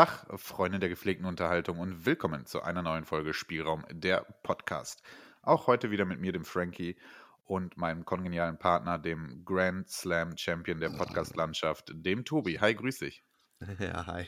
Tag, 0.00 0.24
Freunde 0.40 0.78
der 0.78 0.88
gepflegten 0.88 1.26
Unterhaltung 1.26 1.78
und 1.78 2.06
willkommen 2.06 2.46
zu 2.46 2.62
einer 2.62 2.80
neuen 2.80 3.04
Folge 3.04 3.34
Spielraum, 3.34 3.84
der 3.90 4.24
Podcast. 4.42 5.02
Auch 5.42 5.66
heute 5.66 5.90
wieder 5.90 6.06
mit 6.06 6.18
mir, 6.20 6.32
dem 6.32 6.46
Frankie, 6.46 6.96
und 7.44 7.76
meinem 7.76 8.06
kongenialen 8.06 8.58
Partner, 8.58 8.98
dem 8.98 9.44
Grand 9.44 9.90
Slam 9.90 10.38
Champion 10.38 10.80
der 10.80 10.88
Podcast-Landschaft, 10.88 11.92
dem 11.94 12.24
Tobi. 12.24 12.58
Hi, 12.60 12.74
grüß 12.74 13.00
dich. 13.00 13.22
Ja, 13.78 14.06
hi, 14.06 14.24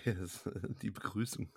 die 0.83 0.91
Begrüßung. 0.91 1.51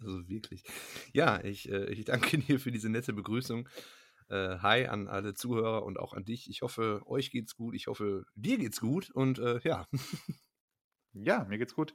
Also 0.00 0.26
wirklich. 0.30 0.64
Ja, 1.12 1.44
ich, 1.44 1.70
äh, 1.70 1.92
ich 1.92 2.06
danke 2.06 2.38
dir 2.38 2.58
für 2.58 2.72
diese 2.72 2.88
nette 2.88 3.12
Begrüßung. 3.12 3.68
Äh, 4.30 4.60
hi 4.60 4.86
an 4.86 5.08
alle 5.08 5.34
Zuhörer 5.34 5.82
und 5.82 5.98
auch 5.98 6.14
an 6.14 6.24
dich. 6.24 6.48
Ich 6.48 6.62
hoffe, 6.62 7.02
euch 7.04 7.30
geht's 7.30 7.54
gut. 7.54 7.74
Ich 7.74 7.86
hoffe, 7.86 8.24
dir 8.34 8.56
geht's 8.56 8.80
gut. 8.80 9.10
Und 9.10 9.38
äh, 9.38 9.60
ja. 9.62 9.86
Ja, 11.14 11.44
mir 11.44 11.58
geht's 11.58 11.74
gut. 11.74 11.94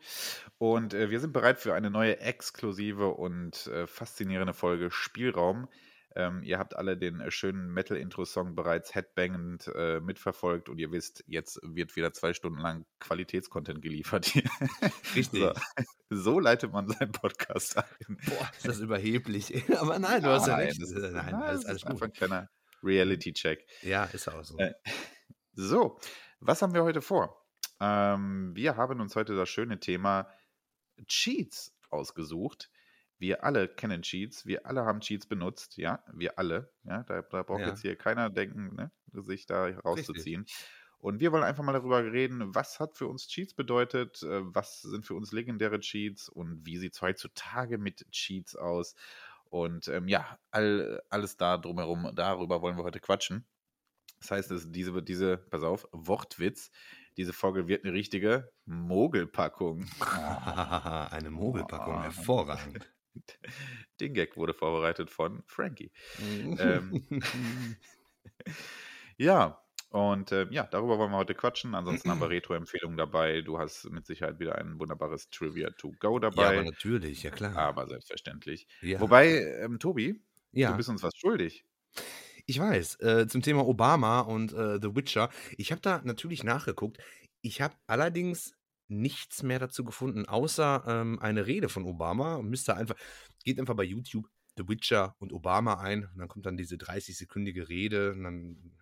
Und 0.58 0.94
äh, 0.94 1.09
wir 1.09 1.20
sind 1.20 1.34
bereit 1.34 1.59
für 1.59 1.73
eine 1.73 1.90
neue 1.90 2.20
exklusive 2.20 3.09
und 3.09 3.67
äh, 3.67 3.88
faszinierende 3.88 4.53
Folge 4.53 4.91
Spielraum. 4.91 5.67
Ähm, 6.16 6.44
ihr 6.44 6.59
habt 6.59 6.76
alle 6.76 6.95
den 6.95 7.22
äh, 7.22 7.31
schönen 7.31 7.72
Metal-Intro-Song 7.73 8.53
bereits 8.55 8.94
headbangend 8.94 9.72
äh, 9.76 9.99
mitverfolgt 9.99 10.70
und 10.70 10.77
ihr 10.77 10.91
wisst, 10.91 11.23
jetzt 11.26 11.59
wird 11.63 11.95
wieder 11.95 12.13
zwei 12.13 12.34
Stunden 12.34 12.59
lang 12.59 12.86
Qualitätscontent 12.99 13.81
geliefert. 13.81 14.31
Richtig. 15.16 15.41
So, 15.41 15.53
so, 16.09 16.39
leitet 16.39 16.72
man 16.72 16.88
seinen 16.88 17.11
Podcast 17.11 17.77
ein. 17.77 18.17
Boah, 18.27 18.52
ist 18.55 18.67
das 18.67 18.80
überheblich. 18.80 19.64
Aber 19.80 19.98
nein, 19.98 20.22
du 20.22 20.30
hast 20.30 20.48
ja 20.48 20.58
recht. 20.58 20.80
Ist, 20.80 20.92
nein, 20.92 21.14
nein, 21.14 21.33
alles, 21.33 21.66
alles 21.66 21.81
ist 21.81 21.88
einfach 21.88 22.05
ein 22.05 22.14
kleiner 22.14 22.50
Reality-Check. 22.83 23.66
Ja, 23.81 24.03
ist 24.05 24.27
auch 24.27 24.44
so. 24.44 24.58
Äh, 24.58 24.73
so, 25.53 26.00
was 26.39 26.61
haben 26.61 26.75
wir 26.75 26.83
heute 26.83 27.02
vor? 27.02 27.42
Ähm, 27.79 28.55
wir 28.55 28.77
haben 28.77 28.99
uns 29.02 29.16
heute 29.16 29.35
das 29.35 29.49
schöne 29.49 29.79
Thema 29.79 30.29
Cheats 31.07 31.75
ausgesucht. 31.89 32.69
Wir 33.19 33.43
alle 33.43 33.69
kennen 33.69 34.02
Cheats, 34.02 34.45
wir 34.45 34.65
alle 34.65 34.85
haben 34.85 34.99
Cheats 34.99 35.27
benutzt, 35.27 35.77
ja, 35.77 36.03
wir 36.11 36.38
alle. 36.38 36.73
Ja, 36.83 37.03
da, 37.03 37.21
da 37.21 37.43
braucht 37.43 37.61
ja. 37.61 37.69
jetzt 37.69 37.81
hier 37.81 37.95
keiner 37.95 38.30
denken, 38.30 38.75
ne, 38.75 38.91
sich 39.13 39.45
da 39.45 39.67
rauszuziehen. 39.67 40.41
Richtig. 40.41 40.67
Und 41.03 41.19
wir 41.19 41.33
wollen 41.33 41.43
einfach 41.43 41.65
mal 41.65 41.73
darüber 41.73 42.02
reden, 42.02 42.55
was 42.55 42.80
hat 42.80 42.97
für 42.97 43.07
uns 43.07 43.27
Cheats 43.27 43.53
bedeutet, 43.53 44.23
äh, 44.23 44.41
was 44.55 44.81
sind 44.81 45.05
für 45.05 45.15
uns 45.15 45.33
legendäre 45.33 45.81
Cheats 45.81 46.30
und 46.30 46.65
wie 46.65 46.77
sieht 46.77 46.93
es 46.93 47.02
heutzutage 47.02 47.77
mit 47.77 48.09
Cheats 48.11 48.55
aus. 48.55 48.95
Und 49.45 49.89
ähm, 49.89 50.08
ja, 50.08 50.39
all, 50.49 51.03
alles 51.09 51.35
da 51.35 51.58
drumherum, 51.58 52.09
darüber 52.15 52.61
wollen 52.61 52.77
wir 52.77 52.85
heute 52.85 53.02
quatschen. 53.02 53.45
Das 54.21 54.31
heißt, 54.31 54.52
es 54.52 54.71
diese, 54.71 55.03
diese, 55.03 55.37
pass 55.37 55.63
auf, 55.63 55.87
Wortwitz, 55.91 56.71
diese 57.17 57.33
Folge 57.33 57.67
wird 57.67 57.83
eine 57.83 57.94
richtige 57.94 58.52
Mogelpackung. 58.66 59.86
eine 60.00 61.30
Mogelpackung, 61.30 61.95
oh. 61.95 62.02
hervorragend. 62.02 62.89
Den 64.00 64.14
Gag 64.14 64.38
wurde 64.38 64.53
vorbereitet 64.53 65.09
von 65.09 65.44
Frankie. 65.45 65.92
ähm, 66.20 67.05
ja, 69.17 69.64
und 69.94 70.31
äh, 70.31 70.47
ja, 70.50 70.64
darüber 70.64 70.97
wollen 70.97 71.11
wir 71.11 71.17
heute 71.17 71.36
quatschen. 71.36 71.75
Ansonsten 71.75 72.09
haben 72.09 72.20
wir 72.20 72.31
Retro-Empfehlungen 72.31 72.97
dabei. 72.97 73.42
Du 73.42 73.59
hast 73.59 73.92
mit 73.92 74.08
Sicherheit 74.08 74.39
wieder 74.39 74.55
ein 74.55 74.80
wunderbares 74.80 75.30
Trivia 75.30 75.70
to 75.70 75.94
go 76.00 76.17
dabei. 76.17 76.42
Ja, 76.42 76.50
aber 76.50 76.64
natürlich, 76.64 77.22
ja 77.22 77.30
klar. 77.30 77.55
Aber 77.55 77.88
selbstverständlich. 77.88 78.67
Ja. 78.81 79.00
Wobei, 79.00 79.44
ähm, 79.61 79.77
Tobi, 79.77 80.20
ja. 80.52 80.72
du 80.72 80.77
bist 80.77 80.89
uns 80.89 81.04
was 81.04 81.16
schuldig. 81.16 81.64
Ich 82.45 82.59
weiß, 82.59 82.99
äh, 82.99 83.27
zum 83.27 83.42
Thema 83.42 83.65
Obama 83.65 84.20
und 84.20 84.52
äh, 84.54 84.80
The 84.81 84.95
Witcher. 84.95 85.30
Ich 85.58 85.71
habe 85.71 85.81
da 85.81 86.02
natürlich 86.04 86.43
nachgeguckt. 86.43 86.98
Ich 87.42 87.61
habe 87.61 87.76
allerdings 87.87 88.54
nichts 88.89 89.43
mehr 89.43 89.59
dazu 89.59 89.86
gefunden, 89.86 90.26
außer 90.26 90.83
ähm, 90.87 91.20
eine 91.20 91.48
Rede 91.48 91.70
von 91.70 91.86
Obama. 91.86 92.42
Müsste 92.42 92.76
einfach, 92.76 92.95
geht 93.43 93.59
einfach 93.59 93.76
bei 93.76 93.83
YouTube 93.83 94.30
The 94.58 94.67
Witcher 94.67 95.15
und 95.20 95.31
Obama 95.33 95.80
ein 95.80 96.05
und 96.05 96.17
dann 96.17 96.27
kommt 96.27 96.45
dann 96.45 96.58
diese 96.58 96.76
30-sekündige 96.76 97.70
Rede 97.70 98.11
und 98.11 98.23
dann 98.23 98.73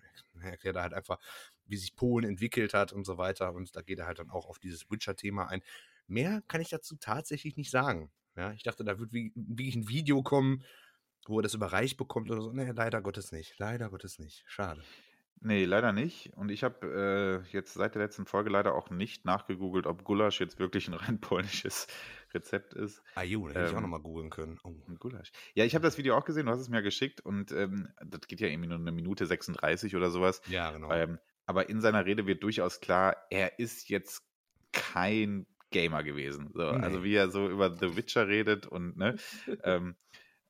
erklärt 0.41 0.75
er 0.75 0.81
halt 0.81 0.93
einfach, 0.93 1.19
wie 1.65 1.77
sich 1.77 1.95
Polen 1.95 2.27
entwickelt 2.27 2.73
hat 2.73 2.91
und 2.91 3.05
so 3.05 3.17
weiter. 3.17 3.53
Und 3.53 3.75
da 3.75 3.81
geht 3.81 3.99
er 3.99 4.07
halt 4.07 4.19
dann 4.19 4.29
auch 4.31 4.47
auf 4.47 4.59
dieses 4.59 4.89
Witcher-Thema 4.89 5.47
ein. 5.47 5.61
Mehr 6.07 6.41
kann 6.47 6.61
ich 6.61 6.69
dazu 6.69 6.95
tatsächlich 6.95 7.57
nicht 7.57 7.69
sagen. 7.69 8.11
Ja, 8.35 8.51
ich 8.53 8.63
dachte, 8.63 8.83
da 8.83 8.97
wird 8.99 9.13
wirklich 9.13 9.75
ein 9.75 9.87
Video 9.87 10.23
kommen, 10.23 10.63
wo 11.27 11.39
er 11.39 11.43
das 11.43 11.53
überreicht 11.53 11.97
bekommt 11.97 12.29
oder 12.31 12.41
so. 12.41 12.51
Nee, 12.51 12.71
leider 12.71 13.01
Gottes 13.01 13.31
nicht. 13.31 13.57
Leider 13.59 13.89
Gottes 13.89 14.19
nicht. 14.19 14.43
Schade. 14.47 14.81
Nee, 15.43 15.65
leider 15.65 15.91
nicht. 15.91 16.31
Und 16.35 16.49
ich 16.49 16.63
habe 16.63 17.43
äh, 17.47 17.51
jetzt 17.51 17.73
seit 17.73 17.95
der 17.95 18.03
letzten 18.03 18.25
Folge 18.27 18.51
leider 18.51 18.75
auch 18.75 18.91
nicht 18.91 19.25
nachgegoogelt, 19.25 19.87
ob 19.87 20.03
Gulasch 20.03 20.39
jetzt 20.39 20.59
wirklich 20.59 20.87
ein 20.87 20.93
rein 20.93 21.19
polnisches 21.21 21.87
Rezept 22.33 22.73
ist. 22.73 23.01
Ah, 23.15 23.23
da 23.23 23.25
hätte 23.25 23.65
ich 23.65 23.71
auch 23.71 23.77
ähm, 23.77 23.81
nochmal 23.81 24.01
googeln 24.01 24.29
können. 24.29 24.59
Oh. 24.63 24.75
Gulasch. 24.99 25.31
Ja, 25.55 25.65
ich 25.65 25.73
habe 25.73 25.83
das 25.83 25.97
Video 25.97 26.15
auch 26.15 26.25
gesehen, 26.25 26.45
du 26.45 26.51
hast 26.51 26.59
es 26.59 26.69
mir 26.69 26.83
geschickt 26.83 27.21
und 27.21 27.51
ähm, 27.51 27.89
das 28.05 28.27
geht 28.27 28.39
ja 28.39 28.47
irgendwie 28.47 28.69
nur 28.69 28.77
eine 28.77 28.91
Minute 28.91 29.25
36 29.25 29.95
oder 29.95 30.11
sowas. 30.11 30.41
Ja, 30.47 30.71
genau. 30.71 30.91
Ähm, 30.91 31.17
aber 31.47 31.69
in 31.69 31.81
seiner 31.81 32.05
Rede 32.05 32.27
wird 32.27 32.43
durchaus 32.43 32.79
klar, 32.79 33.17
er 33.31 33.57
ist 33.57 33.89
jetzt 33.89 34.23
kein 34.71 35.47
Gamer 35.71 36.03
gewesen. 36.03 36.51
So, 36.53 36.71
nee. 36.71 36.83
Also 36.83 37.03
wie 37.03 37.15
er 37.15 37.31
so 37.31 37.49
über 37.49 37.73
The 37.73 37.95
Witcher 37.97 38.27
redet 38.27 38.67
und 38.67 38.95
ne, 38.95 39.15
ähm, 39.63 39.95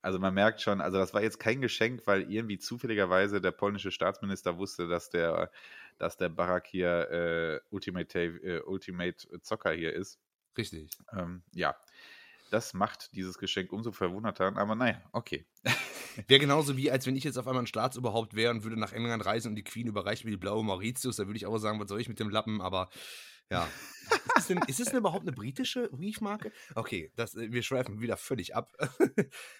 also 0.02 0.20
man 0.20 0.34
merkt 0.34 0.62
schon, 0.62 0.82
also 0.82 0.98
das 0.98 1.14
war 1.14 1.22
jetzt 1.22 1.40
kein 1.40 1.62
Geschenk, 1.62 2.02
weil 2.06 2.32
irgendwie 2.32 2.58
zufälligerweise 2.58 3.42
der 3.42 3.52
polnische 3.52 3.92
Staatsminister 3.92 4.58
wusste, 4.58 4.88
dass 4.88 5.10
der, 5.10 5.52
dass 5.98 6.18
der 6.18 6.30
Barack 6.30 6.68
hier 6.68 7.10
äh, 7.12 7.60
Ultimate, 7.70 8.20
äh, 8.20 8.62
Ultimate 8.62 9.42
Zocker 9.42 9.72
hier 9.72 9.94
ist. 9.94 10.20
Richtig. 10.58 10.90
Ähm, 11.14 11.44
ja, 11.54 11.76
das 12.50 12.74
macht 12.74 13.16
dieses 13.16 13.38
Geschenk 13.38 13.72
umso 13.72 13.92
verwunderter, 13.92 14.56
aber 14.58 14.76
naja, 14.76 15.02
okay. 15.14 15.46
Wäre 16.28 16.42
genauso 16.42 16.76
wie, 16.76 16.92
als 16.92 17.08
wenn 17.08 17.16
ich 17.16 17.24
jetzt 17.24 17.38
auf 17.38 17.48
einmal 17.48 17.64
ein 17.64 17.68
Staatsoberhaupt 17.68 18.36
wäre 18.36 18.52
und 18.52 18.64
würde 18.64 18.78
nach 18.78 18.92
England 18.92 19.26
reisen 19.26 19.50
und 19.50 19.56
die 19.56 19.64
Queen 19.64 19.88
überreicht 19.88 20.26
mir 20.26 20.32
die 20.32 20.38
blaue 20.38 20.64
Mauritius, 20.64 21.16
da 21.16 21.28
würde 21.28 21.38
ich 21.38 21.46
auch 21.46 21.58
sagen, 21.58 21.80
was 21.80 21.88
soll 21.88 22.02
ich 22.02 22.10
mit 22.10 22.20
dem 22.20 22.30
Lappen, 22.30 22.60
aber 22.60 22.90
ja. 23.52 23.68
Ist 24.12 24.38
es, 24.38 24.48
denn, 24.48 24.60
ist 24.68 24.80
es 24.80 24.90
denn 24.90 24.98
überhaupt 24.98 25.22
eine 25.22 25.32
britische 25.32 25.88
Briefmarke? 25.90 26.52
Okay, 26.76 27.12
das, 27.16 27.36
äh, 27.36 27.52
wir 27.52 27.64
schweifen 27.64 28.02
wieder 28.02 28.18
völlig 28.18 28.56
ab. 28.56 28.74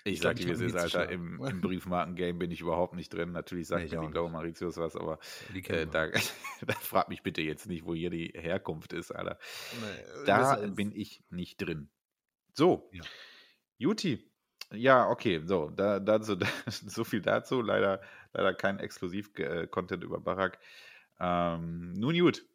ich, 0.04 0.14
ich 0.14 0.22
sag 0.22 0.36
dir, 0.36 0.48
wie 0.48 0.52
es 0.52 0.62
ist, 0.62 0.76
Alter. 0.76 1.10
Im, 1.10 1.44
im 1.46 1.62
Briefmarken-Game 1.62 2.38
bin 2.38 2.52
ich 2.52 2.62
überhaupt 2.62 2.96
nicht 2.96 3.14
drin. 3.14 3.32
Natürlich 3.32 3.68
sagt 3.68 3.84
nee, 3.84 3.96
mir 3.96 4.08
die 4.08 4.12
blaue 4.12 4.30
Mauritius 4.30 4.78
was, 4.78 4.96
aber 4.96 5.20
äh, 5.54 5.88
da, 5.88 6.08
da 6.66 6.74
fragt 6.74 7.10
mich 7.10 7.24
bitte 7.24 7.42
jetzt 7.42 7.68
nicht, 7.68 7.86
wo 7.86 7.94
hier 7.94 8.10
die 8.10 8.34
Herkunft 8.36 8.94
ist, 8.94 9.12
Alter. 9.12 9.38
Nee, 9.82 10.26
da 10.26 10.56
bin 10.68 10.92
ich 10.92 11.24
nicht 11.30 11.58
drin. 11.58 11.90
So, 12.54 12.90
ja. 12.92 13.04
Juti. 13.78 14.28
Ja, 14.74 15.10
okay, 15.10 15.42
so, 15.46 15.70
da, 15.70 16.00
dazu, 16.00 16.36
da, 16.36 16.48
so 16.68 17.04
viel 17.04 17.22
dazu. 17.22 17.62
Leider, 17.62 18.02
leider 18.34 18.54
kein 18.54 18.80
Exklusiv-Content 18.80 20.04
über 20.04 20.20
Barack. 20.20 20.60
Ähm, 21.20 21.94
nun 21.94 22.18
gut, 22.18 22.46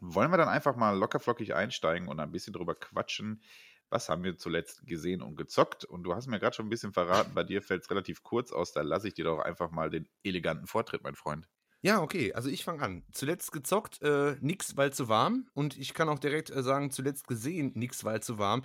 wollen 0.00 0.30
wir 0.30 0.36
dann 0.36 0.48
einfach 0.48 0.76
mal 0.76 0.96
lockerflockig 0.96 1.54
einsteigen 1.54 2.08
und 2.08 2.20
ein 2.20 2.32
bisschen 2.32 2.52
drüber 2.52 2.74
quatschen? 2.74 3.42
Was 3.90 4.08
haben 4.08 4.24
wir 4.24 4.36
zuletzt 4.36 4.86
gesehen 4.86 5.22
und 5.22 5.36
gezockt? 5.36 5.84
Und 5.84 6.02
du 6.04 6.14
hast 6.14 6.26
mir 6.26 6.40
gerade 6.40 6.56
schon 6.56 6.66
ein 6.66 6.70
bisschen 6.70 6.92
verraten, 6.92 7.34
bei 7.34 7.44
dir 7.44 7.62
fällt 7.62 7.82
es 7.82 7.90
relativ 7.90 8.22
kurz 8.22 8.50
aus, 8.50 8.72
da 8.72 8.82
lasse 8.82 9.08
ich 9.08 9.14
dir 9.14 9.24
doch 9.24 9.40
einfach 9.40 9.70
mal 9.70 9.90
den 9.90 10.08
eleganten 10.22 10.66
Vortritt, 10.66 11.02
mein 11.02 11.14
Freund. 11.14 11.48
Ja, 11.82 12.00
okay, 12.00 12.32
also 12.32 12.48
ich 12.48 12.64
fange 12.64 12.82
an. 12.82 13.04
Zuletzt 13.12 13.52
gezockt, 13.52 14.00
äh, 14.00 14.36
nix, 14.40 14.74
weil 14.78 14.94
zu 14.94 15.10
warm. 15.10 15.48
Und 15.52 15.76
ich 15.76 15.92
kann 15.92 16.08
auch 16.08 16.18
direkt 16.18 16.48
äh, 16.48 16.62
sagen, 16.62 16.90
zuletzt 16.90 17.26
gesehen, 17.26 17.72
nix, 17.74 18.04
weil 18.04 18.22
zu 18.22 18.38
warm. 18.38 18.62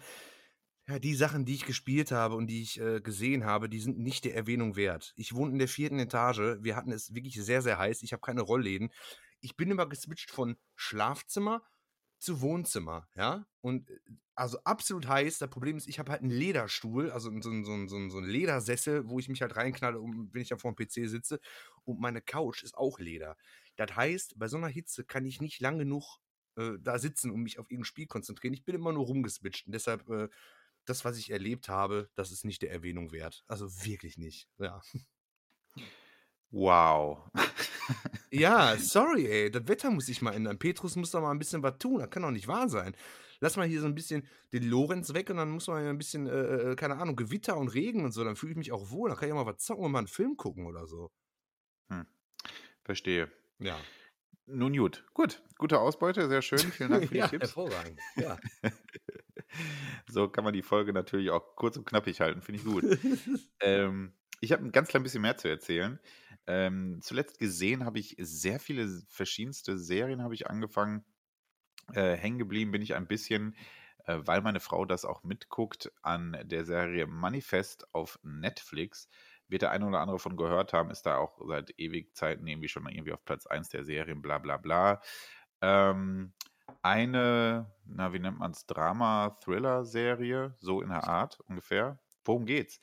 Ja, 0.88 1.00
die 1.00 1.14
Sachen, 1.16 1.44
die 1.44 1.54
ich 1.54 1.66
gespielt 1.66 2.12
habe 2.12 2.36
und 2.36 2.48
die 2.48 2.62
ich 2.62 2.80
äh, 2.80 3.02
gesehen 3.02 3.44
habe, 3.44 3.68
die 3.68 3.82
sind 3.82 4.00
nicht 4.00 4.24
der 4.24 4.36
Erwähnung 4.36 4.78
wert. 4.78 5.14
Ich 5.18 5.36
wohne 5.36 5.52
in 5.52 5.60
der 5.60 5.68
vierten 5.68 6.00
Etage. 6.00 6.60
Wir 6.62 6.78
hatten 6.78 6.94
es 6.94 7.14
wirklich 7.14 7.36
sehr, 7.44 7.62
sehr 7.62 7.78
heiß. 7.78 8.04
Ich 8.04 8.14
habe 8.14 8.22
keine 8.22 8.42
Rollläden 8.42 8.90
ich 9.42 9.58
bin 9.58 9.72
immer 9.72 9.88
geswitcht 9.88 10.32
von 10.32 10.58
Schlafzimmer 10.76 11.64
zu 12.20 12.42
Wohnzimmer, 12.42 13.08
ja. 13.16 13.46
Und 13.62 13.90
äh, 13.90 14.00
also 14.36 14.60
absolut 14.64 15.08
heiß. 15.08 15.38
Das 15.40 15.50
Problem 15.50 15.78
ist, 15.78 15.88
ich 15.88 16.00
habe 16.00 16.12
halt 16.12 16.22
einen 16.22 16.32
Lederstuhl, 16.32 17.12
also 17.12 17.30
so, 17.42 17.52
so, 17.64 17.88
so, 17.88 18.10
so 18.10 18.18
einen 18.18 18.30
Ledersessel, 18.30 19.10
wo 19.10 19.20
ich 19.20 19.30
mich 19.30 19.42
halt 19.42 19.56
reinknalle, 19.56 20.00
wenn 20.00 20.42
ich 20.42 20.50
dann 20.50 20.60
vor 20.60 20.74
dem 20.74 20.76
PC 20.76 21.10
sitze. 21.10 21.40
Und 21.84 22.00
meine 22.00 22.22
Couch 22.22 22.64
ist 22.64 22.78
auch 22.78 23.00
Leder. 23.00 23.38
Das 23.76 23.96
heißt, 23.96 24.38
bei 24.38 24.48
so 24.48 24.58
einer 24.58 24.68
Hitze 24.68 25.04
kann 25.06 25.26
ich 25.26 25.42
nicht 25.42 25.60
lang 25.62 25.78
genug 25.78 26.20
äh, 26.58 26.74
da 26.80 27.00
sitzen 27.00 27.32
und 27.32 27.42
mich 27.42 27.60
auf 27.60 27.70
irgendein 27.70 27.86
Spiel 27.86 28.08
konzentrieren. 28.08 28.54
Ich 28.54 28.66
bin 28.66 28.76
immer 28.76 28.92
nur 28.92 29.06
rumgeswitcht. 29.06 29.68
Und 29.68 29.74
deshalb, 29.74 30.08
äh, 30.10 30.30
das, 30.86 31.06
was 31.06 31.18
ich 31.18 31.32
erlebt 31.32 31.70
habe, 31.70 32.10
das 32.16 32.32
ist 32.32 32.46
nicht 32.46 32.62
der 32.62 32.72
Erwähnung 32.72 33.12
wert. 33.12 33.44
Also 33.48 33.68
wirklich 33.86 34.18
nicht, 34.18 34.50
ja. 34.58 34.82
Wow. 36.52 37.20
ja, 38.32 38.76
sorry, 38.80 39.28
ey. 39.28 39.52
Das 39.52 39.68
Wetter 39.68 39.92
muss 39.92 40.08
sich 40.08 40.22
mal 40.22 40.34
ändern. 40.34 40.58
Petrus 40.58 40.96
muss 40.96 41.12
da 41.12 41.22
mal 41.22 41.32
ein 41.32 41.40
bisschen 41.40 41.64
was 41.64 41.78
tun. 41.78 42.00
Das 42.00 42.10
kann 42.10 42.24
doch 42.24 42.32
nicht 42.32 42.48
wahr 42.48 42.70
sein. 42.70 42.96
Lass 43.42 43.56
mal 43.56 43.68
hier 43.68 43.80
so 43.80 43.86
ein 43.86 43.96
bisschen 43.96 44.28
den 44.52 44.70
Lorenz 44.70 45.14
weg 45.14 45.30
und 45.30 45.38
dann 45.38 45.50
muss 45.50 45.68
man 45.68 45.84
ja 45.84 45.90
ein 45.90 45.98
bisschen, 45.98 46.28
äh, 46.28 46.72
äh 46.72 46.76
keine 46.76 46.98
Ahnung, 46.98 47.16
Gewitter 47.16 47.56
und 47.56 47.70
Regen 47.70 48.04
und 48.04 48.12
so. 48.12 48.24
Dann 48.24 48.36
fühle 48.36 48.52
ich 48.52 48.58
mich 48.58 48.72
auch 48.72 48.92
wohl. 48.92 49.10
Dann 49.10 49.18
kann 49.18 49.30
ich 49.30 49.34
auch 49.34 49.46
mal 49.46 49.52
was 49.52 49.64
zocken 49.64 49.86
und 49.86 49.92
mal 49.92 50.00
einen 50.00 50.08
Film 50.08 50.36
gucken 50.36 50.66
oder 50.66 50.88
so. 50.88 51.12
Hm. 51.90 52.06
Verstehe. 52.84 53.32
Ja. 53.60 53.78
Nun 54.46 54.76
gut. 54.76 55.06
Gut. 55.14 55.42
Gute 55.58 55.80
Ausbeute. 55.80 56.28
Sehr 56.28 56.42
schön. 56.42 56.60
Vielen 56.72 56.90
Dank 56.90 57.08
für 57.08 57.14
die 57.14 57.20
ja, 57.20 57.28
Tipps. 57.28 57.56
Hervorragend. 57.56 58.00
Ja. 58.16 58.40
so 60.10 60.28
kann 60.28 60.44
man 60.44 60.54
die 60.54 60.64
Folge 60.64 60.92
natürlich 60.92 61.30
auch 61.30 61.56
kurz 61.56 61.78
und 61.78 61.86
knappig 61.86 62.20
halten, 62.20 62.42
finde 62.42 62.60
ich 62.60 62.66
gut. 62.66 63.00
ähm, 63.62 64.14
ich 64.42 64.52
habe 64.52 64.64
ein 64.64 64.72
ganz 64.72 64.90
klein 64.90 65.04
bisschen 65.04 65.22
mehr 65.22 65.38
zu 65.38 65.48
erzählen. 65.48 66.00
Ähm, 66.48 67.00
zuletzt 67.02 67.40
gesehen 67.40 67.86
habe 67.86 68.00
ich 68.00 68.16
sehr 68.20 68.60
viele 68.60 68.88
verschiedenste 69.08 69.78
Serien 69.78 70.24
habe 70.24 70.34
ich 70.34 70.48
angefangen. 70.50 71.06
Äh, 71.94 72.16
hängen 72.16 72.40
geblieben 72.40 72.72
bin 72.72 72.82
ich 72.82 72.96
ein 72.96 73.08
bisschen, 73.08 73.56
äh, 74.06 74.18
weil 74.22 74.42
meine 74.42 74.60
Frau 74.60 74.86
das 74.86 75.06
auch 75.06 75.24
mitguckt, 75.24 75.92
an 76.02 76.38
der 76.44 76.66
Serie 76.66 77.08
Manifest 77.08 77.94
auf 77.94 78.20
Netflix. 78.24 79.10
Wird 79.48 79.64
der 79.64 79.72
eine 79.72 79.88
oder 79.88 80.00
andere 80.00 80.20
von 80.20 80.38
gehört 80.38 80.74
haben, 80.74 80.92
ist 80.92 81.06
da 81.08 81.18
auch 81.18 81.40
seit 81.48 81.74
ewig 81.80 82.16
Zeiten 82.16 82.46
irgendwie 82.46 82.68
schon 82.68 82.84
mal 82.84 82.94
irgendwie 82.94 83.14
auf 83.14 83.26
Platz 83.26 83.48
1 83.48 83.70
der 83.70 83.84
Serien, 83.84 84.22
bla 84.22 84.38
bla 84.38 84.58
bla. 84.58 85.02
Ähm, 85.62 86.34
eine, 86.82 87.74
na, 87.86 88.14
wie 88.14 88.20
nennt 88.20 88.40
man 88.40 88.52
es, 88.52 88.66
Drama-Thriller-Serie, 88.68 90.56
so 90.60 90.82
in 90.82 90.90
der 90.90 91.08
Art 91.08 91.40
ungefähr. 91.42 92.00
Worum 92.24 92.46
geht's? 92.46 92.80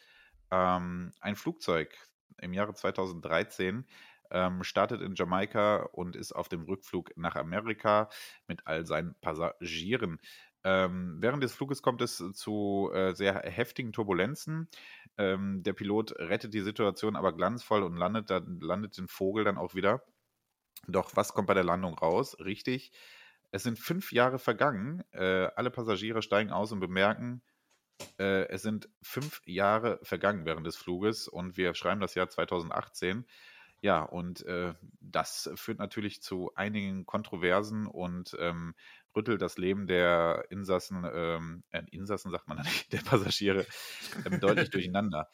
Ähm, 0.50 1.12
ein 1.20 1.36
Flugzeug 1.36 1.96
im 2.38 2.52
Jahre 2.52 2.74
2013 2.74 3.86
ähm, 4.30 4.64
startet 4.64 5.00
in 5.02 5.14
Jamaika 5.14 5.82
und 5.92 6.16
ist 6.16 6.32
auf 6.32 6.48
dem 6.48 6.64
Rückflug 6.64 7.16
nach 7.16 7.36
Amerika 7.36 8.08
mit 8.48 8.66
all 8.66 8.86
seinen 8.86 9.14
Passagieren. 9.20 10.20
Ähm, 10.64 11.18
während 11.20 11.42
des 11.44 11.54
Fluges 11.54 11.80
kommt 11.80 12.02
es 12.02 12.22
zu 12.32 12.90
äh, 12.92 13.14
sehr 13.14 13.34
heftigen 13.42 13.92
Turbulenzen. 13.92 14.68
Ähm, 15.16 15.62
der 15.62 15.74
Pilot 15.74 16.12
rettet 16.18 16.54
die 16.54 16.60
Situation 16.60 17.14
aber 17.14 17.32
glanzvoll 17.32 17.84
und 17.84 17.96
landet, 17.96 18.30
dann, 18.30 18.58
landet 18.60 18.98
den 18.98 19.06
Vogel 19.08 19.44
dann 19.44 19.58
auch 19.58 19.74
wieder. 19.74 20.02
Doch 20.88 21.14
was 21.14 21.32
kommt 21.34 21.46
bei 21.46 21.54
der 21.54 21.64
Landung 21.64 21.94
raus? 21.94 22.36
Richtig, 22.40 22.92
es 23.52 23.62
sind 23.62 23.78
fünf 23.78 24.12
Jahre 24.12 24.38
vergangen. 24.38 25.04
Äh, 25.12 25.50
alle 25.54 25.70
Passagiere 25.70 26.22
steigen 26.22 26.50
aus 26.50 26.72
und 26.72 26.80
bemerken, 26.80 27.42
äh, 28.18 28.48
es 28.48 28.62
sind 28.62 28.88
fünf 29.02 29.40
Jahre 29.46 29.98
vergangen 30.02 30.44
während 30.44 30.66
des 30.66 30.76
Fluges 30.76 31.28
und 31.28 31.56
wir 31.56 31.74
schreiben 31.74 32.00
das 32.00 32.14
Jahr 32.14 32.28
2018. 32.28 33.26
Ja, 33.82 34.02
und 34.02 34.44
äh, 34.46 34.74
das 35.00 35.50
führt 35.54 35.78
natürlich 35.78 36.22
zu 36.22 36.50
einigen 36.54 37.04
Kontroversen 37.04 37.86
und 37.86 38.36
ähm, 38.40 38.74
rüttelt 39.14 39.42
das 39.42 39.58
Leben 39.58 39.86
der 39.86 40.46
Insassen, 40.50 41.06
ähm, 41.12 41.62
äh, 41.70 41.82
Insassen 41.90 42.30
sagt 42.30 42.48
man 42.48 42.58
nicht, 42.62 42.92
der 42.92 42.98
Passagiere 42.98 43.66
ähm, 44.24 44.40
deutlich 44.40 44.70
durcheinander. 44.70 45.28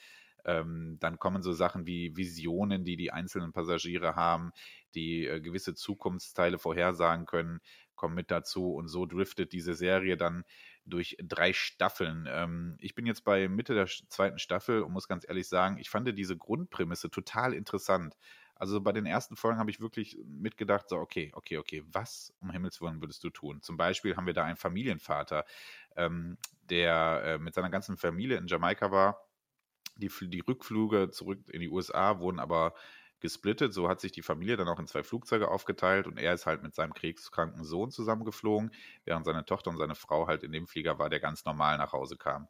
Ähm, 0.44 0.97
dann 0.99 1.19
kommen 1.19 1.43
so 1.43 1.53
Sachen 1.53 1.87
wie 1.87 2.17
Visionen, 2.17 2.85
die 2.85 2.97
die 2.97 3.12
einzelnen 3.12 3.53
Passagiere 3.53 4.17
haben, 4.17 4.50
die 4.94 5.26
äh, 5.26 5.41
gewisse 5.41 5.75
Zukunftsteile 5.75 6.58
vorhersagen 6.58 7.26
können, 7.26 7.61
kommen 7.94 8.17
mit 8.17 8.31
dazu. 8.31 8.73
Und 8.75 8.88
so 8.88 9.06
driftet 9.06 9.53
diese 9.53 9.75
Serie 9.75 10.17
dann 10.17 10.44
durch 10.84 11.17
drei 11.23 11.52
Staffeln. 11.52 12.26
Ähm, 12.29 12.76
ich 12.79 12.94
bin 12.94 13.06
jetzt 13.06 13.25
bei 13.25 13.49
Mitte 13.49 13.75
der 13.75 13.87
zweiten 13.87 14.38
Staffel 14.38 14.82
und 14.82 14.93
muss 14.93 15.08
ganz 15.08 15.26
ehrlich 15.26 15.49
sagen, 15.49 15.79
ich 15.79 15.90
fand 15.90 16.08
diese 16.17 16.37
Grundprämisse 16.37 17.11
total 17.11 17.55
interessant. 17.55 18.17
Also 18.55 18.81
bei 18.81 18.93
den 18.93 19.06
ersten 19.06 19.34
Folgen 19.34 19.58
habe 19.58 19.70
ich 19.70 19.81
wirklich 19.81 20.19
mitgedacht, 20.25 20.88
so, 20.88 20.96
okay, 20.96 21.32
okay, 21.34 21.58
okay, 21.58 21.82
was 21.90 22.32
um 22.40 22.50
Himmels 22.50 22.81
Willen 22.81 23.00
würdest 23.00 23.25
du 23.25 23.31
tun? 23.31 23.61
Zum 23.62 23.76
Beispiel 23.76 24.17
haben 24.17 24.26
wir 24.26 24.34
da 24.34 24.44
einen 24.44 24.56
Familienvater, 24.56 25.44
ähm, 25.96 26.38
der 26.70 27.23
äh, 27.25 27.38
mit 27.38 27.55
seiner 27.55 27.70
ganzen 27.70 27.96
Familie 27.96 28.37
in 28.37 28.46
Jamaika 28.46 28.90
war. 28.90 29.29
Die, 29.96 30.11
die 30.23 30.40
Rückflüge 30.40 31.11
zurück 31.11 31.40
in 31.49 31.61
die 31.61 31.69
USA 31.69 32.19
wurden 32.19 32.38
aber 32.38 32.75
gesplittet. 33.22 33.72
So 33.72 33.88
hat 33.88 34.00
sich 34.00 34.12
die 34.12 34.22
Familie 34.22 34.56
dann 34.58 34.69
auch 34.69 34.78
in 34.78 34.86
zwei 34.86 35.02
Flugzeuge 35.02 35.48
aufgeteilt 35.48 36.06
und 36.06 36.19
er 36.19 36.34
ist 36.34 36.44
halt 36.46 36.62
mit 36.62 36.74
seinem 36.74 36.92
kriegskranken 36.92 37.64
Sohn 37.64 37.90
zusammengeflogen, 37.90 38.72
während 39.04 39.24
seine 39.24 39.46
Tochter 39.46 39.70
und 39.70 39.78
seine 39.78 39.94
Frau 39.94 40.26
halt 40.26 40.42
in 40.42 40.52
dem 40.52 40.66
Flieger 40.66 40.98
war, 40.98 41.08
der 41.08 41.20
ganz 41.20 41.44
normal 41.46 41.78
nach 41.78 41.92
Hause 41.92 42.16
kam. 42.16 42.48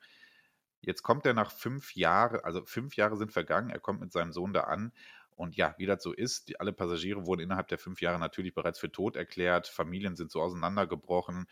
Jetzt 0.80 1.02
kommt 1.04 1.26
er 1.26 1.34
nach 1.34 1.52
fünf 1.52 1.94
Jahren, 1.94 2.40
also 2.40 2.64
fünf 2.64 2.96
Jahre 2.96 3.16
sind 3.16 3.32
vergangen, 3.32 3.70
er 3.70 3.78
kommt 3.78 4.00
mit 4.00 4.12
seinem 4.12 4.32
Sohn 4.32 4.52
da 4.52 4.62
an 4.62 4.92
und 5.36 5.56
ja, 5.56 5.74
wie 5.78 5.86
das 5.86 6.02
so 6.02 6.12
ist, 6.12 6.48
die, 6.48 6.60
alle 6.60 6.72
Passagiere 6.72 7.26
wurden 7.26 7.40
innerhalb 7.42 7.69
der 7.69 7.78
fünf 7.78 8.00
Jahre 8.00 8.19
natürlich 8.19 8.54
bereits 8.54 8.78
für 8.78 8.90
tot 8.90 9.16
erklärt, 9.16 9.69
Familien 9.69 10.16
sind 10.16 10.30
so 10.30 10.42
auseinandergebrochen. 10.42 11.46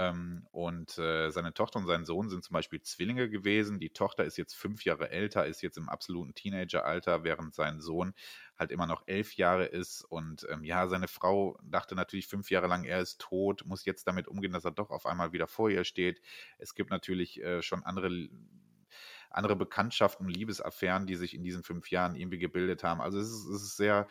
Ähm, 0.00 0.46
und 0.50 0.96
äh, 0.96 1.28
seine 1.30 1.52
Tochter 1.52 1.78
und 1.78 1.86
sein 1.86 2.06
Sohn 2.06 2.30
sind 2.30 2.42
zum 2.42 2.54
Beispiel 2.54 2.80
Zwillinge 2.80 3.28
gewesen. 3.28 3.78
Die 3.78 3.90
Tochter 3.90 4.24
ist 4.24 4.38
jetzt 4.38 4.54
fünf 4.54 4.86
Jahre 4.86 5.10
älter, 5.10 5.44
ist 5.44 5.60
jetzt 5.60 5.76
im 5.76 5.90
absoluten 5.90 6.32
Teenageralter, 6.32 7.22
während 7.22 7.54
sein 7.54 7.82
Sohn 7.82 8.14
halt 8.58 8.70
immer 8.70 8.86
noch 8.86 9.02
elf 9.06 9.34
Jahre 9.34 9.66
ist. 9.66 10.02
Und 10.04 10.46
ähm, 10.50 10.64
ja, 10.64 10.88
seine 10.88 11.06
Frau 11.06 11.58
dachte 11.62 11.94
natürlich 11.94 12.28
fünf 12.28 12.50
Jahre 12.50 12.66
lang, 12.66 12.84
er 12.84 13.00
ist 13.00 13.20
tot, 13.20 13.66
muss 13.66 13.84
jetzt 13.84 14.06
damit 14.06 14.26
umgehen, 14.26 14.52
dass 14.54 14.64
er 14.64 14.70
doch 14.70 14.88
auf 14.88 15.04
einmal 15.04 15.34
wieder 15.34 15.46
vor 15.46 15.68
ihr 15.68 15.84
steht. 15.84 16.22
Es 16.56 16.74
gibt 16.74 16.90
natürlich 16.90 17.42
äh, 17.42 17.60
schon 17.60 17.84
andere 17.84 18.30
andere 19.32 19.54
Bekanntschaften, 19.54 20.28
Liebesaffären, 20.28 21.06
die 21.06 21.14
sich 21.14 21.34
in 21.34 21.44
diesen 21.44 21.62
fünf 21.62 21.90
Jahren 21.90 22.16
irgendwie 22.16 22.38
gebildet 22.38 22.82
haben. 22.82 23.00
Also 23.00 23.20
es 23.20 23.28
ist, 23.28 23.48
es 23.48 23.62
ist 23.62 23.76
sehr, 23.76 24.08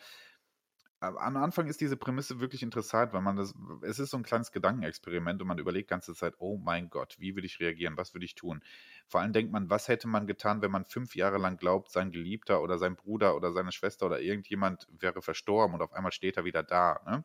am 1.00 1.36
Anfang 1.38 1.66
ist 1.66 1.80
diese 1.80 1.96
Prämisse 1.96 2.40
wirklich 2.40 2.62
interessant, 2.62 3.14
weil 3.14 3.22
man 3.22 3.36
das, 3.36 3.54
es 3.82 3.98
ist 3.98 4.10
so 4.10 4.18
ein 4.18 4.22
kleines 4.22 4.52
Gedankenexperiment 4.52 5.40
und 5.40 5.48
man 5.48 5.58
überlegt 5.58 5.88
die 5.88 5.94
ganze 5.94 6.14
Zeit, 6.14 6.34
oh 6.38 6.58
mein 6.58 6.90
Gott, 6.90 7.16
wie 7.18 7.34
würde 7.34 7.46
ich 7.46 7.58
reagieren, 7.58 7.96
was 7.96 8.12
würde 8.14 8.26
ich 8.26 8.34
tun? 8.34 8.62
Vor 9.06 9.20
allem 9.20 9.32
denkt 9.32 9.50
man, 9.50 9.70
was 9.70 9.88
hätte 9.88 10.08
man 10.08 10.26
getan, 10.26 10.60
wenn 10.60 10.70
man 10.70 10.84
fünf 10.84 11.16
Jahre 11.16 11.38
lang 11.38 11.56
glaubt, 11.56 11.90
sein 11.90 12.12
Geliebter 12.12 12.62
oder 12.62 12.76
sein 12.76 12.96
Bruder 12.96 13.34
oder 13.34 13.52
seine 13.52 13.72
Schwester 13.72 14.06
oder 14.06 14.20
irgendjemand 14.20 14.88
wäre 14.90 15.22
verstorben 15.22 15.74
und 15.74 15.82
auf 15.82 15.94
einmal 15.94 16.12
steht 16.12 16.36
er 16.36 16.44
wieder 16.44 16.62
da. 16.62 17.00
Ne? 17.06 17.24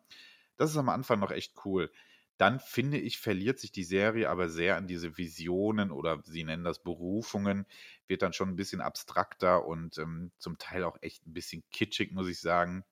Das 0.55 0.71
ist 0.71 0.77
am 0.77 0.89
Anfang 0.89 1.19
noch 1.19 1.31
echt 1.31 1.53
cool. 1.65 1.91
Dann 2.37 2.59
finde 2.59 2.97
ich, 2.97 3.17
verliert 3.19 3.59
sich 3.59 3.71
die 3.71 3.83
Serie 3.83 4.29
aber 4.29 4.49
sehr 4.49 4.77
an 4.77 4.87
diese 4.87 5.17
Visionen 5.17 5.91
oder 5.91 6.21
sie 6.23 6.43
nennen 6.43 6.63
das 6.63 6.79
Berufungen, 6.79 7.65
wird 8.07 8.21
dann 8.21 8.33
schon 8.33 8.49
ein 8.49 8.55
bisschen 8.57 8.81
abstrakter 8.81 9.65
und 9.65 9.97
ähm, 9.97 10.31
zum 10.37 10.57
Teil 10.57 10.83
auch 10.83 10.97
echt 11.01 11.25
ein 11.27 11.33
bisschen 11.33 11.63
kitschig, 11.71 12.13
muss 12.13 12.27
ich 12.27 12.39
sagen. 12.39 12.85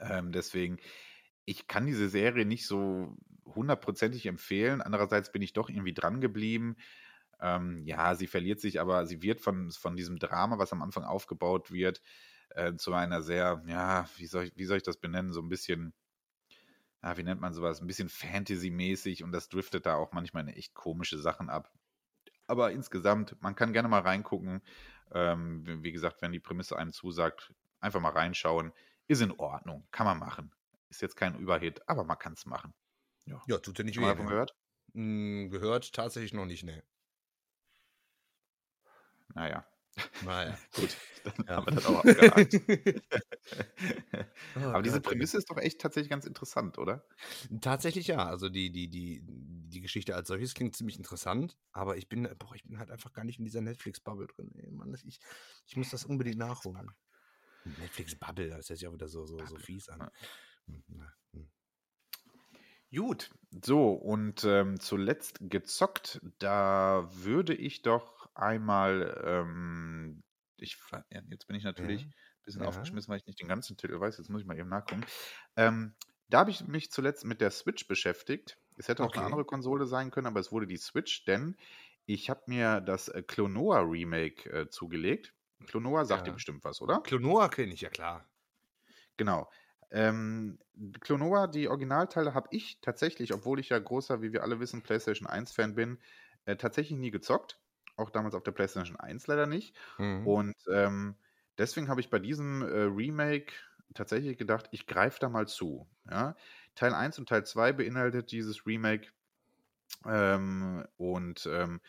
Ähm, 0.00 0.32
deswegen, 0.32 0.78
ich 1.44 1.66
kann 1.66 1.86
diese 1.86 2.08
Serie 2.08 2.46
nicht 2.46 2.66
so 2.66 3.16
hundertprozentig 3.46 4.26
empfehlen. 4.26 4.80
Andererseits 4.82 5.32
bin 5.32 5.42
ich 5.42 5.52
doch 5.52 5.68
irgendwie 5.68 5.94
dran 5.94 6.20
geblieben. 6.20 6.76
Ähm, 7.40 7.78
ja, 7.84 8.14
sie 8.14 8.26
verliert 8.26 8.60
sich, 8.60 8.80
aber 8.80 9.06
sie 9.06 9.22
wird 9.22 9.40
von, 9.40 9.70
von 9.70 9.96
diesem 9.96 10.18
Drama, 10.18 10.58
was 10.58 10.72
am 10.72 10.82
Anfang 10.82 11.04
aufgebaut 11.04 11.70
wird, 11.72 12.02
äh, 12.50 12.74
zu 12.76 12.92
einer 12.94 13.22
sehr, 13.22 13.62
ja, 13.66 14.08
wie 14.16 14.26
soll, 14.26 14.44
ich, 14.44 14.56
wie 14.56 14.64
soll 14.66 14.76
ich 14.78 14.82
das 14.82 14.98
benennen, 14.98 15.32
so 15.32 15.40
ein 15.40 15.48
bisschen 15.48 15.94
ja, 17.02 17.16
wie 17.16 17.22
nennt 17.22 17.40
man 17.40 17.54
sowas, 17.54 17.80
ein 17.80 17.86
bisschen 17.86 18.08
Fantasy-mäßig 18.08 19.24
und 19.24 19.32
das 19.32 19.48
driftet 19.48 19.86
da 19.86 19.96
auch 19.96 20.12
manchmal 20.12 20.48
in 20.48 20.54
echt 20.54 20.74
komische 20.74 21.18
Sachen 21.18 21.48
ab. 21.48 21.72
Aber 22.46 22.72
insgesamt, 22.72 23.40
man 23.40 23.54
kann 23.54 23.72
gerne 23.72 23.88
mal 23.88 24.00
reingucken. 24.00 24.60
Ähm, 25.12 25.64
wie 25.82 25.92
gesagt, 25.92 26.20
wenn 26.20 26.32
die 26.32 26.40
Prämisse 26.40 26.76
einem 26.76 26.92
zusagt, 26.92 27.54
einfach 27.80 28.00
mal 28.00 28.10
reinschauen. 28.12 28.72
Ist 29.10 29.22
in 29.22 29.32
Ordnung, 29.32 29.88
kann 29.90 30.06
man 30.06 30.20
machen. 30.20 30.54
Ist 30.88 31.02
jetzt 31.02 31.16
kein 31.16 31.36
Überhit, 31.36 31.82
aber 31.88 32.04
man 32.04 32.16
kann 32.16 32.34
es 32.34 32.46
machen. 32.46 32.72
Ja. 33.24 33.42
ja, 33.48 33.58
tut 33.58 33.76
ja 33.76 33.84
nicht 33.84 33.96
weh. 33.96 34.02
Mal 34.02 34.14
ne? 34.14 34.22
gehört? 34.22 34.54
Hm, 34.92 35.50
gehört 35.50 35.92
tatsächlich 35.92 36.32
noch 36.32 36.46
nicht, 36.46 36.62
ne. 36.62 36.84
Naja, 39.34 39.66
naja. 40.24 40.56
Gut, 40.76 40.96
dann 41.24 41.34
ja. 41.44 41.56
haben 41.56 41.66
wir 41.66 41.72
das 41.72 41.86
auch 41.86 42.04
abgehakt. 42.04 42.54
oh, 44.54 44.60
Aber 44.68 44.82
diese 44.82 45.00
Prämisse 45.00 45.38
ist 45.38 45.50
doch 45.50 45.58
echt 45.58 45.80
tatsächlich 45.80 46.10
ganz 46.10 46.24
interessant, 46.24 46.78
oder? 46.78 47.04
Tatsächlich 47.60 48.06
ja. 48.06 48.24
Also 48.24 48.48
die, 48.48 48.70
die, 48.70 48.88
die, 48.88 49.22
die 49.24 49.80
Geschichte 49.80 50.14
als 50.14 50.28
solches 50.28 50.54
klingt 50.54 50.76
ziemlich 50.76 50.98
interessant, 50.98 51.58
aber 51.72 51.96
ich 51.96 52.08
bin, 52.08 52.28
boah, 52.38 52.54
ich 52.54 52.62
bin 52.62 52.78
halt 52.78 52.92
einfach 52.92 53.12
gar 53.12 53.24
nicht 53.24 53.40
in 53.40 53.44
dieser 53.44 53.60
Netflix-Bubble 53.60 54.28
drin. 54.28 54.52
Ey, 54.54 54.70
Mann, 54.70 54.96
ich, 55.04 55.18
ich 55.66 55.76
muss 55.76 55.90
das 55.90 56.04
unbedingt 56.04 56.38
nachholen. 56.38 56.92
Netflix-Bubble, 57.64 58.48
das 58.48 58.68
hört 58.68 58.78
sich 58.78 58.88
auch 58.88 58.92
wieder 58.92 59.08
so, 59.08 59.26
so, 59.26 59.44
so 59.44 59.56
fies 59.56 59.88
an. 59.88 60.10
Hm, 60.66 60.82
hm. 61.32 61.48
Gut, 62.92 63.30
so 63.62 63.92
und 63.92 64.42
ähm, 64.44 64.80
zuletzt 64.80 65.38
gezockt, 65.40 66.20
da 66.40 67.08
würde 67.12 67.54
ich 67.54 67.82
doch 67.82 68.28
einmal, 68.34 69.22
ähm, 69.24 70.24
ich, 70.56 70.76
jetzt 71.30 71.46
bin 71.46 71.56
ich 71.56 71.62
natürlich 71.62 72.04
ein 72.06 72.12
bisschen 72.42 72.62
ja. 72.62 72.68
aufgeschmissen, 72.68 73.08
weil 73.08 73.18
ich 73.18 73.26
nicht 73.26 73.40
den 73.40 73.46
ganzen 73.46 73.76
Titel 73.76 74.00
weiß. 74.00 74.18
Jetzt 74.18 74.28
muss 74.28 74.40
ich 74.40 74.46
mal 74.46 74.58
eben 74.58 74.68
nachgucken. 74.68 75.06
Ähm, 75.56 75.94
da 76.28 76.40
habe 76.40 76.50
ich 76.50 76.66
mich 76.66 76.90
zuletzt 76.90 77.24
mit 77.24 77.40
der 77.40 77.52
Switch 77.52 77.86
beschäftigt. 77.86 78.58
Es 78.76 78.88
hätte 78.88 79.04
auch 79.04 79.14
eine 79.14 79.24
andere 79.24 79.44
Konsole 79.44 79.86
sein 79.86 80.10
können, 80.10 80.26
aber 80.26 80.40
es 80.40 80.50
wurde 80.50 80.66
die 80.66 80.76
Switch, 80.76 81.24
denn 81.26 81.56
ich 82.06 82.28
habe 82.28 82.42
mir 82.46 82.80
das 82.80 83.08
äh, 83.08 83.22
Klonoa 83.22 83.80
Remake 83.80 84.50
äh, 84.50 84.68
zugelegt. 84.68 85.32
Klonoa 85.66 86.04
sagt 86.04 86.26
ja. 86.26 86.32
dir 86.32 86.34
bestimmt 86.34 86.64
was, 86.64 86.80
oder? 86.80 87.00
Klonoa 87.00 87.48
kenne 87.48 87.72
ich, 87.72 87.80
ja 87.80 87.90
klar. 87.90 88.24
Genau. 89.16 89.50
Ähm, 89.90 90.58
Klonoa, 91.00 91.46
die 91.46 91.68
Originalteile 91.68 92.32
habe 92.34 92.48
ich 92.52 92.80
tatsächlich, 92.80 93.34
obwohl 93.34 93.60
ich 93.60 93.70
ja 93.70 93.78
großer, 93.78 94.22
wie 94.22 94.32
wir 94.32 94.42
alle 94.42 94.60
wissen, 94.60 94.82
PlayStation 94.82 95.28
1-Fan 95.28 95.74
bin, 95.74 95.98
äh, 96.44 96.56
tatsächlich 96.56 96.98
nie 96.98 97.10
gezockt 97.10 97.60
auch 98.00 98.10
damals 98.10 98.34
auf 98.34 98.42
der 98.42 98.52
PlayStation 98.52 98.98
1 98.98 99.26
leider 99.26 99.46
nicht. 99.46 99.76
Mhm. 99.98 100.26
Und 100.26 100.56
ähm, 100.72 101.14
deswegen 101.58 101.88
habe 101.88 102.00
ich 102.00 102.10
bei 102.10 102.18
diesem 102.18 102.62
äh, 102.62 102.82
Remake 102.82 103.52
tatsächlich 103.94 104.38
gedacht, 104.38 104.68
ich 104.72 104.86
greife 104.86 105.18
da 105.20 105.28
mal 105.28 105.46
zu. 105.46 105.88
Ja? 106.10 106.34
Teil 106.74 106.94
1 106.94 107.18
und 107.18 107.28
Teil 107.28 107.44
2 107.44 107.72
beinhaltet 107.72 108.32
dieses 108.32 108.66
Remake. 108.66 109.08
Ähm, 110.06 110.86
und 110.96 111.46
ähm, 111.50 111.80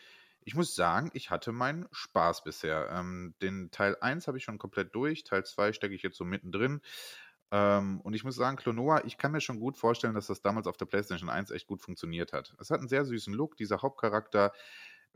ich 0.44 0.54
muss 0.54 0.74
sagen, 0.74 1.10
ich 1.14 1.30
hatte 1.30 1.52
meinen 1.52 1.86
Spaß 1.92 2.44
bisher. 2.44 2.88
Ähm, 2.90 3.34
den 3.42 3.70
Teil 3.70 3.96
1 4.00 4.26
habe 4.26 4.38
ich 4.38 4.44
schon 4.44 4.58
komplett 4.58 4.94
durch, 4.94 5.24
Teil 5.24 5.44
2 5.44 5.72
stecke 5.72 5.94
ich 5.94 6.02
jetzt 6.02 6.16
so 6.16 6.24
mittendrin. 6.24 6.80
Ähm, 7.50 8.00
und 8.00 8.14
ich 8.14 8.24
muss 8.24 8.34
sagen, 8.34 8.56
Klonoa, 8.56 9.04
ich 9.04 9.18
kann 9.18 9.32
mir 9.32 9.40
schon 9.40 9.60
gut 9.60 9.76
vorstellen, 9.76 10.14
dass 10.14 10.26
das 10.26 10.40
damals 10.40 10.66
auf 10.66 10.76
der 10.76 10.86
PlayStation 10.86 11.28
1 11.28 11.50
echt 11.50 11.66
gut 11.66 11.82
funktioniert 11.82 12.32
hat. 12.32 12.54
Es 12.58 12.70
hat 12.70 12.80
einen 12.80 12.88
sehr 12.88 13.04
süßen 13.04 13.34
Look, 13.34 13.56
dieser 13.56 13.82
Hauptcharakter 13.82 14.52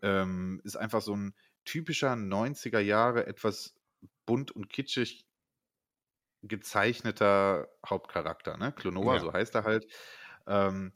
ähm, 0.03 0.61
ist 0.63 0.77
einfach 0.77 1.01
so 1.01 1.17
ein 1.17 1.35
typischer 1.65 2.13
90er 2.13 2.81
Jahre, 2.81 3.27
etwas 3.27 3.75
bunt 4.27 4.51
und 4.53 4.69
kitschig 4.69 5.27
gezeichneter 6.43 7.69
Hauptcharakter. 7.85 8.57
Ne? 8.57 8.73
Klonoa, 8.73 9.15
ja. 9.15 9.21
so 9.21 9.33
heißt 9.33 9.55
er 9.55 9.65
halt. 9.65 9.87
Ähm, 10.47 10.93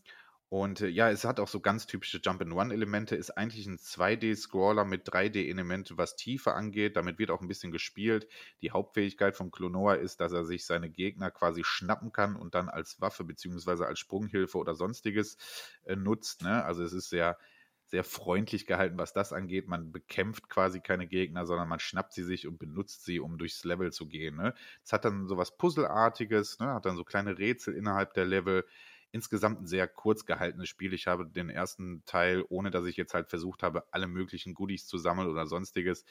und 0.50 0.80
äh, 0.80 0.88
ja, 0.88 1.08
es 1.10 1.24
hat 1.24 1.38
auch 1.38 1.46
so 1.46 1.60
ganz 1.60 1.86
typische 1.86 2.18
Jump-and-One-Elemente, 2.20 3.14
ist 3.14 3.30
eigentlich 3.30 3.66
ein 3.68 3.78
2D-Scroller 3.78 4.84
mit 4.84 5.08
3D-Elementen, 5.08 5.96
was 5.96 6.16
Tiefe 6.16 6.54
angeht. 6.54 6.96
Damit 6.96 7.20
wird 7.20 7.30
auch 7.30 7.40
ein 7.40 7.46
bisschen 7.46 7.70
gespielt. 7.70 8.26
Die 8.60 8.72
Hauptfähigkeit 8.72 9.36
von 9.36 9.52
Klonoa 9.52 9.94
ist, 9.94 10.18
dass 10.18 10.32
er 10.32 10.44
sich 10.44 10.66
seine 10.66 10.90
Gegner 10.90 11.30
quasi 11.30 11.62
schnappen 11.62 12.10
kann 12.10 12.34
und 12.34 12.56
dann 12.56 12.68
als 12.68 13.00
Waffe 13.00 13.22
beziehungsweise 13.22 13.86
als 13.86 14.00
Sprunghilfe 14.00 14.58
oder 14.58 14.74
sonstiges 14.74 15.36
äh, 15.84 15.94
nutzt. 15.94 16.42
Ne? 16.42 16.64
Also 16.64 16.82
es 16.82 16.92
ist 16.92 17.10
sehr, 17.10 17.38
sehr 17.86 18.02
freundlich 18.02 18.66
gehalten, 18.66 18.98
was 18.98 19.12
das 19.12 19.32
angeht. 19.32 19.68
Man 19.68 19.92
bekämpft 19.92 20.48
quasi 20.48 20.80
keine 20.80 21.06
Gegner, 21.06 21.46
sondern 21.46 21.68
man 21.68 21.78
schnappt 21.78 22.12
sie 22.12 22.24
sich 22.24 22.48
und 22.48 22.58
benutzt 22.58 23.04
sie, 23.04 23.20
um 23.20 23.38
durchs 23.38 23.62
Level 23.62 23.92
zu 23.92 24.08
gehen. 24.08 24.34
Ne? 24.34 24.54
Es 24.82 24.92
hat 24.92 25.04
dann 25.04 25.28
so 25.28 25.36
was 25.36 25.56
Puzzleartiges, 25.56 26.58
ne? 26.58 26.74
hat 26.74 26.86
dann 26.86 26.96
so 26.96 27.04
kleine 27.04 27.38
Rätsel 27.38 27.76
innerhalb 27.76 28.14
der 28.14 28.24
Level 28.24 28.64
insgesamt 29.12 29.62
ein 29.62 29.66
sehr 29.66 29.88
kurz 29.88 30.24
gehaltenes 30.26 30.68
Spiel. 30.68 30.92
Ich 30.94 31.06
habe 31.06 31.26
den 31.26 31.50
ersten 31.50 32.04
Teil, 32.06 32.44
ohne 32.48 32.70
dass 32.70 32.86
ich 32.86 32.96
jetzt 32.96 33.14
halt 33.14 33.28
versucht 33.28 33.62
habe, 33.62 33.84
alle 33.92 34.06
möglichen 34.06 34.54
Goodies 34.54 34.86
zu 34.86 34.98
sammeln 34.98 35.28
oder 35.28 35.46
sonstiges, 35.46 36.04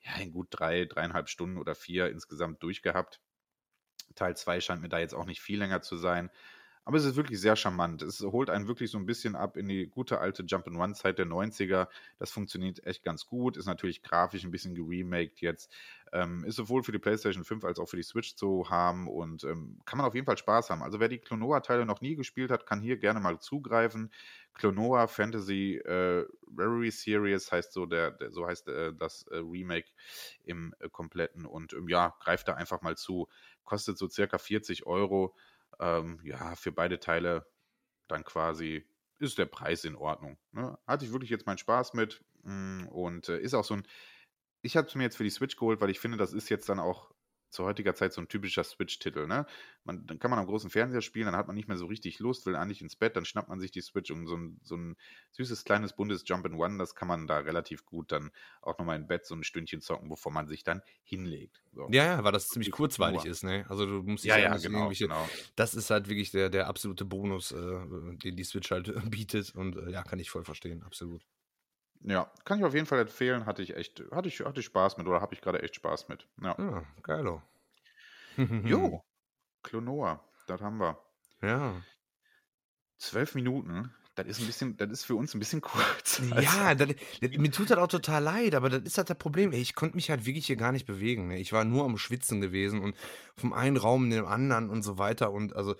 ja, 0.00 0.16
in 0.16 0.32
gut 0.32 0.48
drei, 0.50 0.84
dreieinhalb 0.86 1.28
Stunden 1.28 1.58
oder 1.58 1.74
vier 1.74 2.08
insgesamt 2.10 2.62
durchgehabt. 2.62 3.20
Teil 4.14 4.36
2 4.36 4.60
scheint 4.60 4.82
mir 4.82 4.88
da 4.88 4.98
jetzt 4.98 5.14
auch 5.14 5.26
nicht 5.26 5.40
viel 5.40 5.58
länger 5.58 5.82
zu 5.82 5.96
sein. 5.96 6.30
Aber 6.84 6.96
es 6.96 7.04
ist 7.04 7.16
wirklich 7.16 7.40
sehr 7.40 7.56
charmant. 7.56 8.02
Es 8.02 8.20
holt 8.20 8.50
einen 8.50 8.66
wirklich 8.66 8.90
so 8.90 8.98
ein 8.98 9.06
bisschen 9.06 9.36
ab 9.36 9.56
in 9.56 9.68
die 9.68 9.86
gute 9.86 10.18
alte 10.18 10.42
Jump-and-Run-Zeit 10.42 11.18
der 11.18 11.26
90er. 11.26 11.88
Das 12.18 12.30
funktioniert 12.30 12.84
echt 12.86 13.04
ganz 13.04 13.26
gut. 13.26 13.56
Ist 13.56 13.66
natürlich 13.66 14.02
grafisch 14.02 14.44
ein 14.44 14.50
bisschen 14.50 14.74
geremaked 14.74 15.40
jetzt. 15.40 15.70
Ähm, 16.12 16.42
ist 16.44 16.56
sowohl 16.56 16.82
für 16.82 16.90
die 16.90 16.98
PlayStation 16.98 17.44
5 17.44 17.64
als 17.64 17.78
auch 17.78 17.88
für 17.88 17.96
die 17.96 18.02
Switch 18.02 18.34
zu 18.34 18.68
haben 18.68 19.06
und 19.08 19.44
ähm, 19.44 19.78
kann 19.84 19.98
man 19.98 20.06
auf 20.06 20.14
jeden 20.14 20.26
Fall 20.26 20.38
Spaß 20.38 20.70
haben. 20.70 20.82
Also 20.82 20.98
wer 20.98 21.08
die 21.08 21.18
Klonoa-Teile 21.18 21.86
noch 21.86 22.00
nie 22.00 22.16
gespielt 22.16 22.50
hat, 22.50 22.66
kann 22.66 22.80
hier 22.80 22.96
gerne 22.96 23.20
mal 23.20 23.38
zugreifen. 23.38 24.10
Klonoa 24.54 25.06
Fantasy 25.06 25.76
äh, 25.76 26.24
Rarity 26.56 26.90
Series 26.90 27.52
heißt 27.52 27.72
so 27.72 27.86
der, 27.86 28.10
der 28.10 28.32
so 28.32 28.46
heißt 28.46 28.68
äh, 28.68 28.92
das 28.92 29.22
äh, 29.30 29.36
Remake 29.36 29.90
im 30.44 30.74
äh, 30.80 30.88
kompletten 30.88 31.46
und 31.46 31.72
ähm, 31.74 31.88
ja, 31.88 32.16
greift 32.20 32.48
da 32.48 32.54
einfach 32.54 32.82
mal 32.82 32.96
zu. 32.96 33.28
Kostet 33.64 33.96
so 33.96 34.08
circa 34.08 34.38
40 34.38 34.86
Euro. 34.86 35.36
Ähm, 35.80 36.20
ja, 36.22 36.54
für 36.56 36.72
beide 36.72 37.00
Teile 37.00 37.46
dann 38.08 38.24
quasi 38.24 38.86
ist 39.18 39.38
der 39.38 39.46
Preis 39.46 39.84
in 39.84 39.96
Ordnung. 39.96 40.38
Ne? 40.52 40.78
Hatte 40.86 41.04
ich 41.04 41.12
wirklich 41.12 41.30
jetzt 41.30 41.46
meinen 41.46 41.58
Spaß 41.58 41.94
mit 41.94 42.22
mm, 42.42 42.86
und 42.88 43.28
äh, 43.28 43.38
ist 43.40 43.54
auch 43.54 43.64
so 43.64 43.74
ein. 43.74 43.86
Ich 44.62 44.76
habe 44.76 44.86
es 44.88 44.94
mir 44.94 45.04
jetzt 45.04 45.16
für 45.16 45.24
die 45.24 45.30
Switch 45.30 45.56
geholt, 45.56 45.80
weil 45.80 45.90
ich 45.90 46.00
finde, 46.00 46.18
das 46.18 46.32
ist 46.32 46.50
jetzt 46.50 46.68
dann 46.68 46.80
auch 46.80 47.10
zu 47.50 47.64
heutiger 47.64 47.94
Zeit 47.94 48.12
so 48.12 48.20
ein 48.20 48.28
typischer 48.28 48.64
Switch-Titel. 48.64 49.26
Ne? 49.26 49.46
Man, 49.84 50.06
dann 50.06 50.18
kann 50.18 50.30
man 50.30 50.38
am 50.38 50.46
großen 50.46 50.70
Fernseher 50.70 51.02
spielen, 51.02 51.26
dann 51.26 51.36
hat 51.36 51.46
man 51.46 51.56
nicht 51.56 51.68
mehr 51.68 51.76
so 51.76 51.86
richtig 51.86 52.18
Lust, 52.18 52.46
will 52.46 52.56
eigentlich 52.56 52.80
ins 52.80 52.96
Bett, 52.96 53.16
dann 53.16 53.24
schnappt 53.24 53.48
man 53.48 53.60
sich 53.60 53.70
die 53.70 53.80
Switch 53.80 54.10
und 54.10 54.26
so 54.26 54.36
ein, 54.36 54.60
so 54.62 54.76
ein 54.76 54.96
süßes 55.32 55.64
kleines 55.64 55.94
buntes 55.94 56.22
Jump 56.26 56.46
in 56.46 56.54
One, 56.54 56.78
das 56.78 56.94
kann 56.94 57.08
man 57.08 57.26
da 57.26 57.38
relativ 57.38 57.84
gut 57.86 58.12
dann 58.12 58.30
auch 58.62 58.78
nochmal 58.78 58.96
im 58.96 59.06
Bett 59.06 59.26
so 59.26 59.34
ein 59.34 59.44
Stündchen 59.44 59.80
zocken, 59.80 60.08
bevor 60.08 60.32
man 60.32 60.46
sich 60.46 60.64
dann 60.64 60.82
hinlegt. 61.02 61.62
So. 61.72 61.88
Ja, 61.90 62.04
ja, 62.04 62.24
weil 62.24 62.32
das 62.32 62.48
ziemlich 62.48 62.70
kurzweilig 62.70 63.24
ist, 63.24 63.44
ne? 63.44 63.64
Also 63.68 63.86
du 63.86 64.02
musst 64.02 64.24
ja, 64.24 64.38
ja, 64.38 64.56
genau, 64.56 64.90
genau. 64.90 65.28
Das 65.56 65.74
ist 65.74 65.90
halt 65.90 66.08
wirklich 66.08 66.30
der, 66.30 66.50
der 66.50 66.68
absolute 66.68 67.04
Bonus, 67.04 67.52
äh, 67.52 67.56
den 68.22 68.36
die 68.36 68.44
Switch 68.44 68.70
halt 68.70 68.92
bietet 69.10 69.54
und 69.54 69.76
äh, 69.76 69.90
ja, 69.90 70.02
kann 70.02 70.18
ich 70.18 70.30
voll 70.30 70.44
verstehen, 70.44 70.82
absolut. 70.82 71.24
Ja, 72.02 72.30
kann 72.44 72.58
ich 72.58 72.64
auf 72.64 72.74
jeden 72.74 72.86
Fall 72.86 73.00
empfehlen. 73.00 73.46
Hatte 73.46 73.62
ich 73.62 73.76
echt, 73.76 74.02
hatte 74.10 74.28
ich, 74.28 74.40
hatte 74.40 74.60
ich 74.60 74.66
Spaß 74.66 74.96
mit 74.96 75.06
oder 75.06 75.20
habe 75.20 75.34
ich 75.34 75.40
gerade 75.40 75.62
echt 75.62 75.74
Spaß 75.76 76.08
mit. 76.08 76.26
Ja, 76.42 76.56
ja 76.58 76.68
ah, 76.68 76.86
geilo. 77.02 77.42
jo, 78.36 79.04
Klonoa, 79.62 80.24
das 80.46 80.60
haben 80.60 80.78
wir. 80.78 80.98
Ja. 81.42 81.82
Zwölf 82.96 83.34
Minuten, 83.34 83.94
das 84.14 84.26
ist 84.26 84.40
ein 84.40 84.46
bisschen, 84.46 84.76
das 84.76 84.90
ist 84.90 85.04
für 85.04 85.14
uns 85.14 85.34
ein 85.34 85.38
bisschen 85.38 85.60
kurz. 85.60 86.20
Ja, 86.40 86.74
das, 86.74 86.88
das, 87.20 87.30
mir 87.30 87.50
tut 87.50 87.70
das 87.70 87.78
auch 87.78 87.88
total 87.88 88.22
leid, 88.22 88.54
aber 88.54 88.68
das 88.68 88.82
ist 88.82 88.98
halt 88.98 89.10
das 89.10 89.18
Problem. 89.18 89.52
Ey, 89.52 89.60
ich 89.60 89.74
konnte 89.74 89.96
mich 89.96 90.10
halt 90.10 90.26
wirklich 90.26 90.46
hier 90.46 90.56
gar 90.56 90.72
nicht 90.72 90.86
bewegen. 90.86 91.28
Ne? 91.28 91.38
Ich 91.38 91.52
war 91.52 91.64
nur 91.64 91.84
am 91.84 91.96
Schwitzen 91.96 92.40
gewesen 92.40 92.80
und 92.80 92.96
vom 93.36 93.52
einen 93.52 93.76
Raum 93.76 94.04
in 94.04 94.10
den 94.10 94.24
anderen 94.24 94.68
und 94.68 94.82
so 94.82 94.98
weiter. 94.98 95.32
Und 95.32 95.54
also, 95.54 95.74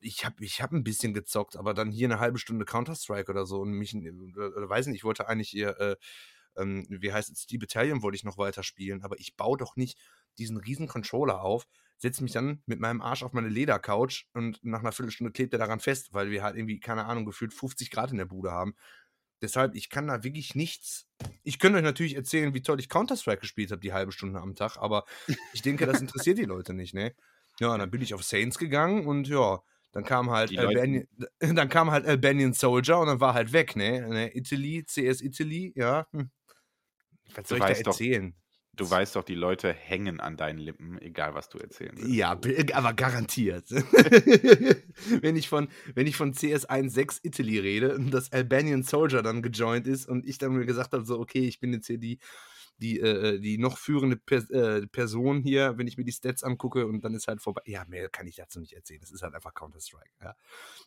ich 0.00 0.24
habe 0.24 0.44
ich 0.44 0.62
hab 0.62 0.72
ein 0.72 0.84
bisschen 0.84 1.14
gezockt, 1.14 1.56
aber 1.56 1.74
dann 1.74 1.90
hier 1.90 2.08
eine 2.08 2.18
halbe 2.18 2.38
Stunde 2.38 2.64
Counter-Strike 2.64 3.30
oder 3.30 3.46
so 3.46 3.60
und 3.60 3.72
mich, 3.72 3.94
oder, 3.94 4.68
weiß 4.68 4.86
nicht, 4.86 4.96
ich 4.96 5.04
wollte 5.04 5.28
eigentlich 5.28 5.50
hier, 5.50 5.78
äh, 5.80 5.96
ähm, 6.56 6.86
wie 6.88 7.12
heißt 7.12 7.30
es, 7.30 7.46
die 7.46 7.58
Battalion 7.58 8.02
wollte 8.02 8.16
ich 8.16 8.24
noch 8.24 8.38
weiter 8.38 8.62
spielen, 8.62 9.02
aber 9.02 9.18
ich 9.18 9.36
baue 9.36 9.58
doch 9.58 9.76
nicht 9.76 9.98
diesen 10.38 10.56
riesen 10.56 10.88
Controller 10.88 11.40
auf, 11.42 11.66
setze 11.96 12.22
mich 12.22 12.32
dann 12.32 12.62
mit 12.66 12.80
meinem 12.80 13.00
Arsch 13.00 13.22
auf 13.22 13.32
meine 13.32 13.48
Ledercouch 13.48 14.26
und 14.34 14.58
nach 14.62 14.80
einer 14.80 14.92
Viertelstunde 14.92 15.32
klebt 15.32 15.52
er 15.52 15.58
daran 15.58 15.80
fest, 15.80 16.12
weil 16.12 16.30
wir 16.30 16.42
halt 16.42 16.56
irgendwie, 16.56 16.80
keine 16.80 17.06
Ahnung, 17.06 17.24
gefühlt 17.24 17.54
50 17.54 17.90
Grad 17.90 18.10
in 18.10 18.18
der 18.18 18.24
Bude 18.24 18.50
haben. 18.50 18.74
Deshalb, 19.42 19.74
ich 19.74 19.90
kann 19.90 20.06
da 20.06 20.24
wirklich 20.24 20.54
nichts. 20.54 21.06
Ich 21.42 21.58
könnte 21.58 21.78
euch 21.78 21.84
natürlich 21.84 22.16
erzählen, 22.16 22.54
wie 22.54 22.62
toll 22.62 22.80
ich 22.80 22.88
Counter-Strike 22.88 23.40
gespielt 23.40 23.70
habe, 23.70 23.80
die 23.80 23.92
halbe 23.92 24.12
Stunde 24.12 24.40
am 24.40 24.54
Tag, 24.54 24.76
aber 24.78 25.04
ich 25.52 25.62
denke, 25.62 25.86
das 25.86 26.00
interessiert 26.00 26.38
die 26.38 26.44
Leute 26.44 26.72
nicht, 26.72 26.94
ne? 26.94 27.14
Ja, 27.60 27.76
dann 27.78 27.90
bin 27.90 28.02
ich 28.02 28.14
auf 28.14 28.22
Saints 28.22 28.58
gegangen 28.58 29.06
und 29.06 29.28
ja, 29.28 29.62
dann 29.92 30.04
kam 30.04 30.30
halt 30.30 30.56
Albanian, 30.58 31.06
dann 31.38 31.68
kam 31.68 31.90
halt 31.90 32.06
Albanian 32.06 32.52
Soldier 32.52 32.98
und 32.98 33.06
dann 33.06 33.20
war 33.20 33.34
halt 33.34 33.52
weg, 33.52 33.76
ne? 33.76 34.00
ne? 34.08 34.36
Italy, 34.36 34.84
CS 34.84 35.20
Italy, 35.20 35.72
ja. 35.76 36.06
Hm. 36.12 36.30
Was 37.34 37.48
soll 37.48 37.58
du 37.60 37.66
ich 37.66 37.82
da 37.82 37.90
erzählen? 37.90 38.32
Doch, 38.32 38.44
Du 38.76 38.90
weißt 38.90 39.14
doch, 39.14 39.22
die 39.22 39.36
Leute 39.36 39.72
hängen 39.72 40.18
an 40.18 40.36
deinen 40.36 40.58
Lippen, 40.58 41.00
egal 41.00 41.34
was 41.34 41.48
du 41.48 41.58
erzählen 41.58 41.92
willst. 41.94 42.12
Ja, 42.12 42.32
aber 42.72 42.92
garantiert. 42.92 43.70
wenn, 45.20 45.36
ich 45.36 45.48
von, 45.48 45.68
wenn 45.94 46.08
ich 46.08 46.16
von 46.16 46.32
CS 46.32 46.68
1.6 46.68 47.20
Italy 47.22 47.60
rede 47.60 47.94
und 47.94 48.10
das 48.10 48.32
Albanian 48.32 48.82
Soldier 48.82 49.22
dann 49.22 49.42
gejoint 49.42 49.86
ist 49.86 50.08
und 50.08 50.26
ich 50.26 50.38
dann 50.38 50.52
mir 50.52 50.66
gesagt 50.66 50.92
habe, 50.92 51.04
so, 51.04 51.20
okay, 51.20 51.46
ich 51.46 51.60
bin 51.60 51.72
jetzt 51.72 51.86
hier 51.86 51.98
die, 51.98 52.18
die, 52.78 53.00
äh, 53.00 53.38
die 53.38 53.58
noch 53.58 53.78
führende 53.78 54.16
per 54.16 54.38
äh, 54.50 54.86
Person 54.86 55.42
hier, 55.42 55.78
wenn 55.78 55.86
ich 55.86 55.96
mir 55.96 56.04
die 56.04 56.12
Stats 56.12 56.42
angucke 56.42 56.86
und 56.86 57.02
dann 57.04 57.14
ist 57.14 57.28
halt 57.28 57.40
vorbei. 57.40 57.62
Ja, 57.66 57.84
mehr 57.86 58.08
kann 58.08 58.26
ich 58.26 58.36
dazu 58.36 58.60
nicht 58.60 58.72
erzählen. 58.72 59.00
Das 59.00 59.10
ist 59.10 59.22
halt 59.22 59.34
einfach 59.34 59.54
Counter-Strike. 59.54 60.10
Ja. 60.20 60.34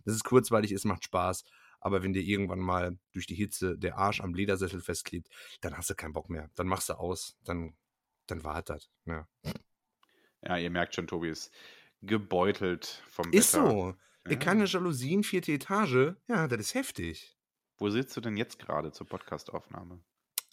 Das 0.06 0.14
ist 0.14 0.24
kurzweilig, 0.24 0.72
es 0.72 0.86
macht 0.86 1.04
Spaß. 1.06 1.44
Aber 1.80 2.04
wenn 2.04 2.14
dir 2.14 2.24
irgendwann 2.24 2.60
mal 2.60 2.98
durch 3.14 3.28
die 3.28 3.36
Hitze 3.36 3.78
der 3.78 3.98
Arsch 3.98 4.22
am 4.22 4.34
Ledersessel 4.34 4.82
festklebt, 4.82 5.30
dann 5.62 5.78
hast 5.78 5.90
du 5.90 5.96
keinen 5.96 6.14
Bock 6.14 6.30
mehr. 6.30 6.50
Dann 6.56 6.68
machst 6.68 6.90
du 6.90 6.94
aus, 6.94 7.38
dann, 7.44 7.76
dann 8.26 8.44
war 8.44 8.62
das. 8.64 8.90
Ja. 9.06 9.28
ja, 10.42 10.58
ihr 10.58 10.70
merkt 10.72 10.96
schon, 10.96 11.08
Tobi 11.08 11.30
ist 11.30 11.52
gebeutelt 12.02 13.04
vom 13.10 13.32
Ist 13.32 13.54
Wetter. 13.54 13.70
so. 13.70 13.96
Ja. 14.28 14.36
Keine 14.38 14.66
Jalousien, 14.66 15.24
vierte 15.24 15.54
Etage. 15.54 16.16
Ja, 16.28 16.48
das 16.48 16.60
ist 16.60 16.74
heftig. 16.74 17.38
Wo 17.78 17.90
sitzt 17.90 18.18
du 18.18 18.22
denn 18.22 18.36
jetzt 18.38 18.60
gerade 18.60 18.92
zur 18.92 19.08
Podcastaufnahme? 19.08 20.02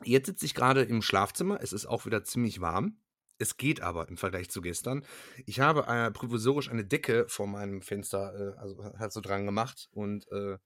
Jetzt 0.02 0.26
sitze 0.26 0.46
ich 0.46 0.54
gerade 0.54 0.82
im 0.82 1.02
Schlafzimmer. 1.02 1.58
Es 1.62 1.72
ist 1.72 1.86
auch 1.86 2.06
wieder 2.06 2.24
ziemlich 2.24 2.60
warm. 2.60 2.98
Es 3.38 3.56
geht 3.56 3.80
aber 3.80 4.08
im 4.08 4.16
Vergleich 4.16 4.50
zu 4.50 4.60
gestern. 4.60 5.04
Ich 5.46 5.60
habe 5.60 5.86
äh, 5.86 6.10
provisorisch 6.10 6.70
eine 6.70 6.84
Decke 6.84 7.26
vor 7.28 7.46
meinem 7.46 7.82
Fenster, 7.82 8.54
äh, 8.54 8.58
also 8.58 8.84
halt 8.98 9.12
so 9.12 9.20
dran 9.20 9.44
gemacht 9.44 9.88
und 9.92 10.26
äh, 10.30 10.58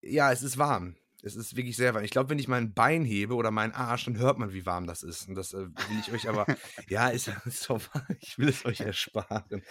ja, 0.00 0.32
es 0.32 0.42
ist 0.42 0.56
warm. 0.56 0.96
Es 1.22 1.36
ist 1.36 1.56
wirklich 1.56 1.76
sehr 1.76 1.92
warm. 1.92 2.04
Ich 2.04 2.10
glaube, 2.10 2.30
wenn 2.30 2.38
ich 2.38 2.48
mein 2.48 2.72
Bein 2.72 3.04
hebe 3.04 3.34
oder 3.34 3.50
meinen 3.50 3.72
Arsch, 3.72 4.06
dann 4.06 4.16
hört 4.16 4.38
man, 4.38 4.54
wie 4.54 4.64
warm 4.64 4.86
das 4.86 5.02
ist. 5.02 5.28
Und 5.28 5.34
das 5.34 5.52
äh, 5.52 5.66
will 5.66 6.00
ich 6.00 6.12
euch 6.12 6.28
aber, 6.28 6.46
ja, 6.88 7.08
ist, 7.08 7.28
ist 7.44 7.68
doch, 7.68 7.80
ich 8.20 8.38
will 8.38 8.48
es 8.48 8.64
euch 8.64 8.80
ersparen. 8.80 9.62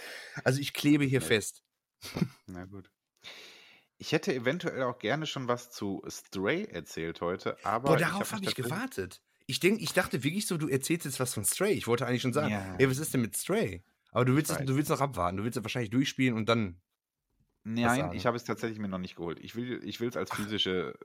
Also 0.43 0.59
ich 0.59 0.73
klebe 0.73 1.05
hier 1.05 1.21
fest. 1.21 1.63
Na 2.45 2.65
gut. 2.65 2.91
Ich 3.99 4.13
hätte 4.13 4.33
eventuell 4.33 4.81
auch 4.83 4.97
gerne 4.97 5.25
schon 5.25 5.47
was 5.47 5.71
zu 5.71 6.01
Stray 6.09 6.63
erzählt 6.63 7.21
heute, 7.21 7.57
aber. 7.63 7.89
Boah, 7.89 7.97
darauf 7.97 8.31
habe 8.31 8.41
ich, 8.43 8.51
hab 8.51 8.57
ich 8.57 8.63
gewartet. 8.63 9.21
Ich, 9.45 9.59
denk, 9.59 9.81
ich 9.81 9.93
dachte 9.93 10.23
wirklich 10.23 10.47
so, 10.47 10.57
du 10.57 10.67
erzählst 10.67 11.05
jetzt 11.05 11.19
was 11.19 11.33
von 11.33 11.43
Stray. 11.43 11.73
Ich 11.73 11.85
wollte 11.85 12.07
eigentlich 12.07 12.21
schon 12.21 12.33
sagen, 12.33 12.51
ja. 12.51 12.75
ey, 12.77 12.89
was 12.89 12.97
ist 12.97 13.13
denn 13.13 13.21
mit 13.21 13.35
Stray? 13.35 13.83
Aber 14.11 14.25
du 14.25 14.35
willst, 14.35 14.51
es, 14.51 14.57
du 14.65 14.75
willst 14.75 14.89
noch 14.89 15.01
abwarten. 15.01 15.37
Du 15.37 15.43
willst 15.43 15.57
es 15.57 15.63
wahrscheinlich 15.63 15.89
durchspielen 15.89 16.35
und 16.35 16.47
dann 16.47 16.79
Nein, 17.63 18.13
ich 18.13 18.25
habe 18.25 18.37
es 18.37 18.45
tatsächlich 18.45 18.79
mir 18.79 18.87
noch 18.87 18.99
nicht 18.99 19.15
geholt. 19.15 19.39
Ich 19.41 19.55
will 19.55 19.81
ich 19.83 19.99
es 19.99 20.15
als 20.15 20.31
physische 20.31 20.97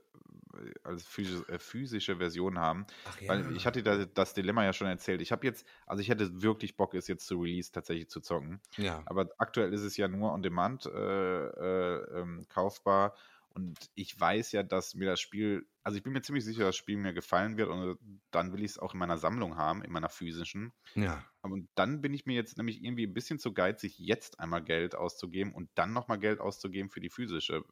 als 0.83 1.05
physische, 1.05 1.47
äh, 1.49 1.59
physische 1.59 2.17
Version 2.17 2.59
haben, 2.59 2.85
ja. 3.21 3.29
weil 3.29 3.55
ich 3.55 3.65
hatte 3.65 3.83
da, 3.83 4.05
das 4.05 4.33
Dilemma 4.33 4.63
ja 4.63 4.73
schon 4.73 4.87
erzählt. 4.87 5.21
Ich 5.21 5.31
habe 5.31 5.45
jetzt, 5.45 5.65
also 5.85 6.01
ich 6.01 6.09
hätte 6.09 6.41
wirklich 6.41 6.75
Bock, 6.77 6.93
es 6.93 7.07
jetzt 7.07 7.25
zu 7.27 7.39
Release 7.39 7.71
tatsächlich 7.71 8.09
zu 8.09 8.21
zocken. 8.21 8.61
Ja. 8.77 9.03
Aber 9.05 9.29
aktuell 9.37 9.73
ist 9.73 9.81
es 9.81 9.97
ja 9.97 10.07
nur 10.07 10.31
on 10.31 10.43
Demand 10.43 10.85
äh, 10.85 10.89
äh, 10.89 12.21
ähm, 12.21 12.45
kaufbar 12.49 13.15
Und 13.55 13.89
ich 13.95 14.19
weiß 14.19 14.51
ja, 14.51 14.63
dass 14.63 14.95
mir 14.95 15.05
das 15.05 15.21
Spiel, 15.21 15.65
also 15.81 15.95
ich 15.97 16.03
bin 16.03 16.11
mir 16.11 16.21
ziemlich 16.21 16.43
sicher, 16.43 16.59
dass 16.59 16.69
das 16.69 16.75
Spiel 16.75 16.97
mir 16.97 17.13
gefallen 17.13 17.55
wird 17.55 17.69
und 17.69 17.97
dann 18.31 18.51
will 18.51 18.59
ich 18.59 18.71
es 18.71 18.79
auch 18.79 18.93
in 18.93 18.99
meiner 18.99 19.17
Sammlung 19.17 19.55
haben, 19.55 19.81
in 19.81 19.93
meiner 19.93 20.09
physischen. 20.09 20.73
Ja. 20.93 21.23
Aber 21.41 21.57
dann 21.73 22.01
bin 22.01 22.13
ich 22.13 22.25
mir 22.25 22.35
jetzt 22.35 22.57
nämlich 22.57 22.83
irgendwie 22.83 23.07
ein 23.07 23.13
bisschen 23.13 23.39
zu 23.39 23.53
geizig, 23.53 23.97
jetzt 23.97 24.41
einmal 24.41 24.61
Geld 24.61 24.93
auszugeben 24.93 25.53
und 25.53 25.69
dann 25.75 25.93
nochmal 25.93 26.19
Geld 26.19 26.41
auszugeben 26.41 26.89
für 26.89 26.99
die 26.99 27.09
physische. 27.09 27.63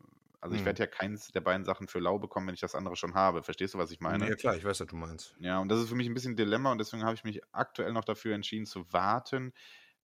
Also 0.44 0.56
ich 0.56 0.62
hm. 0.62 0.66
werde 0.66 0.80
ja 0.84 0.88
keins 0.88 1.32
der 1.32 1.40
beiden 1.40 1.64
Sachen 1.64 1.88
für 1.88 2.00
lau 2.00 2.20
bekommen, 2.20 2.48
wenn 2.48 2.54
ich 2.54 2.60
das 2.60 2.76
andere 2.76 2.98
schon 2.98 3.14
habe. 3.14 3.44
Verstehst 3.44 3.74
du, 3.74 3.78
was 3.78 3.92
ich 3.92 4.02
meine? 4.02 4.28
Ja 4.28 4.36
klar, 4.36 4.58
ich 4.58 4.66
weiß, 4.66 4.82
was 4.82 4.88
du 4.88 4.98
meinst. 4.98 5.38
Ja, 5.40 5.60
und 5.60 5.70
das 5.70 5.80
ist 5.80 5.88
für 5.88 5.96
mich 5.96 6.06
ein 6.08 6.14
bisschen 6.14 6.34
ein 6.34 6.36
Dilemma 6.36 6.70
und 6.74 6.80
deswegen 6.80 7.06
habe 7.06 7.16
ich 7.16 7.24
mich 7.24 7.42
aktuell 7.54 7.94
noch 7.94 8.04
dafür 8.04 8.36
entschieden 8.36 8.66
zu 8.66 8.92
warten, 8.92 9.54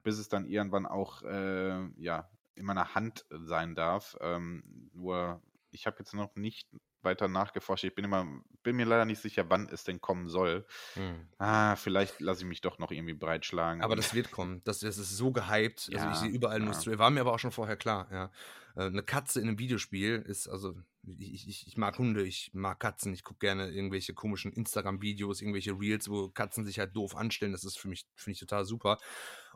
bis 0.01 0.17
es 0.17 0.29
dann 0.29 0.45
irgendwann 0.45 0.85
auch 0.85 1.23
äh, 1.23 1.89
ja, 1.97 2.29
in 2.55 2.63
meiner 2.63 2.95
Hand 2.95 3.25
sein 3.29 3.75
darf. 3.75 4.15
Ähm, 4.21 4.89
nur 4.93 5.41
ich 5.71 5.85
habe 5.87 5.97
jetzt 5.99 6.13
noch 6.13 6.33
nicht 6.35 6.69
weiter 7.01 7.27
nachgeforscht. 7.27 7.83
Ich 7.83 7.95
bin 7.95 8.05
immer, 8.05 8.25
bin 8.63 8.77
mir 8.77 8.85
leider 8.85 9.03
nicht 9.03 9.21
sicher, 9.21 9.49
wann 9.49 9.67
es 9.69 9.83
denn 9.83 9.99
kommen 9.99 10.29
soll. 10.29 10.65
Hm. 10.93 11.27
Ah, 11.37 11.75
vielleicht 11.75 12.21
lasse 12.21 12.43
ich 12.43 12.47
mich 12.47 12.61
doch 12.61 12.77
noch 12.79 12.91
irgendwie 12.91 13.13
breitschlagen. 13.13 13.81
Aber 13.81 13.97
das 13.97 14.13
wird 14.13 14.31
kommen. 14.31 14.61
Das, 14.63 14.79
das 14.79 14.97
ist 14.97 15.17
so 15.17 15.31
gehypt. 15.31 15.89
Ja, 15.89 15.99
also 15.99 16.11
ich 16.11 16.15
sehe 16.17 16.29
überall 16.29 16.59
ja. 16.59 16.65
nur 16.65 16.99
War 16.99 17.09
mir 17.09 17.21
aber 17.21 17.33
auch 17.33 17.39
schon 17.39 17.51
vorher 17.51 17.75
klar, 17.77 18.07
ja. 18.11 18.31
Äh, 18.75 18.85
eine 18.85 19.03
Katze 19.03 19.39
in 19.39 19.47
einem 19.47 19.59
Videospiel 19.59 20.23
ist, 20.25 20.47
also 20.47 20.75
ich, 21.03 21.47
ich, 21.47 21.67
ich 21.67 21.77
mag 21.77 21.97
Hunde, 21.97 22.23
ich 22.23 22.51
mag 22.53 22.79
Katzen, 22.79 23.13
ich 23.13 23.23
gucke 23.23 23.39
gerne 23.39 23.69
irgendwelche 23.69 24.13
komischen 24.13 24.51
Instagram-Videos, 24.51 25.41
irgendwelche 25.41 25.71
Reels, 25.71 26.09
wo 26.09 26.29
Katzen 26.29 26.65
sich 26.65 26.79
halt 26.79 26.95
doof 26.95 27.15
anstellen. 27.15 27.51
Das 27.51 27.63
ist 27.63 27.77
für 27.77 27.87
mich, 27.87 28.05
finde 28.15 28.33
ich 28.33 28.39
total 28.39 28.65
super. 28.65 28.99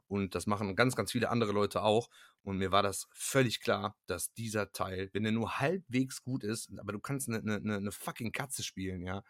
Und 0.07 0.35
das 0.35 0.47
machen 0.47 0.75
ganz, 0.75 0.95
ganz 0.95 1.11
viele 1.11 1.29
andere 1.29 1.51
Leute 1.51 1.81
auch. 1.81 2.09
Und 2.43 2.57
mir 2.57 2.71
war 2.71 2.83
das 2.83 3.07
völlig 3.13 3.61
klar, 3.61 3.97
dass 4.05 4.33
dieser 4.33 4.71
Teil, 4.71 5.09
wenn 5.13 5.25
er 5.25 5.31
nur 5.31 5.59
halbwegs 5.59 6.21
gut 6.21 6.43
ist, 6.43 6.69
aber 6.77 6.91
du 6.91 6.99
kannst 6.99 7.29
eine, 7.29 7.39
eine, 7.39 7.77
eine 7.77 7.91
fucking 7.91 8.31
Katze 8.31 8.63
spielen, 8.63 9.01
ja, 9.01 9.23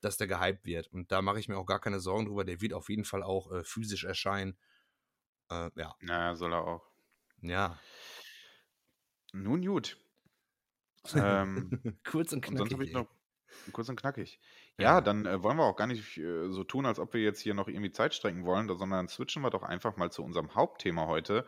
dass 0.00 0.16
der 0.16 0.26
gehypt 0.26 0.64
wird. 0.64 0.88
Und 0.88 1.10
da 1.10 1.22
mache 1.22 1.40
ich 1.40 1.48
mir 1.48 1.56
auch 1.56 1.66
gar 1.66 1.80
keine 1.80 2.00
Sorgen 2.00 2.26
drüber. 2.26 2.44
Der 2.44 2.60
wird 2.60 2.74
auf 2.74 2.88
jeden 2.88 3.04
Fall 3.04 3.22
auch 3.22 3.50
äh, 3.52 3.64
physisch 3.64 4.04
erscheinen. 4.04 4.56
Äh, 5.50 5.70
ja. 5.76 5.94
Naja, 6.00 6.36
soll 6.36 6.52
er 6.52 6.64
auch. 6.64 6.86
Ja. 7.40 7.78
Nun 9.32 9.64
gut. 9.64 9.96
ähm, 11.14 11.70
kurz 12.04 12.32
und 12.32 12.42
knackig. 12.42 12.94
Und 12.94 13.72
kurz 13.72 13.88
und 13.88 13.96
knackig. 13.96 14.40
Ja, 14.78 14.84
ja. 14.84 15.00
dann 15.00 15.26
äh, 15.26 15.42
wollen 15.42 15.56
wir 15.56 15.64
auch 15.64 15.76
gar 15.76 15.86
nicht 15.86 16.18
äh, 16.18 16.50
so 16.50 16.64
tun, 16.64 16.86
als 16.86 16.98
ob 16.98 17.14
wir 17.14 17.22
jetzt 17.22 17.40
hier 17.40 17.54
noch 17.54 17.68
irgendwie 17.68 17.92
Zeit 17.92 18.14
strecken 18.14 18.44
wollen, 18.44 18.68
sondern 18.68 19.08
switchen 19.08 19.42
wir 19.42 19.50
doch 19.50 19.62
einfach 19.62 19.96
mal 19.96 20.10
zu 20.10 20.22
unserem 20.22 20.54
Hauptthema 20.54 21.06
heute 21.06 21.46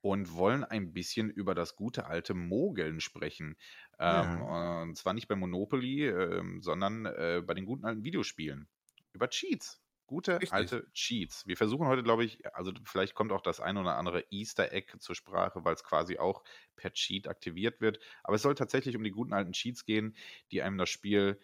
und 0.00 0.34
wollen 0.34 0.64
ein 0.64 0.92
bisschen 0.92 1.30
über 1.30 1.54
das 1.54 1.76
gute 1.76 2.06
alte 2.06 2.34
Mogeln 2.34 3.00
sprechen. 3.00 3.56
Ähm, 3.98 4.38
ja. 4.40 4.82
Und 4.82 4.96
zwar 4.96 5.12
nicht 5.12 5.28
bei 5.28 5.36
Monopoly, 5.36 6.06
äh, 6.06 6.42
sondern 6.60 7.02
bei 7.04 7.54
den 7.54 7.66
guten 7.66 7.84
alten 7.84 8.04
Videospielen. 8.04 8.68
Über 9.12 9.28
Cheats. 9.28 9.80
Gute 10.08 10.36
Richtig. 10.36 10.52
alte 10.52 10.90
Cheats. 10.94 11.46
Wir 11.46 11.58
versuchen 11.58 11.86
heute, 11.86 12.02
glaube 12.02 12.24
ich, 12.24 12.44
also 12.54 12.72
vielleicht 12.84 13.14
kommt 13.14 13.30
auch 13.30 13.42
das 13.42 13.60
ein 13.60 13.76
oder 13.76 13.96
andere 13.96 14.24
Easter 14.30 14.72
Egg 14.72 14.98
zur 14.98 15.14
Sprache, 15.14 15.66
weil 15.66 15.74
es 15.74 15.84
quasi 15.84 16.18
auch 16.18 16.42
per 16.76 16.94
Cheat 16.94 17.28
aktiviert 17.28 17.82
wird. 17.82 18.00
Aber 18.24 18.36
es 18.36 18.42
soll 18.42 18.54
tatsächlich 18.54 18.96
um 18.96 19.04
die 19.04 19.10
guten 19.10 19.34
alten 19.34 19.52
Cheats 19.52 19.84
gehen, 19.84 20.16
die 20.50 20.62
einem 20.62 20.78
das 20.78 20.88
Spiel 20.88 21.38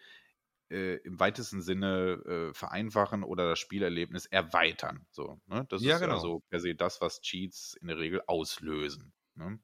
äh, 0.71 0.95
im 1.03 1.19
weitesten 1.19 1.61
Sinne 1.61 2.23
äh, 2.25 2.53
vereinfachen 2.55 3.23
oder 3.23 3.49
das 3.49 3.59
Spielerlebnis 3.59 4.25
erweitern. 4.25 5.05
So, 5.11 5.39
ne? 5.45 5.67
Das 5.69 5.83
ja, 5.83 5.95
ist 5.95 6.01
genau. 6.01 6.15
also 6.15 6.39
per 6.49 6.59
se 6.59 6.73
das, 6.73 7.01
was 7.01 7.21
Cheats 7.21 7.75
in 7.75 7.87
der 7.87 7.99
Regel 7.99 8.23
auslösen. 8.25 9.13
Ne? 9.35 9.59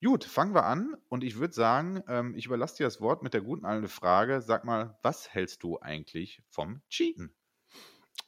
Gut, 0.00 0.22
fangen 0.22 0.54
wir 0.54 0.64
an 0.64 0.94
und 1.08 1.24
ich 1.24 1.38
würde 1.38 1.54
sagen, 1.54 2.04
ähm, 2.06 2.36
ich 2.36 2.46
überlasse 2.46 2.76
dir 2.76 2.84
das 2.84 3.00
Wort 3.00 3.24
mit 3.24 3.34
der 3.34 3.40
guten 3.40 3.64
alten 3.64 3.88
Frage. 3.88 4.42
Sag 4.42 4.64
mal, 4.64 4.96
was 5.02 5.34
hältst 5.34 5.64
du 5.64 5.80
eigentlich 5.80 6.40
vom 6.50 6.82
Cheaten? 6.88 7.34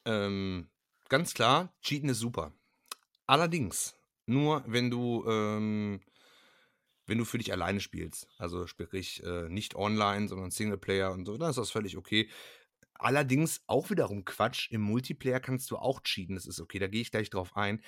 Ähm, 0.09 0.69
ganz 1.07 1.35
klar, 1.35 1.71
Cheaten 1.81 2.09
ist 2.09 2.19
super. 2.19 2.51
Allerdings, 3.27 3.95
nur 4.25 4.63
wenn 4.65 4.89
du, 4.89 5.23
ähm, 5.27 6.01
wenn 7.05 7.19
du 7.19 7.25
für 7.25 7.37
dich 7.37 7.51
alleine 7.51 7.79
spielst, 7.79 8.27
also 8.39 8.65
sprich 8.65 9.23
äh, 9.23 9.49
nicht 9.49 9.75
online, 9.75 10.27
sondern 10.27 10.49
Singleplayer 10.49 11.11
und 11.11 11.25
so, 11.25 11.37
dann 11.37 11.51
ist 11.51 11.57
das 11.57 11.69
völlig 11.69 11.95
okay. 11.95 12.27
Allerdings 12.95 13.61
auch 13.67 13.91
wiederum 13.91 14.25
Quatsch. 14.25 14.71
Im 14.71 14.81
Multiplayer 14.81 15.39
kannst 15.39 15.69
du 15.69 15.77
auch 15.77 16.01
cheaten, 16.01 16.35
das 16.35 16.47
ist 16.47 16.59
okay, 16.59 16.79
da 16.79 16.87
gehe 16.87 17.01
ich 17.01 17.11
gleich 17.11 17.29
drauf 17.29 17.55
ein. 17.55 17.83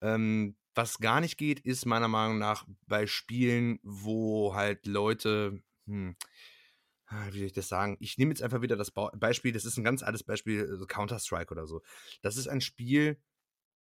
Ähm, 0.00 0.56
was 0.74 0.98
gar 0.98 1.20
nicht 1.20 1.36
geht, 1.36 1.60
ist 1.60 1.84
meiner 1.84 2.08
Meinung 2.08 2.38
nach 2.38 2.66
bei 2.86 3.06
Spielen, 3.06 3.80
wo 3.82 4.54
halt 4.54 4.86
Leute, 4.86 5.62
hm, 5.86 6.16
wie 7.10 7.38
soll 7.38 7.46
ich 7.46 7.52
das 7.52 7.68
sagen? 7.68 7.96
Ich 8.00 8.18
nehme 8.18 8.32
jetzt 8.32 8.42
einfach 8.42 8.62
wieder 8.62 8.76
das 8.76 8.90
Beispiel, 8.90 9.52
das 9.52 9.64
ist 9.64 9.76
ein 9.76 9.84
ganz 9.84 10.02
altes 10.02 10.24
Beispiel, 10.24 10.68
also 10.68 10.86
Counter-Strike 10.86 11.52
oder 11.52 11.66
so. 11.66 11.82
Das 12.22 12.36
ist 12.36 12.48
ein 12.48 12.60
Spiel, 12.60 13.20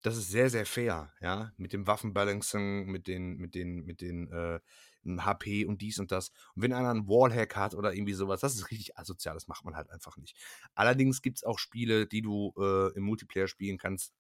das 0.02 0.18
ist 0.18 0.30
sehr, 0.30 0.50
sehr 0.52 0.66
fair, 0.68 1.12
ja, 1.20 1.52
mit 1.58 1.74
dem 1.74 1.88
Waffenbalancing, 1.88 2.86
mit 2.86 3.08
den, 3.08 3.38
mit 3.38 3.56
den, 3.56 3.86
mit 3.86 4.02
den 4.02 4.32
äh, 4.32 4.60
HP 5.06 5.66
und 5.66 5.82
dies 5.82 6.00
und 6.00 6.12
das. 6.12 6.30
Und 6.54 6.62
wenn 6.62 6.74
einer 6.74 6.92
einen 6.92 7.08
Wallhack 7.08 7.56
hat 7.56 7.74
oder 7.74 7.94
irgendwie 7.94 8.14
sowas, 8.14 8.42
das 8.42 8.56
ist 8.56 8.70
richtig 8.70 8.98
asozial, 8.98 9.34
das 9.34 9.48
macht 9.48 9.66
man 9.66 9.76
halt 9.76 9.90
einfach 9.90 10.18
nicht. 10.18 10.38
Allerdings 10.76 11.24
gibt 11.24 11.40
es 11.40 11.44
auch 11.44 11.58
Spiele, 11.58 12.06
die 12.06 12.22
du 12.22 12.54
äh, 12.58 12.94
im 12.96 13.04
Multiplayer 13.04 13.48
spielen 13.48 13.80
kannst, 13.80 14.14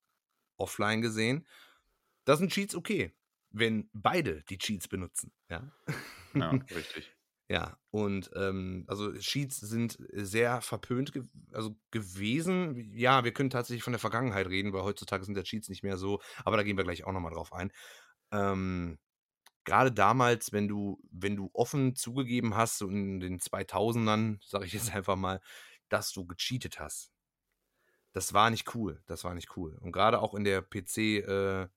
offline 0.57 1.01
gesehen. 1.01 1.45
Da 2.25 2.35
sind 2.35 2.51
Cheats 2.51 2.75
okay, 2.75 3.13
wenn 3.51 3.89
beide 3.93 4.43
die 4.43 4.57
Cheats 4.57 4.87
benutzen, 4.87 5.31
ja. 5.49 5.71
Ja, 6.33 6.49
richtig. 6.71 7.14
Ja, 7.47 7.77
und 7.91 8.31
ähm, 8.35 8.85
also 8.87 9.13
Sheets 9.21 9.59
sind 9.59 9.99
sehr 10.11 10.61
verpönt 10.61 11.13
ge 11.13 11.23
also 11.51 11.75
gewesen. 11.91 12.91
Ja, 12.95 13.23
wir 13.23 13.33
können 13.33 13.51
tatsächlich 13.51 13.83
von 13.83 13.93
der 13.93 13.99
Vergangenheit 13.99 14.47
reden, 14.47 14.73
weil 14.73 14.81
heutzutage 14.81 15.23
sind 15.23 15.35
der 15.35 15.43
Cheats 15.43 15.69
nicht 15.69 15.83
mehr 15.83 15.97
so, 15.97 16.21
aber 16.43 16.57
da 16.57 16.63
gehen 16.63 16.77
wir 16.77 16.83
gleich 16.83 17.03
auch 17.03 17.11
nochmal 17.11 17.33
drauf 17.33 17.53
ein. 17.53 17.71
Ähm, 18.31 18.97
Gerade 19.65 19.91
damals, 19.91 20.53
wenn 20.53 20.67
du, 20.67 20.99
wenn 21.11 21.35
du 21.35 21.49
offen 21.53 21.95
zugegeben 21.95 22.55
hast, 22.55 22.77
so 22.77 22.87
in 22.87 23.19
den 23.19 23.39
2000ern, 23.39 24.39
sage 24.47 24.65
ich 24.65 24.73
jetzt 24.73 24.93
einfach 24.95 25.15
mal, 25.15 25.41
dass 25.89 26.11
du 26.13 26.25
gecheatet 26.25 26.79
hast. 26.79 27.11
Das 28.13 28.33
war 28.33 28.49
nicht 28.49 28.75
cool. 28.75 29.01
Das 29.07 29.23
war 29.23 29.33
nicht 29.33 29.57
cool. 29.57 29.77
Und 29.81 29.91
gerade 29.91 30.19
auch 30.21 30.35
in 30.35 30.43
der 30.43 30.61
PC, 30.61 30.97
äh, 30.97 31.67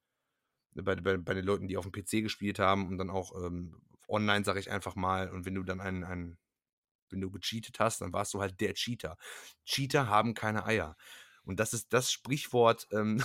bei, 0.74 0.94
bei, 0.96 1.16
bei 1.16 1.35
den 1.35 1.44
Leuten, 1.44 1.66
die 1.66 1.76
auf 1.76 1.88
dem 1.88 1.92
PC 1.92 2.22
gespielt 2.22 2.59
haben 2.59 2.88
und 2.88 2.98
dann 2.98 3.11
auch 3.11 3.35
ähm, 3.44 3.81
online, 4.09 4.44
sage 4.44 4.61
ich 4.61 4.71
einfach 4.71 4.97
mal. 4.97 5.31
Und 5.31 5.44
wenn 5.44 5.55
du 5.55 5.62
dann 5.62 5.81
einen, 5.81 6.05
einen, 6.05 6.38
wenn 7.11 7.21
du 7.21 7.31
gecheatet 7.31 7.79
hast, 7.81 8.01
dann 8.01 8.12
warst 8.12 8.35
du 8.35 8.40
halt 8.40 8.61
der 8.61 8.75
Cheater. 8.75 9.16
Cheater 9.64 10.09
haben 10.09 10.35
keine 10.35 10.66
Eier. 10.66 10.97
Und 11.44 11.61
das 11.61 11.73
ist 11.73 11.92
das 11.92 12.12
Sprichwort, 12.12 12.88
ähm, 12.92 13.23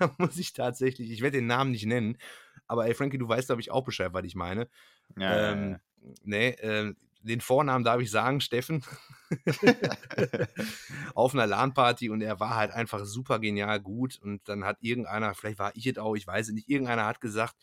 muss 0.18 0.36
ich 0.38 0.52
tatsächlich, 0.52 1.10
ich 1.10 1.20
werde 1.20 1.38
den 1.38 1.46
Namen 1.46 1.72
nicht 1.72 1.86
nennen, 1.86 2.18
aber 2.66 2.86
ey, 2.86 2.94
Frankie, 2.94 3.18
du 3.18 3.28
weißt, 3.28 3.48
glaube 3.48 3.60
ich, 3.60 3.70
auch 3.70 3.84
Bescheid, 3.84 4.12
was 4.12 4.24
ich 4.24 4.34
meine. 4.34 4.68
Ja, 5.16 5.52
ähm, 5.52 5.62
ja, 5.62 5.70
ja. 5.70 6.14
Nee, 6.22 6.48
äh, 6.50 6.94
den 7.22 7.40
Vornamen 7.40 7.84
darf 7.84 8.00
ich 8.00 8.10
sagen, 8.10 8.40
Steffen. 8.40 8.84
auf 11.14 11.34
einer 11.34 11.46
LAN-Party 11.46 12.08
und 12.10 12.20
er 12.20 12.38
war 12.38 12.54
halt 12.54 12.70
einfach 12.70 13.04
super 13.04 13.40
genial 13.40 13.80
gut. 13.80 14.18
Und 14.22 14.48
dann 14.48 14.64
hat 14.64 14.78
irgendeiner, 14.80 15.34
vielleicht 15.34 15.58
war 15.58 15.74
ich 15.74 15.86
es 15.86 15.98
auch, 15.98 16.14
ich 16.14 16.26
weiß 16.26 16.48
es 16.48 16.54
nicht, 16.54 16.68
irgendeiner 16.68 17.04
hat 17.04 17.20
gesagt, 17.20 17.56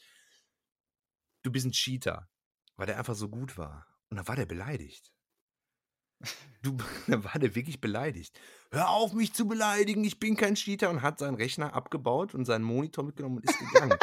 du 1.44 1.52
bist 1.52 1.66
ein 1.66 1.72
Cheater 1.72 2.28
weil 2.76 2.88
der 2.88 2.98
einfach 2.98 3.16
so 3.16 3.30
gut 3.30 3.58
war. 3.58 3.88
Und 4.10 4.18
dann 4.18 4.28
war 4.28 4.36
der 4.36 4.46
beleidigt. 4.46 5.14
Du, 6.62 6.78
dann 7.08 7.24
war 7.24 7.40
der 7.40 7.56
wirklich 7.56 7.82
beleidigt. 7.82 8.40
Hör 8.72 8.90
auf, 8.90 9.14
mich 9.14 9.34
zu 9.34 9.48
beleidigen, 9.48 10.04
ich 10.04 10.20
bin 10.20 10.36
kein 10.36 10.56
Cheater 10.56 10.90
und 10.90 11.02
hat 11.02 11.20
seinen 11.20 11.36
Rechner 11.36 11.74
abgebaut 11.74 12.34
und 12.34 12.46
seinen 12.46 12.64
Monitor 12.64 13.04
mitgenommen 13.04 13.38
und 13.38 13.50
ist 13.50 13.60
gegangen. 13.60 13.98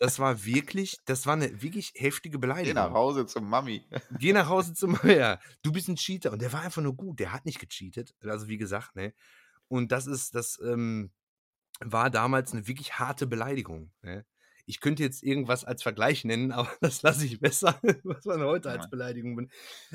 das 0.00 0.18
war 0.18 0.44
wirklich, 0.44 0.98
das 1.04 1.26
war 1.26 1.34
eine 1.34 1.62
wirklich 1.62 1.92
heftige 1.94 2.38
Beleidigung. 2.38 2.82
Geh 2.82 2.88
nach 2.88 2.92
Hause 2.92 3.26
zum 3.26 3.48
Mami. 3.48 3.84
Geh 4.18 4.32
nach 4.32 4.48
Hause 4.48 4.74
zum 4.74 4.92
Mami, 4.92 5.12
ja. 5.16 5.38
Du 5.62 5.72
bist 5.72 5.88
ein 5.88 5.96
Cheater. 5.96 6.32
Und 6.32 6.42
der 6.42 6.52
war 6.52 6.62
einfach 6.62 6.82
nur 6.82 6.94
gut, 6.94 7.20
der 7.20 7.32
hat 7.32 7.46
nicht 7.46 7.60
gecheatet. 7.60 8.14
Also 8.24 8.48
wie 8.48 8.58
gesagt, 8.58 8.96
ne. 8.96 9.14
Und 9.68 9.92
das 9.92 10.06
ist, 10.06 10.34
das 10.34 10.58
ähm, 10.64 11.12
war 11.80 12.10
damals 12.10 12.52
eine 12.52 12.66
wirklich 12.66 12.98
harte 12.98 13.26
Beleidigung. 13.26 13.92
Ne? 14.02 14.26
Ich 14.66 14.80
könnte 14.80 15.02
jetzt 15.02 15.22
irgendwas 15.22 15.64
als 15.64 15.82
Vergleich 15.82 16.24
nennen, 16.24 16.52
aber 16.52 16.70
das 16.80 17.02
lasse 17.02 17.24
ich 17.26 17.40
besser, 17.40 17.78
was 18.04 18.24
man 18.24 18.42
heute 18.42 18.70
als 18.70 18.88
Beleidigung 18.90 19.36
bin. 19.36 19.50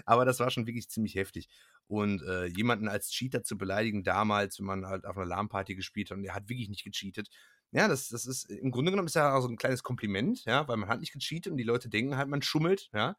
Aber 0.05 0.25
das 0.25 0.39
war 0.39 0.49
schon 0.51 0.67
wirklich 0.67 0.89
ziemlich 0.89 1.15
heftig. 1.15 1.49
Und 1.87 2.23
äh, 2.23 2.45
jemanden 2.45 2.87
als 2.87 3.09
Cheater 3.09 3.43
zu 3.43 3.57
beleidigen 3.57 4.03
damals, 4.03 4.59
wenn 4.59 4.65
man 4.65 4.85
halt 4.87 5.05
auf 5.05 5.17
einer 5.17 5.25
LAN-Party 5.25 5.75
gespielt 5.75 6.09
hat 6.09 6.17
und 6.17 6.23
der 6.23 6.35
hat 6.35 6.49
wirklich 6.49 6.69
nicht 6.69 6.83
gecheatet, 6.83 7.29
ja, 7.71 7.87
das, 7.87 8.09
das 8.09 8.25
ist 8.25 8.49
im 8.49 8.71
Grunde 8.71 8.91
genommen 8.91 9.07
ist 9.07 9.15
ja 9.15 9.33
auch 9.35 9.41
so 9.41 9.49
ein 9.49 9.57
kleines 9.57 9.83
Kompliment, 9.83 10.45
ja, 10.45 10.67
weil 10.67 10.77
man 10.77 10.89
hat 10.89 10.99
nicht 10.99 11.13
gecheatet 11.13 11.51
und 11.51 11.57
die 11.57 11.63
Leute 11.63 11.89
denken 11.89 12.15
halt, 12.15 12.29
man 12.29 12.41
schummelt, 12.41 12.89
ja. 12.93 13.17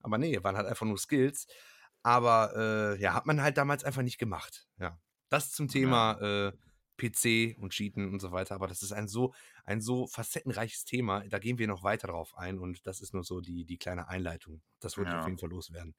Aber 0.00 0.16
nee, 0.16 0.42
waren 0.42 0.56
halt 0.56 0.66
einfach 0.66 0.86
nur 0.86 0.96
Skills. 0.98 1.46
Aber 2.02 2.52
äh, 2.56 3.00
ja, 3.00 3.14
hat 3.14 3.26
man 3.26 3.42
halt 3.42 3.58
damals 3.58 3.84
einfach 3.84 4.02
nicht 4.02 4.18
gemacht, 4.18 4.66
ja. 4.78 4.98
Das 5.28 5.52
zum 5.52 5.68
Thema 5.68 6.18
ja. 6.20 6.48
äh, 6.48 6.52
PC 6.98 7.56
und 7.58 7.72
Cheaten 7.72 8.12
und 8.12 8.20
so 8.20 8.32
weiter. 8.32 8.54
Aber 8.54 8.66
das 8.66 8.82
ist 8.82 8.92
ein 8.92 9.08
so, 9.08 9.32
ein 9.64 9.80
so 9.80 10.06
facettenreiches 10.06 10.84
Thema. 10.84 11.24
Da 11.28 11.38
gehen 11.38 11.58
wir 11.58 11.66
noch 11.66 11.82
weiter 11.82 12.08
drauf 12.08 12.36
ein 12.36 12.58
und 12.58 12.86
das 12.86 13.00
ist 13.00 13.14
nur 13.14 13.24
so 13.24 13.40
die, 13.40 13.64
die 13.64 13.78
kleine 13.78 14.08
Einleitung. 14.08 14.60
Das 14.80 14.96
würde 14.96 15.10
ja. 15.10 15.16
ich 15.16 15.20
auf 15.20 15.26
jeden 15.26 15.38
Fall 15.38 15.50
loswerden. 15.50 15.94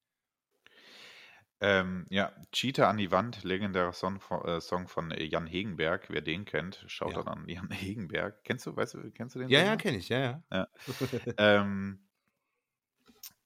Ähm, 1.61 2.05
ja, 2.09 2.31
Cheater 2.53 2.87
an 2.87 2.97
die 2.97 3.11
Wand, 3.11 3.43
legendärer 3.43 3.91
Song 3.91 4.21
von, 4.21 4.45
äh, 4.45 4.61
Song 4.61 4.87
von 4.87 5.11
Jan 5.11 5.45
Hegenberg. 5.45 6.09
Wer 6.09 6.21
den 6.21 6.45
kennt, 6.45 6.85
schaut 6.87 7.13
ja. 7.13 7.21
an 7.23 7.47
Jan 7.49 7.69
Hegenberg. 7.71 8.43
Kennst 8.45 8.65
du, 8.65 8.75
weißt 8.75 8.93
du, 8.93 9.11
kennst 9.11 9.35
du 9.35 9.39
den? 9.39 9.49
Ja, 9.49 9.59
Song? 9.59 9.67
ja, 9.67 9.75
kenne 9.75 9.97
ich, 9.97 10.09
ja, 10.09 10.19
ja. 10.19 10.43
ja. 10.51 10.67
ähm, 11.37 11.99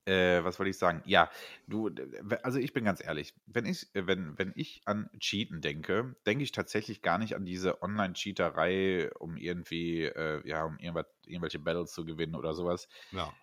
äh, 0.05 0.43
was 0.43 0.59
wollte 0.59 0.69
ich 0.69 0.77
sagen? 0.77 1.01
Ja, 1.05 1.29
du, 1.67 1.89
also 2.43 2.59
ich 2.59 2.73
bin 2.73 2.83
ganz 2.83 3.03
ehrlich, 3.03 3.33
wenn 3.45 3.65
ich, 3.65 3.93
äh, 3.95 4.05
wenn, 4.07 4.37
wenn 4.37 4.51
ich 4.55 4.81
an 4.85 5.09
Cheaten 5.19 5.61
denke, 5.61 6.15
denke 6.25 6.43
ich 6.43 6.51
tatsächlich 6.51 7.01
gar 7.01 7.17
nicht 7.17 7.35
an 7.35 7.45
diese 7.45 7.81
Online-Cheaterei, 7.81 9.11
um 9.19 9.37
irgendwie, 9.37 10.03
äh, 10.03 10.41
ja, 10.47 10.65
um 10.65 10.77
irgendwelche 10.79 11.59
Battles 11.59 11.93
zu 11.93 12.05
gewinnen 12.05 12.35
oder 12.35 12.53
sowas. 12.53 12.87
Ja. 13.11 13.33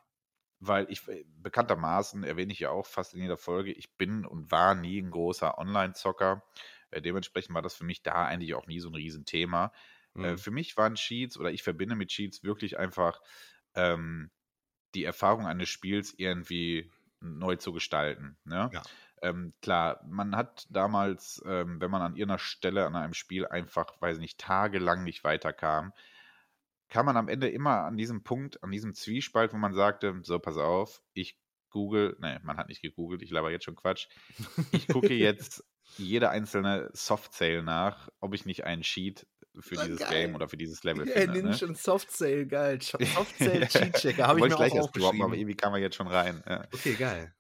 Weil 0.59 0.87
ich 0.91 1.09
äh, 1.09 1.25
bekanntermaßen 1.39 2.25
erwähne 2.25 2.53
ich 2.53 2.61
ja 2.61 2.71
auch 2.71 2.87
fast 2.87 3.15
in 3.15 3.23
jeder 3.23 3.39
Folge, 3.39 3.73
ich 3.73 3.97
bin 3.97 4.27
und 4.27 4.51
war 4.51 4.75
nie 4.75 5.01
ein 5.01 5.11
großer 5.11 5.57
Online-Zocker. 5.57 6.43
Äh, 6.91 7.01
dementsprechend 7.01 7.55
war 7.55 7.63
das 7.63 7.75
für 7.75 7.85
mich 7.85 8.03
da 8.03 8.27
eigentlich 8.27 8.55
auch 8.55 8.67
nie 8.67 8.81
so 8.81 8.91
ein 8.91 8.95
Riesenthema. 8.95 9.73
Mhm. 10.13 10.25
Äh, 10.25 10.37
für 10.37 10.51
mich 10.51 10.77
waren 10.77 10.97
Cheats 10.97 11.39
oder 11.39 11.51
ich 11.51 11.63
verbinde 11.63 11.97
mit 11.97 12.11
Cheats 12.11 12.43
wirklich 12.43 12.79
einfach 12.79 13.23
ähm, 13.75 14.31
die 14.95 15.05
Erfahrung 15.05 15.47
eines 15.47 15.69
Spiels 15.69 16.15
irgendwie 16.17 16.91
neu 17.21 17.57
zu 17.57 17.73
gestalten. 17.73 18.37
Ne? 18.45 18.71
Ja. 18.73 18.83
Ähm, 19.23 19.53
klar, 19.61 20.03
man 20.09 20.35
hat 20.35 20.67
damals, 20.71 21.43
ähm, 21.47 21.81
wenn 21.81 21.91
man 21.91 22.03
an 22.03 22.17
irgendeiner 22.17 22.39
Stelle 22.39 22.87
an 22.87 22.97
einem 22.97 23.15
Spiel 23.15 23.47
einfach, 23.47 24.01
weiß 24.01 24.19
nicht, 24.19 24.39
tagelang 24.39 25.05
nicht 25.05 25.25
weiterkam, 25.25 25.93
kam 26.89 27.07
man 27.07 27.17
am 27.17 27.29
Ende 27.29 27.49
immer 27.49 27.83
an 27.85 27.97
diesem 27.97 28.23
Punkt, 28.23 28.63
an 28.65 28.71
diesem 28.71 28.95
Zwiespalt, 28.95 29.53
wo 29.53 29.59
man 29.59 29.75
sagte, 29.75 30.19
so, 30.23 30.39
pass 30.39 30.57
auf, 30.57 31.03
ich 31.13 31.39
google, 31.71 32.17
ne, 32.21 32.41
man 32.43 32.57
hat 32.57 32.69
nicht 32.69 32.83
gegoogelt, 32.83 33.23
ich 33.23 33.31
laber 33.31 33.51
jetzt 33.51 33.65
schon 33.65 33.77
Quatsch. 33.77 34.09
Ich 34.73 34.89
gucke 34.89 35.15
jetzt 35.15 35.65
jede 35.97 36.31
einzelne 36.31 36.91
Soft-Sale 36.93 37.63
nach, 37.63 38.09
ob 38.21 38.35
ich 38.35 38.47
nicht 38.47 38.65
einen 38.65 38.83
Cheat 38.83 39.27
für 39.59 39.77
oh, 39.79 39.83
dieses 39.85 40.01
geil. 40.01 40.27
Game 40.27 40.35
oder 40.35 40.49
für 40.49 40.57
dieses 40.57 40.85
Level 40.85 41.09
ja, 41.09 41.15
finde. 41.15 41.39
Ja, 41.39 41.45
ne? 41.47 41.55
schon 41.55 41.75
Soft 41.75 42.11
Sale, 42.11 42.47
geil. 42.47 42.81
Soft 42.83 43.39
Sale 43.39 43.67
Cheat 43.67 43.95
Checker 43.97 44.27
habe 44.27 44.39
ich 44.39 44.45
mir 44.45 44.55
gleich 44.55 44.73
auch 44.73 44.77
erst 44.77 44.97
droppen, 44.97 45.23
aber 45.23 45.35
irgendwie 45.35 45.57
kam 45.57 45.73
er 45.75 45.81
jetzt 45.81 45.97
schon 45.97 46.07
rein. 46.07 46.43
Ja. 46.49 46.65
Okay, 46.73 46.95
geil. 46.95 47.35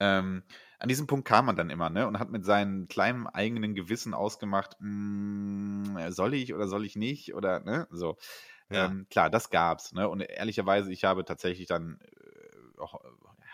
Ähm, 0.00 0.42
an 0.78 0.88
diesem 0.88 1.06
Punkt 1.06 1.26
kam 1.26 1.46
man 1.46 1.56
dann 1.56 1.70
immer, 1.70 1.88
ne, 1.88 2.06
und 2.06 2.18
hat 2.18 2.30
mit 2.30 2.44
seinem 2.44 2.88
kleinen 2.88 3.26
eigenen 3.26 3.74
Gewissen 3.74 4.12
ausgemacht, 4.12 4.76
mh, 4.80 5.98
hm, 5.98 6.12
soll 6.12 6.34
ich 6.34 6.52
oder 6.52 6.68
soll 6.68 6.84
ich 6.84 6.96
nicht 6.96 7.34
oder 7.34 7.60
ne, 7.60 7.86
so. 7.90 8.18
Ja. 8.70 8.86
Ähm, 8.86 9.06
klar, 9.08 9.30
das 9.30 9.50
gab's, 9.50 9.92
ne, 9.92 10.08
und 10.08 10.20
ehrlicherweise, 10.20 10.92
ich 10.92 11.04
habe 11.04 11.24
tatsächlich 11.24 11.68
dann 11.68 12.00
äh, 12.00 12.80
auch, 12.80 13.00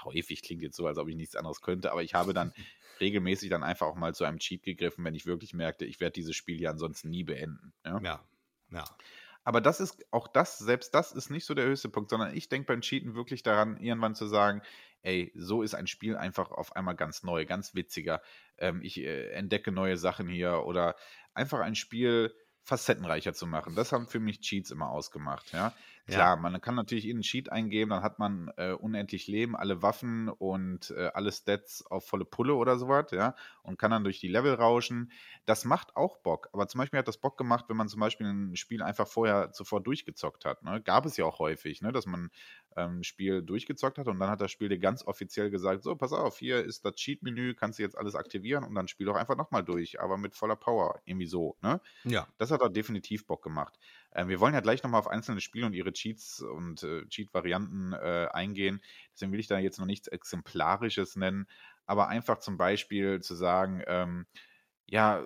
häufig 0.04 0.42
klingt 0.42 0.62
jetzt 0.62 0.76
so, 0.76 0.86
als 0.86 0.98
ob 0.98 1.08
ich 1.08 1.16
nichts 1.16 1.36
anderes 1.36 1.60
könnte, 1.60 1.92
aber 1.92 2.02
ich 2.02 2.14
habe 2.14 2.34
dann 2.34 2.52
regelmäßig 3.00 3.50
dann 3.50 3.62
einfach 3.62 3.86
auch 3.86 3.96
mal 3.96 4.14
zu 4.14 4.24
einem 4.24 4.38
Cheat 4.38 4.62
gegriffen, 4.62 5.04
wenn 5.04 5.14
ich 5.14 5.26
wirklich 5.26 5.54
merkte, 5.54 5.84
ich 5.84 6.00
werde 6.00 6.12
dieses 6.12 6.36
Spiel 6.36 6.60
ja 6.60 6.70
ansonsten 6.70 7.10
nie 7.10 7.24
beenden. 7.24 7.72
Ja, 7.84 8.00
ja. 8.02 8.24
ja. 8.70 8.84
Aber 9.42 9.60
das 9.60 9.80
ist 9.80 10.04
auch 10.12 10.28
das, 10.28 10.58
selbst 10.58 10.94
das 10.94 11.12
ist 11.12 11.30
nicht 11.30 11.46
so 11.46 11.54
der 11.54 11.64
höchste 11.64 11.88
Punkt, 11.88 12.10
sondern 12.10 12.36
ich 12.36 12.48
denke 12.48 12.66
beim 12.66 12.82
Cheaten 12.82 13.14
wirklich 13.14 13.42
daran, 13.42 13.78
irgendwann 13.78 14.14
zu 14.14 14.26
sagen, 14.26 14.60
ey, 15.02 15.32
so 15.34 15.62
ist 15.62 15.74
ein 15.74 15.86
Spiel 15.86 16.16
einfach 16.16 16.50
auf 16.50 16.76
einmal 16.76 16.94
ganz 16.94 17.22
neu, 17.22 17.46
ganz 17.46 17.74
witziger. 17.74 18.20
Ähm, 18.58 18.82
ich 18.82 18.98
äh, 18.98 19.30
entdecke 19.30 19.72
neue 19.72 19.96
Sachen 19.96 20.28
hier 20.28 20.64
oder 20.66 20.94
einfach 21.32 21.60
ein 21.60 21.74
Spiel 21.74 22.34
facettenreicher 22.62 23.32
zu 23.32 23.46
machen. 23.46 23.74
Das 23.74 23.92
haben 23.92 24.06
für 24.06 24.20
mich 24.20 24.40
Cheats 24.40 24.70
immer 24.70 24.90
ausgemacht, 24.90 25.52
ja. 25.52 25.72
Klar, 26.06 26.36
ja. 26.36 26.40
man 26.40 26.60
kann 26.60 26.74
natürlich 26.74 27.06
in 27.06 27.16
einen 27.16 27.22
Cheat 27.22 27.52
eingeben, 27.52 27.90
dann 27.90 28.02
hat 28.02 28.18
man 28.18 28.50
äh, 28.56 28.72
unendlich 28.72 29.26
Leben, 29.28 29.54
alle 29.54 29.82
Waffen 29.82 30.28
und 30.28 30.90
äh, 30.90 31.10
alle 31.14 31.30
Stats 31.30 31.84
auf 31.86 32.06
volle 32.06 32.24
Pulle 32.24 32.54
oder 32.54 32.78
sowas, 32.78 33.10
ja, 33.12 33.34
und 33.62 33.78
kann 33.78 33.90
dann 33.90 34.04
durch 34.04 34.18
die 34.18 34.28
Level 34.28 34.54
rauschen. 34.54 35.12
Das 35.46 35.64
macht 35.64 35.96
auch 35.96 36.18
Bock, 36.18 36.48
aber 36.52 36.66
zum 36.68 36.80
Beispiel 36.80 36.98
hat 36.98 37.08
das 37.08 37.18
Bock 37.18 37.38
gemacht, 37.38 37.66
wenn 37.68 37.76
man 37.76 37.88
zum 37.88 38.00
Beispiel 38.00 38.26
ein 38.26 38.56
Spiel 38.56 38.82
einfach 38.82 39.06
vorher 39.06 39.52
zuvor 39.52 39.80
durchgezockt 39.82 40.44
hat. 40.44 40.62
Ne? 40.62 40.80
Gab 40.82 41.06
es 41.06 41.16
ja 41.16 41.24
auch 41.24 41.38
häufig, 41.38 41.80
ne? 41.80 41.92
dass 41.92 42.06
man 42.06 42.30
ähm, 42.76 43.00
ein 43.00 43.04
Spiel 43.04 43.42
durchgezockt 43.42 43.98
hat 43.98 44.08
und 44.08 44.18
dann 44.18 44.30
hat 44.30 44.40
das 44.40 44.50
Spiel 44.50 44.68
dir 44.68 44.78
ganz 44.78 45.06
offiziell 45.06 45.50
gesagt, 45.50 45.82
so, 45.82 45.94
pass 45.94 46.12
auf, 46.12 46.38
hier 46.38 46.64
ist 46.64 46.84
das 46.84 46.94
Cheat-Menü, 46.96 47.54
kannst 47.54 47.78
du 47.78 47.82
jetzt 47.82 47.96
alles 47.96 48.14
aktivieren 48.14 48.64
und 48.64 48.74
dann 48.74 48.88
spiel 48.88 49.06
doch 49.06 49.16
einfach 49.16 49.36
nochmal 49.36 49.62
durch, 49.62 50.00
aber 50.00 50.16
mit 50.16 50.34
voller 50.34 50.56
Power, 50.56 51.00
irgendwie 51.04 51.26
so, 51.26 51.56
ne? 51.62 51.80
Ja. 52.04 52.26
Das 52.38 52.50
hat 52.50 52.59
auch 52.60 52.68
definitiv 52.68 53.26
Bock 53.26 53.42
gemacht. 53.42 53.78
Ähm, 54.12 54.28
wir 54.28 54.40
wollen 54.40 54.54
ja 54.54 54.60
gleich 54.60 54.82
nochmal 54.82 55.00
auf 55.00 55.08
einzelne 55.08 55.40
Spiele 55.40 55.66
und 55.66 55.74
ihre 55.74 55.92
Cheats 55.92 56.40
und 56.40 56.82
äh, 56.82 57.06
Cheat-Varianten 57.06 57.92
äh, 57.92 58.28
eingehen. 58.32 58.80
Deswegen 59.14 59.32
will 59.32 59.40
ich 59.40 59.48
da 59.48 59.58
jetzt 59.58 59.78
noch 59.78 59.86
nichts 59.86 60.08
Exemplarisches 60.08 61.16
nennen, 61.16 61.46
aber 61.86 62.08
einfach 62.08 62.38
zum 62.38 62.56
Beispiel 62.56 63.20
zu 63.20 63.34
sagen, 63.34 63.82
ähm, 63.86 64.26
ja, 64.86 65.24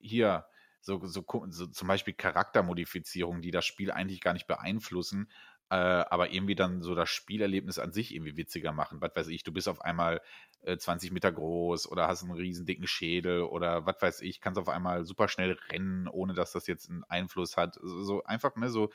hier, 0.00 0.46
so, 0.80 1.00
so, 1.06 1.24
so, 1.48 1.66
zum 1.68 1.88
Beispiel 1.88 2.14
Charaktermodifizierungen, 2.14 3.40
die 3.42 3.50
das 3.50 3.64
Spiel 3.64 3.90
eigentlich 3.90 4.20
gar 4.20 4.34
nicht 4.34 4.46
beeinflussen, 4.46 5.30
äh, 5.70 5.76
aber 5.76 6.32
irgendwie 6.32 6.54
dann 6.54 6.82
so 6.82 6.94
das 6.94 7.08
Spielerlebnis 7.08 7.78
an 7.78 7.92
sich 7.92 8.14
irgendwie 8.14 8.36
witziger 8.36 8.72
machen. 8.72 9.00
Was 9.00 9.16
weiß 9.16 9.28
ich, 9.28 9.44
du 9.44 9.52
bist 9.52 9.68
auf 9.68 9.80
einmal 9.80 10.20
äh, 10.62 10.76
20 10.76 11.10
Meter 11.12 11.32
groß 11.32 11.90
oder 11.90 12.06
hast 12.06 12.22
einen 12.22 12.32
riesen 12.32 12.66
dicken 12.66 12.86
Schädel 12.86 13.42
oder 13.42 13.86
was 13.86 14.00
weiß 14.00 14.20
ich, 14.20 14.40
kannst 14.40 14.58
auf 14.58 14.68
einmal 14.68 15.04
super 15.04 15.28
schnell 15.28 15.58
rennen, 15.70 16.08
ohne 16.08 16.34
dass 16.34 16.52
das 16.52 16.66
jetzt 16.66 16.90
einen 16.90 17.04
Einfluss 17.04 17.56
hat. 17.56 17.74
So, 17.82 18.02
so 18.02 18.24
einfach, 18.24 18.56
ne, 18.56 18.68
so, 18.68 18.90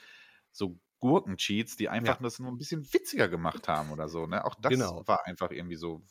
so 0.52 0.80
Gurken-Cheats, 1.00 1.78
die 1.78 1.90
einfach 1.90 2.18
ja. 2.18 2.24
das 2.24 2.40
nur 2.40 2.52
ein 2.52 2.58
bisschen 2.58 2.86
witziger 2.94 3.30
gemacht 3.30 3.68
haben 3.68 3.92
oder 3.92 4.10
so. 4.10 4.28
Ne? 4.28 4.44
Auch 4.44 4.56
das 4.56 4.72
genau. 4.72 5.08
war 5.08 5.26
einfach 5.26 5.52
irgendwie 5.52 5.78
so 5.78 6.02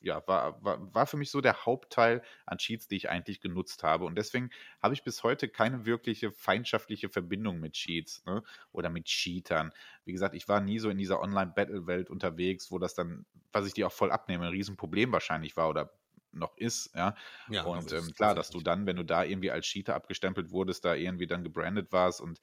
ja, 0.00 0.26
war, 0.26 0.62
war, 0.64 0.94
war 0.94 1.06
für 1.06 1.16
mich 1.16 1.30
so 1.30 1.40
der 1.40 1.66
Hauptteil 1.66 2.22
an 2.46 2.58
Cheats, 2.58 2.88
die 2.88 2.96
ich 2.96 3.10
eigentlich 3.10 3.40
genutzt 3.40 3.82
habe. 3.82 4.04
Und 4.04 4.16
deswegen 4.16 4.50
habe 4.82 4.94
ich 4.94 5.04
bis 5.04 5.22
heute 5.22 5.48
keine 5.48 5.84
wirkliche 5.84 6.32
feindschaftliche 6.32 7.08
Verbindung 7.08 7.60
mit 7.60 7.74
Cheats 7.74 8.24
ne? 8.24 8.42
oder 8.72 8.88
mit 8.88 9.04
Cheatern. 9.04 9.72
Wie 10.04 10.12
gesagt, 10.12 10.34
ich 10.34 10.48
war 10.48 10.60
nie 10.60 10.78
so 10.78 10.88
in 10.88 10.98
dieser 10.98 11.20
Online-Battle-Welt 11.20 12.10
unterwegs, 12.10 12.70
wo 12.70 12.78
das 12.78 12.94
dann, 12.94 13.26
was 13.52 13.66
ich 13.66 13.74
dir 13.74 13.86
auch 13.86 13.92
voll 13.92 14.10
abnehme, 14.10 14.46
ein 14.46 14.52
Riesenproblem 14.52 15.12
wahrscheinlich 15.12 15.56
war 15.56 15.68
oder 15.68 15.92
noch 16.32 16.56
ist, 16.56 16.94
ja. 16.94 17.14
ja 17.48 17.64
und 17.64 17.92
ähm, 17.92 18.12
klar, 18.14 18.36
dass 18.36 18.50
du 18.50 18.60
dann, 18.60 18.86
wenn 18.86 18.94
du 18.94 19.04
da 19.04 19.24
irgendwie 19.24 19.50
als 19.50 19.66
Cheater 19.66 19.96
abgestempelt 19.96 20.52
wurdest, 20.52 20.84
da 20.84 20.94
irgendwie 20.94 21.26
dann 21.26 21.42
gebrandet 21.42 21.90
warst 21.90 22.20
und 22.20 22.40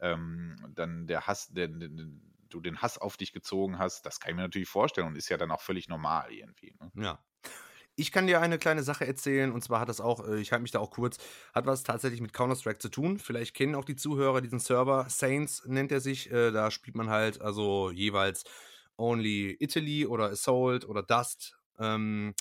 ähm, 0.00 0.56
dann 0.74 1.06
der 1.06 1.26
Hass, 1.26 1.48
der, 1.48 1.68
der, 1.68 1.88
du 2.50 2.60
den 2.60 2.82
Hass 2.82 2.98
auf 2.98 3.16
dich 3.16 3.32
gezogen 3.32 3.78
hast, 3.78 4.04
das 4.06 4.20
kann 4.20 4.30
ich 4.30 4.36
mir 4.36 4.42
natürlich 4.42 4.68
vorstellen 4.68 5.06
und 5.06 5.16
ist 5.16 5.28
ja 5.28 5.36
dann 5.36 5.50
auch 5.50 5.62
völlig 5.62 5.88
normal 5.88 6.32
irgendwie. 6.32 6.74
Ne? 6.80 6.90
Ja. 7.02 7.24
Ich 7.96 8.12
kann 8.12 8.26
dir 8.26 8.40
eine 8.40 8.58
kleine 8.58 8.82
Sache 8.82 9.06
erzählen 9.06 9.52
und 9.52 9.62
zwar 9.62 9.80
hat 9.80 9.88
das 9.88 10.00
auch, 10.00 10.26
äh, 10.26 10.40
ich 10.40 10.52
halte 10.52 10.62
mich 10.62 10.70
da 10.70 10.78
auch 10.78 10.90
kurz, 10.90 11.18
hat 11.54 11.66
was 11.66 11.82
tatsächlich 11.82 12.20
mit 12.20 12.32
Counter-Strike 12.32 12.78
zu 12.78 12.88
tun. 12.88 13.18
Vielleicht 13.18 13.54
kennen 13.54 13.74
auch 13.74 13.84
die 13.84 13.96
Zuhörer 13.96 14.40
diesen 14.40 14.58
Server. 14.58 15.06
Saints 15.08 15.64
nennt 15.66 15.92
er 15.92 16.00
sich. 16.00 16.30
Äh, 16.30 16.50
da 16.50 16.70
spielt 16.70 16.96
man 16.96 17.10
halt 17.10 17.40
also 17.40 17.90
jeweils 17.90 18.44
Only 18.96 19.56
Italy 19.60 20.06
oder 20.06 20.30
Assault 20.30 20.88
oder 20.88 21.02
Dust. 21.02 21.56
Ähm, 21.78 22.34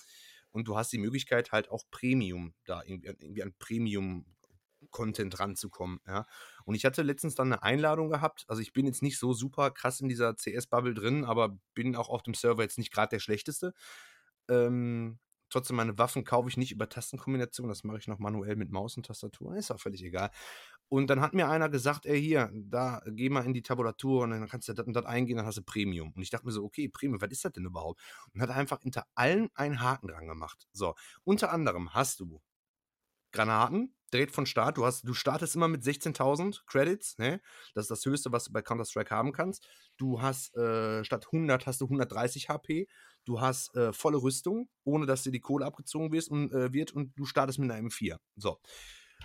und 0.51 0.67
du 0.67 0.77
hast 0.77 0.91
die 0.91 0.97
Möglichkeit 0.97 1.51
halt 1.51 1.69
auch 1.69 1.83
Premium, 1.91 2.53
da 2.65 2.81
irgendwie, 2.83 3.09
irgendwie 3.09 3.43
an 3.43 3.53
Premium 3.59 4.25
Content 4.91 5.39
ranzukommen. 5.39 5.99
Ja. 6.07 6.25
Und 6.65 6.75
ich 6.75 6.85
hatte 6.85 7.01
letztens 7.01 7.35
dann 7.35 7.51
eine 7.51 7.63
Einladung 7.63 8.09
gehabt. 8.09 8.45
Also 8.47 8.61
ich 8.61 8.73
bin 8.73 8.85
jetzt 8.85 9.01
nicht 9.01 9.17
so 9.19 9.33
super 9.33 9.71
krass 9.71 10.01
in 10.01 10.09
dieser 10.09 10.35
CS-Bubble 10.35 10.93
drin, 10.93 11.25
aber 11.25 11.57
bin 11.73 11.95
auch 11.95 12.09
auf 12.09 12.23
dem 12.23 12.33
Server 12.33 12.63
jetzt 12.63 12.77
nicht 12.77 12.91
gerade 12.91 13.09
der 13.09 13.19
schlechteste. 13.19 13.73
Ähm, 14.49 15.19
trotzdem, 15.49 15.75
meine 15.77 15.97
Waffen 15.97 16.23
kaufe 16.23 16.49
ich 16.49 16.57
nicht 16.57 16.71
über 16.71 16.89
Tastenkombination. 16.89 17.69
Das 17.69 17.83
mache 17.83 17.97
ich 17.97 18.07
noch 18.07 18.19
manuell 18.19 18.55
mit 18.55 18.71
Maus 18.71 18.97
und 18.97 19.05
Tastatur. 19.05 19.55
Ist 19.55 19.71
auch 19.71 19.79
völlig 19.79 20.03
egal. 20.03 20.31
Und 20.89 21.07
dann 21.07 21.21
hat 21.21 21.33
mir 21.33 21.47
einer 21.47 21.69
gesagt, 21.69 22.05
ey, 22.07 22.19
hier, 22.19 22.51
da 22.53 23.01
geh 23.05 23.29
mal 23.29 23.45
in 23.45 23.53
die 23.53 23.61
Tabulatur 23.61 24.23
und 24.23 24.31
dann 24.31 24.47
kannst 24.47 24.67
du 24.67 24.73
das 24.73 24.87
und 24.87 24.93
das 24.93 25.05
eingehen, 25.05 25.37
dann 25.37 25.45
hast 25.45 25.59
du 25.59 25.61
Premium. 25.61 26.11
Und 26.13 26.21
ich 26.21 26.31
dachte 26.31 26.47
mir 26.47 26.51
so, 26.51 26.63
okay, 26.63 26.89
Premium, 26.89 27.21
was 27.21 27.29
ist 27.31 27.45
das 27.45 27.51
denn 27.53 27.65
überhaupt? 27.65 28.01
Und 28.33 28.41
hat 28.41 28.49
einfach 28.49 28.81
hinter 28.81 29.05
allen 29.13 29.49
einen 29.53 29.81
Haken 29.81 30.07
dran 30.07 30.27
gemacht. 30.27 30.67
So, 30.73 30.95
unter 31.23 31.51
anderem 31.51 31.93
hast 31.93 32.19
du 32.19 32.41
Granaten, 33.31 33.93
direkt 34.13 34.33
von 34.33 34.45
Start. 34.45 34.77
Du, 34.77 34.85
hast, 34.85 35.07
du 35.07 35.13
startest 35.13 35.55
immer 35.55 35.67
mit 35.67 35.83
16.000 35.83 36.65
Credits, 36.65 37.17
ne? 37.17 37.41
Das 37.73 37.85
ist 37.85 37.91
das 37.91 38.05
Höchste, 38.05 38.31
was 38.31 38.45
du 38.45 38.51
bei 38.51 38.61
Counter-Strike 38.61 39.13
haben 39.13 39.31
kannst. 39.31 39.67
Du 39.97 40.21
hast 40.21 40.55
äh, 40.55 41.03
statt 41.03 41.27
100 41.31 41.65
hast 41.65 41.81
du 41.81 41.85
130 41.85 42.49
HP. 42.49 42.87
Du 43.25 43.41
hast 43.41 43.75
äh, 43.75 43.93
volle 43.93 44.17
Rüstung, 44.17 44.69
ohne 44.83 45.05
dass 45.05 45.23
dir 45.23 45.31
die 45.31 45.39
Kohle 45.39 45.65
abgezogen 45.65 46.11
wird 46.11 46.27
und, 46.29 46.51
äh, 46.51 46.73
wird 46.73 46.91
und 46.91 47.17
du 47.17 47.25
startest 47.25 47.59
mit 47.59 47.69
einem 47.71 47.87
M4. 47.87 48.17
So. 48.35 48.59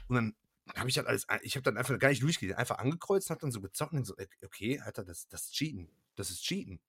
Und 0.09 0.17
dann 0.17 0.35
habe 0.77 0.89
ich 0.89 0.95
das 0.95 1.07
alles, 1.07 1.27
ich 1.43 1.57
habe 1.57 1.63
dann 1.63 1.77
einfach 1.77 1.99
gar 1.99 2.09
nicht 2.09 2.23
durchgelesen, 2.23 2.59
einfach 2.59 2.79
angekreuzt, 2.79 3.31
habe 3.31 3.41
dann 3.41 3.53
so 3.53 3.61
gezockt 3.61 3.93
und 3.93 4.05
so, 4.05 4.15
okay, 4.45 4.81
Alter, 4.81 5.05
das, 5.05 5.29
das 5.29 5.45
ist 5.45 5.53
Cheaten. 5.53 5.89
Das 6.17 6.31
ist 6.31 6.43
Cheaten. 6.43 6.81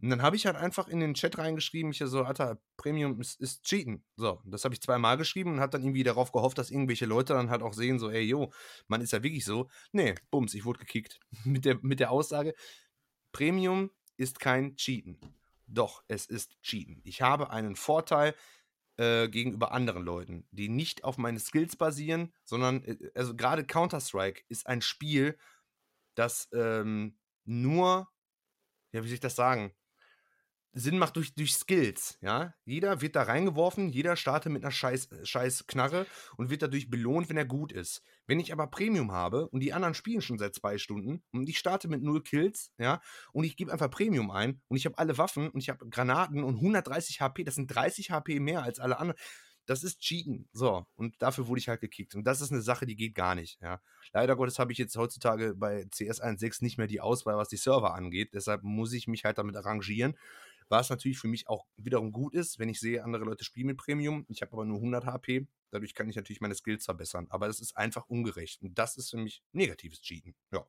Und 0.00 0.10
dann 0.10 0.22
habe 0.22 0.36
ich 0.36 0.46
halt 0.46 0.56
einfach 0.56 0.88
in 0.88 1.00
den 1.00 1.14
Chat 1.14 1.38
reingeschrieben, 1.38 1.92
ich 1.92 2.02
so, 2.04 2.24
Alter, 2.24 2.60
Premium 2.76 3.20
ist, 3.20 3.40
ist 3.40 3.64
Cheaten. 3.64 4.04
So, 4.16 4.40
das 4.44 4.64
habe 4.64 4.74
ich 4.74 4.82
zweimal 4.82 5.16
geschrieben 5.16 5.52
und 5.52 5.60
habe 5.60 5.70
dann 5.70 5.82
irgendwie 5.82 6.02
darauf 6.02 6.32
gehofft, 6.32 6.58
dass 6.58 6.70
irgendwelche 6.70 7.06
Leute 7.06 7.32
dann 7.32 7.50
halt 7.50 7.62
auch 7.62 7.72
sehen, 7.72 7.98
so, 7.98 8.10
ey, 8.10 8.22
yo, 8.22 8.52
man 8.86 9.00
ist 9.00 9.12
ja 9.12 9.22
wirklich 9.22 9.44
so. 9.44 9.70
Nee, 9.92 10.14
bums, 10.30 10.54
ich 10.54 10.64
wurde 10.64 10.80
gekickt. 10.80 11.20
mit, 11.44 11.64
der, 11.64 11.78
mit 11.82 12.00
der 12.00 12.10
Aussage, 12.10 12.54
Premium 13.32 13.90
ist 14.16 14.40
kein 14.40 14.76
Cheaten. 14.76 15.18
Doch, 15.66 16.04
es 16.08 16.26
ist 16.26 16.60
Cheaten. 16.62 17.00
Ich 17.04 17.22
habe 17.22 17.50
einen 17.50 17.74
Vorteil 17.74 18.34
äh, 18.96 19.28
gegenüber 19.28 19.72
anderen 19.72 20.04
Leuten, 20.04 20.46
die 20.50 20.68
nicht 20.68 21.04
auf 21.04 21.18
meine 21.18 21.40
Skills 21.40 21.76
basieren, 21.76 22.32
sondern, 22.44 22.84
äh, 22.84 23.10
also 23.14 23.34
gerade 23.34 23.64
Counter-Strike 23.64 24.42
ist 24.48 24.66
ein 24.66 24.82
Spiel, 24.82 25.38
das 26.14 26.48
ähm, 26.52 27.18
nur, 27.44 28.08
ja, 28.94 29.02
wie 29.02 29.08
soll 29.08 29.14
ich 29.14 29.20
das 29.20 29.34
sagen? 29.34 29.72
Sinn 30.76 30.98
macht 30.98 31.16
durch, 31.16 31.34
durch 31.34 31.54
Skills, 31.54 32.18
ja. 32.20 32.52
Jeder 32.64 33.00
wird 33.00 33.14
da 33.14 33.22
reingeworfen, 33.22 33.90
jeder 33.90 34.16
startet 34.16 34.52
mit 34.52 34.64
einer 34.64 34.72
scheiß, 34.72 35.08
scheiß 35.22 35.66
Knarre 35.68 36.06
und 36.36 36.50
wird 36.50 36.62
dadurch 36.62 36.90
belohnt, 36.90 37.28
wenn 37.28 37.36
er 37.36 37.44
gut 37.44 37.70
ist. 37.70 38.02
Wenn 38.26 38.40
ich 38.40 38.52
aber 38.52 38.66
Premium 38.66 39.12
habe 39.12 39.48
und 39.48 39.60
die 39.60 39.72
anderen 39.72 39.94
spielen 39.94 40.20
schon 40.20 40.38
seit 40.38 40.54
zwei 40.54 40.78
Stunden 40.78 41.22
und 41.32 41.48
ich 41.48 41.58
starte 41.58 41.86
mit 41.88 42.02
null 42.02 42.22
Kills, 42.22 42.72
ja, 42.78 43.00
und 43.32 43.44
ich 43.44 43.56
gebe 43.56 43.72
einfach 43.72 43.90
Premium 43.90 44.32
ein 44.32 44.62
und 44.66 44.76
ich 44.76 44.86
habe 44.86 44.98
alle 44.98 45.16
Waffen 45.16 45.48
und 45.48 45.60
ich 45.60 45.68
habe 45.68 45.88
Granaten 45.88 46.42
und 46.42 46.56
130 46.56 47.20
HP, 47.20 47.44
das 47.44 47.54
sind 47.54 47.68
30 47.68 48.10
HP 48.10 48.40
mehr 48.40 48.64
als 48.64 48.80
alle 48.80 48.98
anderen. 48.98 49.18
Das 49.66 49.82
ist 49.82 50.00
Cheaten. 50.00 50.48
So, 50.52 50.86
und 50.96 51.20
dafür 51.20 51.48
wurde 51.48 51.58
ich 51.60 51.68
halt 51.68 51.80
gekickt. 51.80 52.14
Und 52.14 52.24
das 52.24 52.40
ist 52.40 52.52
eine 52.52 52.62
Sache, 52.62 52.86
die 52.86 52.96
geht 52.96 53.14
gar 53.14 53.34
nicht, 53.34 53.60
ja. 53.60 53.80
Leider 54.12 54.36
Gottes 54.36 54.58
habe 54.58 54.72
ich 54.72 54.78
jetzt 54.78 54.96
heutzutage 54.96 55.54
bei 55.54 55.84
CS 55.86 56.22
1.6 56.22 56.62
nicht 56.62 56.78
mehr 56.78 56.86
die 56.86 57.00
Auswahl, 57.00 57.36
was 57.36 57.48
die 57.48 57.56
Server 57.56 57.94
angeht. 57.94 58.34
Deshalb 58.34 58.62
muss 58.62 58.92
ich 58.92 59.08
mich 59.08 59.24
halt 59.24 59.38
damit 59.38 59.56
arrangieren 59.56 60.16
was 60.68 60.90
natürlich 60.90 61.18
für 61.18 61.28
mich 61.28 61.48
auch 61.48 61.66
wiederum 61.76 62.12
gut 62.12 62.34
ist, 62.34 62.58
wenn 62.58 62.68
ich 62.68 62.80
sehe, 62.80 63.04
andere 63.04 63.24
Leute 63.24 63.44
spielen 63.44 63.66
mit 63.66 63.78
Premium. 63.78 64.24
Ich 64.28 64.42
habe 64.42 64.52
aber 64.52 64.64
nur 64.64 64.78
100 64.78 65.06
HP. 65.06 65.46
Dadurch 65.70 65.94
kann 65.94 66.08
ich 66.08 66.16
natürlich 66.16 66.40
meine 66.40 66.54
Skills 66.54 66.84
verbessern. 66.84 67.26
Aber 67.30 67.48
es 67.48 67.60
ist 67.60 67.76
einfach 67.76 68.06
ungerecht. 68.08 68.62
Und 68.62 68.78
das 68.78 68.96
ist 68.96 69.10
für 69.10 69.18
mich 69.18 69.42
negatives 69.52 70.00
Cheaten. 70.00 70.34
Ja. 70.52 70.66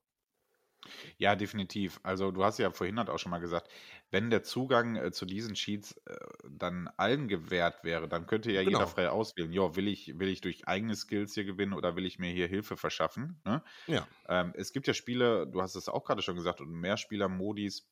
Ja, 1.18 1.36
definitiv. 1.36 2.00
Also 2.04 2.32
du 2.32 2.44
hast 2.44 2.60
ja 2.60 2.72
vorhin 2.72 2.98
halt 2.98 3.10
auch 3.10 3.20
schon 3.20 3.32
mal 3.32 3.40
gesagt, 3.40 3.70
wenn 4.12 4.30
der 4.30 4.44
Zugang 4.44 4.96
äh, 4.96 5.12
zu 5.12 5.26
diesen 5.26 5.56
Cheats 5.56 5.98
äh, 6.06 6.16
dann 6.50 6.90
allen 6.98 7.28
gewährt 7.28 7.84
wäre, 7.84 8.08
dann 8.08 8.28
könnte 8.28 8.52
ja 8.52 8.64
genau. 8.64 8.80
jeder 8.80 8.88
frei 8.88 9.10
auswählen, 9.10 9.52
ja, 9.52 9.76
will 9.76 9.88
ich, 9.88 10.18
will 10.20 10.30
ich 10.30 10.42
durch 10.42 10.68
eigene 10.68 10.96
Skills 10.96 11.34
hier 11.34 11.46
gewinnen 11.46 11.74
oder 11.74 11.96
will 11.96 12.06
ich 12.06 12.20
mir 12.20 12.32
hier 12.32 12.48
Hilfe 12.48 12.78
verschaffen? 12.78 13.42
Ne? 13.46 13.64
Ja. 13.88 14.08
Ähm, 14.28 14.54
es 14.56 14.74
gibt 14.74 14.88
ja 14.88 14.94
Spiele, 14.94 15.48
du 15.48 15.62
hast 15.62 15.76
es 15.76 15.90
auch 15.90 16.04
gerade 16.04 16.22
schon 16.22 16.36
gesagt, 16.36 16.62
und 16.62 16.72
Mehrspieler-Modis, 16.72 17.88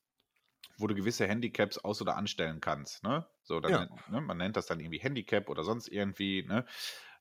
wo 0.78 0.86
du 0.86 0.94
gewisse 0.94 1.26
Handicaps 1.26 1.78
aus- 1.78 2.00
oder 2.00 2.16
anstellen 2.16 2.60
kannst. 2.60 3.02
Ne? 3.02 3.26
So, 3.42 3.60
dann, 3.60 3.72
ja. 3.72 3.88
ne, 4.10 4.20
man 4.20 4.38
nennt 4.38 4.56
das 4.56 4.66
dann 4.66 4.80
irgendwie 4.80 4.98
Handicap 4.98 5.48
oder 5.48 5.62
sonst 5.62 5.88
irgendwie, 5.88 6.44
ne? 6.44 6.64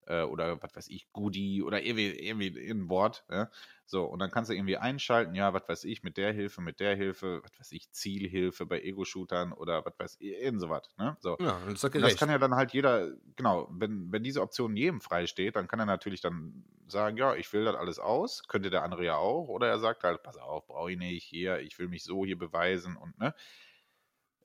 Äh, 0.07 0.23
oder 0.23 0.61
was 0.61 0.75
weiß 0.75 0.87
ich, 0.89 1.11
Goodie 1.13 1.63
oder 1.63 1.81
irgendwie, 1.81 2.09
irgendwie 2.09 2.69
ein 2.69 2.89
Wort. 2.89 3.25
Ja? 3.29 3.49
So, 3.85 4.05
und 4.05 4.19
dann 4.19 4.31
kannst 4.31 4.49
du 4.49 4.55
irgendwie 4.55 4.77
einschalten, 4.77 5.35
ja, 5.35 5.53
was 5.53 5.67
weiß 5.67 5.83
ich, 5.85 6.03
mit 6.03 6.17
der 6.17 6.31
Hilfe, 6.31 6.61
mit 6.61 6.79
der 6.79 6.95
Hilfe, 6.95 7.41
was 7.43 7.59
weiß 7.59 7.71
ich, 7.73 7.91
Zielhilfe 7.91 8.65
bei 8.65 8.81
Ego-Shootern 8.81 9.53
oder 9.53 9.85
was 9.85 9.93
weiß 9.97 10.17
ich, 10.19 10.31
irgend 10.31 10.61
sowas. 10.61 10.89
Ne? 10.97 11.17
So. 11.19 11.37
Ja, 11.39 11.59
das, 11.69 11.81
das 11.81 12.15
kann 12.17 12.29
ja 12.29 12.37
dann 12.37 12.55
halt 12.55 12.71
jeder, 12.71 13.11
genau, 13.35 13.67
wenn, 13.71 14.11
wenn 14.11 14.23
diese 14.23 14.41
Option 14.41 14.75
jedem 14.75 15.01
frei 15.01 15.27
steht, 15.27 15.55
dann 15.55 15.67
kann 15.67 15.79
er 15.79 15.85
natürlich 15.85 16.21
dann 16.21 16.63
sagen, 16.87 17.17
ja, 17.17 17.35
ich 17.35 17.51
will 17.53 17.65
das 17.65 17.75
alles 17.75 17.99
aus, 17.99 18.47
könnte 18.47 18.69
der 18.69 18.83
andere 18.83 19.05
ja 19.05 19.17
auch, 19.17 19.47
oder 19.47 19.67
er 19.67 19.79
sagt 19.79 20.03
halt, 20.03 20.23
pass 20.23 20.37
auf, 20.37 20.67
brauche 20.67 20.91
ich 20.91 20.97
nicht, 20.97 21.23
hier, 21.23 21.59
ich 21.59 21.77
will 21.79 21.87
mich 21.87 22.03
so 22.03 22.25
hier 22.25 22.37
beweisen 22.37 22.95
und 22.95 23.17
ne. 23.19 23.33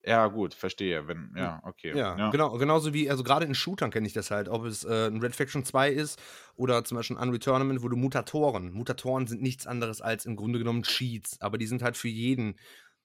Ja, 0.04 0.26
gut, 0.28 0.54
verstehe. 0.54 1.08
Wenn, 1.08 1.32
ja, 1.36 1.60
okay. 1.64 1.96
Ja, 1.96 2.14
ja. 2.14 2.30
genau, 2.30 2.56
genauso 2.58 2.92
wie, 2.92 3.10
also 3.10 3.24
gerade 3.24 3.46
in 3.46 3.54
Shootern 3.54 3.90
kenne 3.90 4.06
ich 4.06 4.12
das 4.12 4.30
halt, 4.30 4.48
ob 4.48 4.64
es 4.64 4.84
äh, 4.84 5.08
ein 5.08 5.20
Red 5.20 5.34
Faction 5.34 5.64
2 5.64 5.90
ist 5.90 6.20
oder 6.54 6.84
zum 6.84 6.96
Beispiel 6.96 7.16
ein 7.16 7.22
Unreal 7.22 7.38
Tournament, 7.38 7.82
wo 7.82 7.88
du 7.88 7.96
Mutatoren. 7.96 8.72
Mutatoren 8.72 9.26
sind 9.26 9.42
nichts 9.42 9.66
anderes 9.66 10.02
als 10.02 10.26
im 10.26 10.36
Grunde 10.36 10.58
genommen 10.58 10.82
Cheats, 10.82 11.40
aber 11.40 11.56
die 11.58 11.66
sind 11.66 11.82
halt 11.82 11.96
für 11.96 12.08
jeden, 12.08 12.56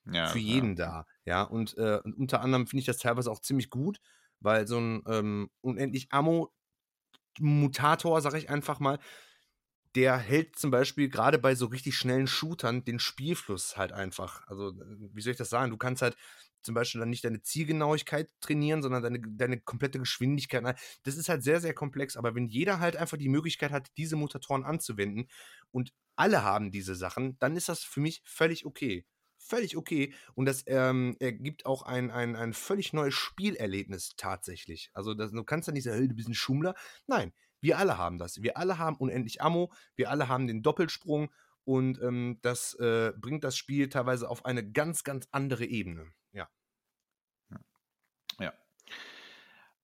ja, 0.06 0.28
für 0.28 0.38
jeden 0.38 0.76
da. 0.76 1.06
Ja, 1.24 1.42
und, 1.42 1.76
äh, 1.78 2.00
und 2.04 2.14
unter 2.16 2.42
anderem 2.42 2.66
finde 2.66 2.80
ich 2.80 2.86
das 2.86 2.98
teilweise 2.98 3.30
auch 3.30 3.40
ziemlich 3.40 3.70
gut, 3.70 3.98
weil 4.40 4.66
so 4.66 4.78
ein 4.78 5.02
ähm, 5.08 5.48
unendlich 5.62 6.08
Ammo-Mutator, 6.12 8.20
sag 8.20 8.34
ich 8.34 8.50
einfach 8.50 8.80
mal, 8.80 8.98
der 9.94 10.16
hält 10.16 10.56
zum 10.56 10.70
Beispiel 10.70 11.08
gerade 11.08 11.38
bei 11.38 11.54
so 11.54 11.66
richtig 11.66 11.96
schnellen 11.96 12.26
Shootern 12.26 12.84
den 12.84 12.98
Spielfluss 12.98 13.76
halt 13.76 13.92
einfach. 13.92 14.46
Also, 14.46 14.72
wie 15.12 15.20
soll 15.20 15.32
ich 15.32 15.38
das 15.38 15.50
sagen? 15.50 15.70
Du 15.70 15.76
kannst 15.76 16.02
halt 16.02 16.16
zum 16.62 16.74
Beispiel 16.74 16.98
dann 16.98 17.10
nicht 17.10 17.24
deine 17.24 17.42
Zielgenauigkeit 17.42 18.30
trainieren, 18.40 18.82
sondern 18.82 19.02
deine, 19.02 19.20
deine 19.20 19.60
komplette 19.60 19.98
Geschwindigkeit. 19.98 20.64
Das 21.02 21.16
ist 21.16 21.28
halt 21.28 21.42
sehr, 21.42 21.60
sehr 21.60 21.74
komplex. 21.74 22.16
Aber 22.16 22.34
wenn 22.34 22.48
jeder 22.48 22.80
halt 22.80 22.96
einfach 22.96 23.18
die 23.18 23.28
Möglichkeit 23.28 23.70
hat, 23.70 23.90
diese 23.96 24.16
Mutatoren 24.16 24.64
anzuwenden 24.64 25.28
und 25.70 25.92
alle 26.16 26.42
haben 26.42 26.70
diese 26.70 26.94
Sachen, 26.94 27.38
dann 27.38 27.56
ist 27.56 27.68
das 27.68 27.84
für 27.84 28.00
mich 28.00 28.22
völlig 28.24 28.64
okay. 28.66 29.04
Völlig 29.38 29.76
okay. 29.76 30.14
Und 30.34 30.46
das 30.46 30.64
ähm, 30.66 31.16
ergibt 31.20 31.66
auch 31.66 31.82
ein, 31.82 32.10
ein, 32.10 32.34
ein 32.34 32.54
völlig 32.54 32.94
neues 32.94 33.14
Spielerlebnis 33.14 34.14
tatsächlich. 34.16 34.90
Also 34.94 35.12
das, 35.12 35.32
du 35.32 35.44
kannst 35.44 35.68
ja 35.68 35.74
nicht 35.74 35.84
sagen, 35.84 35.98
hey, 35.98 36.08
du 36.08 36.14
bist 36.14 36.28
ein 36.28 36.34
Schummler. 36.34 36.74
Nein, 37.06 37.34
wir 37.64 37.78
alle 37.78 37.96
haben 37.98 38.18
das. 38.18 38.42
Wir 38.42 38.58
alle 38.58 38.78
haben 38.78 38.96
unendlich 38.96 39.40
Ammo. 39.40 39.72
Wir 39.96 40.10
alle 40.10 40.28
haben 40.28 40.46
den 40.46 40.62
Doppelsprung. 40.62 41.30
Und 41.64 42.00
ähm, 42.02 42.38
das 42.42 42.74
äh, 42.74 43.12
bringt 43.16 43.42
das 43.42 43.56
Spiel 43.56 43.88
teilweise 43.88 44.28
auf 44.28 44.44
eine 44.44 44.70
ganz, 44.70 45.02
ganz 45.02 45.26
andere 45.32 45.64
Ebene. 45.64 46.12
Ja. 46.32 46.48
Ja. 48.38 48.52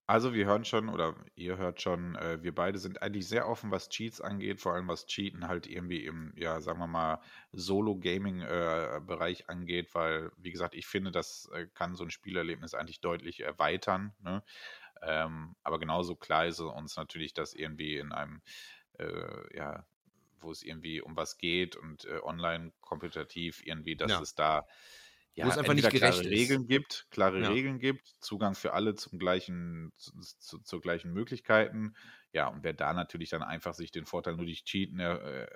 Also 0.06 0.34
wir 0.34 0.44
hören 0.44 0.64
schon 0.64 0.88
oder 0.90 1.14
ihr 1.36 1.56
hört 1.56 1.80
schon, 1.80 2.16
äh, 2.16 2.42
wir 2.42 2.54
beide 2.54 2.78
sind 2.78 3.00
eigentlich 3.00 3.26
sehr 3.28 3.48
offen, 3.48 3.70
was 3.70 3.88
Cheats 3.88 4.20
angeht, 4.20 4.60
vor 4.60 4.74
allem 4.74 4.88
was 4.88 5.06
Cheaten 5.06 5.48
halt 5.48 5.66
irgendwie 5.66 6.04
im, 6.04 6.34
ja, 6.36 6.60
sagen 6.60 6.80
wir 6.80 6.86
mal, 6.86 7.22
Solo-Gaming-Bereich 7.52 9.40
äh, 9.40 9.44
angeht, 9.46 9.94
weil, 9.94 10.32
wie 10.36 10.50
gesagt, 10.50 10.74
ich 10.74 10.86
finde, 10.86 11.12
das 11.12 11.48
äh, 11.54 11.66
kann 11.74 11.94
so 11.94 12.04
ein 12.04 12.10
Spielerlebnis 12.10 12.74
eigentlich 12.74 13.00
deutlich 13.00 13.40
erweitern. 13.40 14.12
Ne? 14.18 14.42
Ähm, 15.02 15.54
aber 15.62 15.78
genauso 15.78 16.16
klar 16.16 16.46
ist 16.46 16.60
uns 16.60 16.96
natürlich, 16.96 17.34
dass 17.34 17.54
irgendwie 17.54 17.96
in 17.96 18.12
einem, 18.12 18.42
äh, 18.98 19.56
ja, 19.56 19.84
wo 20.40 20.50
es 20.50 20.62
irgendwie 20.62 21.00
um 21.00 21.16
was 21.16 21.38
geht 21.38 21.76
und 21.76 22.04
äh, 22.04 22.20
online 22.22 22.72
kompetitiv 22.80 23.64
irgendwie, 23.64 23.96
dass 23.96 24.10
ja. 24.10 24.20
es 24.20 24.34
da 24.34 24.66
ja, 25.34 25.46
wo 25.46 25.50
es 25.50 25.58
einfach 25.58 25.74
nicht 25.74 25.84
gerecht 25.90 26.00
klare 26.00 26.22
ist. 26.22 26.30
Regeln 26.30 26.66
gibt, 26.66 27.06
klare 27.10 27.40
ja. 27.40 27.48
Regeln 27.50 27.78
gibt, 27.78 28.14
Zugang 28.20 28.54
für 28.54 28.72
alle 28.72 28.94
zum 28.94 29.18
gleichen, 29.18 29.92
zu, 29.96 30.12
zu, 30.20 30.58
zu, 30.58 30.80
gleichen 30.80 31.12
Möglichkeiten. 31.12 31.94
Ja, 32.32 32.46
und 32.46 32.62
wer 32.62 32.72
da 32.72 32.92
natürlich 32.92 33.30
dann 33.30 33.42
einfach 33.42 33.74
sich 33.74 33.90
den 33.90 34.06
Vorteil 34.06 34.36
nur 34.36 34.46
durch 34.46 34.64
Cheaten 34.64 35.00
er, 35.00 35.20
äh, 35.20 35.48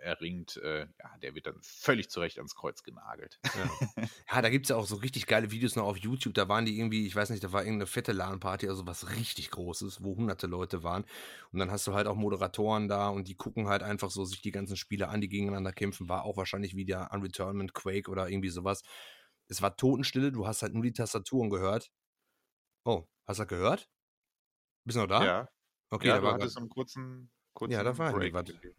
erringt, 0.00 0.56
äh, 0.56 0.86
ja, 0.98 1.18
der 1.22 1.34
wird 1.34 1.46
dann 1.46 1.60
völlig 1.60 2.08
zurecht 2.08 2.38
ans 2.38 2.54
Kreuz 2.54 2.82
genagelt. 2.82 3.38
Ja, 3.44 3.50
ja 4.32 4.42
da 4.42 4.48
gibt 4.48 4.64
es 4.64 4.70
ja 4.70 4.76
auch 4.76 4.86
so 4.86 4.96
richtig 4.96 5.26
geile 5.26 5.50
Videos 5.50 5.76
noch 5.76 5.84
auf 5.84 5.98
YouTube. 5.98 6.32
Da 6.32 6.48
waren 6.48 6.64
die 6.64 6.78
irgendwie, 6.78 7.06
ich 7.06 7.14
weiß 7.14 7.28
nicht, 7.28 7.44
da 7.44 7.52
war 7.52 7.62
irgendeine 7.62 7.86
fette 7.86 8.12
LAN-Party, 8.12 8.68
also 8.68 8.86
was 8.86 9.14
richtig 9.16 9.50
Großes, 9.50 10.02
wo 10.02 10.16
hunderte 10.16 10.46
Leute 10.46 10.82
waren. 10.82 11.04
Und 11.52 11.58
dann 11.58 11.70
hast 11.70 11.86
du 11.86 11.92
halt 11.92 12.06
auch 12.06 12.16
Moderatoren 12.16 12.88
da 12.88 13.08
und 13.08 13.28
die 13.28 13.34
gucken 13.34 13.68
halt 13.68 13.82
einfach 13.82 14.10
so 14.10 14.24
sich 14.24 14.40
die 14.40 14.50
ganzen 14.50 14.78
Spiele 14.78 15.08
an, 15.08 15.20
die 15.20 15.28
gegeneinander 15.28 15.72
kämpfen. 15.72 16.08
War 16.08 16.24
auch 16.24 16.38
wahrscheinlich 16.38 16.74
wie 16.74 16.86
der 16.86 17.12
Unreturnment, 17.12 17.74
Quake 17.74 18.10
oder 18.10 18.30
irgendwie 18.30 18.48
sowas. 18.48 18.82
Es 19.48 19.60
war 19.60 19.76
Totenstille, 19.76 20.32
du 20.32 20.46
hast 20.46 20.62
halt 20.62 20.72
nur 20.72 20.82
die 20.82 20.94
Tastaturen 20.94 21.50
gehört. 21.50 21.90
Oh, 22.84 23.06
hast 23.26 23.38
du 23.38 23.42
das 23.42 23.48
gehört? 23.48 23.90
Bist 24.84 24.96
du 24.96 25.00
noch 25.02 25.08
da? 25.08 25.24
Ja. 25.24 25.48
Okay, 25.94 26.08
ja, 26.08 26.16
da 26.16 26.22
war 26.24 26.48
so 26.48 26.58
einen 26.58 26.68
kurzen, 26.68 27.30
kurzen 27.52 27.72
Ja, 27.72 27.84
da 27.84 27.96
war 27.96 28.12
Break. 28.12 28.34
irgendwie 28.34 28.74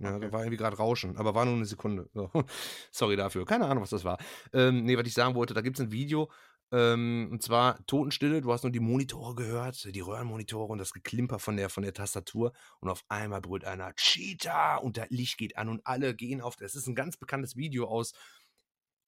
Ja, 0.00 0.16
okay. 0.16 0.26
da 0.26 0.32
war 0.32 0.40
irgendwie 0.40 0.56
gerade 0.56 0.76
Rauschen, 0.76 1.16
aber 1.16 1.34
war 1.36 1.44
nur 1.44 1.54
eine 1.54 1.64
Sekunde. 1.64 2.10
So. 2.12 2.28
Sorry 2.90 3.14
dafür. 3.14 3.44
Keine 3.44 3.66
Ahnung, 3.66 3.84
was 3.84 3.90
das 3.90 4.02
war. 4.02 4.18
Ähm, 4.52 4.82
nee, 4.82 4.98
was 4.98 5.06
ich 5.06 5.14
sagen 5.14 5.36
wollte, 5.36 5.54
da 5.54 5.60
gibt 5.60 5.78
es 5.78 5.84
ein 5.84 5.92
Video, 5.92 6.28
ähm, 6.72 7.28
und 7.30 7.40
zwar 7.40 7.78
Totenstille, 7.86 8.40
du 8.40 8.52
hast 8.52 8.64
nur 8.64 8.72
die 8.72 8.80
Monitore 8.80 9.36
gehört, 9.36 9.94
die 9.94 10.00
Röhrenmonitore 10.00 10.72
und 10.72 10.78
das 10.78 10.92
Geklimper 10.92 11.38
von 11.38 11.56
der, 11.56 11.70
von 11.70 11.84
der 11.84 11.92
Tastatur 11.92 12.52
und 12.80 12.88
auf 12.88 13.04
einmal 13.08 13.40
brüllt 13.40 13.64
einer 13.64 13.94
Cheetah 13.94 14.78
und 14.78 14.96
das 14.96 15.08
Licht 15.10 15.38
geht 15.38 15.56
an 15.56 15.68
und 15.68 15.86
alle 15.86 16.16
gehen 16.16 16.40
auf, 16.40 16.56
das 16.56 16.74
ist 16.74 16.88
ein 16.88 16.96
ganz 16.96 17.16
bekanntes 17.16 17.54
Video 17.54 17.86
aus 17.86 18.12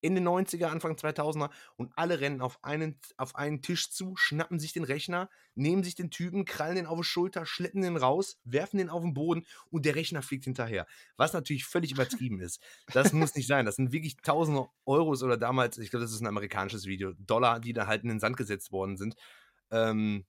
in 0.06 0.14
den 0.14 0.26
90er, 0.26 0.66
Anfang 0.66 0.94
2000er 0.94 1.50
und 1.76 1.92
alle 1.96 2.20
rennen 2.20 2.40
auf 2.40 2.62
einen, 2.62 2.98
auf 3.16 3.34
einen 3.34 3.60
Tisch 3.60 3.90
zu, 3.90 4.14
schnappen 4.16 4.58
sich 4.58 4.72
den 4.72 4.84
Rechner, 4.84 5.28
nehmen 5.54 5.82
sich 5.82 5.94
den 5.94 6.10
Typen, 6.10 6.44
krallen 6.44 6.76
den 6.76 6.86
auf 6.86 6.98
die 6.98 7.04
Schulter, 7.04 7.44
schleppen 7.44 7.82
den 7.82 7.96
raus, 7.96 8.38
werfen 8.44 8.78
den 8.78 8.88
auf 8.88 9.02
den 9.02 9.14
Boden 9.14 9.44
und 9.70 9.84
der 9.84 9.96
Rechner 9.96 10.22
fliegt 10.22 10.44
hinterher. 10.44 10.86
Was 11.16 11.32
natürlich 11.32 11.64
völlig 11.64 11.92
übertrieben 11.92 12.40
ist. 12.40 12.62
Das 12.92 13.12
muss 13.12 13.34
nicht 13.34 13.46
sein. 13.48 13.66
Das 13.66 13.76
sind 13.76 13.92
wirklich 13.92 14.16
tausende 14.18 14.66
Euros 14.84 15.22
oder 15.22 15.36
damals, 15.36 15.78
ich 15.78 15.90
glaube, 15.90 16.04
das 16.04 16.12
ist 16.12 16.20
ein 16.20 16.26
amerikanisches 16.26 16.86
Video, 16.86 17.12
Dollar, 17.18 17.60
die 17.60 17.72
da 17.72 17.86
halt 17.86 18.02
in 18.04 18.08
den 18.08 18.20
Sand 18.20 18.36
gesetzt 18.36 18.72
worden 18.72 18.96
sind. 18.96 19.16
Ähm, 19.70 20.24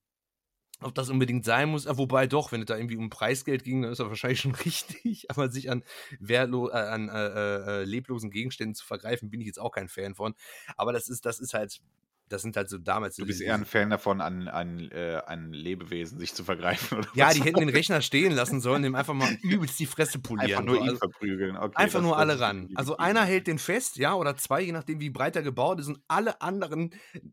ob 0.82 0.94
das 0.94 1.10
unbedingt 1.10 1.44
sein 1.46 1.70
muss, 1.70 1.88
ah, 1.88 1.98
wobei 1.98 2.28
doch, 2.28 2.52
wenn 2.52 2.62
es 2.62 2.68
da 2.68 2.78
irgendwie 2.78 2.98
um 2.98 3.10
Preisgeld 3.10 3.63
ging, 3.63 3.82
dann 3.82 3.92
ist 3.92 4.00
das 4.00 4.10
wahrscheinlich 4.10 4.42
schon 4.42 4.56
richtig, 4.66 5.30
aber 5.30 5.50
sich 5.50 5.70
an, 5.70 5.84
wehrlo 6.20 6.70
äh, 6.70 6.74
an 6.74 7.10
äh, 7.10 7.28
äh, 7.28 7.82
äh, 7.82 7.84
leblosen 7.84 8.30
Gegenständen 8.30 8.76
zu 8.76 8.86
vergreifen, 8.86 9.30
bin 9.30 9.42
ich 9.42 9.48
jetzt 9.48 9.60
auch 9.60 9.72
kein 9.72 9.90
Fan 9.90 10.16
von. 10.16 10.36
Aber 10.76 10.94
das 10.94 11.10
ist, 11.10 11.26
das 11.26 11.40
ist 11.40 11.54
halt 11.54 11.82
das 12.30 12.42
sind 12.42 12.58
halt 12.58 12.70
so 12.70 12.78
damals. 12.78 13.16
Du 13.16 13.26
bist 13.26 13.42
eher 13.42 13.56
ein 13.56 13.66
Fan 13.66 13.90
davon, 13.90 14.22
an, 14.22 14.48
an, 14.48 14.90
äh, 14.92 15.22
an 15.26 15.54
Lebewesen 15.54 16.20
sich 16.20 16.34
zu 16.34 16.44
vergreifen, 16.44 17.00
oder? 17.00 17.08
Ja, 17.13 17.34
die 17.34 17.42
hätten 17.42 17.60
den 17.60 17.70
Rechner 17.78 18.02
stehen 18.02 18.34
lassen 18.34 18.62
sollen, 18.62 18.84
dem 18.84 18.96
einfach 18.96 19.13
mal 19.13 19.32
übelst 19.42 19.80
die 19.80 19.86
Fresse 19.86 20.20
polieren. 20.20 20.52
Einfach 20.52 20.63
nur 20.63 20.78
ihn 20.78 20.90
also, 20.90 20.98
verprügeln. 20.98 21.58
Okay, 21.58 21.76
einfach 21.76 22.02
nur 22.02 22.18
alle 22.18 22.40
ran. 22.40 22.70
Also 22.76 22.98
einer 22.98 23.24
hält 23.24 23.48
den 23.48 23.60
fest, 23.60 23.98
ja, 23.98 24.16
oder 24.16 24.36
zwei, 24.38 24.62
je 24.62 24.72
nachdem, 24.72 25.00
wie 25.00 25.10
breit 25.10 25.36
er 25.36 25.44
gebaut 25.44 25.80
ist, 25.80 25.88
und 25.88 26.00
alle 26.08 26.42
anderen, 26.42 26.92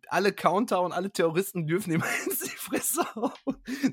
alle 0.08 0.32
Counter 0.32 0.82
und 0.82 0.92
alle 0.92 1.10
Terroristen 1.10 1.66
dürfen 1.66 1.92
ihm 1.92 2.02
die 2.26 2.48
Fresse 2.56 3.02
hauen. 3.14 3.32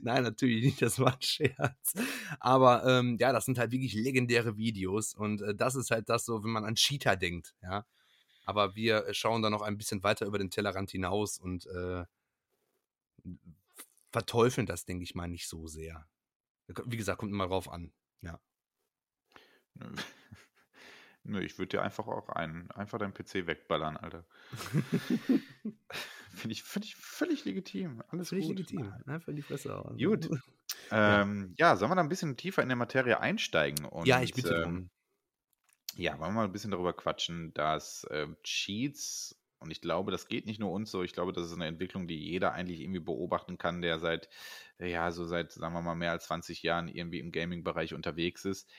Nein, 0.02 0.24
natürlich 0.24 0.64
nicht, 0.64 0.82
das 0.82 1.00
war 1.00 1.14
ein 1.14 1.22
Scherz. 1.22 1.94
Aber 2.40 2.86
ähm, 2.86 3.18
ja, 3.20 3.32
das 3.34 3.46
sind 3.46 3.58
halt 3.58 3.72
wirklich 3.72 3.94
legendäre 3.94 4.58
Videos 4.58 5.14
und 5.14 5.42
äh, 5.42 5.56
das 5.56 5.76
ist 5.76 5.92
halt 5.92 6.10
das 6.10 6.26
so, 6.26 6.44
wenn 6.44 6.52
man 6.52 6.66
an 6.66 6.76
Cheetah 6.76 7.16
denkt, 7.16 7.54
ja. 7.62 7.86
Aber 8.52 8.76
wir 8.76 9.08
äh, 9.08 9.14
schauen 9.14 9.42
da 9.42 9.50
noch 9.50 9.62
ein 9.62 9.78
bisschen 9.78 10.04
weiter 10.04 10.26
über 10.26 10.38
den 10.38 10.50
Tellerrand 10.50 10.92
hinaus 10.92 11.40
und 11.40 11.68
äh, 11.68 12.04
verteufeln 14.12 14.68
das, 14.68 14.84
denke 14.84 15.04
ich 15.04 15.16
mal, 15.16 15.30
nicht 15.30 15.48
so 15.48 15.68
sehr. 15.68 16.06
Wie 16.68 16.98
gesagt, 16.98 17.20
kommt 17.20 17.32
immer 17.32 17.48
drauf 17.48 17.72
an. 17.72 17.94
Ja. 18.22 18.42
Nö, 21.24 21.40
ich 21.46 21.58
würde 21.58 21.70
dir 21.70 21.82
einfach 21.82 22.08
auch 22.08 22.28
einen, 22.28 22.70
einfach 22.72 23.00
deinen 23.00 23.14
PC 23.14 23.48
wegballern, 23.48 23.96
Alter. 23.96 24.26
Finde 26.34 26.54
ich, 26.54 26.64
find 26.64 26.86
ich 26.86 26.96
völlig 26.98 27.46
legitim. 27.46 28.04
Alles 28.10 28.30
völlig 28.30 28.48
gut. 28.48 28.58
legitim. 28.58 28.94
Einfach 29.06 29.34
die 29.34 29.42
Fresse 29.42 29.74
hauen. 29.74 29.98
Gut. 29.98 30.30
Ähm, 30.90 31.54
ja. 31.58 31.68
ja. 31.68 31.76
sollen 31.76 31.92
wir 31.92 31.96
da 31.96 32.02
ein 32.02 32.10
bisschen 32.10 32.38
tiefer 32.38 32.62
in 32.62 32.70
der 32.70 32.78
Materie 32.78 33.20
einsteigen? 33.20 33.86
Und, 33.86 34.08
ja, 34.08 34.22
ich 34.22 34.34
bitte. 34.34 34.64
Ähm, 34.64 34.90
ja, 35.96 36.20
wollen 36.20 36.32
wir 36.32 36.42
mal 36.42 36.46
ein 36.46 36.52
bisschen 36.52 36.72
darüber 36.72 36.94
quatschen, 36.94 37.54
dass 37.54 38.04
äh, 38.06 38.28
Cheats, 38.44 39.38
und 39.60 39.72
ich 39.72 39.82
glaube, 39.82 40.12
das 40.12 40.28
geht 40.28 40.46
nicht 40.46 40.60
nur 40.60 40.72
uns 40.72 40.92
so, 40.92 41.04
ich 41.04 41.14
glaube, 41.14 41.34
das 41.34 41.48
ist 41.48 41.54
eine 41.54 41.68
Entwicklung, 41.68 42.08
die 42.08 42.18
jeder 42.18 42.54
eigentlich 42.54 42.82
irgendwie 42.82 43.00
beobachten 43.00 43.58
kann, 43.58 43.82
der 43.82 44.00
seit, 44.00 44.30
ja, 44.80 45.12
so 45.12 45.26
seit, 45.26 45.52
sagen 45.52 45.74
wir 45.74 45.82
mal, 45.82 45.96
mehr 45.96 46.12
als 46.12 46.26
20 46.26 46.64
Jahren 46.64 46.88
irgendwie 46.88 47.20
im 47.20 47.32
Gaming-Bereich 47.32 47.94
unterwegs 47.94 48.46
ist, 48.46 48.70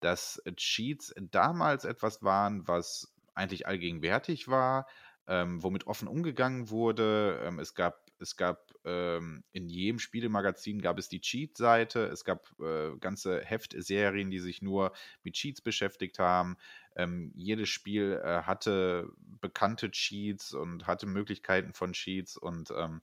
dass 0.00 0.42
Cheats 0.56 1.14
damals 1.18 1.84
etwas 1.84 2.22
waren, 2.22 2.66
was 2.68 3.12
eigentlich 3.34 3.66
allgegenwärtig 3.66 4.48
war, 4.48 4.86
ähm, 5.26 5.62
womit 5.62 5.86
offen 5.86 6.08
umgegangen 6.08 6.70
wurde. 6.70 7.40
Ähm, 7.44 7.58
es 7.58 7.74
gab 7.74 8.09
es 8.20 8.36
gab 8.36 8.72
ähm, 8.84 9.44
in 9.52 9.68
jedem 9.68 9.98
Spielemagazin 9.98 10.80
gab 10.80 10.98
es 10.98 11.08
die 11.08 11.20
Cheat-Seite. 11.20 12.04
Es 12.06 12.24
gab 12.24 12.50
äh, 12.60 12.96
ganze 12.98 13.40
Heftserien, 13.44 14.30
die 14.30 14.38
sich 14.38 14.62
nur 14.62 14.92
mit 15.22 15.34
Cheats 15.34 15.60
beschäftigt 15.60 16.18
haben. 16.18 16.56
Ähm, 16.96 17.32
jedes 17.34 17.68
Spiel 17.68 18.20
äh, 18.24 18.42
hatte 18.42 19.10
bekannte 19.40 19.90
Cheats 19.90 20.54
und 20.54 20.86
hatte 20.86 21.06
Möglichkeiten 21.06 21.72
von 21.72 21.92
Cheats 21.92 22.36
und 22.36 22.70
ähm, 22.76 23.00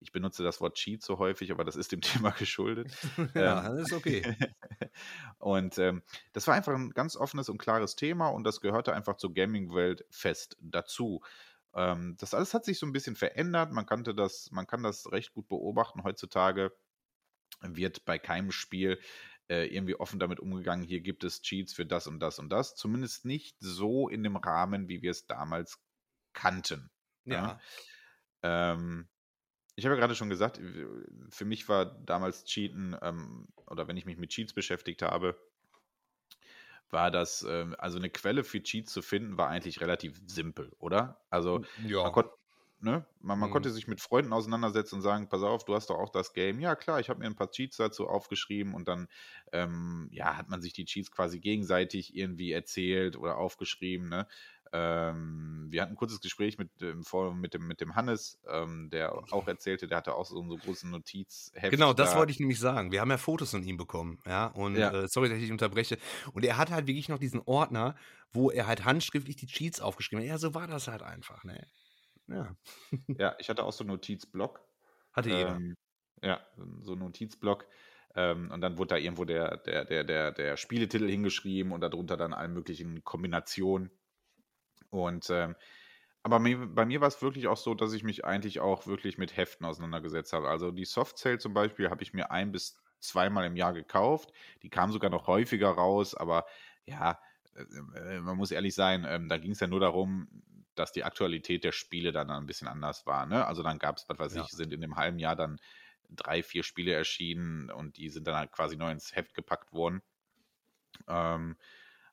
ich 0.00 0.12
benutze 0.12 0.44
das 0.44 0.60
Wort 0.60 0.76
Cheat 0.76 1.02
so 1.02 1.18
häufig, 1.18 1.50
aber 1.50 1.64
das 1.64 1.76
ist 1.76 1.92
dem 1.92 2.00
Thema 2.02 2.30
geschuldet. 2.30 2.96
ja, 3.34 3.66
ähm, 3.66 3.76
das 3.76 3.88
ist 3.88 3.92
okay. 3.92 4.36
und 5.38 5.78
ähm, 5.78 6.02
das 6.32 6.46
war 6.46 6.54
einfach 6.54 6.74
ein 6.74 6.90
ganz 6.90 7.16
offenes 7.16 7.48
und 7.48 7.58
klares 7.58 7.96
Thema 7.96 8.28
und 8.28 8.44
das 8.44 8.60
gehörte 8.60 8.94
einfach 8.94 9.16
zur 9.16 9.34
Gaming-Welt 9.34 10.04
fest 10.10 10.56
dazu. 10.60 11.22
Ähm, 11.74 12.16
das 12.18 12.34
alles 12.34 12.54
hat 12.54 12.64
sich 12.64 12.78
so 12.78 12.86
ein 12.86 12.92
bisschen 12.92 13.16
verändert. 13.16 13.72
Man, 13.72 13.86
kannte 13.86 14.14
das, 14.14 14.50
man 14.50 14.66
kann 14.66 14.82
das 14.82 15.10
recht 15.12 15.32
gut 15.32 15.48
beobachten. 15.48 16.04
Heutzutage 16.04 16.72
wird 17.60 18.04
bei 18.04 18.18
keinem 18.18 18.52
Spiel 18.52 19.00
äh, 19.48 19.66
irgendwie 19.74 19.96
offen 19.96 20.18
damit 20.18 20.40
umgegangen, 20.40 20.84
hier 20.84 21.00
gibt 21.00 21.24
es 21.24 21.40
Cheats 21.40 21.72
für 21.72 21.86
das 21.86 22.06
und 22.06 22.20
das 22.20 22.38
und 22.38 22.50
das. 22.50 22.74
Zumindest 22.74 23.24
nicht 23.24 23.56
so 23.60 24.08
in 24.08 24.22
dem 24.22 24.36
Rahmen, 24.36 24.88
wie 24.88 25.02
wir 25.02 25.10
es 25.10 25.26
damals 25.26 25.80
kannten. 26.34 26.90
Ja. 27.24 27.58
ja. 28.42 28.72
Ähm, 28.72 29.08
ich 29.74 29.84
habe 29.84 29.94
ja 29.94 30.00
gerade 30.00 30.14
schon 30.14 30.28
gesagt, 30.28 30.60
für 31.30 31.44
mich 31.44 31.68
war 31.68 31.86
damals 32.02 32.44
Cheaten, 32.44 32.96
ähm, 33.00 33.48
oder 33.66 33.88
wenn 33.88 33.96
ich 33.96 34.06
mich 34.06 34.18
mit 34.18 34.30
Cheats 34.30 34.52
beschäftigt 34.52 35.02
habe, 35.02 35.40
war 36.90 37.10
das, 37.10 37.46
ähm, 37.48 37.74
also 37.78 37.98
eine 37.98 38.10
Quelle 38.10 38.44
für 38.44 38.62
Cheats 38.62 38.92
zu 38.92 39.02
finden, 39.02 39.36
war 39.36 39.48
eigentlich 39.48 39.80
relativ 39.80 40.20
simpel, 40.26 40.72
oder? 40.78 41.20
Also 41.30 41.62
ja. 41.86 42.02
man, 42.02 42.12
kon 42.12 42.24
ne? 42.80 43.04
man, 43.20 43.38
man 43.38 43.48
mhm. 43.48 43.52
konnte 43.52 43.70
sich 43.70 43.88
mit 43.88 44.00
Freunden 44.00 44.32
auseinandersetzen 44.32 44.96
und 44.96 45.02
sagen, 45.02 45.28
pass 45.28 45.42
auf, 45.42 45.64
du 45.64 45.74
hast 45.74 45.90
doch 45.90 45.98
auch 45.98 46.10
das 46.10 46.32
Game. 46.32 46.60
Ja, 46.60 46.76
klar, 46.76 47.00
ich 47.00 47.08
habe 47.08 47.20
mir 47.20 47.26
ein 47.26 47.36
paar 47.36 47.50
Cheats 47.50 47.76
dazu 47.76 48.08
aufgeschrieben 48.08 48.74
und 48.74 48.88
dann 48.88 49.08
ähm, 49.52 50.08
ja, 50.12 50.36
hat 50.36 50.48
man 50.48 50.62
sich 50.62 50.72
die 50.72 50.84
Cheats 50.84 51.10
quasi 51.10 51.40
gegenseitig 51.40 52.16
irgendwie 52.16 52.52
erzählt 52.52 53.16
oder 53.16 53.36
aufgeschrieben. 53.36 54.08
Ne? 54.08 54.26
Ähm, 54.72 55.66
wir 55.70 55.82
hatten 55.82 55.92
ein 55.92 55.96
kurzes 55.96 56.20
Gespräch 56.20 56.58
mit, 56.58 56.70
ähm, 56.82 57.02
mit, 57.40 57.54
dem, 57.54 57.66
mit 57.66 57.80
dem 57.80 57.94
Hannes, 57.94 58.38
ähm, 58.48 58.90
der 58.90 59.14
auch 59.32 59.48
erzählte, 59.48 59.86
der 59.86 59.98
hatte 59.98 60.14
auch 60.14 60.26
so, 60.26 60.36
so 60.36 60.42
einen 60.42 60.58
großen 60.58 60.90
Notizheft. 60.90 61.70
Genau, 61.70 61.92
das 61.92 62.12
da. 62.12 62.18
wollte 62.18 62.32
ich 62.32 62.40
nämlich 62.40 62.60
sagen. 62.60 62.92
Wir 62.92 63.00
haben 63.00 63.10
ja 63.10 63.18
Fotos 63.18 63.50
von 63.50 63.62
ihm 63.62 63.76
bekommen, 63.76 64.18
ja. 64.26 64.46
Und 64.46 64.76
ja. 64.76 64.92
Äh, 64.92 65.08
sorry, 65.08 65.28
dass 65.28 65.38
ich 65.38 65.44
dich 65.44 65.52
unterbreche. 65.52 65.98
Und 66.32 66.44
er 66.44 66.56
hat 66.56 66.70
halt 66.70 66.86
wirklich 66.86 67.08
noch 67.08 67.18
diesen 67.18 67.40
Ordner, 67.40 67.96
wo 68.32 68.50
er 68.50 68.66
halt 68.66 68.84
handschriftlich 68.84 69.36
die 69.36 69.46
Cheats 69.46 69.80
aufgeschrieben 69.80 70.22
hat. 70.24 70.28
Ja, 70.28 70.38
so 70.38 70.54
war 70.54 70.66
das 70.66 70.88
halt 70.88 71.02
einfach, 71.02 71.44
ne? 71.44 71.66
Ja. 72.26 72.54
ja, 73.18 73.36
ich 73.38 73.48
hatte 73.48 73.64
auch 73.64 73.72
so 73.72 73.84
einen 73.84 73.92
Notizblock. 73.92 74.60
Hatte 75.12 75.30
jeder. 75.30 75.56
Ähm, 75.56 75.76
ja, 76.22 76.40
so 76.82 76.92
einen 76.92 77.02
Notizblock. 77.02 77.66
Ähm, 78.14 78.50
und 78.50 78.60
dann 78.60 78.78
wurde 78.78 78.88
da 78.88 78.96
irgendwo 78.96 79.24
der, 79.24 79.58
der, 79.58 79.84
der, 79.84 80.04
der, 80.04 80.32
der 80.32 80.56
Spieletitel 80.56 81.08
hingeschrieben 81.08 81.72
und 81.72 81.80
darunter 81.80 82.16
dann 82.16 82.32
alle 82.32 82.48
möglichen 82.48 83.04
Kombinationen. 83.04 83.90
Und 84.90 85.28
ähm, 85.30 85.54
aber 86.22 86.40
mir, 86.40 86.66
bei 86.66 86.84
mir 86.84 87.00
war 87.00 87.08
es 87.08 87.22
wirklich 87.22 87.46
auch 87.46 87.56
so, 87.56 87.74
dass 87.74 87.92
ich 87.92 88.02
mich 88.02 88.24
eigentlich 88.24 88.60
auch 88.60 88.86
wirklich 88.86 89.18
mit 89.18 89.36
Heften 89.36 89.64
auseinandergesetzt 89.64 90.32
habe. 90.32 90.48
Also 90.48 90.70
die 90.70 90.84
Softcell 90.84 91.38
zum 91.38 91.54
Beispiel 91.54 91.90
habe 91.90 92.02
ich 92.02 92.12
mir 92.12 92.30
ein 92.30 92.52
bis 92.52 92.76
zweimal 93.00 93.46
im 93.46 93.56
Jahr 93.56 93.72
gekauft. 93.72 94.32
Die 94.62 94.68
kam 94.68 94.92
sogar 94.92 95.10
noch 95.10 95.26
häufiger 95.26 95.70
raus, 95.70 96.14
aber 96.14 96.44
ja, 96.84 97.18
äh, 97.54 98.16
äh 98.16 98.20
man 98.20 98.36
muss 98.36 98.50
ehrlich 98.50 98.74
sein, 98.74 99.06
ähm, 99.08 99.28
da 99.28 99.38
ging 99.38 99.52
es 99.52 99.60
ja 99.60 99.68
nur 99.68 99.80
darum, 99.80 100.28
dass 100.74 100.92
die 100.92 101.04
Aktualität 101.04 101.64
der 101.64 101.72
Spiele 101.72 102.12
dann 102.12 102.30
ein 102.30 102.46
bisschen 102.46 102.68
anders 102.68 103.06
war. 103.06 103.26
Ne? 103.26 103.46
Also 103.46 103.62
dann 103.62 103.78
gab 103.78 103.96
es, 103.96 104.08
was 104.08 104.18
weiß 104.18 104.34
ja. 104.34 104.42
ich, 104.42 104.48
sind 104.48 104.72
in 104.72 104.80
dem 104.80 104.96
halben 104.96 105.18
Jahr 105.18 105.36
dann 105.36 105.58
drei, 106.10 106.42
vier 106.42 106.62
Spiele 106.62 106.92
erschienen 106.92 107.70
und 107.70 107.96
die 107.96 108.08
sind 108.08 108.26
dann 108.26 108.36
halt 108.36 108.52
quasi 108.52 108.76
neu 108.76 108.90
ins 108.90 109.14
Heft 109.14 109.34
gepackt 109.34 109.72
worden. 109.72 110.02
Ähm, 111.06 111.56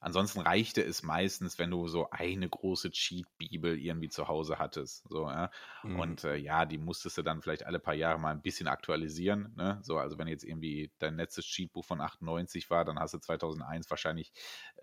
Ansonsten 0.06 0.42
reichte 0.42 0.84
es 0.84 1.02
meistens, 1.02 1.58
wenn 1.58 1.72
du 1.72 1.88
so 1.88 2.12
eine 2.12 2.48
große 2.48 2.92
Cheat-Bibel 2.92 3.76
irgendwie 3.76 4.10
zu 4.10 4.28
Hause 4.28 4.60
hattest. 4.60 5.04
So, 5.10 5.28
ja? 5.28 5.50
Mhm. 5.82 6.00
Und 6.00 6.24
äh, 6.26 6.36
ja, 6.36 6.68
die 6.68 6.78
musstest 6.78 7.18
du 7.18 7.24
dann 7.24 7.42
vielleicht 7.42 7.66
alle 7.66 7.80
paar 7.80 7.96
Jahre 7.96 8.20
mal 8.20 8.30
ein 8.30 8.44
bisschen 8.44 8.68
aktualisieren. 8.68 9.52
Ne? 9.58 9.80
So, 9.82 9.98
also 9.98 10.20
wenn 10.20 10.28
jetzt 10.28 10.44
irgendwie 10.44 10.92
dein 11.00 11.16
letztes 11.16 11.46
Cheatbuch 11.46 11.84
von 11.84 12.02
98 12.02 12.70
war, 12.70 12.86
dann 12.86 13.00
hast 13.00 13.16
du 13.16 13.18
2001 13.18 13.90
wahrscheinlich, 13.90 14.32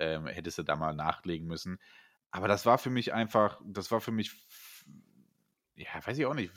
ähm, 0.00 0.26
hättest 0.26 0.58
du 0.58 0.64
da 0.64 0.74
mal 0.74 0.92
nachlegen 0.92 1.46
müssen. 1.46 1.78
Aber 2.32 2.48
das 2.48 2.66
war 2.66 2.78
für 2.78 2.90
mich 2.90 3.14
einfach, 3.14 3.60
das 3.64 3.92
war 3.92 4.00
für 4.00 4.10
mich 4.10 4.32
ja, 5.76 6.04
weiß 6.04 6.18
ich 6.18 6.26
auch 6.26 6.34
nicht, 6.34 6.52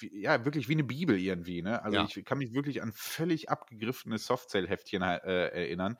wie, 0.00 0.22
ja, 0.22 0.44
wirklich 0.44 0.68
wie 0.68 0.72
eine 0.72 0.84
Bibel 0.84 1.18
irgendwie, 1.18 1.62
ne? 1.62 1.82
Also 1.82 1.98
ja. 1.98 2.04
ich 2.04 2.24
kann 2.24 2.38
mich 2.38 2.52
wirklich 2.52 2.82
an 2.82 2.92
völlig 2.92 3.48
abgegriffene 3.48 4.18
Softcell-Heftchen 4.18 5.02
äh, 5.02 5.48
erinnern, 5.48 5.98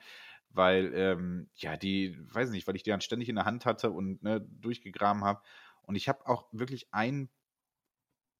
weil, 0.49 0.93
ähm, 0.93 1.49
ja, 1.55 1.77
die, 1.77 2.17
weiß 2.33 2.49
nicht, 2.51 2.67
weil 2.67 2.75
ich 2.75 2.83
die 2.83 2.89
dann 2.89 3.01
ständig 3.01 3.29
in 3.29 3.35
der 3.35 3.45
Hand 3.45 3.65
hatte 3.65 3.91
und 3.91 4.23
ne, 4.23 4.41
durchgegraben 4.41 5.23
habe. 5.23 5.41
Und 5.83 5.95
ich 5.95 6.09
habe 6.09 6.27
auch 6.27 6.47
wirklich 6.51 6.93
ein 6.93 7.29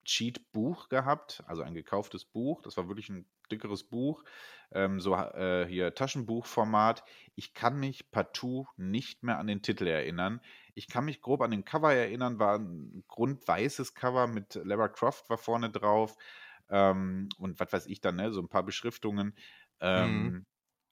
Cheat-Buch 0.07 0.89
gehabt, 0.89 1.43
also 1.47 1.61
ein 1.61 1.73
gekauftes 1.73 2.25
Buch. 2.25 2.61
Das 2.61 2.77
war 2.77 2.87
wirklich 2.87 3.09
ein 3.09 3.29
dickeres 3.51 3.83
Buch, 3.83 4.23
ähm, 4.71 4.99
so 4.99 5.15
äh, 5.15 5.65
hier 5.67 5.93
Taschenbuchformat. 5.93 7.03
Ich 7.35 7.53
kann 7.53 7.77
mich 7.77 8.09
partout 8.09 8.67
nicht 8.77 9.23
mehr 9.23 9.37
an 9.37 9.47
den 9.47 9.61
Titel 9.61 9.85
erinnern. 9.85 10.41
Ich 10.75 10.87
kann 10.87 11.05
mich 11.05 11.21
grob 11.21 11.41
an 11.41 11.51
den 11.51 11.65
Cover 11.65 11.93
erinnern, 11.93 12.39
war 12.39 12.57
ein 12.57 13.03
grundweißes 13.07 13.93
Cover 13.93 14.27
mit 14.27 14.55
Lara 14.63 14.87
Croft 14.87 15.29
war 15.29 15.37
vorne 15.37 15.69
drauf 15.69 16.15
ähm, 16.69 17.29
und 17.37 17.59
was 17.59 17.71
weiß 17.71 17.85
ich 17.87 18.01
dann, 18.01 18.15
ne, 18.15 18.31
so 18.31 18.41
ein 18.41 18.49
paar 18.49 18.63
Beschriftungen. 18.63 19.35
Ähm, 19.79 20.23
mhm. 20.23 20.45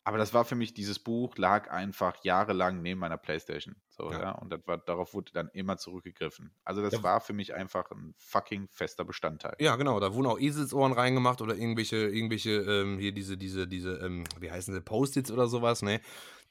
Aber 0.07 0.19
das 0.19 0.35
war 0.35 0.45
für 0.45 0.53
mich, 0.53 0.75
dieses 0.75 0.99
Buch 0.99 1.35
lag 1.35 1.71
einfach 1.71 2.23
jahrelang 2.23 2.83
neben 2.83 2.99
meiner 2.99 3.17
Playstation. 3.17 3.75
So, 3.89 4.11
ja. 4.11 4.21
ja. 4.21 4.31
Und 4.33 4.51
das 4.51 4.61
war, 4.67 4.77
darauf 4.77 5.15
wurde 5.15 5.31
dann 5.33 5.49
immer 5.49 5.77
zurückgegriffen. 5.77 6.51
Also 6.63 6.83
das 6.83 6.93
ja. 6.93 7.03
war 7.03 7.21
für 7.21 7.33
mich 7.33 7.55
einfach 7.55 7.89
ein 7.89 8.13
fucking 8.19 8.67
fester 8.69 9.03
Bestandteil. 9.03 9.55
Ja, 9.59 9.75
genau. 9.77 9.99
Da 9.99 10.13
wurden 10.13 10.27
auch 10.27 10.39
Eselsohren 10.39 10.93
reingemacht 10.93 11.41
oder 11.41 11.55
irgendwelche, 11.55 11.97
irgendwelche, 11.97 12.51
ähm, 12.51 12.99
hier 12.99 13.13
diese, 13.13 13.35
diese, 13.35 13.67
diese, 13.67 13.95
ähm, 13.97 14.25
wie 14.39 14.51
heißen 14.51 14.75
sie, 14.75 14.81
Post-its 14.81 15.31
oder 15.31 15.47
sowas, 15.47 15.81
ne? 15.81 15.99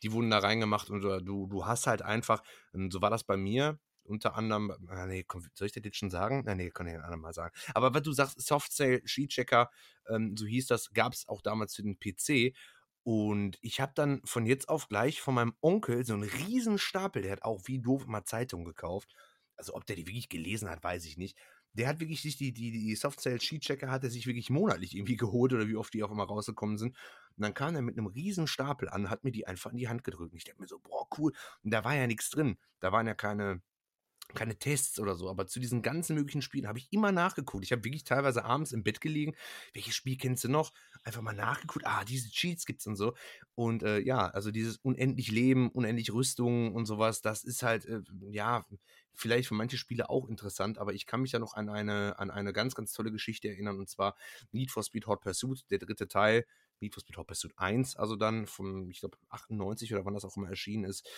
Die 0.02 0.10
wurden 0.10 0.30
da 0.30 0.40
reingemacht 0.40 0.90
und 0.90 1.02
du, 1.02 1.46
du 1.46 1.64
hast 1.64 1.86
halt 1.86 2.02
einfach, 2.02 2.42
ähm, 2.74 2.90
so 2.90 3.00
war 3.02 3.10
das 3.10 3.22
bei 3.22 3.36
mir, 3.36 3.78
unter 4.04 4.36
anderem, 4.36 4.72
ah, 4.88 5.06
nee, 5.06 5.24
soll 5.54 5.66
ich 5.66 5.72
das 5.72 5.82
jetzt 5.84 5.96
schon 5.96 6.10
sagen? 6.10 6.42
Nein, 6.44 6.58
nee, 6.58 6.70
kann 6.70 6.86
ich 6.86 6.92
den 6.92 7.02
anderen 7.02 7.20
mal 7.20 7.32
sagen. 7.32 7.54
Aber 7.74 7.94
was 7.94 8.02
du 8.02 8.12
sagst, 8.12 8.40
Soft 8.40 8.72
Sale, 8.72 9.00
Sheet 9.04 9.30
Checker, 9.30 9.70
ähm, 10.08 10.36
so 10.36 10.46
hieß 10.46 10.66
das, 10.66 10.90
gab 10.92 11.12
es 11.12 11.28
auch 11.28 11.40
damals 11.40 11.74
für 11.74 11.82
den 11.82 11.98
PC. 11.98 12.54
Und 13.04 13.58
ich 13.60 13.80
habe 13.80 13.92
dann 13.94 14.22
von 14.24 14.46
jetzt 14.46 14.68
auf 14.70 14.88
gleich 14.88 15.20
von 15.20 15.34
meinem 15.34 15.54
Onkel 15.60 16.04
so 16.06 16.14
einen 16.14 16.22
riesen 16.22 16.78
Stapel, 16.78 17.22
der 17.22 17.32
hat 17.32 17.42
auch 17.42 17.60
wie 17.66 17.78
doof 17.80 18.06
immer 18.06 18.24
Zeitungen 18.24 18.64
gekauft. 18.64 19.14
Also 19.56 19.74
ob 19.74 19.86
der 19.86 19.96
die 19.96 20.06
wirklich 20.06 20.30
gelesen 20.30 20.70
hat, 20.70 20.82
weiß 20.82 21.04
ich 21.04 21.18
nicht. 21.18 21.38
Der 21.74 21.88
hat 21.88 22.00
wirklich 22.00 22.22
sich 22.22 22.36
die, 22.36 22.52
die, 22.52 22.70
die 22.70 22.94
Soft-Sale 22.96 23.40
Sheet-Checker 23.40 23.90
hat 23.90 24.04
er 24.04 24.10
sich 24.10 24.26
wirklich 24.26 24.48
monatlich 24.48 24.96
irgendwie 24.96 25.16
geholt 25.18 25.52
oder 25.52 25.68
wie 25.68 25.76
oft 25.76 25.92
die 25.92 26.02
auch 26.02 26.10
immer 26.10 26.24
rausgekommen 26.24 26.78
sind. 26.78 26.96
Und 27.36 27.42
dann 27.42 27.52
kam 27.52 27.74
er 27.76 27.82
mit 27.82 27.98
einem 27.98 28.06
riesen 28.06 28.46
Stapel 28.46 28.88
an, 28.88 29.10
hat 29.10 29.24
mir 29.24 29.32
die 29.32 29.46
einfach 29.46 29.72
in 29.72 29.78
die 29.78 29.88
Hand 29.88 30.02
gedrückt. 30.04 30.32
Und 30.32 30.38
ich 30.38 30.44
dachte 30.44 30.60
mir 30.60 30.68
so, 30.68 30.78
boah, 30.78 31.06
cool. 31.18 31.32
Und 31.62 31.72
da 31.72 31.84
war 31.84 31.94
ja 31.94 32.06
nichts 32.06 32.30
drin. 32.30 32.56
Da 32.80 32.92
waren 32.92 33.06
ja 33.06 33.14
keine, 33.14 33.60
keine 34.34 34.58
Tests 34.58 34.98
oder 34.98 35.14
so, 35.14 35.28
aber 35.28 35.46
zu 35.46 35.60
diesen 35.60 35.82
ganzen 35.82 36.16
möglichen 36.16 36.42
Spielen 36.42 36.66
habe 36.66 36.78
ich 36.78 36.92
immer 36.92 37.12
nachgeguckt. 37.12 37.64
Ich 37.64 37.72
habe 37.72 37.84
wirklich 37.84 38.04
teilweise 38.04 38.44
abends 38.44 38.72
im 38.72 38.82
Bett 38.82 39.00
gelegen. 39.00 39.34
Welches 39.72 39.94
Spiel 39.94 40.16
kennst 40.16 40.44
du 40.44 40.48
noch? 40.48 40.72
Einfach 41.04 41.22
mal 41.22 41.34
nachgeguckt. 41.34 41.86
Ah, 41.86 42.04
diese 42.04 42.30
Cheats 42.30 42.66
gibt 42.66 42.80
es 42.80 42.86
und 42.86 42.96
so. 42.96 43.14
Und 43.54 43.82
äh, 43.82 43.98
ja, 44.00 44.28
also 44.28 44.50
dieses 44.50 44.78
unendlich 44.78 45.30
Leben, 45.30 45.70
unendlich 45.70 46.12
Rüstung 46.12 46.74
und 46.74 46.86
sowas, 46.86 47.20
das 47.20 47.44
ist 47.44 47.62
halt, 47.62 47.84
äh, 47.86 48.00
ja, 48.30 48.64
vielleicht 49.12 49.48
für 49.48 49.54
manche 49.54 49.78
Spiele 49.78 50.10
auch 50.10 50.28
interessant, 50.28 50.78
aber 50.78 50.92
ich 50.92 51.06
kann 51.06 51.20
mich 51.22 51.32
ja 51.32 51.38
noch 51.38 51.54
an 51.54 51.68
eine, 51.68 52.18
an 52.18 52.30
eine 52.30 52.52
ganz, 52.52 52.74
ganz 52.74 52.92
tolle 52.92 53.12
Geschichte 53.12 53.48
erinnern 53.48 53.78
und 53.78 53.88
zwar 53.88 54.16
Need 54.52 54.70
for 54.70 54.82
Speed 54.82 55.06
Hot 55.06 55.20
Pursuit, 55.20 55.64
der 55.70 55.78
dritte 55.78 56.08
Teil, 56.08 56.46
Need 56.80 56.94
for 56.94 57.00
Speed 57.00 57.16
Hot 57.16 57.26
Pursuit 57.26 57.52
1, 57.56 57.96
also 57.96 58.16
dann 58.16 58.46
vom, 58.46 58.90
ich 58.90 59.00
glaube, 59.00 59.16
98 59.28 59.92
oder 59.94 60.04
wann 60.04 60.14
das 60.14 60.24
auch 60.24 60.36
immer 60.36 60.48
erschienen 60.48 60.84
ist. 60.84 61.08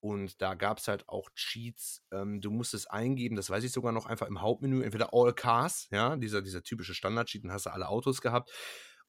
Und 0.00 0.40
da 0.42 0.54
gab 0.54 0.78
es 0.78 0.88
halt 0.88 1.08
auch 1.08 1.30
Cheats. 1.34 2.02
Ähm, 2.12 2.40
du 2.40 2.50
musstest 2.50 2.90
eingeben, 2.90 3.36
das 3.36 3.50
weiß 3.50 3.64
ich 3.64 3.72
sogar 3.72 3.92
noch, 3.92 4.06
einfach 4.06 4.26
im 4.26 4.40
Hauptmenü, 4.40 4.82
entweder 4.82 5.12
All 5.12 5.32
Cars, 5.32 5.88
ja, 5.90 6.16
dieser, 6.16 6.42
dieser 6.42 6.62
typische 6.62 6.94
Standard-Cheat, 6.94 7.44
dann 7.44 7.52
hast 7.52 7.66
du 7.66 7.70
alle 7.70 7.88
Autos 7.88 8.20
gehabt. 8.20 8.50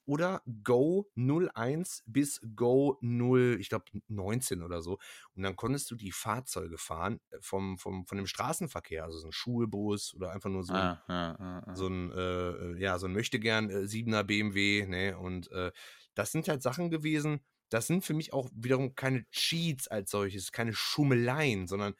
Oder 0.07 0.41
Go 0.63 1.11
01 1.17 2.03
bis 2.05 2.39
Go 2.55 2.97
0, 3.01 3.57
ich 3.59 3.67
glaube 3.67 3.85
19 4.07 4.63
oder 4.63 4.81
so. 4.81 4.99
Und 5.35 5.43
dann 5.43 5.57
konntest 5.57 5.91
du 5.91 5.95
die 5.95 6.13
Fahrzeuge 6.13 6.77
fahren 6.77 7.19
äh, 7.29 7.37
vom, 7.41 7.77
vom, 7.77 8.05
von 8.05 8.17
dem 8.17 8.25
Straßenverkehr, 8.25 9.03
also 9.03 9.19
so 9.19 9.27
ein 9.27 9.33
Schulbus 9.33 10.13
oder 10.15 10.31
einfach 10.31 10.49
nur 10.49 10.63
so 10.63 10.71
ein, 10.73 10.79
ah, 10.79 11.03
ah, 11.09 11.61
ah, 11.67 11.75
so 11.75 11.87
ein, 11.87 12.11
äh, 12.13 12.49
äh 12.51 12.79
ja, 12.79 12.97
so 12.99 13.07
ein 13.07 13.11
möchtegern 13.11 13.69
äh, 13.69 13.83
7er 13.83 14.23
BMW, 14.23 14.85
ne? 14.87 15.17
Und 15.17 15.51
äh, 15.51 15.73
das 16.15 16.31
sind 16.31 16.47
halt 16.47 16.61
Sachen 16.61 16.89
gewesen, 16.89 17.41
das 17.69 17.87
sind 17.87 18.03
für 18.03 18.13
mich 18.13 18.33
auch 18.33 18.49
wiederum 18.53 18.95
keine 18.95 19.25
Cheats 19.31 19.87
als 19.87 20.11
solches, 20.11 20.51
keine 20.51 20.73
Schummeleien, 20.73 21.67
sondern 21.67 21.95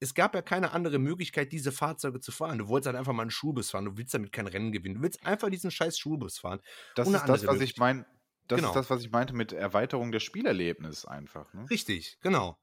es 0.00 0.14
gab 0.14 0.34
ja 0.34 0.42
keine 0.42 0.72
andere 0.72 0.98
Möglichkeit, 0.98 1.52
diese 1.52 1.72
Fahrzeuge 1.72 2.20
zu 2.20 2.32
fahren. 2.32 2.58
Du 2.58 2.68
wolltest 2.68 2.86
halt 2.86 2.96
einfach 2.96 3.12
mal 3.12 3.22
einen 3.22 3.30
Schulbus 3.30 3.70
fahren. 3.70 3.84
Du 3.84 3.98
willst 3.98 4.14
damit 4.14 4.32
kein 4.32 4.46
Rennen 4.46 4.72
gewinnen. 4.72 4.96
Du 4.96 5.02
willst 5.02 5.24
einfach 5.26 5.50
diesen 5.50 5.70
scheiß 5.70 5.98
Schulbus 5.98 6.38
fahren. 6.38 6.60
Das 6.94 7.06
ist 7.06 7.24
das, 7.26 7.46
was 7.46 7.60
ich 7.60 7.76
meine. 7.76 8.06
Das 8.48 8.56
genau. 8.56 8.70
ist 8.70 8.74
das, 8.74 8.90
was 8.90 9.02
ich 9.02 9.10
meinte 9.10 9.34
mit 9.34 9.52
Erweiterung 9.52 10.10
des 10.10 10.22
Spielerlebnisses 10.22 11.04
einfach. 11.04 11.52
Ne? 11.52 11.68
Richtig, 11.70 12.18
genau. 12.20 12.58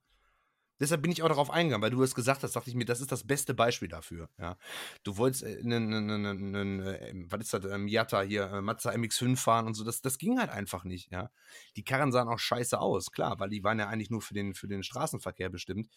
Deshalb 0.79 1.01
bin 1.01 1.11
ich 1.11 1.23
auch 1.23 1.27
darauf 1.27 1.49
eingegangen, 1.49 1.81
weil 1.81 1.91
du 1.91 2.03
es 2.03 2.13
gesagt 2.13 2.43
hast, 2.43 2.55
dachte 2.55 2.69
ich 2.69 2.75
mir, 2.75 2.85
das 2.85 3.01
ist 3.01 3.11
das 3.11 3.25
beste 3.25 3.53
Beispiel 3.53 3.87
dafür. 3.87 4.29
Ja. 4.37 4.57
Du 5.03 5.17
wolltest 5.17 5.43
einen, 5.43 5.93
einen, 5.93 6.25
einen 6.25 7.31
was 7.31 7.41
ist 7.41 7.53
das, 7.53 7.65
ein 7.65 7.83
Miata 7.83 8.21
hier, 8.21 8.51
äh, 8.51 8.61
Mazda 8.61 8.91
MX5 8.91 9.37
fahren 9.37 9.67
und 9.67 9.73
so, 9.73 9.83
das, 9.83 10.01
das 10.01 10.17
ging 10.17 10.39
halt 10.39 10.49
einfach 10.49 10.83
nicht. 10.83 11.11
Ja. 11.11 11.31
Die 11.75 11.83
Karren 11.83 12.11
sahen 12.11 12.27
auch 12.27 12.39
scheiße 12.39 12.79
aus, 12.79 13.11
klar, 13.11 13.39
weil 13.39 13.49
die 13.49 13.63
waren 13.63 13.79
ja 13.79 13.87
eigentlich 13.87 14.09
nur 14.09 14.21
für 14.21 14.33
den, 14.33 14.53
für 14.53 14.67
den 14.67 14.83
Straßenverkehr 14.83 15.49
bestimmt 15.49 15.89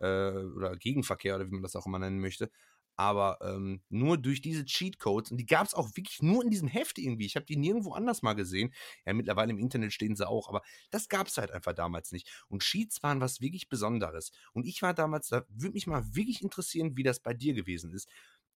äh, 0.00 0.30
oder 0.30 0.76
Gegenverkehr 0.76 1.36
oder 1.36 1.46
wie 1.46 1.52
man 1.52 1.62
das 1.62 1.76
auch 1.76 1.86
immer 1.86 1.98
nennen 1.98 2.20
möchte. 2.20 2.50
Aber 2.96 3.38
ähm, 3.42 3.82
nur 3.88 4.18
durch 4.18 4.40
diese 4.40 4.64
Cheatcodes, 4.64 5.30
und 5.30 5.38
die 5.38 5.46
gab 5.46 5.66
es 5.66 5.74
auch 5.74 5.88
wirklich 5.96 6.22
nur 6.22 6.44
in 6.44 6.50
diesem 6.50 6.68
Heft 6.68 6.98
irgendwie. 6.98 7.26
Ich 7.26 7.36
habe 7.36 7.46
die 7.46 7.56
nirgendwo 7.56 7.92
anders 7.92 8.22
mal 8.22 8.34
gesehen. 8.34 8.72
Ja, 9.04 9.12
mittlerweile 9.12 9.50
im 9.50 9.58
Internet 9.58 9.92
stehen 9.92 10.16
sie 10.16 10.28
auch, 10.28 10.48
aber 10.48 10.62
das 10.90 11.08
gab 11.08 11.26
es 11.26 11.36
halt 11.36 11.50
einfach 11.50 11.74
damals 11.74 12.12
nicht. 12.12 12.28
Und 12.48 12.62
Cheats 12.62 13.02
waren 13.02 13.20
was 13.20 13.40
wirklich 13.40 13.68
Besonderes. 13.68 14.30
Und 14.52 14.66
ich 14.66 14.82
war 14.82 14.94
damals, 14.94 15.28
da 15.28 15.44
würde 15.48 15.74
mich 15.74 15.86
mal 15.86 16.14
wirklich 16.14 16.42
interessieren, 16.42 16.96
wie 16.96 17.02
das 17.02 17.20
bei 17.20 17.34
dir 17.34 17.54
gewesen 17.54 17.92
ist. 17.92 18.08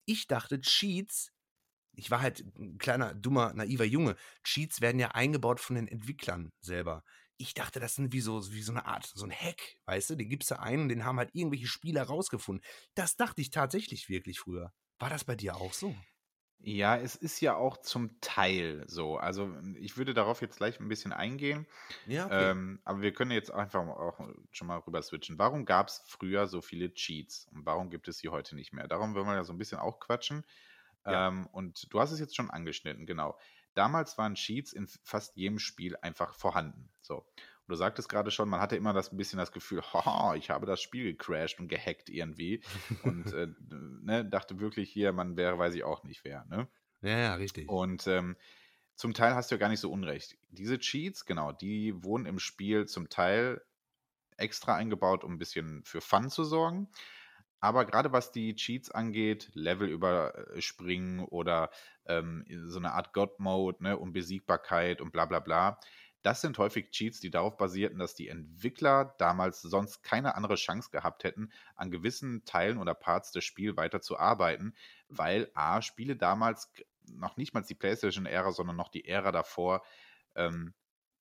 Ich 0.04 0.26
dachte, 0.26 0.60
Cheats 0.60 1.32
ich 1.98 2.12
war 2.12 2.20
halt 2.22 2.44
ein 2.56 2.78
kleiner, 2.78 3.12
dummer, 3.12 3.52
naiver 3.54 3.84
Junge. 3.84 4.14
Cheats 4.44 4.80
werden 4.80 5.00
ja 5.00 5.08
eingebaut 5.08 5.58
von 5.58 5.74
den 5.74 5.88
Entwicklern 5.88 6.52
selber 6.60 7.02
ich 7.38 7.54
dachte, 7.54 7.80
das 7.80 7.94
sind 7.94 8.12
wie 8.12 8.20
so, 8.20 8.52
wie 8.52 8.62
so 8.62 8.72
eine 8.72 8.86
Art, 8.86 9.06
so 9.06 9.24
ein 9.24 9.32
Hack, 9.32 9.76
weißt 9.86 10.10
du? 10.10 10.16
Den 10.16 10.28
gibst 10.28 10.50
du 10.50 10.60
ein 10.60 10.80
und 10.80 10.88
den 10.88 11.04
haben 11.04 11.18
halt 11.18 11.30
irgendwelche 11.32 11.68
Spieler 11.68 12.02
rausgefunden. 12.02 12.64
Das 12.94 13.16
dachte 13.16 13.40
ich 13.40 13.50
tatsächlich 13.50 14.08
wirklich 14.08 14.40
früher. 14.40 14.72
War 14.98 15.10
das 15.10 15.24
bei 15.24 15.36
dir 15.36 15.56
auch 15.56 15.72
so? 15.72 15.94
Ja, 16.60 16.96
es 16.96 17.14
ist 17.14 17.40
ja 17.40 17.54
auch 17.54 17.76
zum 17.76 18.20
Teil 18.20 18.84
so. 18.88 19.16
Also 19.16 19.54
ich 19.76 19.96
würde 19.96 20.12
darauf 20.12 20.42
jetzt 20.42 20.56
gleich 20.56 20.80
ein 20.80 20.88
bisschen 20.88 21.12
eingehen. 21.12 21.68
Ja, 22.06 22.26
okay. 22.26 22.50
ähm, 22.50 22.80
aber 22.84 23.00
wir 23.00 23.12
können 23.12 23.30
jetzt 23.30 23.52
einfach 23.52 23.86
auch 23.86 24.18
schon 24.50 24.66
mal 24.66 24.78
rüber 24.78 25.00
switchen. 25.00 25.38
Warum 25.38 25.64
gab 25.64 25.86
es 25.86 26.02
früher 26.08 26.48
so 26.48 26.60
viele 26.60 26.92
Cheats 26.92 27.46
und 27.52 27.64
warum 27.64 27.90
gibt 27.90 28.08
es 28.08 28.18
sie 28.18 28.28
heute 28.28 28.56
nicht 28.56 28.72
mehr? 28.72 28.88
Darum 28.88 29.14
wollen 29.14 29.26
wir 29.26 29.36
ja 29.36 29.44
so 29.44 29.52
ein 29.52 29.58
bisschen 29.58 29.78
auch 29.78 30.00
quatschen. 30.00 30.44
Ja. 31.06 31.28
Ähm, 31.28 31.46
und 31.52 31.92
du 31.92 32.00
hast 32.00 32.10
es 32.10 32.18
jetzt 32.18 32.34
schon 32.34 32.50
angeschnitten, 32.50 33.06
genau. 33.06 33.38
Damals 33.78 34.18
waren 34.18 34.34
Cheats 34.34 34.72
in 34.72 34.88
fast 35.04 35.36
jedem 35.36 35.60
Spiel 35.60 35.96
einfach 36.02 36.34
vorhanden. 36.34 36.88
So. 37.00 37.18
Und 37.18 37.68
du 37.68 37.74
sagtest 37.76 38.08
gerade 38.08 38.32
schon, 38.32 38.48
man 38.48 38.60
hatte 38.60 38.74
immer 38.74 38.92
das 38.92 39.12
ein 39.12 39.16
bisschen 39.16 39.38
das 39.38 39.52
Gefühl, 39.52 39.82
haha, 39.92 40.34
ich 40.34 40.50
habe 40.50 40.66
das 40.66 40.82
Spiel 40.82 41.04
gecrashed 41.04 41.60
und 41.60 41.68
gehackt 41.68 42.10
irgendwie. 42.10 42.60
und 43.04 43.32
äh, 43.32 43.46
ne, 44.02 44.24
dachte 44.24 44.58
wirklich 44.58 44.90
hier, 44.90 45.12
man 45.12 45.36
wäre, 45.36 45.60
weiß 45.60 45.76
ich 45.76 45.84
auch 45.84 46.02
nicht 46.02 46.24
wer. 46.24 46.44
Ne? 46.46 46.66
Ja, 47.02 47.18
ja, 47.18 47.34
richtig. 47.34 47.68
Und 47.68 48.08
ähm, 48.08 48.36
zum 48.96 49.14
Teil 49.14 49.36
hast 49.36 49.52
du 49.52 49.54
ja 49.54 49.60
gar 49.60 49.68
nicht 49.68 49.78
so 49.78 49.92
unrecht. 49.92 50.36
Diese 50.48 50.80
Cheats, 50.80 51.24
genau, 51.24 51.52
die 51.52 52.02
wurden 52.02 52.26
im 52.26 52.40
Spiel 52.40 52.86
zum 52.86 53.08
Teil 53.08 53.62
extra 54.36 54.74
eingebaut, 54.74 55.22
um 55.22 55.34
ein 55.34 55.38
bisschen 55.38 55.84
für 55.84 56.00
Fun 56.00 56.30
zu 56.30 56.42
sorgen. 56.42 56.88
Aber 57.60 57.84
gerade 57.84 58.12
was 58.12 58.30
die 58.30 58.54
Cheats 58.54 58.90
angeht, 58.90 59.50
Level 59.54 59.88
überspringen 59.88 61.20
oder 61.20 61.70
ähm, 62.06 62.44
so 62.66 62.78
eine 62.78 62.92
Art 62.92 63.12
God-Mode, 63.12 63.82
ne, 63.82 63.98
Unbesiegbarkeit 63.98 65.00
und 65.00 65.12
bla 65.12 65.26
bla 65.26 65.40
bla, 65.40 65.80
das 66.22 66.40
sind 66.40 66.58
häufig 66.58 66.90
Cheats, 66.90 67.20
die 67.20 67.30
darauf 67.30 67.56
basierten, 67.56 67.98
dass 67.98 68.14
die 68.14 68.28
Entwickler 68.28 69.14
damals 69.18 69.62
sonst 69.62 70.02
keine 70.02 70.34
andere 70.34 70.56
Chance 70.56 70.90
gehabt 70.90 71.24
hätten, 71.24 71.52
an 71.76 71.90
gewissen 71.90 72.44
Teilen 72.44 72.78
oder 72.78 72.94
Parts 72.94 73.30
des 73.30 73.44
Spiels 73.44 73.76
weiterzuarbeiten, 73.76 74.76
weil 75.08 75.50
A, 75.54 75.80
Spiele 75.80 76.16
damals 76.16 76.72
noch 77.10 77.36
nicht 77.36 77.54
mal 77.54 77.62
die 77.62 77.74
PlayStation-Ära, 77.74 78.52
sondern 78.52 78.76
noch 78.76 78.88
die 78.88 79.06
Ära 79.06 79.32
davor, 79.32 79.84
ähm, 80.34 80.74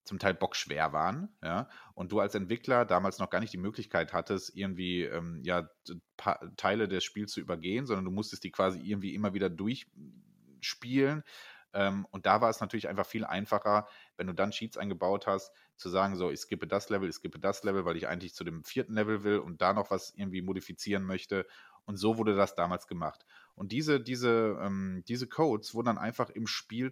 zum 0.07 0.19
Teil 0.19 0.33
bockschwer 0.33 0.93
waren, 0.93 1.29
ja, 1.43 1.69
und 1.93 2.11
du 2.11 2.19
als 2.19 2.33
Entwickler 2.35 2.85
damals 2.85 3.19
noch 3.19 3.29
gar 3.29 3.39
nicht 3.39 3.53
die 3.53 3.57
Möglichkeit 3.57 4.13
hattest, 4.13 4.55
irgendwie 4.55 5.03
ähm, 5.03 5.41
ja 5.43 5.69
Teile 6.55 6.87
des 6.87 7.03
Spiels 7.03 7.31
zu 7.31 7.41
übergehen, 7.41 7.85
sondern 7.85 8.05
du 8.05 8.11
musstest 8.11 8.43
die 8.43 8.51
quasi 8.51 8.79
irgendwie 8.79 9.13
immer 9.13 9.33
wieder 9.33 9.49
durchspielen. 9.49 11.23
Ähm, 11.73 12.07
und 12.11 12.25
da 12.25 12.41
war 12.41 12.49
es 12.49 12.61
natürlich 12.61 12.87
einfach 12.87 13.05
viel 13.05 13.25
einfacher, 13.25 13.87
wenn 14.15 14.27
du 14.27 14.33
dann 14.33 14.51
Cheats 14.51 14.77
eingebaut 14.77 15.27
hast, 15.27 15.51
zu 15.75 15.89
sagen, 15.89 16.15
so, 16.15 16.31
ich 16.31 16.39
skippe 16.39 16.65
das 16.65 16.89
Level, 16.89 17.09
ich 17.09 17.15
skippe 17.15 17.39
das 17.39 17.63
Level, 17.63 17.85
weil 17.85 17.97
ich 17.97 18.07
eigentlich 18.07 18.33
zu 18.33 18.43
dem 18.43 18.63
vierten 18.63 18.93
Level 18.93 19.23
will 19.23 19.39
und 19.39 19.61
da 19.61 19.73
noch 19.73 19.91
was 19.91 20.13
irgendwie 20.15 20.41
modifizieren 20.41 21.03
möchte. 21.03 21.45
Und 21.85 21.97
so 21.97 22.17
wurde 22.17 22.35
das 22.35 22.55
damals 22.55 22.87
gemacht. 22.87 23.25
Und 23.53 23.71
diese, 23.71 23.99
diese, 23.99 24.57
ähm, 24.61 25.03
diese 25.07 25.27
Codes 25.27 25.73
wurden 25.73 25.87
dann 25.87 25.97
einfach 25.97 26.29
im 26.29 26.47
Spiel 26.47 26.91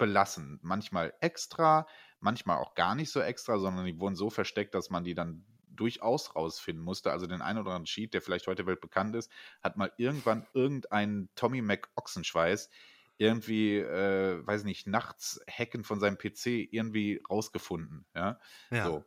belassen. 0.00 0.58
Manchmal 0.62 1.14
extra, 1.20 1.86
manchmal 2.18 2.58
auch 2.58 2.74
gar 2.74 2.96
nicht 2.96 3.12
so 3.12 3.20
extra, 3.20 3.58
sondern 3.58 3.84
die 3.84 4.00
wurden 4.00 4.16
so 4.16 4.30
versteckt, 4.30 4.74
dass 4.74 4.90
man 4.90 5.04
die 5.04 5.14
dann 5.14 5.44
durchaus 5.68 6.34
rausfinden 6.34 6.82
musste. 6.82 7.12
Also 7.12 7.26
den 7.26 7.42
einen 7.42 7.58
oder 7.58 7.70
anderen 7.70 7.84
Cheat, 7.84 8.14
der 8.14 8.22
vielleicht 8.22 8.48
heute 8.48 8.66
weltbekannt 8.66 9.14
ist, 9.14 9.30
hat 9.62 9.76
mal 9.76 9.92
irgendwann 9.98 10.46
irgendein 10.54 11.28
Tommy 11.36 11.62
McOchsenschweiß 11.62 12.70
irgendwie, 13.18 13.76
äh, 13.76 14.44
weiß 14.46 14.64
nicht, 14.64 14.86
nachts 14.86 15.40
hacken 15.46 15.84
von 15.84 16.00
seinem 16.00 16.16
PC 16.16 16.68
irgendwie 16.72 17.22
rausgefunden. 17.28 18.06
Ja, 18.14 18.40
ja. 18.70 18.84
so. 18.86 19.04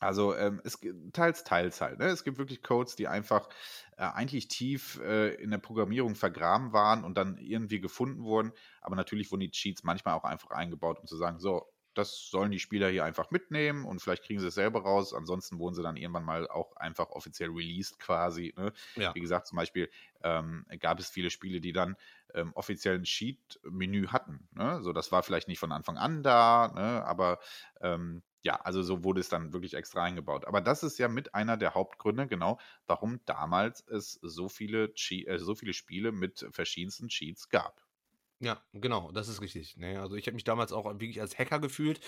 Also 0.00 0.34
ähm, 0.34 0.60
es 0.64 0.78
teils, 1.12 1.44
teils 1.44 1.80
halt. 1.80 1.98
Ne? 1.98 2.06
Es 2.06 2.24
gibt 2.24 2.38
wirklich 2.38 2.62
Codes, 2.62 2.96
die 2.96 3.06
einfach 3.06 3.48
äh, 3.98 4.02
eigentlich 4.02 4.48
tief 4.48 4.98
äh, 5.00 5.34
in 5.34 5.50
der 5.50 5.58
Programmierung 5.58 6.14
vergraben 6.14 6.72
waren 6.72 7.04
und 7.04 7.16
dann 7.18 7.36
irgendwie 7.36 7.80
gefunden 7.80 8.24
wurden. 8.24 8.52
Aber 8.80 8.96
natürlich 8.96 9.30
wurden 9.30 9.42
die 9.42 9.50
Cheats 9.50 9.84
manchmal 9.84 10.14
auch 10.14 10.24
einfach 10.24 10.50
eingebaut, 10.50 10.98
um 11.00 11.06
zu 11.06 11.16
sagen, 11.16 11.38
so, 11.38 11.70
das 11.94 12.30
sollen 12.30 12.50
die 12.50 12.60
Spieler 12.60 12.88
hier 12.88 13.04
einfach 13.04 13.30
mitnehmen 13.30 13.84
und 13.84 14.00
vielleicht 14.00 14.24
kriegen 14.24 14.40
sie 14.40 14.46
es 14.46 14.54
selber 14.54 14.82
raus. 14.82 15.12
Ansonsten 15.12 15.58
wurden 15.58 15.74
sie 15.74 15.82
dann 15.82 15.96
irgendwann 15.96 16.24
mal 16.24 16.48
auch 16.48 16.76
einfach 16.76 17.10
offiziell 17.10 17.50
released 17.50 17.98
quasi. 17.98 18.54
Ne? 18.56 18.72
Ja. 18.96 19.14
Wie 19.14 19.20
gesagt, 19.20 19.48
zum 19.48 19.56
Beispiel 19.56 19.90
ähm, 20.22 20.64
gab 20.78 20.98
es 20.98 21.10
viele 21.10 21.30
Spiele, 21.30 21.60
die 21.60 21.72
dann 21.72 21.96
ähm, 22.32 22.52
offiziell 22.54 22.94
ein 22.94 23.04
Sheet-Menü 23.04 24.06
hatten. 24.08 24.48
Ne? 24.52 24.82
So, 24.82 24.92
das 24.92 25.12
war 25.12 25.22
vielleicht 25.22 25.48
nicht 25.48 25.58
von 25.58 25.72
Anfang 25.72 25.98
an 25.98 26.22
da, 26.22 26.72
ne? 26.74 27.04
aber 27.04 27.40
ähm, 27.80 28.22
ja, 28.42 28.56
also 28.56 28.82
so 28.82 29.04
wurde 29.04 29.20
es 29.20 29.28
dann 29.28 29.52
wirklich 29.52 29.74
extra 29.74 30.02
eingebaut. 30.02 30.46
Aber 30.46 30.60
das 30.60 30.82
ist 30.82 30.98
ja 30.98 31.08
mit 31.08 31.34
einer 31.34 31.56
der 31.56 31.74
Hauptgründe, 31.74 32.26
genau, 32.26 32.58
warum 32.86 33.20
damals 33.26 33.86
es 33.88 34.14
so 34.22 34.48
viele, 34.48 34.92
Che 34.94 35.26
äh, 35.26 35.38
so 35.38 35.54
viele 35.54 35.74
Spiele 35.74 36.12
mit 36.12 36.46
verschiedensten 36.50 37.08
Cheats 37.08 37.48
gab. 37.48 37.82
Ja, 38.42 38.62
genau, 38.72 39.12
das 39.12 39.28
ist 39.28 39.42
richtig. 39.42 39.76
Ne? 39.76 40.00
Also 40.00 40.16
ich 40.16 40.26
habe 40.26 40.34
mich 40.34 40.44
damals 40.44 40.72
auch 40.72 40.86
wirklich 40.86 41.20
als 41.20 41.38
Hacker 41.38 41.58
gefühlt. 41.60 42.00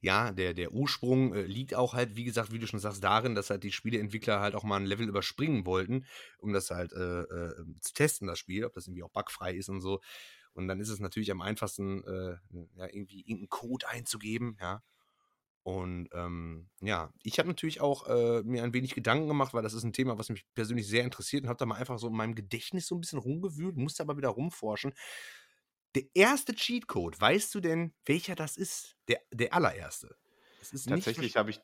Ja, 0.00 0.30
der, 0.30 0.54
der 0.54 0.72
Ursprung 0.72 1.34
äh, 1.34 1.42
liegt 1.42 1.74
auch 1.74 1.94
halt, 1.94 2.14
wie 2.14 2.22
gesagt, 2.24 2.52
wie 2.52 2.60
du 2.60 2.68
schon 2.68 2.78
sagst, 2.78 3.02
darin, 3.02 3.34
dass 3.34 3.50
halt 3.50 3.64
die 3.64 3.72
Spieleentwickler 3.72 4.38
halt 4.40 4.54
auch 4.54 4.62
mal 4.62 4.76
ein 4.76 4.86
Level 4.86 5.08
überspringen 5.08 5.66
wollten, 5.66 6.06
um 6.38 6.52
das 6.52 6.70
halt 6.70 6.92
äh, 6.92 7.22
äh, 7.22 7.64
zu 7.80 7.94
testen, 7.94 8.28
das 8.28 8.38
Spiel, 8.38 8.64
ob 8.64 8.74
das 8.74 8.86
irgendwie 8.86 9.02
auch 9.02 9.10
bugfrei 9.10 9.54
ist 9.54 9.68
und 9.68 9.80
so. 9.80 10.00
Und 10.54 10.68
dann 10.68 10.80
ist 10.80 10.88
es 10.88 11.00
natürlich 11.00 11.32
am 11.32 11.40
einfachsten, 11.40 12.04
äh, 12.04 12.36
ja, 12.76 12.86
irgendwie 12.86 13.20
irgendeinen 13.22 13.48
Code 13.48 13.88
einzugeben, 13.88 14.56
ja. 14.60 14.82
Und 15.64 16.08
ähm, 16.12 16.68
ja, 16.80 17.12
ich 17.22 17.38
habe 17.38 17.48
natürlich 17.48 17.80
auch 17.80 18.08
äh, 18.08 18.42
mir 18.42 18.64
ein 18.64 18.74
wenig 18.74 18.94
Gedanken 18.94 19.28
gemacht, 19.28 19.54
weil 19.54 19.62
das 19.62 19.74
ist 19.74 19.84
ein 19.84 19.92
Thema, 19.92 20.18
was 20.18 20.28
mich 20.28 20.44
persönlich 20.54 20.88
sehr 20.88 21.04
interessiert 21.04 21.44
und 21.44 21.48
habe 21.48 21.58
da 21.58 21.66
mal 21.66 21.76
einfach 21.76 21.98
so 21.98 22.08
in 22.08 22.16
meinem 22.16 22.34
Gedächtnis 22.34 22.86
so 22.86 22.96
ein 22.96 23.00
bisschen 23.00 23.20
rumgewühlt, 23.20 23.76
musste 23.76 24.02
aber 24.02 24.16
wieder 24.16 24.30
rumforschen. 24.30 24.92
Der 25.94 26.04
erste 26.14 26.54
Cheatcode, 26.54 27.20
weißt 27.20 27.54
du 27.54 27.60
denn, 27.60 27.94
welcher 28.06 28.34
das 28.34 28.56
ist? 28.56 28.96
Der, 29.08 29.20
der 29.30 29.54
allererste. 29.54 30.16
Tatsächlich 30.86 31.36
habe 31.36 31.50
ich 31.50 31.60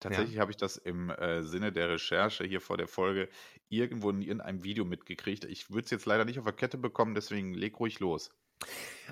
Tatsächlich 0.00 0.36
ja. 0.36 0.40
habe 0.40 0.50
ich 0.50 0.56
das 0.56 0.78
im 0.78 1.10
äh, 1.10 1.42
Sinne 1.42 1.72
der 1.72 1.90
Recherche 1.90 2.44
hier 2.44 2.62
vor 2.62 2.78
der 2.78 2.88
Folge 2.88 3.28
irgendwo 3.68 4.08
in 4.08 4.22
irgendeinem 4.22 4.64
Video 4.64 4.86
mitgekriegt. 4.86 5.44
Ich 5.44 5.68
würde 5.68 5.84
es 5.84 5.90
jetzt 5.90 6.06
leider 6.06 6.24
nicht 6.24 6.38
auf 6.38 6.46
der 6.46 6.54
Kette 6.54 6.78
bekommen, 6.78 7.14
deswegen 7.14 7.52
leg 7.52 7.78
ruhig 7.78 8.00
los. 8.00 8.30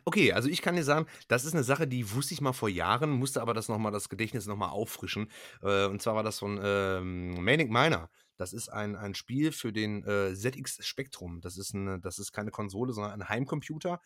Okay, 0.05 0.33
also 0.33 0.49
ich 0.49 0.63
kann 0.63 0.77
dir 0.77 0.85
sagen, 0.85 1.07
das 1.29 1.45
ist 1.45 1.55
eine 1.55 1.65
Sache, 1.65 1.87
die 1.87 2.13
wusste 2.13 2.35
ich 2.35 2.41
mal 2.41 2.53
vor 2.53 2.69
Jahren, 2.69 3.11
musste 3.11 3.43
aber 3.43 3.55
das 3.55 3.69
nochmal, 3.69 3.93
das 3.93 4.09
Gedächtnis 4.09 4.47
nochmal 4.47 4.71
auffrischen. 4.71 5.31
Äh, 5.63 5.87
und 5.87 6.01
zwar 6.01 6.15
war 6.15 6.23
das 6.23 6.39
von 6.39 6.61
ähm, 6.63 7.43
Manic 7.43 7.71
Miner. 7.71 8.11
Das 8.37 8.53
ist 8.53 8.69
ein, 8.69 8.95
ein 8.97 9.15
Spiel 9.15 9.53
für 9.53 9.73
den 9.73 10.05
äh, 10.05 10.35
ZX 10.35 10.87
Spectrum. 10.87 11.41
Das 11.41 11.59
ist, 11.59 11.75
eine, 11.75 11.99
das 12.01 12.19
ist 12.19 12.33
keine 12.33 12.51
Konsole, 12.51 12.93
sondern 12.93 13.13
ein 13.21 13.29
Heimcomputer. 13.29 14.01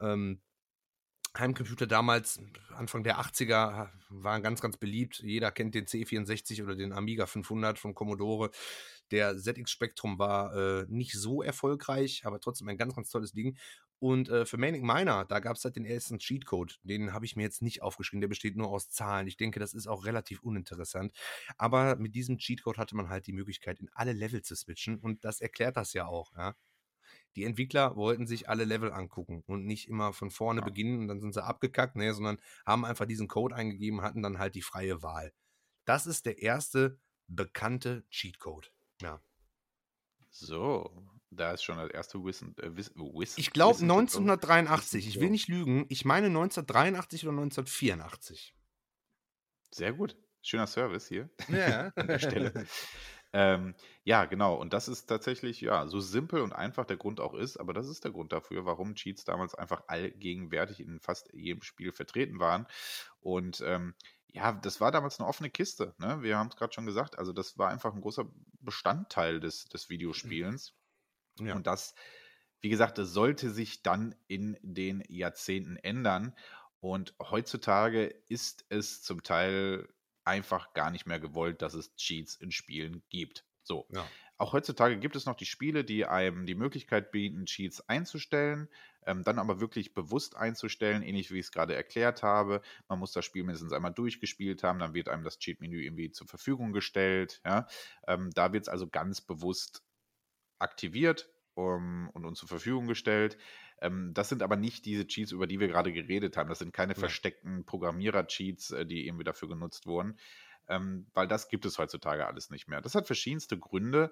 Ähm, 0.00 0.40
Heimcomputer 1.36 1.88
damals, 1.88 2.40
Anfang 2.76 3.02
der 3.02 3.18
80er, 3.18 3.90
waren 4.08 4.42
ganz, 4.42 4.60
ganz 4.60 4.76
beliebt. 4.76 5.18
Jeder 5.18 5.50
kennt 5.50 5.74
den 5.74 5.86
C64 5.86 6.62
oder 6.62 6.76
den 6.76 6.92
Amiga 6.92 7.26
500 7.26 7.78
von 7.78 7.94
Commodore. 7.94 8.50
Der 9.10 9.36
ZX 9.36 9.70
Spectrum 9.70 10.18
war 10.18 10.54
äh, 10.54 10.86
nicht 10.88 11.12
so 11.14 11.42
erfolgreich, 11.42 12.22
aber 12.24 12.38
trotzdem 12.38 12.68
ein 12.68 12.76
ganz, 12.78 12.94
ganz 12.94 13.10
tolles 13.10 13.32
Ding. 13.32 13.56
Und 14.04 14.28
äh, 14.28 14.44
für 14.44 14.58
Manic 14.58 14.82
Miner, 14.82 15.24
da 15.24 15.40
gab 15.40 15.56
es 15.56 15.64
halt 15.64 15.76
den 15.76 15.86
ersten 15.86 16.18
Cheatcode. 16.18 16.78
Den 16.82 17.14
habe 17.14 17.24
ich 17.24 17.36
mir 17.36 17.42
jetzt 17.42 17.62
nicht 17.62 17.80
aufgeschrieben. 17.80 18.20
Der 18.20 18.28
besteht 18.28 18.54
nur 18.54 18.68
aus 18.68 18.90
Zahlen. 18.90 19.26
Ich 19.26 19.38
denke, 19.38 19.58
das 19.58 19.72
ist 19.72 19.86
auch 19.86 20.04
relativ 20.04 20.42
uninteressant. 20.42 21.14
Aber 21.56 21.96
mit 21.96 22.14
diesem 22.14 22.36
Cheatcode 22.36 22.76
hatte 22.76 22.94
man 22.96 23.08
halt 23.08 23.26
die 23.26 23.32
Möglichkeit, 23.32 23.80
in 23.80 23.88
alle 23.94 24.12
Level 24.12 24.42
zu 24.42 24.54
switchen. 24.56 24.98
Und 24.98 25.24
das 25.24 25.40
erklärt 25.40 25.78
das 25.78 25.94
ja 25.94 26.04
auch. 26.04 26.36
Ja? 26.36 26.54
Die 27.34 27.44
Entwickler 27.44 27.96
wollten 27.96 28.26
sich 28.26 28.46
alle 28.46 28.64
Level 28.64 28.92
angucken 28.92 29.42
und 29.46 29.64
nicht 29.64 29.88
immer 29.88 30.12
von 30.12 30.30
vorne 30.30 30.60
ja. 30.60 30.66
beginnen 30.66 30.98
und 30.98 31.08
dann 31.08 31.22
sind 31.22 31.32
sie 31.32 31.42
abgekackt, 31.42 31.96
ne, 31.96 32.12
sondern 32.12 32.36
haben 32.66 32.84
einfach 32.84 33.06
diesen 33.06 33.26
Code 33.26 33.54
eingegeben, 33.54 34.02
hatten 34.02 34.20
dann 34.20 34.38
halt 34.38 34.54
die 34.54 34.60
freie 34.60 35.02
Wahl. 35.02 35.32
Das 35.86 36.06
ist 36.06 36.26
der 36.26 36.42
erste 36.42 37.00
bekannte 37.26 38.04
Cheatcode. 38.10 38.70
Ja. 39.00 39.22
So, 40.28 41.08
da 41.36 41.52
ist 41.52 41.62
schon 41.62 41.76
das 41.76 41.90
erste 41.90 42.24
Wissen. 42.24 42.56
Äh, 42.58 42.76
Wissen 42.76 42.94
ich 43.36 43.50
glaube 43.50 43.80
1983. 43.80 45.06
Ich 45.06 45.20
will 45.20 45.30
nicht 45.30 45.48
lügen. 45.48 45.86
Ich 45.88 46.04
meine 46.04 46.26
1983 46.26 47.24
oder 47.24 47.32
1984. 47.32 48.54
Sehr 49.70 49.92
gut. 49.92 50.16
Schöner 50.42 50.66
Service 50.66 51.08
hier 51.08 51.30
ja. 51.48 51.90
an 51.96 52.06
der 52.06 52.18
Stelle. 52.18 52.66
Ähm, 53.32 53.74
ja, 54.04 54.26
genau. 54.26 54.54
Und 54.54 54.72
das 54.72 54.86
ist 54.86 55.06
tatsächlich, 55.06 55.60
ja, 55.60 55.88
so 55.88 55.98
simpel 55.98 56.40
und 56.40 56.52
einfach 56.52 56.84
der 56.84 56.96
Grund 56.96 57.18
auch 57.18 57.34
ist, 57.34 57.56
aber 57.56 57.72
das 57.72 57.88
ist 57.88 58.04
der 58.04 58.12
Grund 58.12 58.32
dafür, 58.32 58.64
warum 58.64 58.94
Cheats 58.94 59.24
damals 59.24 59.56
einfach 59.56 59.82
allgegenwärtig 59.88 60.78
in 60.78 61.00
fast 61.00 61.32
jedem 61.32 61.62
Spiel 61.62 61.90
vertreten 61.90 62.38
waren. 62.38 62.68
Und 63.20 63.60
ähm, 63.66 63.94
ja, 64.28 64.52
das 64.52 64.80
war 64.80 64.92
damals 64.92 65.18
eine 65.18 65.28
offene 65.28 65.50
Kiste. 65.50 65.94
Ne? 65.98 66.22
Wir 66.22 66.38
haben 66.38 66.48
es 66.48 66.56
gerade 66.56 66.72
schon 66.72 66.86
gesagt. 66.86 67.18
Also, 67.18 67.32
das 67.32 67.58
war 67.58 67.70
einfach 67.70 67.92
ein 67.92 68.00
großer 68.00 68.24
Bestandteil 68.60 69.40
des, 69.40 69.64
des 69.64 69.88
Videospielens. 69.90 70.74
Ja. 71.38 71.54
Und 71.54 71.66
das, 71.66 71.94
wie 72.60 72.68
gesagt, 72.68 72.98
das 72.98 73.10
sollte 73.10 73.50
sich 73.50 73.82
dann 73.82 74.14
in 74.26 74.56
den 74.62 75.02
Jahrzehnten 75.08 75.76
ändern. 75.76 76.34
Und 76.80 77.14
heutzutage 77.20 78.06
ist 78.28 78.66
es 78.68 79.02
zum 79.02 79.22
Teil 79.22 79.88
einfach 80.24 80.72
gar 80.74 80.90
nicht 80.90 81.06
mehr 81.06 81.20
gewollt, 81.20 81.62
dass 81.62 81.74
es 81.74 81.94
Cheats 81.96 82.36
in 82.36 82.50
Spielen 82.50 83.02
gibt. 83.08 83.44
So. 83.62 83.86
Ja. 83.90 84.06
Auch 84.36 84.52
heutzutage 84.52 84.98
gibt 84.98 85.14
es 85.14 85.26
noch 85.26 85.36
die 85.36 85.46
Spiele, 85.46 85.84
die 85.84 86.06
einem 86.06 86.44
die 86.44 86.56
Möglichkeit 86.56 87.12
bieten, 87.12 87.46
Cheats 87.46 87.88
einzustellen, 87.88 88.68
ähm, 89.06 89.22
dann 89.22 89.38
aber 89.38 89.60
wirklich 89.60 89.94
bewusst 89.94 90.36
einzustellen, 90.36 91.02
ähnlich 91.02 91.30
wie 91.30 91.38
ich 91.38 91.46
es 91.46 91.52
gerade 91.52 91.74
erklärt 91.74 92.22
habe. 92.22 92.60
Man 92.88 92.98
muss 92.98 93.12
das 93.12 93.24
Spiel 93.24 93.44
mindestens 93.44 93.72
einmal 93.72 93.94
durchgespielt 93.94 94.64
haben, 94.64 94.80
dann 94.80 94.92
wird 94.92 95.08
einem 95.08 95.22
das 95.22 95.38
Cheat-Menü 95.38 95.84
irgendwie 95.84 96.10
zur 96.10 96.26
Verfügung 96.26 96.72
gestellt. 96.72 97.40
Ja? 97.44 97.68
Ähm, 98.08 98.30
da 98.34 98.52
wird 98.52 98.64
es 98.64 98.68
also 98.68 98.88
ganz 98.88 99.20
bewusst 99.20 99.83
aktiviert 100.58 101.28
um, 101.54 102.10
und 102.12 102.24
uns 102.24 102.38
zur 102.38 102.48
Verfügung 102.48 102.86
gestellt. 102.86 103.38
Ähm, 103.80 104.12
das 104.14 104.28
sind 104.28 104.42
aber 104.42 104.56
nicht 104.56 104.84
diese 104.84 105.06
Cheats, 105.06 105.32
über 105.32 105.46
die 105.46 105.60
wir 105.60 105.68
gerade 105.68 105.92
geredet 105.92 106.36
haben. 106.36 106.48
Das 106.48 106.58
sind 106.58 106.72
keine 106.72 106.94
ja. 106.94 106.98
versteckten 106.98 107.64
Programmierer-Cheats, 107.64 108.72
äh, 108.72 108.86
die 108.86 109.06
irgendwie 109.06 109.24
dafür 109.24 109.48
genutzt 109.48 109.86
wurden, 109.86 110.18
ähm, 110.68 111.06
weil 111.14 111.28
das 111.28 111.48
gibt 111.48 111.64
es 111.66 111.78
heutzutage 111.78 112.26
alles 112.26 112.50
nicht 112.50 112.68
mehr. 112.68 112.80
Das 112.80 112.94
hat 112.94 113.06
verschiedenste 113.06 113.58
Gründe. 113.58 114.10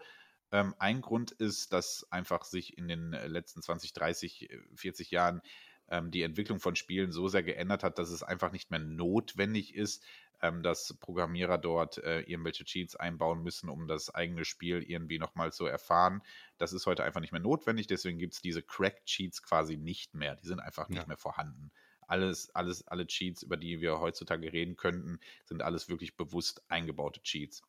Ähm, 0.50 0.74
ein 0.78 1.00
Grund 1.00 1.30
ist, 1.32 1.72
dass 1.72 2.06
einfach 2.10 2.44
sich 2.44 2.76
in 2.76 2.88
den 2.88 3.12
äh, 3.12 3.26
letzten 3.26 3.62
20, 3.62 3.92
30, 3.92 4.50
40 4.74 5.10
Jahren 5.10 5.40
ähm, 5.88 6.10
die 6.10 6.22
Entwicklung 6.22 6.60
von 6.60 6.76
Spielen 6.76 7.12
so 7.12 7.28
sehr 7.28 7.42
geändert 7.42 7.82
hat, 7.82 7.98
dass 7.98 8.10
es 8.10 8.22
einfach 8.22 8.52
nicht 8.52 8.70
mehr 8.70 8.80
notwendig 8.80 9.74
ist, 9.74 10.04
ähm, 10.42 10.62
dass 10.62 10.94
Programmierer 10.98 11.56
dort 11.56 11.98
äh, 11.98 12.20
irgendwelche 12.20 12.64
Cheats 12.64 12.96
einbauen 12.96 13.42
müssen, 13.42 13.68
um 13.68 13.86
das 13.86 14.14
eigene 14.14 14.44
Spiel 14.44 14.82
irgendwie 14.82 15.18
nochmal 15.18 15.52
zu 15.52 15.66
erfahren. 15.66 16.20
Das 16.58 16.72
ist 16.72 16.86
heute 16.86 17.04
einfach 17.04 17.20
nicht 17.20 17.32
mehr 17.32 17.40
notwendig, 17.40 17.86
deswegen 17.86 18.18
gibt 18.18 18.34
es 18.34 18.42
diese 18.42 18.62
Crack-Cheats 18.62 19.42
quasi 19.42 19.76
nicht 19.76 20.14
mehr. 20.14 20.36
Die 20.36 20.46
sind 20.46 20.60
einfach 20.60 20.88
nicht 20.88 21.02
ja. 21.02 21.06
mehr 21.06 21.16
vorhanden. 21.16 21.70
Alles, 22.08 22.54
alles, 22.54 22.86
alle 22.88 23.06
Cheats, 23.06 23.42
über 23.42 23.56
die 23.56 23.80
wir 23.80 24.00
heutzutage 24.00 24.52
reden 24.52 24.76
könnten, 24.76 25.20
sind 25.44 25.62
alles 25.62 25.88
wirklich 25.88 26.16
bewusst 26.16 26.62
eingebaute 26.68 27.22
Cheats. 27.22 27.62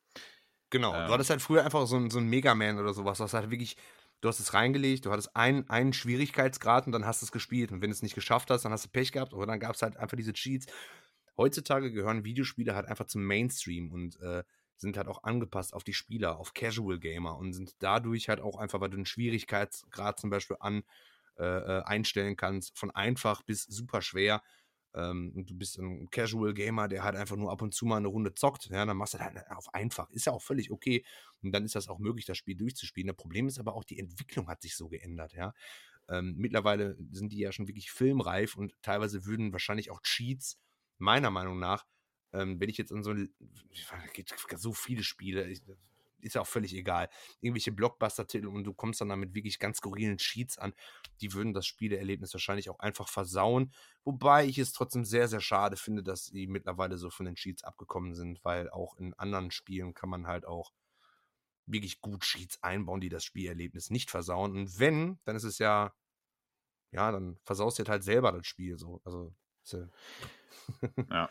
Genau, 0.71 0.93
ähm, 0.95 1.07
du 1.07 1.13
hattest 1.13 1.29
halt 1.29 1.41
früher 1.41 1.63
einfach 1.63 1.85
so 1.85 1.95
ein, 1.95 2.09
so 2.09 2.17
ein 2.17 2.27
Mega 2.27 2.55
Man 2.55 2.79
oder 2.79 2.93
sowas, 2.93 3.19
was 3.19 3.33
halt 3.33 3.51
wirklich 3.51 3.77
du 4.23 4.29
hast 4.29 4.39
es 4.39 4.53
reingelegt, 4.53 5.05
du 5.05 5.11
hattest 5.11 5.35
ein, 5.35 5.69
einen 5.69 5.91
Schwierigkeitsgrad 5.91 6.85
und 6.85 6.93
dann 6.93 7.05
hast 7.05 7.21
du 7.21 7.25
es 7.25 7.31
gespielt. 7.31 7.71
Und 7.71 7.81
wenn 7.81 7.89
du 7.89 7.93
es 7.93 8.01
nicht 8.01 8.15
geschafft 8.15 8.49
hast, 8.49 8.63
dann 8.63 8.71
hast 8.71 8.85
du 8.85 8.89
Pech 8.89 9.11
gehabt. 9.11 9.33
Oder 9.33 9.47
dann 9.47 9.59
gab 9.59 9.75
es 9.75 9.81
halt 9.81 9.97
einfach 9.97 10.15
diese 10.15 10.31
Cheats 10.31 10.67
heutzutage 11.37 11.91
gehören 11.91 12.25
Videospiele 12.25 12.75
halt 12.75 12.87
einfach 12.87 13.05
zum 13.05 13.25
Mainstream 13.25 13.91
und 13.91 14.19
äh, 14.21 14.43
sind 14.77 14.97
halt 14.97 15.07
auch 15.07 15.23
angepasst 15.23 15.73
auf 15.73 15.83
die 15.83 15.93
Spieler, 15.93 16.37
auf 16.37 16.53
Casual 16.53 16.99
Gamer 16.99 17.37
und 17.37 17.53
sind 17.53 17.75
dadurch 17.79 18.29
halt 18.29 18.39
auch 18.39 18.57
einfach, 18.57 18.81
weil 18.81 18.89
du 18.89 18.97
den 18.97 19.05
Schwierigkeitsgrad 19.05 20.19
zum 20.19 20.29
Beispiel 20.29 20.57
an 20.59 20.83
äh, 21.37 21.43
äh 21.43 21.83
einstellen 21.83 22.35
kannst, 22.35 22.77
von 22.77 22.91
einfach 22.91 23.43
bis 23.43 23.63
super 23.63 24.01
schwer. 24.01 24.43
Ähm, 24.95 25.31
du 25.35 25.55
bist 25.55 25.79
ein 25.79 26.09
Casual 26.11 26.53
Gamer, 26.53 26.87
der 26.87 27.03
halt 27.03 27.15
einfach 27.15 27.35
nur 27.35 27.51
ab 27.51 27.61
und 27.61 27.73
zu 27.73 27.85
mal 27.85 27.97
eine 27.97 28.07
Runde 28.07 28.35
zockt, 28.35 28.69
ja, 28.69 28.85
dann 28.85 28.97
machst 28.97 29.15
du 29.15 29.19
halt 29.19 29.37
auf 29.49 29.73
einfach. 29.73 30.09
Ist 30.11 30.25
ja 30.25 30.33
auch 30.33 30.41
völlig 30.41 30.69
okay. 30.69 31.03
Und 31.41 31.51
dann 31.51 31.65
ist 31.65 31.75
das 31.75 31.87
auch 31.87 31.97
möglich, 31.97 32.25
das 32.25 32.37
Spiel 32.37 32.55
durchzuspielen. 32.55 33.07
Das 33.07 33.15
Problem 33.17 33.47
ist 33.47 33.59
aber 33.59 33.73
auch, 33.73 33.83
die 33.83 33.97
Entwicklung 33.99 34.47
hat 34.47 34.61
sich 34.61 34.75
so 34.75 34.89
geändert, 34.89 35.33
ja. 35.33 35.53
Ähm, 36.09 36.35
mittlerweile 36.37 36.97
sind 37.11 37.31
die 37.31 37.39
ja 37.39 37.51
schon 37.53 37.67
wirklich 37.67 37.89
filmreif 37.89 38.57
und 38.57 38.75
teilweise 38.81 39.25
würden 39.25 39.53
wahrscheinlich 39.53 39.89
auch 39.89 40.01
Cheats 40.01 40.59
meiner 41.03 41.31
Meinung 41.31 41.59
nach, 41.59 41.85
ähm, 42.33 42.59
wenn 42.59 42.69
ich 42.69 42.77
jetzt 42.77 42.91
an 42.91 43.03
so 43.03 43.13
so 44.55 44.73
viele 44.73 45.03
Spiele, 45.03 45.53
ist 46.23 46.35
ja 46.35 46.41
auch 46.41 46.47
völlig 46.47 46.73
egal, 46.73 47.09
irgendwelche 47.41 47.71
Blockbuster-Titel 47.71 48.47
und 48.47 48.63
du 48.63 48.73
kommst 48.73 49.01
dann 49.01 49.09
damit 49.09 49.33
wirklich 49.33 49.59
ganz 49.59 49.77
skurrilen 49.77 50.17
Cheats 50.17 50.57
an, 50.57 50.73
die 51.21 51.33
würden 51.33 51.53
das 51.53 51.67
Spieleerlebnis 51.67 52.33
wahrscheinlich 52.33 52.69
auch 52.69 52.79
einfach 52.79 53.09
versauen. 53.09 53.73
Wobei 54.03 54.45
ich 54.45 54.57
es 54.57 54.71
trotzdem 54.73 55.05
sehr, 55.05 55.27
sehr 55.27 55.41
schade 55.41 55.75
finde, 55.75 56.03
dass 56.03 56.25
sie 56.27 56.47
mittlerweile 56.47 56.97
so 56.97 57.09
von 57.09 57.25
den 57.25 57.35
Cheats 57.35 57.63
abgekommen 57.63 58.15
sind, 58.15 58.43
weil 58.43 58.69
auch 58.69 58.97
in 58.97 59.13
anderen 59.15 59.51
Spielen 59.51 59.93
kann 59.93 60.09
man 60.09 60.27
halt 60.27 60.45
auch 60.45 60.71
wirklich 61.65 62.01
gut 62.01 62.21
Cheats 62.23 62.61
einbauen, 62.61 63.01
die 63.01 63.09
das 63.09 63.23
Spielerlebnis 63.23 63.89
nicht 63.89 64.11
versauen. 64.11 64.55
Und 64.55 64.79
wenn, 64.79 65.19
dann 65.25 65.35
ist 65.35 65.43
es 65.45 65.59
ja, 65.59 65.93
ja, 66.91 67.11
dann 67.11 67.39
versaust 67.43 67.79
du 67.79 67.85
halt 67.85 68.03
selber 68.03 68.31
das 68.31 68.45
Spiel 68.47 68.77
so. 68.77 69.01
Also, 69.03 69.33
ja 69.71 69.87
ja. 71.09 71.29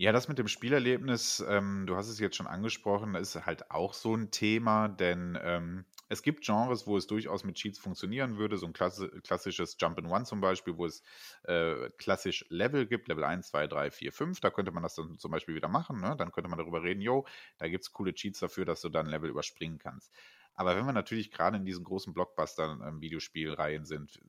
Ja, 0.00 0.12
das 0.12 0.28
mit 0.28 0.38
dem 0.38 0.46
Spielerlebnis, 0.46 1.44
ähm, 1.48 1.84
du 1.88 1.96
hast 1.96 2.08
es 2.08 2.20
jetzt 2.20 2.36
schon 2.36 2.46
angesprochen, 2.46 3.16
ist 3.16 3.34
halt 3.44 3.72
auch 3.72 3.94
so 3.94 4.14
ein 4.14 4.30
Thema, 4.30 4.86
denn 4.86 5.36
ähm, 5.42 5.86
es 6.08 6.22
gibt 6.22 6.44
Genres, 6.44 6.86
wo 6.86 6.96
es 6.96 7.08
durchaus 7.08 7.42
mit 7.42 7.56
Cheats 7.56 7.80
funktionieren 7.80 8.38
würde. 8.38 8.58
So 8.58 8.66
ein 8.66 8.72
klassisches 8.72 9.76
Jump 9.80 9.98
in 9.98 10.06
One 10.06 10.24
zum 10.24 10.40
Beispiel, 10.40 10.76
wo 10.76 10.86
es 10.86 11.02
äh, 11.42 11.90
klassisch 11.98 12.46
Level 12.48 12.86
gibt, 12.86 13.08
Level 13.08 13.24
1, 13.24 13.48
2, 13.48 13.66
3, 13.66 13.90
4, 13.90 14.12
5. 14.12 14.40
Da 14.40 14.50
könnte 14.50 14.70
man 14.70 14.84
das 14.84 14.94
dann 14.94 15.18
zum 15.18 15.32
Beispiel 15.32 15.56
wieder 15.56 15.68
machen. 15.68 16.00
Ne? 16.00 16.14
Dann 16.16 16.30
könnte 16.30 16.48
man 16.48 16.60
darüber 16.60 16.84
reden, 16.84 17.00
yo, 17.00 17.26
da 17.58 17.66
gibt 17.66 17.82
es 17.82 17.92
coole 17.92 18.14
Cheats 18.14 18.38
dafür, 18.38 18.64
dass 18.64 18.80
du 18.80 18.90
dann 18.90 19.06
Level 19.06 19.28
überspringen 19.28 19.80
kannst. 19.80 20.12
Aber 20.54 20.76
wenn 20.76 20.86
wir 20.86 20.92
natürlich 20.92 21.32
gerade 21.32 21.56
in 21.56 21.64
diesen 21.64 21.82
großen 21.82 22.14
Blockbuster-Videospielreihen 22.14 23.82
ähm, 23.82 23.84
sind, 23.84 24.20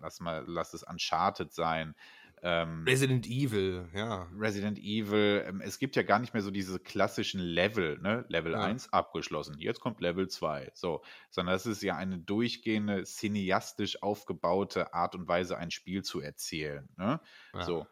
lass 0.00 0.20
mal, 0.20 0.44
lass 0.46 0.72
es 0.72 0.82
Uncharted 0.82 1.52
sein, 1.52 1.94
ähm, 2.42 2.84
Resident 2.86 3.26
Evil, 3.26 3.88
ja. 3.94 4.26
Resident 4.36 4.78
Evil. 4.78 5.44
Ähm, 5.46 5.60
es 5.60 5.78
gibt 5.78 5.96
ja 5.96 6.02
gar 6.02 6.18
nicht 6.18 6.32
mehr 6.32 6.42
so 6.42 6.50
diese 6.50 6.78
klassischen 6.78 7.40
Level, 7.40 7.98
ne? 7.98 8.24
Level 8.28 8.52
ja. 8.52 8.62
1 8.62 8.92
abgeschlossen. 8.92 9.58
Jetzt 9.58 9.80
kommt 9.80 10.00
Level 10.00 10.28
2. 10.28 10.70
So. 10.74 11.02
Sondern 11.30 11.54
das 11.54 11.66
ist 11.66 11.82
ja 11.82 11.96
eine 11.96 12.18
durchgehende, 12.18 13.04
cineastisch 13.04 14.02
aufgebaute 14.02 14.94
Art 14.94 15.14
und 15.14 15.28
Weise, 15.28 15.58
ein 15.58 15.70
Spiel 15.70 16.02
zu 16.02 16.20
erzählen. 16.20 16.88
Ne? 16.96 17.20
Ja. 17.52 17.62
So. 17.62 17.86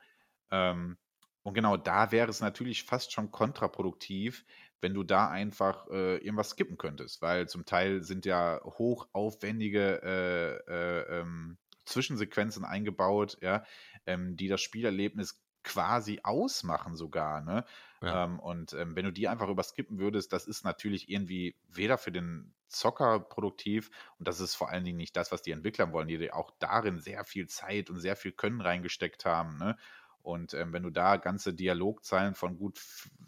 Ähm, 0.51 0.96
und 1.42 1.55
genau 1.55 1.76
da 1.76 2.11
wäre 2.12 2.30
es 2.30 2.40
natürlich 2.40 2.84
fast 2.84 3.12
schon 3.12 3.30
kontraproduktiv, 3.30 4.44
wenn 4.80 4.94
du 4.94 5.03
da 5.03 5.28
einfach 5.28 5.88
äh, 5.88 6.16
irgendwas 6.18 6.51
skippen 6.51 6.78
könntest, 6.78 7.20
weil 7.20 7.49
zum 7.49 7.64
Teil 7.64 8.03
sind 8.03 8.26
ja 8.26 8.61
hochaufwendige 8.62 10.03
äh, 10.03 10.72
äh, 10.72 11.20
ähm, 11.20 11.59
Zwischensequenzen 11.84 12.64
eingebaut, 12.64 13.38
ja, 13.40 13.64
ähm, 14.09 14.36
die 14.36 14.48
das 14.48 14.61
Spielerlebnis 14.62 15.44
quasi 15.62 16.20
ausmachen 16.22 16.96
sogar, 16.96 17.42
ne? 17.42 17.64
Ja. 18.00 18.24
Ähm, 18.24 18.38
und 18.40 18.72
ähm, 18.72 18.96
wenn 18.96 19.04
du 19.04 19.12
die 19.12 19.28
einfach 19.28 19.48
überskippen 19.48 19.98
würdest, 19.98 20.32
das 20.32 20.46
ist 20.46 20.64
natürlich 20.64 21.11
irgendwie 21.11 21.56
weder 21.68 21.98
für 21.98 22.12
den 22.12 22.54
Zocker 22.68 23.20
produktiv 23.20 23.90
und 24.18 24.26
das 24.28 24.40
ist 24.40 24.54
vor 24.54 24.70
allen 24.70 24.84
Dingen 24.84 24.98
nicht 24.98 25.16
das, 25.16 25.30
was 25.32 25.42
die 25.42 25.50
Entwickler 25.50 25.92
wollen, 25.92 26.09
die 26.09 26.32
auch 26.32 26.52
darin 26.59 27.00
sehr 27.00 27.24
viel 27.24 27.48
Zeit 27.48 27.90
und 27.90 27.98
sehr 27.98 28.16
viel 28.16 28.32
Können 28.32 28.61
reingesteckt 28.61 29.24
haben, 29.24 29.59
ne? 29.59 29.76
Und 30.22 30.52
ähm, 30.54 30.72
wenn 30.72 30.82
du 30.82 30.90
da 30.90 31.16
ganze 31.16 31.54
Dialogzeilen 31.54 32.34
von 32.34 32.59
gut, 32.59 32.80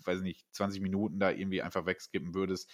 weiß 0.04 0.20
nicht, 0.20 0.46
20 0.54 0.82
Minuten 0.82 1.18
da 1.18 1.30
irgendwie 1.30 1.62
einfach 1.62 1.86
wegskippen 1.86 2.34
würdest, 2.34 2.70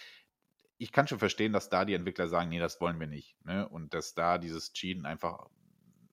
ich 0.78 0.92
kann 0.92 1.07
schon 1.07 1.18
verstehen, 1.18 1.52
dass 1.52 1.68
da 1.68 1.84
die 1.84 1.94
Entwickler 1.94 2.28
sagen, 2.28 2.50
nee, 2.50 2.59
das 2.59 2.80
wollen 2.80 3.00
wir 3.00 3.07
nicht. 3.07 3.36
Ne? 3.44 3.68
Und 3.68 3.94
dass 3.94 4.14
da 4.14 4.38
dieses 4.38 4.72
Cheaten 4.72 5.07
einfach 5.07 5.46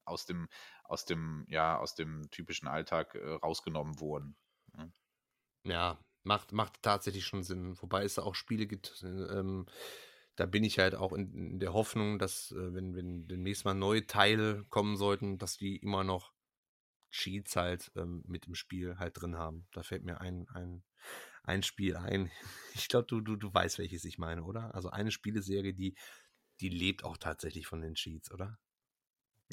aus 0.05 0.25
dem, 0.25 0.47
aus 0.93 1.05
dem, 1.05 1.45
ja, 1.49 1.77
aus 1.77 1.95
dem 1.95 2.29
typischen 2.29 2.67
Alltag 2.67 3.15
äh, 3.15 3.31
rausgenommen 3.33 3.99
wurden. 3.99 4.35
Ne? 4.77 4.93
Ja, 5.65 5.99
macht, 6.23 6.51
macht 6.53 6.81
tatsächlich 6.81 7.25
schon 7.25 7.43
Sinn. 7.43 7.81
Wobei 7.81 8.03
es 8.03 8.15
da 8.15 8.23
auch 8.23 8.35
Spiele 8.35 8.67
gibt, 8.67 9.03
äh, 9.03 9.07
ähm, 9.07 9.65
da 10.35 10.45
bin 10.45 10.63
ich 10.63 10.79
halt 10.79 10.95
auch 10.95 11.13
in, 11.13 11.33
in 11.33 11.59
der 11.59 11.73
Hoffnung, 11.73 12.19
dass, 12.19 12.51
äh, 12.51 12.73
wenn, 12.73 12.95
wenn 12.95 13.27
demnächst 13.27 13.65
mal 13.65 13.73
neue 13.73 14.07
Teile 14.07 14.65
kommen 14.69 14.95
sollten, 14.97 15.37
dass 15.37 15.57
die 15.57 15.77
immer 15.77 16.03
noch 16.03 16.33
Cheats 17.11 17.55
halt 17.55 17.91
ähm, 17.95 18.23
mit 18.27 18.47
im 18.47 18.55
Spiel 18.55 18.97
halt 18.97 19.21
drin 19.21 19.37
haben. 19.37 19.67
Da 19.71 19.83
fällt 19.83 20.03
mir 20.03 20.21
ein, 20.21 20.47
ein, 20.49 20.83
ein 21.43 21.63
Spiel 21.63 21.95
ein. 21.97 22.31
Ich 22.75 22.87
glaube, 22.87 23.05
du, 23.07 23.21
du, 23.21 23.35
du 23.35 23.53
weißt, 23.53 23.77
welches 23.77 24.03
ich 24.05 24.17
meine, 24.17 24.43
oder? 24.43 24.73
Also 24.73 24.89
eine 24.89 25.11
Spieleserie, 25.11 25.73
die, 25.73 25.95
die 26.59 26.69
lebt 26.69 27.03
auch 27.03 27.17
tatsächlich 27.17 27.67
von 27.67 27.81
den 27.81 27.93
Cheats, 27.95 28.31
oder? 28.31 28.57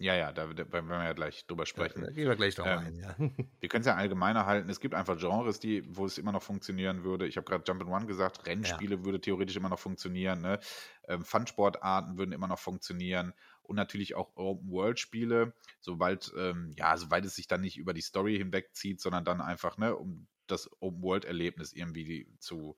Ja, 0.01 0.14
ja, 0.14 0.32
da, 0.32 0.46
da 0.46 0.72
werden 0.72 0.88
wir 0.88 1.05
ja 1.05 1.12
gleich 1.12 1.46
drüber 1.46 1.66
sprechen. 1.66 2.03
Da 2.03 2.11
gehen 2.11 2.26
wir 2.26 2.34
gleich 2.34 2.55
drauf 2.55 2.66
ähm, 2.66 2.78
ein, 2.78 2.96
ja. 2.96 3.14
Wir 3.61 3.68
können 3.68 3.82
es 3.82 3.86
ja 3.86 3.96
allgemeiner 3.96 4.46
halten. 4.46 4.70
Es 4.70 4.80
gibt 4.80 4.94
einfach 4.94 5.18
Genres, 5.18 5.61
die, 5.61 5.84
wo 5.94 6.07
es 6.07 6.16
immer 6.16 6.32
noch 6.32 6.42
funktionieren 6.42 7.05
würde. 7.05 7.26
Ich 7.26 7.36
habe 7.36 7.44
gerade 7.44 7.64
Jump 7.66 8.07
gesagt, 8.07 8.46
Rennspiele 8.46 8.96
ja. 8.96 9.05
würde 9.05 9.20
theoretisch 9.20 9.57
immer 9.57 9.68
noch 9.68 9.78
funktionieren. 9.78 10.40
Ne? 10.40 10.59
Ähm, 11.07 11.22
Fun-Sportarten 11.22 12.16
würden 12.16 12.32
immer 12.32 12.48
noch 12.48 12.59
funktionieren. 12.59 13.34
Und 13.62 13.76
natürlich 13.76 14.14
auch 14.14 14.34
Open-World-Spiele, 14.36 15.53
sobald, 15.80 16.32
ähm, 16.36 16.72
ja, 16.76 16.96
sobald 16.96 17.26
es 17.26 17.36
sich 17.36 17.46
dann 17.46 17.61
nicht 17.61 17.76
über 17.76 17.92
die 17.92 18.01
Story 18.01 18.36
hinwegzieht, 18.38 19.01
sondern 19.01 19.24
dann 19.24 19.40
einfach, 19.40 19.76
ne, 19.76 19.94
um 19.94 20.26
das 20.46 20.68
Open-World-Erlebnis 20.80 21.74
irgendwie 21.74 22.26
zu, 22.38 22.74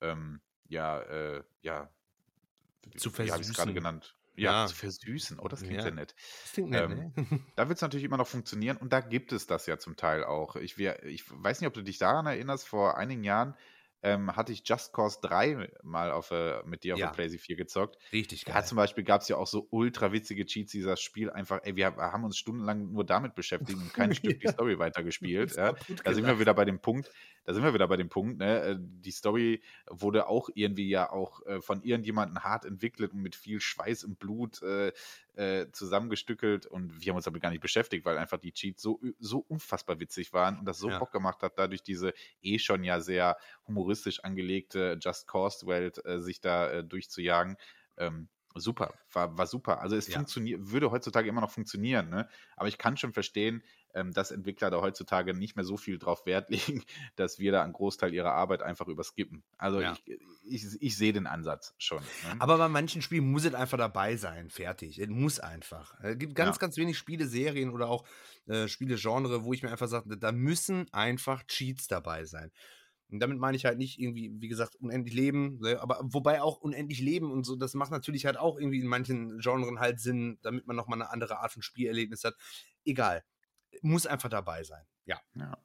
ähm, 0.00 0.40
ja, 0.66 1.00
äh, 1.00 1.44
ja, 1.62 1.88
zu 2.96 3.10
versüßen. 3.10 3.26
Wie 3.26 3.30
habe 3.30 3.42
ich 3.42 3.48
es 3.48 3.54
gerade 3.54 3.72
genannt? 3.72 4.16
Ja, 4.36 4.62
ja, 4.62 4.66
zu 4.66 4.74
versüßen. 4.74 5.38
Oh, 5.38 5.48
das 5.48 5.60
klingt 5.60 5.76
ja. 5.76 5.82
sehr 5.82 5.94
nett. 5.94 6.14
Das 6.42 6.52
klingt 6.52 6.70
nett, 6.70 6.90
ähm, 6.90 7.12
ne? 7.16 7.40
Da 7.56 7.68
wird 7.68 7.78
es 7.78 7.82
natürlich 7.82 8.04
immer 8.04 8.16
noch 8.16 8.26
funktionieren 8.26 8.76
und 8.76 8.92
da 8.92 9.00
gibt 9.00 9.32
es 9.32 9.46
das 9.46 9.66
ja 9.66 9.78
zum 9.78 9.96
Teil 9.96 10.24
auch. 10.24 10.56
Ich, 10.56 10.76
wär, 10.76 11.04
ich 11.04 11.24
weiß 11.30 11.60
nicht, 11.60 11.68
ob 11.68 11.74
du 11.74 11.82
dich 11.82 11.98
daran 11.98 12.26
erinnerst, 12.26 12.66
vor 12.66 12.96
einigen 12.96 13.22
Jahren 13.22 13.54
ähm, 14.04 14.36
hatte 14.36 14.52
ich 14.52 14.62
Just 14.64 14.92
Cause 14.92 15.18
3 15.22 15.72
mal 15.82 16.12
auf, 16.12 16.30
äh, 16.30 16.62
mit 16.64 16.84
dir 16.84 16.94
auf 16.94 17.00
ja. 17.00 17.06
der 17.06 17.14
PlayStation 17.14 17.46
4 17.46 17.56
gezockt. 17.56 17.98
Richtig 18.12 18.44
geil. 18.44 18.54
Da 18.54 18.62
zum 18.62 18.76
Beispiel 18.76 19.02
gab 19.02 19.22
es 19.22 19.28
ja 19.28 19.36
auch 19.36 19.46
so 19.46 19.66
ultra 19.70 20.12
witzige 20.12 20.44
Cheats, 20.44 20.72
dieses 20.72 21.00
Spiel 21.00 21.30
einfach, 21.30 21.60
ey, 21.62 21.74
wir 21.74 21.96
haben 21.96 22.22
uns 22.24 22.36
stundenlang 22.36 22.92
nur 22.92 23.04
damit 23.04 23.34
beschäftigt 23.34 23.78
und 23.78 23.92
kein 23.94 24.14
Stück 24.14 24.38
die 24.40 24.48
Story 24.48 24.78
weitergespielt. 24.78 25.56
ja. 25.56 25.74
Da 26.04 26.12
sind 26.12 26.26
wir 26.26 26.38
wieder 26.38 26.52
bei 26.52 26.66
dem 26.66 26.80
Punkt, 26.80 27.10
da 27.44 27.54
sind 27.54 27.62
wir 27.62 27.72
wieder 27.72 27.88
bei 27.88 27.96
dem 27.96 28.10
Punkt, 28.10 28.38
ne? 28.38 28.60
Äh, 28.60 28.76
die 28.78 29.10
Story 29.10 29.62
wurde 29.88 30.28
auch 30.28 30.50
irgendwie 30.54 30.88
ja 30.88 31.10
auch 31.10 31.44
äh, 31.46 31.62
von 31.62 31.82
irgendjemandem 31.82 32.44
hart 32.44 32.66
entwickelt 32.66 33.12
und 33.12 33.22
mit 33.22 33.36
viel 33.36 33.60
Schweiß 33.60 34.04
und 34.04 34.18
Blut 34.18 34.62
äh, 34.62 34.92
äh, 35.36 35.66
zusammengestückelt 35.72 36.66
und 36.66 37.00
wir 37.00 37.10
haben 37.10 37.16
uns 37.16 37.24
damit 37.24 37.42
gar 37.42 37.50
nicht 37.50 37.60
beschäftigt, 37.60 38.04
weil 38.04 38.18
einfach 38.18 38.38
die 38.38 38.52
Cheats 38.52 38.82
so, 38.82 39.00
so 39.18 39.38
unfassbar 39.38 40.00
witzig 40.00 40.32
waren 40.32 40.58
und 40.58 40.64
das 40.64 40.78
so 40.78 40.90
ja. 40.90 40.98
Bock 40.98 41.12
gemacht 41.12 41.42
hat, 41.42 41.58
dadurch 41.58 41.82
diese 41.82 42.14
eh 42.42 42.58
schon 42.58 42.84
ja 42.84 43.00
sehr 43.00 43.36
humoristisch 43.66 44.20
angelegte 44.20 44.98
Just 45.00 45.26
Cause-Welt 45.26 46.04
äh, 46.04 46.20
sich 46.20 46.40
da 46.40 46.70
äh, 46.70 46.84
durchzujagen. 46.84 47.56
Ähm, 47.96 48.28
super, 48.54 48.94
war, 49.12 49.36
war 49.36 49.46
super. 49.46 49.80
Also 49.80 49.96
es 49.96 50.08
ja. 50.08 50.14
funktioniert, 50.14 50.60
würde 50.70 50.90
heutzutage 50.90 51.28
immer 51.28 51.40
noch 51.40 51.50
funktionieren, 51.50 52.08
ne? 52.08 52.28
Aber 52.56 52.68
ich 52.68 52.78
kann 52.78 52.96
schon 52.96 53.12
verstehen, 53.12 53.62
ähm, 53.94 54.12
dass 54.12 54.30
Entwickler 54.30 54.70
da 54.70 54.80
heutzutage 54.80 55.34
nicht 55.34 55.56
mehr 55.56 55.64
so 55.64 55.76
viel 55.76 55.98
drauf 55.98 56.26
Wert 56.26 56.50
legen, 56.50 56.84
dass 57.16 57.38
wir 57.38 57.52
da 57.52 57.62
einen 57.62 57.72
Großteil 57.72 58.12
ihrer 58.12 58.32
Arbeit 58.32 58.62
einfach 58.62 58.88
überskippen. 58.88 59.42
Also 59.56 59.80
ja. 59.80 59.96
ich, 60.06 60.20
ich, 60.44 60.82
ich 60.82 60.96
sehe 60.96 61.12
den 61.12 61.26
Ansatz 61.26 61.74
schon. 61.78 62.02
Ne? 62.02 62.36
Aber 62.40 62.58
bei 62.58 62.68
manchen 62.68 63.02
Spielen 63.02 63.30
muss 63.30 63.44
es 63.44 63.54
einfach 63.54 63.78
dabei 63.78 64.16
sein, 64.16 64.50
fertig. 64.50 64.98
Es 64.98 65.08
muss 65.08 65.40
einfach. 65.40 65.94
Es 66.02 66.18
gibt 66.18 66.34
ganz, 66.34 66.56
ja. 66.56 66.60
ganz 66.60 66.76
wenig 66.76 66.98
Spiele, 66.98 67.26
Serien 67.26 67.70
oder 67.70 67.88
auch 67.88 68.04
äh, 68.46 68.68
Spiele-Genre, 68.68 69.44
wo 69.44 69.52
ich 69.52 69.62
mir 69.62 69.70
einfach 69.70 69.88
sage, 69.88 70.16
da 70.16 70.32
müssen 70.32 70.92
einfach 70.92 71.44
Cheats 71.46 71.86
dabei 71.86 72.24
sein. 72.24 72.50
Und 73.10 73.20
damit 73.20 73.38
meine 73.38 73.56
ich 73.56 73.64
halt 73.64 73.78
nicht 73.78 74.00
irgendwie, 74.00 74.32
wie 74.40 74.48
gesagt, 74.48 74.74
unendlich 74.76 75.14
leben, 75.14 75.60
ne, 75.60 75.80
aber 75.80 76.00
wobei 76.02 76.42
auch 76.42 76.56
unendlich 76.56 77.00
leben 77.00 77.30
und 77.30 77.44
so, 77.44 77.54
das 77.54 77.74
macht 77.74 77.92
natürlich 77.92 78.26
halt 78.26 78.38
auch 78.38 78.58
irgendwie 78.58 78.80
in 78.80 78.88
manchen 78.88 79.38
Genren 79.38 79.78
halt 79.78 80.00
Sinn, 80.00 80.38
damit 80.42 80.66
man 80.66 80.74
nochmal 80.74 81.00
eine 81.00 81.10
andere 81.10 81.38
Art 81.38 81.52
von 81.52 81.62
Spielerlebnis 81.62 82.24
hat. 82.24 82.34
Egal 82.84 83.22
muss 83.82 84.06
einfach 84.06 84.28
dabei 84.28 84.62
sein. 84.62 84.84
Ja. 85.04 85.20
ja. 85.34 85.58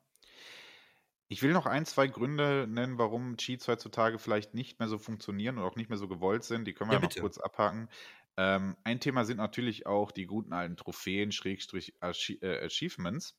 Ich 1.27 1.43
will 1.43 1.53
noch 1.53 1.67
ein, 1.67 1.85
zwei 1.85 2.07
Gründe 2.07 2.65
nennen, 2.67 2.97
warum 2.97 3.37
Cheats 3.37 3.67
heutzutage 3.67 4.17
vielleicht 4.17 4.55
nicht 4.55 4.79
mehr 4.79 4.87
so 4.87 4.97
funktionieren 4.97 5.57
und 5.57 5.63
auch 5.63 5.75
nicht 5.75 5.89
mehr 5.89 5.97
so 5.99 6.07
gewollt 6.07 6.43
sind. 6.43 6.65
Die 6.65 6.73
können 6.73 6.89
wir 6.89 6.99
ja, 6.99 7.03
noch 7.03 7.15
kurz 7.15 7.37
abhaken. 7.37 7.87
Ähm, 8.35 8.75
ein 8.83 8.99
Thema 8.99 9.25
sind 9.25 9.37
natürlich 9.37 9.85
auch 9.85 10.11
die 10.11 10.25
guten 10.25 10.53
alten 10.53 10.77
Trophäen, 10.77 11.31
Schrägstrich 11.31 11.93
äh, 12.01 12.65
Achievements. 12.65 13.37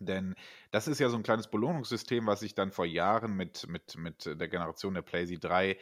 Denn 0.00 0.34
das 0.70 0.88
ist 0.88 0.98
ja 0.98 1.08
so 1.08 1.16
ein 1.16 1.22
kleines 1.22 1.48
Belohnungssystem, 1.48 2.26
was 2.26 2.40
sich 2.40 2.54
dann 2.54 2.72
vor 2.72 2.86
Jahren 2.86 3.34
mit, 3.34 3.66
mit, 3.68 3.96
mit 3.96 4.26
der 4.26 4.48
Generation 4.48 4.94
der 4.94 5.02
PlayZ 5.02 5.40
3 5.40 5.78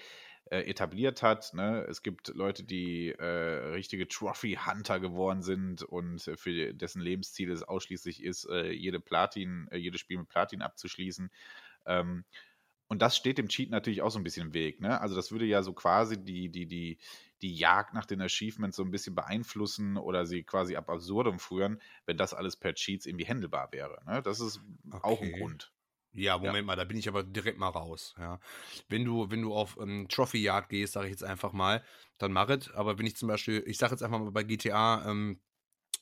äh, 0.50 0.60
etabliert 0.60 1.22
hat. 1.22 1.54
Ne? 1.54 1.86
Es 1.88 2.02
gibt 2.02 2.28
Leute, 2.28 2.64
die 2.64 3.10
äh, 3.10 3.24
richtige 3.72 4.08
Trophy-Hunter 4.08 5.00
geworden 5.00 5.42
sind 5.42 5.82
und 5.82 6.26
äh, 6.28 6.36
für 6.36 6.74
dessen 6.74 7.00
Lebensziel 7.00 7.50
es 7.50 7.62
ausschließlich 7.62 8.22
ist, 8.22 8.48
äh, 8.50 8.70
jede 8.70 9.00
Platin, 9.00 9.68
äh, 9.70 9.78
jedes 9.78 10.00
Spiel 10.00 10.18
mit 10.18 10.28
Platin 10.28 10.62
abzuschließen. 10.62 11.30
Ähm, 11.86 12.24
und 12.86 13.00
das 13.00 13.16
steht 13.16 13.38
dem 13.38 13.48
Cheat 13.48 13.70
natürlich 13.70 14.02
auch 14.02 14.10
so 14.10 14.18
ein 14.18 14.24
bisschen 14.24 14.48
im 14.48 14.54
Weg. 14.54 14.80
Ne? 14.80 15.00
Also 15.00 15.16
das 15.16 15.32
würde 15.32 15.46
ja 15.46 15.62
so 15.62 15.72
quasi 15.72 16.22
die, 16.22 16.50
die, 16.50 16.66
die, 16.66 16.98
die 17.40 17.54
Jagd 17.54 17.94
nach 17.94 18.06
den 18.06 18.20
Achievements 18.20 18.76
so 18.76 18.84
ein 18.84 18.90
bisschen 18.90 19.14
beeinflussen 19.14 19.96
oder 19.96 20.26
sie 20.26 20.44
quasi 20.44 20.76
ab 20.76 20.90
absurdum 20.90 21.38
führen, 21.38 21.80
wenn 22.06 22.16
das 22.16 22.34
alles 22.34 22.56
per 22.56 22.74
Cheats 22.74 23.06
irgendwie 23.06 23.26
handelbar 23.26 23.72
wäre. 23.72 24.02
Ne? 24.06 24.22
Das 24.22 24.40
ist 24.40 24.60
okay. 24.90 25.00
auch 25.02 25.20
ein 25.22 25.32
Grund. 25.32 25.73
Ja, 26.14 26.38
Moment 26.38 26.56
ja. 26.56 26.62
mal, 26.62 26.76
da 26.76 26.84
bin 26.84 26.96
ich 26.96 27.08
aber 27.08 27.22
direkt 27.22 27.58
mal 27.58 27.68
raus. 27.68 28.14
Ja. 28.18 28.40
Wenn 28.88 29.04
du, 29.04 29.30
wenn 29.30 29.42
du 29.42 29.54
auf 29.54 29.76
ähm, 29.80 30.06
Trophy-Jagd 30.08 30.68
gehst, 30.68 30.94
sage 30.94 31.06
ich 31.06 31.12
jetzt 31.12 31.24
einfach 31.24 31.52
mal, 31.52 31.84
dann 32.18 32.32
mach 32.32 32.48
es. 32.48 32.70
Aber 32.72 32.98
wenn 32.98 33.06
ich 33.06 33.16
zum 33.16 33.28
Beispiel, 33.28 33.62
ich 33.66 33.78
sage 33.78 33.92
jetzt 33.92 34.02
einfach 34.02 34.18
mal 34.18 34.30
bei 34.30 34.44
GTA, 34.44 35.10
ähm, 35.10 35.40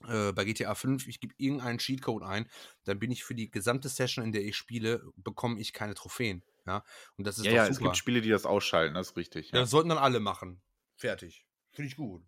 äh, 0.08 0.32
bei 0.32 0.44
GTA 0.44 0.74
5, 0.74 1.06
ich 1.08 1.20
gebe 1.20 1.34
irgendeinen 1.38 1.78
Cheatcode 1.78 2.24
ein, 2.24 2.48
dann 2.84 2.98
bin 2.98 3.10
ich 3.10 3.24
für 3.24 3.34
die 3.34 3.50
gesamte 3.50 3.88
Session, 3.88 4.24
in 4.24 4.32
der 4.32 4.44
ich 4.44 4.56
spiele, 4.56 5.02
bekomme 5.16 5.58
ich 5.58 5.72
keine 5.72 5.94
Trophäen. 5.94 6.42
Ja, 6.66 6.84
und 7.16 7.26
das 7.26 7.38
ist 7.38 7.46
ja, 7.46 7.52
ja, 7.52 7.66
es 7.66 7.78
gibt 7.78 7.96
Spiele, 7.96 8.20
die 8.20 8.28
das 8.28 8.46
ausschalten, 8.46 8.94
das 8.94 9.10
ist 9.10 9.16
richtig. 9.16 9.50
Ja, 9.50 9.60
das 9.60 9.70
sollten 9.70 9.88
dann 9.88 9.98
alle 9.98 10.20
machen. 10.20 10.62
Fertig. 10.94 11.44
Finde 11.72 11.88
ich 11.88 11.96
gut. 11.96 12.22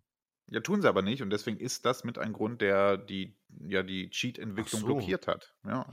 Ja, 0.47 0.59
tun 0.59 0.81
sie 0.81 0.89
aber 0.89 1.01
nicht 1.01 1.21
und 1.21 1.29
deswegen 1.29 1.57
ist 1.57 1.85
das 1.85 2.03
mit 2.03 2.17
ein 2.17 2.33
Grund, 2.33 2.61
der 2.61 2.97
die, 2.97 3.35
ja, 3.67 3.81
die 3.81 4.09
Cheat-Entwicklung 4.09 4.81
so. 4.81 4.87
blockiert 4.87 5.27
hat. 5.27 5.55
Ja. 5.63 5.89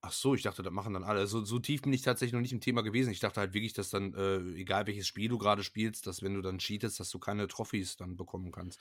Ach 0.00 0.12
so, 0.12 0.34
ich 0.34 0.42
dachte, 0.42 0.62
das 0.62 0.72
machen 0.72 0.94
dann 0.94 1.02
alle. 1.02 1.26
So, 1.26 1.44
so 1.44 1.58
tief 1.58 1.82
bin 1.82 1.92
ich 1.92 2.02
tatsächlich 2.02 2.32
noch 2.32 2.40
nicht 2.40 2.52
im 2.52 2.60
Thema 2.60 2.82
gewesen. 2.82 3.10
Ich 3.10 3.18
dachte 3.18 3.40
halt 3.40 3.52
wirklich, 3.52 3.72
dass 3.72 3.90
dann, 3.90 4.14
äh, 4.14 4.38
egal 4.58 4.86
welches 4.86 5.08
Spiel 5.08 5.28
du 5.28 5.38
gerade 5.38 5.64
spielst, 5.64 6.06
dass 6.06 6.22
wenn 6.22 6.34
du 6.34 6.40
dann 6.40 6.58
cheatest, 6.58 7.00
dass 7.00 7.10
du 7.10 7.18
keine 7.18 7.48
Trophys 7.48 7.96
dann 7.96 8.16
bekommen 8.16 8.52
kannst. 8.52 8.80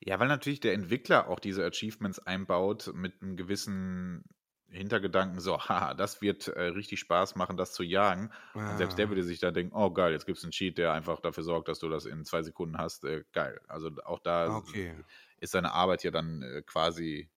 Ja, 0.00 0.18
weil 0.18 0.26
natürlich 0.26 0.58
der 0.58 0.74
Entwickler 0.74 1.28
auch 1.28 1.38
diese 1.38 1.64
Achievements 1.64 2.18
einbaut 2.18 2.90
mit 2.94 3.22
einem 3.22 3.36
gewissen 3.36 4.24
Hintergedanken, 4.68 5.38
so, 5.38 5.58
haha, 5.68 5.94
das 5.94 6.20
wird 6.20 6.48
äh, 6.48 6.62
richtig 6.62 6.98
Spaß 6.98 7.36
machen, 7.36 7.56
das 7.56 7.72
zu 7.72 7.84
jagen. 7.84 8.30
Ah. 8.54 8.72
Und 8.72 8.78
selbst 8.78 8.98
der 8.98 9.06
ah. 9.06 9.08
würde 9.10 9.22
sich 9.22 9.38
da 9.38 9.52
denken, 9.52 9.74
oh 9.74 9.90
geil, 9.90 10.12
jetzt 10.12 10.26
gibt 10.26 10.38
es 10.38 10.44
einen 10.44 10.50
Cheat, 10.50 10.78
der 10.78 10.92
einfach 10.92 11.20
dafür 11.20 11.44
sorgt, 11.44 11.68
dass 11.68 11.78
du 11.78 11.88
das 11.88 12.06
in 12.06 12.24
zwei 12.24 12.42
Sekunden 12.42 12.76
hast. 12.76 13.04
Äh, 13.04 13.24
geil. 13.32 13.60
Also 13.68 13.90
auch 14.04 14.18
da 14.18 14.56
okay. 14.56 14.94
ist 15.38 15.52
seine 15.52 15.72
Arbeit 15.72 16.02
ja 16.02 16.10
dann 16.10 16.42
äh, 16.42 16.62
quasi 16.62 17.30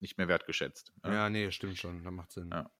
nicht 0.00 0.18
mehr 0.18 0.28
wertgeschätzt. 0.28 0.92
Ja, 1.04 1.12
ja 1.12 1.30
nee, 1.30 1.50
stimmt 1.50 1.78
schon, 1.78 2.02
das 2.04 2.12
macht 2.12 2.32
Sinn. 2.32 2.50
Ja. 2.52 2.70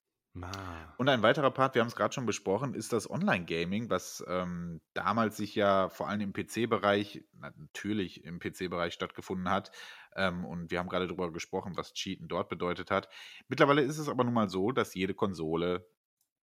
Und 0.97 1.09
ein 1.09 1.23
weiterer 1.23 1.51
Part, 1.51 1.75
wir 1.75 1.81
haben 1.81 1.89
es 1.89 1.95
gerade 1.95 2.13
schon 2.13 2.25
besprochen, 2.25 2.73
ist 2.73 2.93
das 2.93 3.09
Online-Gaming, 3.09 3.89
was 3.89 4.23
ähm, 4.29 4.79
damals 4.93 5.35
sich 5.35 5.55
ja 5.55 5.89
vor 5.89 6.07
allem 6.07 6.21
im 6.21 6.31
PC-Bereich, 6.31 7.25
natürlich 7.33 8.23
im 8.23 8.39
PC-Bereich 8.39 8.93
stattgefunden 8.93 9.49
hat. 9.49 9.71
Ähm, 10.15 10.45
und 10.45 10.71
wir 10.71 10.79
haben 10.79 10.87
gerade 10.87 11.07
darüber 11.07 11.33
gesprochen, 11.33 11.75
was 11.75 11.93
Cheaten 11.93 12.29
dort 12.29 12.47
bedeutet 12.47 12.91
hat. 12.91 13.09
Mittlerweile 13.49 13.81
ist 13.81 13.97
es 13.97 14.07
aber 14.07 14.23
nun 14.23 14.33
mal 14.33 14.49
so, 14.49 14.71
dass 14.71 14.93
jede 14.93 15.13
Konsole 15.13 15.85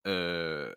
äh, 0.04 0.74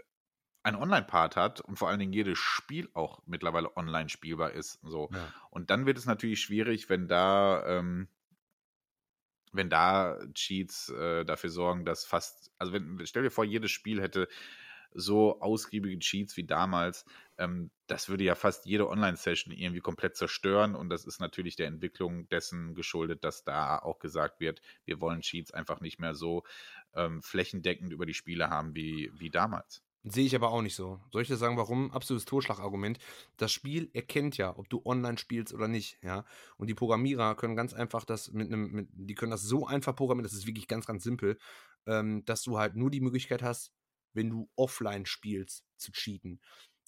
einen 0.63 0.77
Online-Part 0.77 1.35
hat 1.35 1.59
und 1.59 1.77
vor 1.77 1.89
allen 1.89 1.99
Dingen 1.99 2.13
jedes 2.13 2.37
Spiel 2.37 2.89
auch 2.93 3.21
mittlerweile 3.25 3.75
online 3.75 4.07
spielbar 4.07 4.51
ist. 4.51 4.79
So. 4.83 5.09
Ja. 5.11 5.33
Und 5.49 5.69
dann 5.69 5.85
wird 5.85 5.97
es 5.97 6.05
natürlich 6.05 6.39
schwierig, 6.39 6.89
wenn 6.89 7.09
da 7.09 7.65
ähm, 7.65 8.07
wenn 9.51 9.69
da 9.69 10.17
Cheats 10.33 10.89
äh, 10.89 11.25
dafür 11.25 11.49
sorgen, 11.49 11.85
dass 11.85 12.05
fast, 12.05 12.51
also 12.57 12.73
wenn, 12.73 12.99
stell 13.05 13.23
dir 13.23 13.31
vor, 13.31 13.45
jedes 13.45 13.71
Spiel 13.71 14.01
hätte 14.01 14.27
so 14.93 15.39
ausgiebige 15.41 15.99
Cheats 15.99 16.35
wie 16.37 16.43
damals, 16.43 17.05
ähm, 17.37 17.71
das 17.87 18.09
würde 18.09 18.23
ja 18.23 18.35
fast 18.35 18.65
jede 18.65 18.89
Online-Session 18.89 19.53
irgendwie 19.53 19.81
komplett 19.81 20.15
zerstören 20.15 20.75
und 20.75 20.89
das 20.89 21.05
ist 21.05 21.19
natürlich 21.19 21.55
der 21.55 21.67
Entwicklung 21.67 22.27
dessen 22.29 22.75
geschuldet, 22.75 23.23
dass 23.23 23.43
da 23.43 23.77
auch 23.79 23.99
gesagt 23.99 24.39
wird, 24.39 24.61
wir 24.85 24.99
wollen 24.99 25.21
Cheats 25.21 25.51
einfach 25.51 25.79
nicht 25.81 25.99
mehr 25.99 26.13
so 26.13 26.43
ähm, 26.93 27.21
flächendeckend 27.21 27.93
über 27.93 28.05
die 28.05 28.13
Spiele 28.13 28.49
haben 28.49 28.75
wie, 28.75 29.11
wie 29.13 29.29
damals. 29.29 29.83
Sehe 30.03 30.25
ich 30.25 30.35
aber 30.35 30.49
auch 30.49 30.63
nicht 30.63 30.75
so. 30.75 30.99
Soll 31.11 31.21
ich 31.21 31.27
dir 31.27 31.37
sagen, 31.37 31.57
warum? 31.57 31.91
Absolutes 31.91 32.25
Totschlagargument. 32.25 32.97
Das 33.37 33.51
Spiel 33.51 33.91
erkennt 33.93 34.35
ja, 34.35 34.57
ob 34.57 34.67
du 34.67 34.81
online 34.83 35.19
spielst 35.19 35.53
oder 35.53 35.67
nicht, 35.67 35.99
ja. 36.01 36.25
Und 36.57 36.67
die 36.67 36.73
Programmierer 36.73 37.35
können 37.35 37.55
ganz 37.55 37.73
einfach 37.73 38.03
das 38.03 38.31
mit 38.31 38.47
einem, 38.47 38.71
mit, 38.71 38.89
die 38.93 39.13
können 39.13 39.29
das 39.31 39.43
so 39.43 39.67
einfach 39.67 39.95
programmieren, 39.95 40.23
das 40.23 40.33
ist 40.33 40.47
wirklich 40.47 40.67
ganz, 40.67 40.87
ganz 40.87 41.03
simpel, 41.03 41.37
ähm, 41.85 42.25
dass 42.25 42.41
du 42.41 42.57
halt 42.57 42.75
nur 42.75 42.89
die 42.89 43.01
Möglichkeit 43.01 43.43
hast, 43.43 43.73
wenn 44.13 44.29
du 44.31 44.49
offline 44.55 45.05
spielst, 45.05 45.65
zu 45.77 45.91
cheaten. 45.91 46.41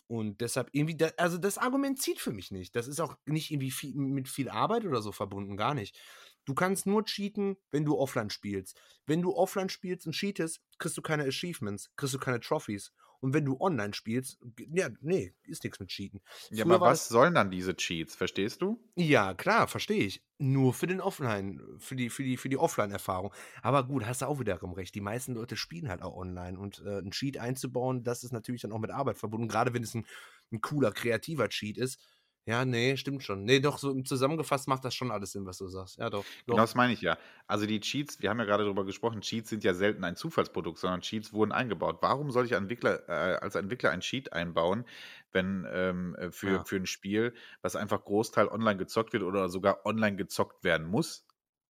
Und 0.08 0.42
deshalb 0.42 0.70
irgendwie, 0.74 0.98
da, 0.98 1.12
also 1.18 1.38
das 1.38 1.58
Argument 1.60 2.02
zieht 2.02 2.20
für 2.20 2.32
mich 2.32 2.52
nicht. 2.52 2.76
Das 2.76 2.88
ist 2.88 3.00
auch 3.00 3.16
nicht 3.26 3.52
irgendwie 3.52 3.72
viel, 3.72 3.96
mit 3.96 4.28
viel 4.28 4.50
Arbeit 4.50 4.86
oder 4.86 5.02
so 5.04 5.12
verbunden, 5.12 5.56
gar 5.56 5.76
nicht. 5.76 6.00
Du 6.46 6.54
kannst 6.56 6.86
nur 6.88 7.06
cheaten, 7.06 7.58
wenn 7.72 7.86
du 7.86 7.98
offline 7.98 8.30
spielst. 8.30 8.80
Wenn 9.06 9.22
du 9.22 9.36
offline 9.36 9.70
spielst 9.70 10.08
und 10.08 10.14
cheatest, 10.14 10.62
kriegst 10.78 10.98
du 10.98 11.02
keine 11.02 11.24
Achievements, 11.26 11.92
kriegst 11.96 12.14
du 12.14 12.20
keine 12.20 12.40
Trophies. 12.42 12.92
Und 13.24 13.34
wenn 13.34 13.46
du 13.46 13.56
online 13.62 13.94
spielst, 13.94 14.38
ja, 14.74 14.90
nee, 15.00 15.34
ist 15.46 15.64
nichts 15.64 15.80
mit 15.80 15.88
Cheaten. 15.88 16.20
Ja, 16.50 16.66
Früher 16.66 16.76
aber 16.76 16.88
was 16.88 17.08
sollen 17.08 17.34
dann 17.34 17.52
diese 17.52 17.74
Cheats, 17.74 18.18
verstehst 18.18 18.62
du? 18.62 18.84
Ja, 18.96 19.34
klar, 19.34 19.70
verstehe 19.70 20.04
ich. 20.04 20.22
Nur 20.40 20.74
für 20.74 20.88
den 20.88 21.00
Offline, 21.00 21.62
für 21.78 21.96
die, 21.96 22.10
für 22.10 22.24
die, 22.24 22.36
für 22.36 22.50
die 22.50 22.58
Offline-Erfahrung. 22.58 23.34
Aber 23.62 23.88
gut, 23.88 24.06
hast 24.06 24.24
du 24.24 24.26
auch 24.26 24.42
wiederum 24.42 24.74
recht. 24.74 24.94
Die 24.94 25.00
meisten 25.00 25.36
Leute 25.36 25.56
spielen 25.56 25.88
halt 25.88 26.02
auch 26.02 26.18
online. 26.18 26.60
Und 26.60 26.84
äh, 26.86 27.00
ein 27.00 27.12
Cheat 27.12 27.38
einzubauen, 27.38 28.04
das 28.04 28.26
ist 28.26 28.34
natürlich 28.34 28.64
dann 28.64 28.74
auch 28.74 28.80
mit 28.80 28.92
Arbeit 28.92 29.18
verbunden. 29.18 29.48
Gerade 29.48 29.74
wenn 29.74 29.84
es 29.84 29.94
ein, 29.94 30.06
ein 30.52 30.60
cooler, 30.60 30.92
kreativer 30.92 31.48
Cheat 31.48 31.78
ist 31.78 32.02
ja, 32.46 32.66
nee, 32.66 32.98
stimmt 32.98 33.24
schon. 33.24 33.46
Nee, 33.46 33.62
doch, 33.62 33.78
so 33.78 33.94
zusammengefasst 34.02 34.68
macht 34.68 34.84
das 34.84 34.94
schon 34.94 35.12
alles 35.12 35.32
Sinn, 35.32 35.46
was 35.46 35.58
du 35.58 35.68
sagst. 35.68 35.98
Ja, 35.98 36.10
doch. 36.10 36.26
Genau 36.46 36.58
das 36.58 36.76
meine 36.76 36.92
ich 36.92 37.02
ja. 37.02 37.18
Also 37.48 37.66
die 37.66 37.80
Cheats, 37.80 38.22
wir 38.22 38.30
haben 38.30 38.40
ja 38.40 38.46
gerade 38.46 38.66
darüber 38.66 38.86
gesprochen, 38.86 39.22
Cheats 39.22 39.50
sind 39.50 39.64
ja 39.64 39.74
selten 39.74 40.04
ein 40.04 40.18
Zufallsprodukt, 40.18 40.78
sondern 40.78 41.02
Cheats 41.02 41.32
wurden 41.32 41.54
eingebaut. 41.54 42.00
Warum 42.02 42.32
soll 42.32 42.46
ich 42.46 42.52
Entwickler, 42.52 43.08
äh, 43.08 43.38
als 43.38 43.56
Entwickler 43.56 43.92
ein 43.92 44.02
Cheat 44.02 44.34
einbauen, 44.34 44.86
wenn 45.32 45.66
ähm, 45.72 46.16
äh, 46.16 46.32
für, 46.32 46.52
ja. 46.52 46.64
für 46.66 46.76
ein 46.76 46.86
Spiel, 46.86 47.34
was 47.62 47.78
einfach 47.78 48.04
Großteil 48.04 48.50
online 48.50 48.78
gezockt 48.78 49.14
wird 49.14 49.24
oder 49.24 49.48
sogar 49.48 49.86
online 49.86 50.18
gezockt 50.18 50.66
werden 50.66 50.86
muss? 50.86 51.26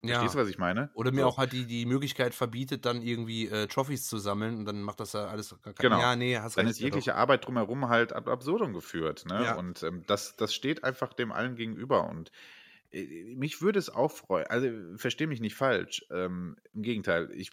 Verstehst 0.06 0.36
du, 0.36 0.39
was 0.39 0.49
ich 0.49 0.58
meine? 0.58 0.89
Oder 0.95 1.12
mir 1.12 1.22
so. 1.22 1.28
auch 1.28 1.38
halt 1.38 1.54
die, 1.54 1.66
die 1.66 1.86
Möglichkeit 1.86 2.34
verbietet, 2.34 2.86
dann 2.86 3.01
irgendwie 3.01 3.47
äh, 3.47 3.68
Trophys 3.68 4.08
zu 4.08 4.18
sammeln 4.18 4.58
und 4.58 4.66
dann 4.66 4.82
macht 4.82 4.99
das 4.99 5.14
ja 5.14 5.28
alles 5.28 5.56
gar 5.64 5.74
Genau. 5.74 5.99
Ja, 5.99 6.16
nee, 6.16 6.38
hast 6.38 6.58
Dann 6.58 6.66
recht, 6.66 6.78
ist 6.78 6.82
jegliche 6.82 7.12
ja 7.12 7.16
Arbeit 7.16 7.45
drumherum 7.45 7.88
halt 7.88 8.12
ab 8.12 8.28
absurdum 8.28 8.74
geführt. 8.74 9.26
Ne? 9.28 9.43
Ja. 9.43 9.56
Und 9.56 9.82
ähm, 9.84 10.04
das, 10.06 10.36
das 10.36 10.54
steht 10.54 10.84
einfach 10.84 11.14
dem 11.14 11.32
allen 11.32 11.56
gegenüber. 11.56 12.10
Und 12.10 12.32
äh, 12.91 13.36
mich 13.36 13.62
würde 13.62 13.80
es 13.80 13.89
auch 13.89 14.12
freuen, 14.12 14.47
also 14.47 14.68
verstehe 14.97 15.28
mich 15.28 15.39
nicht 15.39 15.56
falsch. 15.56 16.06
Ähm, 16.12 16.58
Im 16.74 16.84
Gegenteil, 16.84 17.30
ich, 17.34 17.51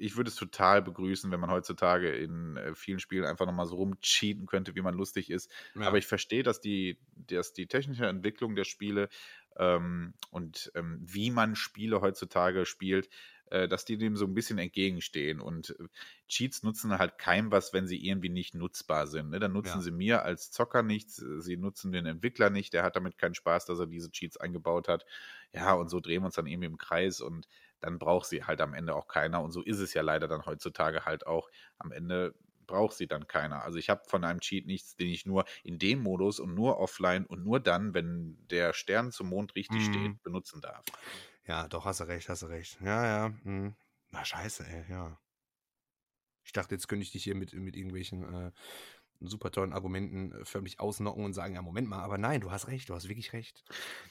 ich 0.00 0.16
würde 0.16 0.30
es 0.30 0.36
total 0.36 0.80
begrüßen, 0.80 1.30
wenn 1.30 1.40
man 1.40 1.50
heutzutage 1.50 2.10
in 2.10 2.56
äh, 2.56 2.74
vielen 2.74 3.00
Spielen 3.00 3.24
einfach 3.24 3.44
nochmal 3.44 3.66
so 3.66 3.76
rumcheaten 3.76 4.46
könnte, 4.46 4.74
wie 4.74 4.80
man 4.80 4.94
lustig 4.94 5.30
ist. 5.30 5.50
Ja. 5.74 5.82
Aber 5.82 5.98
ich 5.98 6.06
verstehe, 6.06 6.42
dass 6.42 6.60
die, 6.60 6.98
dass 7.16 7.52
die 7.52 7.66
technische 7.66 8.06
Entwicklung 8.06 8.56
der 8.56 8.64
Spiele 8.64 9.10
ähm, 9.56 10.14
und 10.30 10.70
ähm, 10.74 10.98
wie 11.00 11.30
man 11.30 11.56
Spiele 11.56 12.00
heutzutage 12.00 12.66
spielt, 12.66 13.08
äh, 13.50 13.66
dass 13.66 13.84
die 13.84 13.98
dem 13.98 14.16
so 14.16 14.26
ein 14.26 14.34
bisschen 14.34 14.58
entgegenstehen. 14.58 15.40
Und 15.40 15.70
äh, 15.70 15.88
Cheats 16.28 16.62
nutzen 16.62 16.98
halt 16.98 17.18
keinem 17.18 17.50
was, 17.50 17.72
wenn 17.72 17.86
sie 17.86 18.04
irgendwie 18.06 18.28
nicht 18.28 18.54
nutzbar 18.54 19.06
sind. 19.06 19.30
Ne? 19.30 19.40
Dann 19.40 19.52
nutzen 19.52 19.78
ja. 19.78 19.82
sie 19.82 19.90
mir 19.90 20.22
als 20.22 20.50
Zocker 20.52 20.82
nichts, 20.82 21.16
sie 21.16 21.56
nutzen 21.56 21.92
den 21.92 22.06
Entwickler 22.06 22.50
nicht, 22.50 22.72
der 22.72 22.84
hat 22.84 22.96
damit 22.96 23.18
keinen 23.18 23.34
Spaß, 23.34 23.66
dass 23.66 23.80
er 23.80 23.86
diese 23.86 24.10
Cheats 24.10 24.36
eingebaut 24.36 24.88
hat. 24.88 25.04
Ja, 25.52 25.72
und 25.72 25.88
so 25.88 25.98
drehen 25.98 26.22
wir 26.22 26.26
uns 26.26 26.36
dann 26.36 26.46
irgendwie 26.46 26.68
im 26.68 26.78
Kreis 26.78 27.20
und 27.20 27.48
dann 27.80 27.98
braucht 27.98 28.26
sie 28.26 28.44
halt 28.44 28.60
am 28.60 28.72
Ende 28.72 28.94
auch 28.94 29.08
keiner. 29.08 29.42
Und 29.42 29.50
so 29.50 29.62
ist 29.62 29.80
es 29.80 29.94
ja 29.94 30.02
leider 30.02 30.28
dann 30.28 30.46
heutzutage 30.46 31.04
halt 31.04 31.26
auch. 31.26 31.50
Am 31.78 31.90
Ende 31.90 32.34
braucht 32.70 32.96
sie 32.96 33.08
dann 33.08 33.26
keiner. 33.26 33.62
Also 33.64 33.78
ich 33.78 33.90
habe 33.90 34.02
von 34.06 34.24
einem 34.24 34.40
Cheat 34.40 34.66
nichts, 34.66 34.94
den 34.94 35.08
ich 35.08 35.26
nur 35.26 35.44
in 35.64 35.78
dem 35.78 36.02
Modus 36.02 36.38
und 36.38 36.54
nur 36.54 36.78
offline 36.78 37.26
und 37.26 37.44
nur 37.44 37.58
dann, 37.60 37.94
wenn 37.94 38.38
der 38.48 38.72
Stern 38.72 39.10
zum 39.10 39.28
Mond 39.28 39.56
richtig 39.56 39.88
mhm. 39.88 39.92
steht, 39.92 40.22
benutzen 40.22 40.60
darf. 40.60 40.84
Ja, 41.46 41.66
doch, 41.66 41.84
hast 41.84 42.00
du 42.00 42.04
recht, 42.04 42.28
hast 42.28 42.42
du 42.42 42.46
recht. 42.46 42.78
Ja, 42.80 43.04
ja. 43.06 43.28
Mhm. 43.42 43.74
Na, 44.10 44.24
scheiße, 44.24 44.64
ey, 44.66 44.84
ja. 44.88 45.18
Ich 46.44 46.52
dachte, 46.52 46.74
jetzt 46.74 46.88
könnte 46.88 47.02
ich 47.02 47.12
dich 47.12 47.24
hier 47.24 47.34
mit, 47.34 47.52
mit 47.52 47.76
irgendwelchen 47.76 48.22
äh, 48.22 48.52
super 49.20 49.50
tollen 49.50 49.72
Argumenten 49.72 50.32
äh, 50.32 50.44
förmlich 50.44 50.80
ausnocken 50.80 51.24
und 51.24 51.32
sagen, 51.32 51.54
ja, 51.54 51.62
Moment 51.62 51.88
mal, 51.88 52.00
aber 52.00 52.18
nein, 52.18 52.40
du 52.40 52.50
hast 52.50 52.68
recht, 52.68 52.88
du 52.88 52.94
hast 52.94 53.08
wirklich 53.08 53.32
recht. 53.32 53.64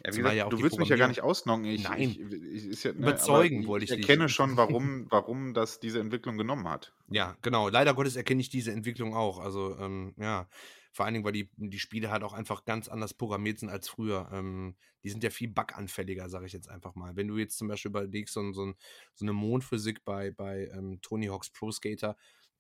Ja, 0.03 0.11
gesagt, 0.11 0.35
ja 0.35 0.49
du 0.49 0.61
willst 0.61 0.77
mich 0.77 0.89
ja 0.89 0.95
gar 0.95 1.07
nicht 1.07 1.21
ausnocken. 1.21 1.65
Ich, 1.65 1.83
nein, 1.83 2.01
ich, 2.01 2.19
ich, 2.19 2.83
ja, 2.83 2.91
ne, 2.91 2.99
überzeugen 2.99 3.67
wollte 3.67 3.85
ich 3.85 3.91
dich. 3.91 3.99
Ich 3.99 4.09
erkenne 4.09 4.29
schon, 4.29 4.57
warum, 4.57 5.07
warum 5.09 5.53
das 5.53 5.79
diese 5.79 5.99
Entwicklung 5.99 6.37
genommen 6.37 6.67
hat. 6.67 6.93
Ja, 7.09 7.37
genau. 7.41 7.69
Leider 7.69 7.93
Gottes 7.93 8.15
erkenne 8.15 8.41
ich 8.41 8.49
diese 8.49 8.71
Entwicklung 8.71 9.15
auch. 9.15 9.39
Also, 9.39 9.77
ähm, 9.79 10.13
ja, 10.17 10.47
vor 10.91 11.05
allen 11.05 11.13
Dingen, 11.13 11.25
weil 11.25 11.33
die, 11.33 11.49
die 11.57 11.79
Spiele 11.79 12.11
halt 12.11 12.23
auch 12.23 12.33
einfach 12.33 12.65
ganz 12.65 12.87
anders 12.87 13.13
programmiert 13.13 13.59
sind 13.59 13.69
als 13.69 13.87
früher. 13.89 14.29
Ähm, 14.31 14.75
die 15.03 15.09
sind 15.09 15.23
ja 15.23 15.29
viel 15.29 15.49
buganfälliger, 15.49 16.29
sage 16.29 16.45
ich 16.45 16.53
jetzt 16.53 16.69
einfach 16.69 16.95
mal. 16.95 17.15
Wenn 17.15 17.27
du 17.27 17.37
jetzt 17.37 17.57
zum 17.57 17.67
Beispiel 17.67 17.89
überlegst, 17.89 18.33
so, 18.33 18.51
so, 18.51 18.73
so 19.13 19.25
eine 19.25 19.33
Mondphysik 19.33 20.03
bei, 20.03 20.31
bei 20.31 20.69
ähm, 20.73 20.99
Tony 21.01 21.27
Hawk's 21.27 21.51
Pro 21.51 21.71
Skater, 21.71 22.17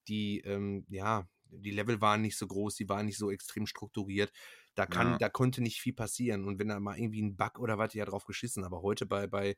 die, 0.07 0.39
ähm, 0.41 0.85
ja, 0.89 1.27
die 1.51 1.71
Level 1.71 2.01
waren 2.01 2.21
nicht 2.21 2.37
so 2.37 2.47
groß, 2.47 2.75
die 2.75 2.89
waren 2.89 3.05
nicht 3.05 3.17
so 3.17 3.31
extrem 3.31 3.65
strukturiert. 3.65 4.31
Da 4.75 4.85
kann, 4.85 5.11
ja. 5.11 5.17
da 5.17 5.29
konnte 5.29 5.61
nicht 5.61 5.81
viel 5.81 5.93
passieren. 5.93 6.45
Und 6.45 6.59
wenn 6.59 6.69
da 6.69 6.79
mal 6.79 6.97
irgendwie 6.97 7.21
ein 7.21 7.35
Bug 7.35 7.59
oder 7.59 7.77
was, 7.77 7.93
ja 7.93 8.05
drauf 8.05 8.25
geschissen. 8.25 8.63
Aber 8.63 8.81
heute 8.81 9.05
bei, 9.05 9.27
bei, 9.27 9.57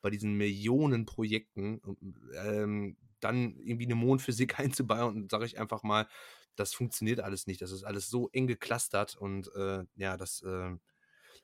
bei 0.00 0.10
diesen 0.10 0.34
Millionen 0.34 1.04
Projekten, 1.04 1.80
ähm, 2.36 2.96
dann 3.20 3.56
irgendwie 3.58 3.86
eine 3.86 3.94
Mondphysik 3.94 4.58
einzubauen, 4.58 5.28
sage 5.30 5.46
ich 5.46 5.58
einfach 5.58 5.82
mal, 5.82 6.08
das 6.56 6.74
funktioniert 6.74 7.20
alles 7.20 7.46
nicht. 7.46 7.62
Das 7.62 7.70
ist 7.70 7.84
alles 7.84 8.08
so 8.08 8.28
eng 8.32 8.46
geklustert 8.46 9.16
und 9.16 9.54
äh, 9.54 9.84
ja, 9.96 10.16
das 10.16 10.42
äh, 10.42 10.76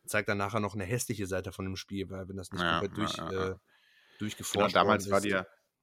zeigt 0.07 0.29
dann 0.29 0.39
nachher 0.39 0.61
noch 0.61 0.75
eine 0.75 0.85
hässliche 0.85 1.27
Seite 1.27 1.53
von 1.53 1.65
dem 1.65 1.77
Spiel, 1.77 2.11
weil 2.11 2.29
wenn 2.29 2.37
das 2.37 2.53
nicht 2.53 2.63
ja, 2.63 2.79
komplett 2.79 2.97
durch, 2.97 3.17
ja, 3.17 3.33
ja. 3.33 3.49
Äh, 3.51 3.57
durchgeforscht 4.19 4.75
genau, 4.75 4.85
damals 4.85 5.11
war 5.11 5.21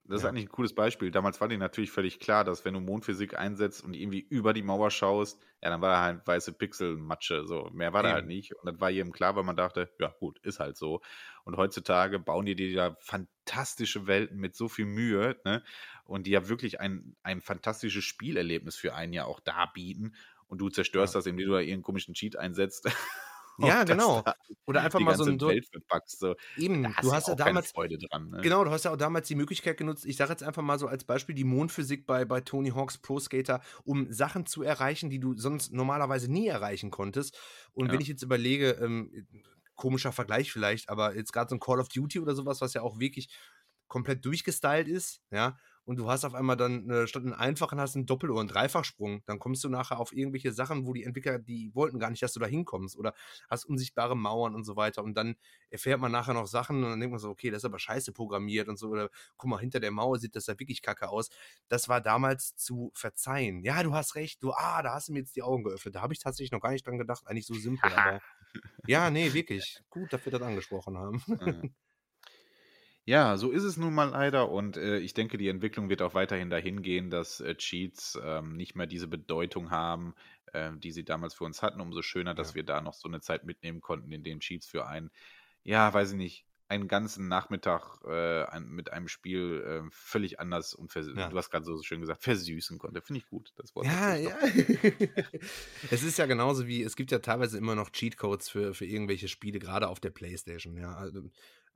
die 0.06 0.12
ja 0.12 0.14
das 0.14 0.22
ist 0.22 0.26
eigentlich 0.30 0.46
ein 0.46 0.52
cooles 0.52 0.76
Beispiel. 0.76 1.12
Damals 1.12 1.42
war 1.42 1.48
dir 1.48 1.58
natürlich 1.58 1.92
völlig 1.92 2.20
klar, 2.20 2.44
dass 2.44 2.64
wenn 2.64 2.74
du 2.74 2.80
Mondphysik 2.80 3.38
einsetzt 3.38 3.84
und 3.84 3.94
irgendwie 3.94 4.20
über 4.20 4.54
die 4.54 4.62
Mauer 4.62 4.92
schaust, 4.92 5.42
ja, 5.62 5.70
dann 5.72 5.82
war 5.82 5.90
da 5.90 6.02
halt 6.02 6.28
weiße 6.28 6.54
Pixelmatsche. 6.54 7.48
So, 7.48 7.72
mehr 7.74 7.92
war 7.92 8.02
Eben. 8.02 8.10
da 8.10 8.14
halt 8.14 8.28
nicht. 8.28 8.54
Und 8.56 8.66
das 8.72 8.80
war 8.80 8.92
jedem 8.92 9.12
klar, 9.12 9.36
weil 9.36 9.44
man 9.44 9.56
dachte, 9.56 9.90
ja, 10.00 10.14
gut, 10.20 10.40
ist 10.40 10.60
halt 10.60 10.78
so. 10.78 11.02
Und 11.44 11.58
heutzutage 11.58 12.20
bauen 12.20 12.46
die 12.46 12.56
dir 12.56 12.70
ja 12.70 12.96
fantastische 13.00 14.06
Welten 14.06 14.38
mit 14.38 14.56
so 14.56 14.68
viel 14.68 14.86
Mühe, 14.86 15.40
ne? 15.44 15.64
Und 16.04 16.28
die 16.28 16.32
ja 16.32 16.48
wirklich 16.48 16.80
ein, 16.80 17.16
ein 17.24 17.42
fantastisches 17.42 18.04
Spielerlebnis 18.04 18.76
für 18.76 18.94
einen 18.94 19.14
ja 19.14 19.26
auch 19.26 19.40
darbieten. 19.40 20.16
Und 20.48 20.60
du 20.60 20.70
zerstörst 20.70 21.16
ja. 21.16 21.18
das, 21.18 21.26
indem 21.26 21.48
du 21.48 21.54
da 21.54 21.60
irgendeinen 21.60 21.84
komischen 21.84 22.14
Cheat 22.14 22.36
einsetzt. 22.36 22.88
Ja, 23.60 23.84
genau. 23.84 24.24
Oder 24.66 24.82
einfach 24.84 25.00
mal 25.00 25.16
so 25.16 25.24
ein 25.26 25.40
Welt 25.40 25.68
verpackst, 25.72 26.20
so. 26.20 26.36
Eben, 26.58 26.84
da 26.84 26.90
du 27.02 27.14
hast 27.14 27.28
ja, 27.28 27.36
damals 27.36 27.72
Freude 27.72 27.98
dran. 27.98 28.30
Ne? 28.30 28.42
Genau, 28.42 28.64
du 28.64 28.72
hast 28.72 28.86
ja 28.86 28.92
auch 28.92 28.98
damals 28.98 29.28
die 29.28 29.36
Möglichkeit 29.36 29.78
genutzt. 29.78 30.06
Ich 30.06 30.18
sage 30.18 30.32
jetzt 30.32 30.44
einfach 30.44 30.62
mal 30.62 30.80
so 30.80 30.88
als 30.88 31.04
Beispiel 31.04 31.36
die 31.36 31.44
Mondphysik 31.44 32.06
bei, 32.06 32.26
bei 32.26 32.42
Tony 32.42 32.70
Hawks 32.70 32.98
Pro 32.98 33.20
Skater, 33.20 33.62
um 33.84 34.12
Sachen 34.12 34.46
zu 34.46 34.64
erreichen, 34.64 35.10
die 35.10 35.20
du 35.20 35.36
sonst 35.38 35.72
normalerweise 35.72 36.32
nie 36.32 36.48
erreichen 36.48 36.92
konntest. 36.92 37.38
Und 37.74 37.88
ja. 37.88 37.94
wenn 37.94 38.02
ich 38.02 38.08
jetzt 38.08 38.24
überlege, 38.24 38.72
ähm, 38.72 39.28
komischer 39.76 40.12
Vergleich 40.12 40.52
vielleicht, 40.52 40.90
aber 40.90 41.16
jetzt 41.16 41.32
gerade 41.32 41.50
so 41.50 41.56
ein 41.56 41.60
Call 41.60 41.80
of 41.80 41.90
Duty 41.90 42.20
oder 42.20 42.36
sowas, 42.36 42.62
was 42.62 42.74
ja 42.74 42.82
auch 42.82 43.00
wirklich 43.00 43.30
komplett 43.88 44.26
durchgestylt 44.26 44.88
ist, 44.88 45.22
ja, 45.32 45.58
und 45.86 45.98
du 45.98 46.10
hast 46.10 46.26
auf 46.26 46.34
einmal 46.34 46.58
dann 46.58 46.90
äh, 46.90 47.08
statt 47.08 47.24
einen 47.24 47.34
einfachen 47.34 47.80
hast 47.80 47.96
einen 47.96 48.06
Doppel- 48.06 48.32
oder 48.32 48.42
einen 48.42 48.50
Dreifachsprung, 48.50 49.22
dann 49.26 49.40
kommst 49.40 49.64
du 49.64 49.70
nachher 49.70 50.00
auf 50.00 50.14
irgendwelche 50.14 50.52
Sachen, 50.52 50.86
wo 50.86 50.94
die 50.94 51.04
Entwickler, 51.04 51.40
die 51.40 51.74
wollten 51.74 52.00
gar 52.00 52.10
nicht, 52.10 52.24
dass 52.24 52.34
du 52.34 52.40
da 52.40 52.48
hinkommst 52.48 52.98
oder 52.98 53.14
hast 53.50 53.66
unsichtbare 53.66 54.18
Mauern 54.18 54.56
und 54.56 54.64
so 54.64 54.76
weiter 54.76 55.04
und 55.04 55.16
dann 55.16 55.36
erfährt 55.70 56.00
man 56.00 56.12
nachher 56.12 56.34
noch 56.34 56.48
Sachen 56.48 56.84
und 56.84 56.90
dann 56.90 57.00
denkt 57.00 57.12
man 57.12 57.20
so, 57.20 57.30
okay, 57.30 57.50
das 57.52 57.60
ist 57.60 57.66
aber 57.66 57.80
scheiße 57.80 58.12
programmiert 58.12 58.68
und 58.68 58.78
so 58.78 58.90
oder 58.90 59.10
guck 59.38 59.50
mal, 59.50 59.60
hinter 59.60 59.80
der 59.80 59.92
Mauer 59.92 60.20
sieht 60.20 60.36
das 60.36 60.46
da 60.46 60.60
wirklich 60.60 60.82
kacke 60.82 61.10
aus. 61.10 61.30
Das 61.68 61.88
war 61.88 62.02
damals 62.02 62.56
zu 62.56 62.92
verzeihen. 62.94 63.64
Ja, 63.64 63.84
du 63.84 63.94
hast 63.94 64.16
recht, 64.16 64.42
du, 64.44 64.52
ah, 64.54 64.82
da 64.82 64.94
hast 64.94 65.08
du 65.10 65.14
mir 65.14 65.20
jetzt 65.20 65.36
die 65.36 65.44
Augen 65.44 65.64
geöffnet. 65.64 65.96
Da 65.96 66.02
habe 66.02 66.14
ich 66.14 66.20
tatsächlich 66.20 66.52
noch 66.52 66.62
gar 66.62 66.72
nicht 66.72 66.86
dran 66.86 66.98
gedacht, 66.98 67.28
eigentlich 67.28 67.46
so 67.46 67.54
simpel, 67.54 67.92
aber 67.96 68.22
ja, 68.88 69.10
nee, 69.10 69.34
wirklich. 69.34 69.80
Gut, 69.90 70.12
dass 70.14 70.24
wir 70.26 70.32
das 70.32 70.42
angesprochen 70.42 70.98
haben. 70.98 71.22
Ja, 73.06 73.38
so 73.38 73.52
ist 73.52 73.64
es 73.64 73.78
nun 73.78 73.94
mal 73.94 74.10
leider 74.10 74.50
und 74.50 74.78
äh, 74.78 74.98
ich 74.98 75.14
denke, 75.14 75.38
die 75.38 75.48
Entwicklung 75.48 75.90
wird 75.90 76.02
auch 76.02 76.16
weiterhin 76.16 76.50
dahin 76.50 76.82
gehen, 76.82 77.12
dass 77.12 77.40
äh, 77.40 77.54
Cheats 77.56 78.20
ähm, 78.24 78.58
nicht 78.58 78.76
mehr 78.76 78.88
diese 78.88 79.08
Bedeutung 79.08 79.70
haben, 79.70 80.16
äh, 80.54 80.72
die 80.76 80.92
sie 80.92 81.06
damals 81.06 81.36
für 81.36 81.44
uns 81.44 81.62
hatten. 81.62 81.82
Umso 81.82 82.02
schöner, 82.02 82.34
dass 82.34 82.50
ja. 82.50 82.56
wir 82.56 82.64
da 82.64 82.82
noch 82.82 82.96
so 82.96 83.08
eine 83.08 83.22
Zeit 83.22 83.44
mitnehmen 83.44 83.80
konnten, 83.80 84.12
in 84.12 84.24
dem 84.24 84.40
Cheats 84.40 84.66
für 84.68 84.88
einen, 84.88 85.12
ja, 85.64 85.94
weiß 85.94 86.12
ich 86.12 86.18
nicht, 86.18 86.46
einen 86.68 86.88
ganzen 86.88 87.28
Nachmittag 87.28 88.00
äh, 88.06 88.44
ein, 88.46 88.68
mit 88.70 88.92
einem 88.92 89.08
Spiel 89.08 89.64
äh, 89.86 89.90
völlig 89.92 90.40
anders 90.40 90.74
und 90.74 90.92
ja. 90.96 91.30
du 91.30 91.38
hast 91.38 91.52
gerade 91.52 91.64
so 91.64 91.80
schön 91.84 92.02
gesagt, 92.02 92.24
versüßen 92.24 92.80
konnte. 92.80 93.02
Finde 93.04 93.20
ich 93.20 93.30
gut, 93.30 93.54
das 93.58 93.76
Wort. 93.76 93.86
Ja, 93.86 94.16
ja. 94.16 94.36
es 95.92 96.02
ist 96.02 96.18
ja 96.18 96.26
genauso 96.26 96.66
wie, 96.66 96.82
es 96.82 96.96
gibt 96.96 97.12
ja 97.12 97.20
teilweise 97.20 97.60
immer 97.60 97.76
noch 97.76 97.92
Cheatcodes 97.92 98.50
für, 98.50 98.74
für 98.74 98.86
irgendwelche 98.86 99.28
Spiele, 99.28 99.60
gerade 99.60 99.88
auf 99.88 100.00
der 100.00 100.10
Playstation. 100.10 100.76
Ja, 100.76 100.96
also, 100.96 101.30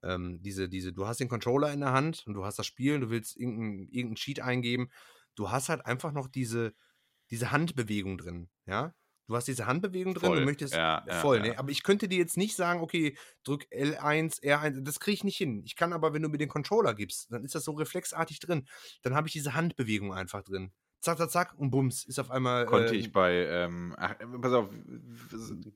ähm, 0.04 0.42
diese, 0.42 0.70
diese, 0.70 0.94
du 0.94 1.08
hast 1.08 1.20
den 1.20 1.30
Controller 1.30 1.72
in 1.72 1.82
der 1.82 1.92
Hand 1.92 2.24
und 2.26 2.34
du 2.34 2.46
hast 2.46 2.60
das 2.60 2.66
Spiel 2.66 2.96
und 2.96 3.02
du 3.02 3.10
willst 3.10 3.38
irgendeinen 3.38 3.88
irgendein 3.90 4.16
Cheat 4.16 4.40
eingeben. 4.40 4.90
Du 5.36 5.52
hast 5.52 5.70
halt 5.70 5.86
einfach 5.86 6.12
noch 6.12 6.28
diese, 6.28 6.74
diese 7.32 7.52
Handbewegung 7.52 8.18
drin, 8.18 8.50
ja. 8.66 8.94
Du 9.28 9.36
hast 9.36 9.48
diese 9.48 9.68
Handbewegung 9.68 10.16
drin, 10.16 10.30
voll. 10.30 10.40
du 10.40 10.46
möchtest 10.46 10.74
ja, 10.74 11.06
voll, 11.22 11.38
ja, 11.38 11.44
ne? 11.44 11.48
Ja. 11.50 11.60
Aber 11.60 11.70
ich 11.70 11.84
könnte 11.84 12.10
dir 12.10 12.18
jetzt 12.18 12.36
nicht 12.36 12.56
sagen, 12.56 12.82
okay, 12.82 13.16
drück 13.44 13.68
L1, 13.72 14.42
R1, 14.42 14.82
das 14.82 15.00
kriege 15.00 15.14
ich 15.14 15.24
nicht 15.24 15.38
hin. 15.38 15.62
Ich 15.66 15.76
kann 15.76 15.94
aber, 15.94 16.14
wenn 16.14 16.24
du 16.24 16.30
mir 16.30 16.40
den 16.40 16.50
Controller 16.50 16.96
gibst, 16.96 17.32
dann 17.32 17.44
ist 17.46 17.54
das 17.54 17.64
so 17.64 17.74
reflexartig 17.74 18.40
drin. 18.40 18.68
Dann 19.04 19.14
habe 19.14 19.28
ich 19.28 19.34
diese 19.34 19.54
Handbewegung 19.54 20.14
einfach 20.16 20.42
drin 20.42 20.74
zack, 21.02 21.18
zack, 21.18 21.32
zack 21.32 21.54
und 21.58 21.72
bums, 21.72 22.04
ist 22.06 22.20
auf 22.20 22.32
einmal. 22.32 22.66
Konnte 22.66 22.94
äh, 22.94 22.98
ich 22.98 23.12
bei, 23.12 23.46
ähm, 23.48 23.96
ach, 23.98 24.16
pass 24.42 24.54
auf, 24.54 24.70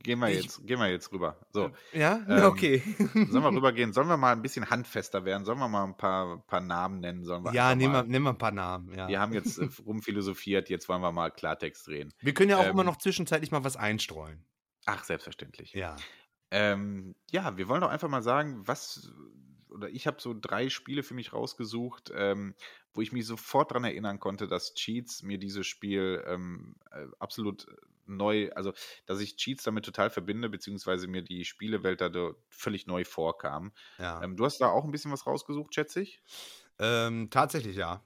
gehen 0.04 0.20
wir 0.20 0.30
jetzt, 0.30 0.60
ich, 0.60 0.66
gehen 0.66 0.80
wir 0.80 0.90
jetzt 0.90 1.12
rüber. 1.12 1.40
So. 1.52 1.72
Ja, 1.94 2.22
ähm, 2.28 2.44
okay. 2.46 2.82
sollen 3.14 3.44
wir 3.44 3.52
rübergehen? 3.52 3.94
Sollen 3.94 4.08
wir 4.08 4.18
mal 4.18 4.34
ein 4.34 4.42
bisschen 4.42 4.70
handfester 4.70 5.26
werden? 5.26 5.46
Sollen 5.46 5.60
wir 5.60 5.68
mal 5.68 5.84
ein 5.86 5.98
paar, 5.98 6.46
paar 6.48 6.62
Namen 6.62 7.00
nennen? 7.00 7.24
Sollen 7.24 7.44
wir 7.44 7.54
ja, 7.54 7.76
nehmen 7.76 7.94
wir, 7.94 8.04
nehmen 8.04 8.26
wir 8.26 8.32
ein 8.32 8.38
paar 8.38 8.52
Namen. 8.52 8.94
Ja. 8.94 9.08
Wir 9.08 9.20
haben 9.20 9.34
jetzt 9.34 9.58
äh, 9.58 9.70
rumphilosophiert, 9.86 10.70
jetzt 10.70 10.90
wollen 10.90 11.02
wir 11.02 11.12
mal 11.12 11.32
Klartext 11.32 11.88
drehen. 11.88 12.14
Wir 12.20 12.34
können 12.34 12.50
ja 12.50 12.58
auch 12.58 12.66
ähm, 12.66 12.72
immer 12.72 12.84
noch 12.84 12.98
zwischenzeitlich 12.98 13.52
mal 13.52 13.64
was 13.64 13.78
einstreuen. 13.78 14.46
Ach, 14.86 15.04
selbstverständlich. 15.04 15.74
Ja. 15.74 15.96
Ähm, 16.52 17.16
ja, 17.32 17.58
wir 17.58 17.68
wollen 17.68 17.82
doch 17.82 17.90
einfach 17.90 18.10
mal 18.10 18.22
sagen, 18.22 18.62
was 18.68 19.12
oder 19.74 19.90
ich 19.90 20.08
habe 20.08 20.22
so 20.22 20.34
drei 20.40 20.70
Spiele 20.70 21.04
für 21.04 21.14
mich 21.14 21.34
rausgesucht, 21.34 22.12
ähm, 22.16 22.56
wo 22.94 23.02
ich 23.02 23.12
mich 23.12 23.26
sofort 23.26 23.72
daran 23.72 23.84
erinnern 23.84 24.20
konnte, 24.20 24.48
dass 24.48 24.74
Cheats 24.74 25.24
mir 25.24 25.38
dieses 25.38 25.66
Spiel 25.68 26.24
ähm, 26.28 26.76
äh, 26.92 27.08
absolut 27.20 27.66
neu, 28.06 28.52
also 28.52 28.74
dass 29.06 29.20
ich 29.20 29.36
Cheats 29.36 29.64
damit 29.64 29.86
total 29.86 30.10
verbinde, 30.10 30.50
beziehungsweise 30.50 31.08
mir 31.08 31.22
die 31.22 31.46
Spielewelt 31.46 32.02
da 32.02 32.12
völlig 32.50 32.88
neu 32.88 33.04
vorkam. 33.04 33.72
Ja. 33.98 34.22
Ähm, 34.24 34.36
du 34.36 34.46
hast 34.46 34.60
da 34.60 34.68
auch 34.70 34.84
ein 34.84 34.92
bisschen 34.92 35.12
was 35.12 35.26
rausgesucht, 35.26 35.74
schätze 35.74 36.02
ich? 36.02 36.22
Ähm, 36.80 37.30
tatsächlich, 37.30 37.76
ja. 37.76 38.04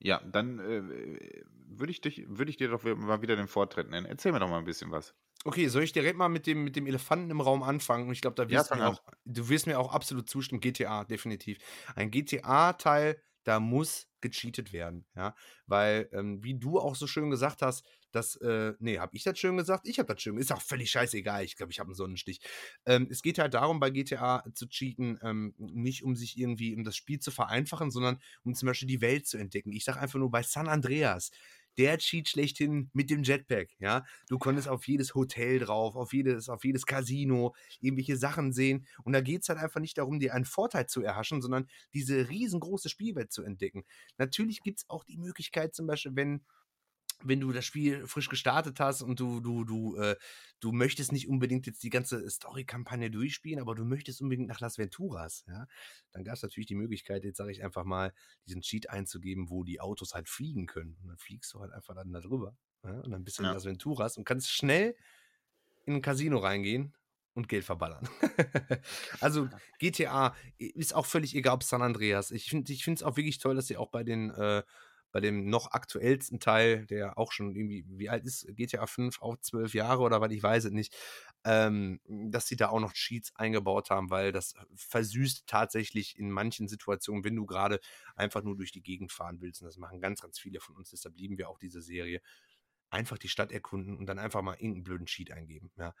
Ja, 0.00 0.20
dann 0.24 0.58
äh, 0.60 1.42
würde 1.66 1.90
ich, 1.90 2.02
würd 2.28 2.48
ich 2.48 2.56
dir 2.56 2.68
doch 2.68 2.84
mal 2.84 3.22
wieder 3.22 3.36
den 3.36 3.48
Vortritt 3.48 3.90
nennen. 3.90 4.06
Erzähl 4.06 4.32
mir 4.32 4.38
doch 4.38 4.48
mal 4.48 4.58
ein 4.58 4.64
bisschen 4.64 4.90
was. 4.90 5.14
Okay, 5.48 5.68
soll 5.68 5.82
ich 5.82 5.92
direkt 5.92 6.18
mal 6.18 6.28
mit 6.28 6.46
dem, 6.46 6.62
mit 6.62 6.76
dem 6.76 6.86
Elefanten 6.86 7.30
im 7.30 7.40
Raum 7.40 7.62
anfangen? 7.62 8.06
Und 8.06 8.12
ich 8.12 8.20
glaube, 8.20 8.34
da 8.34 8.50
wirst 8.50 8.68
ja, 8.68 8.76
du, 8.76 8.82
auch, 8.84 9.02
du 9.24 9.48
wirst 9.48 9.66
mir 9.66 9.78
auch 9.78 9.94
absolut 9.94 10.28
zustimmen. 10.28 10.60
GTA, 10.60 11.04
definitiv. 11.04 11.56
Ein 11.96 12.10
GTA-Teil, 12.10 13.18
da 13.44 13.58
muss 13.58 14.08
gecheatet 14.20 14.74
werden, 14.74 15.06
ja. 15.16 15.34
Weil, 15.66 16.10
ähm, 16.12 16.44
wie 16.44 16.58
du 16.58 16.78
auch 16.78 16.94
so 16.96 17.06
schön 17.06 17.30
gesagt 17.30 17.62
hast, 17.62 17.82
das, 18.12 18.36
äh, 18.36 18.74
nee, 18.78 18.98
habe 18.98 19.16
ich 19.16 19.22
das 19.22 19.38
schön 19.38 19.56
gesagt? 19.56 19.88
Ich 19.88 19.98
habe 19.98 20.12
das 20.12 20.20
schön 20.20 20.36
Ist 20.36 20.52
auch 20.52 20.60
völlig 20.60 20.90
scheißegal. 20.90 21.42
Ich 21.44 21.56
glaube, 21.56 21.72
ich 21.72 21.80
habe 21.80 21.88
einen 21.88 21.94
Sonnenstich. 21.94 22.40
Ähm, 22.84 23.08
es 23.10 23.22
geht 23.22 23.38
halt 23.38 23.54
darum, 23.54 23.80
bei 23.80 23.88
GTA 23.88 24.44
zu 24.54 24.68
cheaten, 24.68 25.18
ähm, 25.22 25.54
nicht 25.56 26.02
um 26.02 26.14
sich 26.14 26.38
irgendwie, 26.38 26.76
um 26.76 26.84
das 26.84 26.94
Spiel 26.94 27.20
zu 27.20 27.30
vereinfachen, 27.30 27.90
sondern 27.90 28.18
um 28.42 28.54
zum 28.54 28.66
Beispiel 28.66 28.88
die 28.88 29.00
Welt 29.00 29.26
zu 29.26 29.38
entdecken. 29.38 29.72
Ich 29.72 29.84
sage 29.84 29.98
einfach 29.98 30.18
nur 30.18 30.30
bei 30.30 30.42
San 30.42 30.68
Andreas 30.68 31.30
der 31.78 31.98
Cheat 31.98 32.28
schlechthin 32.28 32.90
mit 32.92 33.10
dem 33.10 33.22
Jetpack, 33.22 33.68
ja. 33.78 34.04
Du 34.28 34.38
konntest 34.38 34.68
auf 34.68 34.86
jedes 34.86 35.14
Hotel 35.14 35.60
drauf, 35.60 35.96
auf 35.96 36.12
jedes, 36.12 36.48
auf 36.48 36.64
jedes 36.64 36.86
Casino 36.86 37.54
irgendwelche 37.80 38.16
Sachen 38.16 38.52
sehen. 38.52 38.86
Und 39.04 39.12
da 39.12 39.20
geht 39.20 39.42
es 39.42 39.48
halt 39.48 39.58
einfach 39.58 39.80
nicht 39.80 39.98
darum, 39.98 40.18
dir 40.18 40.34
einen 40.34 40.44
Vorteil 40.44 40.86
zu 40.86 41.02
erhaschen, 41.02 41.40
sondern 41.40 41.68
diese 41.94 42.28
riesengroße 42.28 42.88
Spielwelt 42.88 43.32
zu 43.32 43.42
entdecken. 43.42 43.84
Natürlich 44.18 44.62
gibt 44.62 44.80
es 44.80 44.90
auch 44.90 45.04
die 45.04 45.18
Möglichkeit, 45.18 45.74
zum 45.74 45.86
Beispiel, 45.86 46.16
wenn 46.16 46.44
wenn 47.22 47.40
du 47.40 47.52
das 47.52 47.64
Spiel 47.64 48.06
frisch 48.06 48.28
gestartet 48.28 48.80
hast 48.80 49.02
und 49.02 49.18
du, 49.18 49.40
du, 49.40 49.64
du, 49.64 49.96
äh, 49.96 50.16
du 50.60 50.72
möchtest 50.72 51.12
nicht 51.12 51.28
unbedingt 51.28 51.66
jetzt 51.66 51.82
die 51.82 51.90
ganze 51.90 52.28
Story-Kampagne 52.28 53.10
durchspielen, 53.10 53.60
aber 53.60 53.74
du 53.74 53.84
möchtest 53.84 54.20
unbedingt 54.20 54.48
nach 54.48 54.60
Las 54.60 54.78
Venturas, 54.78 55.44
ja, 55.48 55.66
dann 56.12 56.24
gab 56.24 56.34
es 56.34 56.42
natürlich 56.42 56.66
die 56.66 56.74
Möglichkeit, 56.74 57.24
jetzt 57.24 57.38
sage 57.38 57.52
ich 57.52 57.62
einfach 57.62 57.84
mal, 57.84 58.12
diesen 58.46 58.62
Cheat 58.62 58.90
einzugeben, 58.90 59.50
wo 59.50 59.64
die 59.64 59.80
Autos 59.80 60.14
halt 60.14 60.28
fliegen 60.28 60.66
können. 60.66 60.96
Und 61.02 61.08
dann 61.08 61.18
fliegst 61.18 61.52
du 61.54 61.60
halt 61.60 61.72
einfach 61.72 61.94
dann 61.94 62.12
da 62.12 62.20
drüber. 62.20 62.56
Ja? 62.84 63.00
Und 63.00 63.10
dann 63.10 63.24
bist 63.24 63.38
du 63.38 63.42
ja. 63.42 63.50
in 63.50 63.54
Las 63.54 63.64
Venturas 63.64 64.16
und 64.16 64.24
kannst 64.24 64.50
schnell 64.50 64.94
in 65.86 65.94
ein 65.94 66.02
Casino 66.02 66.38
reingehen 66.38 66.94
und 67.34 67.48
Geld 67.48 67.64
verballern. 67.64 68.08
also 69.20 69.48
GTA 69.78 70.34
ist 70.58 70.94
auch 70.94 71.06
völlig 71.06 71.34
egal, 71.34 71.54
ob 71.54 71.62
San 71.62 71.82
Andreas. 71.82 72.30
Ich 72.30 72.50
finde 72.50 72.72
es 72.72 73.02
auch 73.02 73.16
wirklich 73.16 73.38
toll, 73.38 73.54
dass 73.54 73.68
sie 73.68 73.76
auch 73.76 73.90
bei 73.90 74.02
den 74.02 74.30
äh, 74.30 74.62
bei 75.12 75.20
dem 75.20 75.48
noch 75.48 75.70
aktuellsten 75.72 76.40
Teil, 76.40 76.86
der 76.86 77.18
auch 77.18 77.32
schon 77.32 77.54
irgendwie, 77.56 77.84
wie 77.88 78.08
alt 78.10 78.24
ist 78.24 78.46
GTA 78.56 78.86
5, 78.86 79.22
auch 79.22 79.36
zwölf 79.40 79.74
Jahre 79.74 80.02
oder 80.02 80.20
was, 80.20 80.30
ich 80.32 80.42
weiß 80.42 80.66
es 80.66 80.72
nicht, 80.72 80.94
ähm, 81.44 82.00
dass 82.06 82.46
sie 82.46 82.56
da 82.56 82.68
auch 82.68 82.80
noch 82.80 82.92
Cheats 82.92 83.34
eingebaut 83.36 83.90
haben, 83.90 84.10
weil 84.10 84.32
das 84.32 84.54
versüßt 84.74 85.46
tatsächlich 85.46 86.18
in 86.18 86.30
manchen 86.30 86.68
Situationen, 86.68 87.24
wenn 87.24 87.36
du 87.36 87.46
gerade 87.46 87.80
einfach 88.16 88.42
nur 88.42 88.56
durch 88.56 88.72
die 88.72 88.82
Gegend 88.82 89.12
fahren 89.12 89.40
willst, 89.40 89.62
und 89.62 89.66
das 89.66 89.76
machen 89.78 90.00
ganz, 90.00 90.20
ganz 90.20 90.38
viele 90.38 90.60
von 90.60 90.76
uns, 90.76 90.90
deshalb 90.90 91.16
lieben 91.16 91.38
wir 91.38 91.48
auch 91.48 91.58
diese 91.58 91.82
Serie, 91.82 92.20
einfach 92.90 93.18
die 93.18 93.28
Stadt 93.28 93.52
erkunden 93.52 93.96
und 93.96 94.06
dann 94.06 94.18
einfach 94.18 94.42
mal 94.42 94.54
irgendeinen 94.54 94.84
blöden 94.84 95.06
Cheat 95.06 95.30
eingeben, 95.32 95.70
ja. 95.76 95.94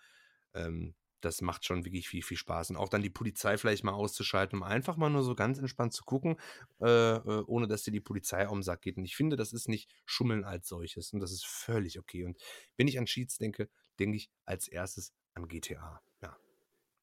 Ähm, 0.54 0.94
das 1.20 1.40
macht 1.40 1.64
schon 1.64 1.84
wirklich 1.84 2.08
viel, 2.08 2.22
viel 2.22 2.36
Spaß. 2.36 2.70
Und 2.70 2.76
auch 2.76 2.88
dann 2.88 3.02
die 3.02 3.10
Polizei 3.10 3.58
vielleicht 3.58 3.84
mal 3.84 3.92
auszuschalten, 3.92 4.58
um 4.58 4.62
einfach 4.62 4.96
mal 4.96 5.10
nur 5.10 5.22
so 5.22 5.34
ganz 5.34 5.58
entspannt 5.58 5.92
zu 5.92 6.04
gucken, 6.04 6.36
äh, 6.80 7.16
äh, 7.16 7.44
ohne 7.46 7.66
dass 7.66 7.82
dir 7.82 7.90
die 7.90 8.00
Polizei 8.00 8.48
um 8.48 8.58
den 8.58 8.62
Sack 8.62 8.82
geht. 8.82 8.96
Und 8.96 9.04
ich 9.04 9.16
finde, 9.16 9.36
das 9.36 9.52
ist 9.52 9.68
nicht 9.68 9.90
Schummeln 10.06 10.44
als 10.44 10.68
solches. 10.68 11.12
Und 11.12 11.20
das 11.20 11.32
ist 11.32 11.46
völlig 11.46 11.98
okay. 11.98 12.24
Und 12.24 12.38
wenn 12.76 12.88
ich 12.88 12.98
an 12.98 13.06
Cheats 13.06 13.38
denke, 13.38 13.68
denke 13.98 14.16
ich 14.16 14.30
als 14.44 14.68
erstes 14.68 15.12
an 15.34 15.48
GTA. 15.48 16.00
Ja. 16.22 16.36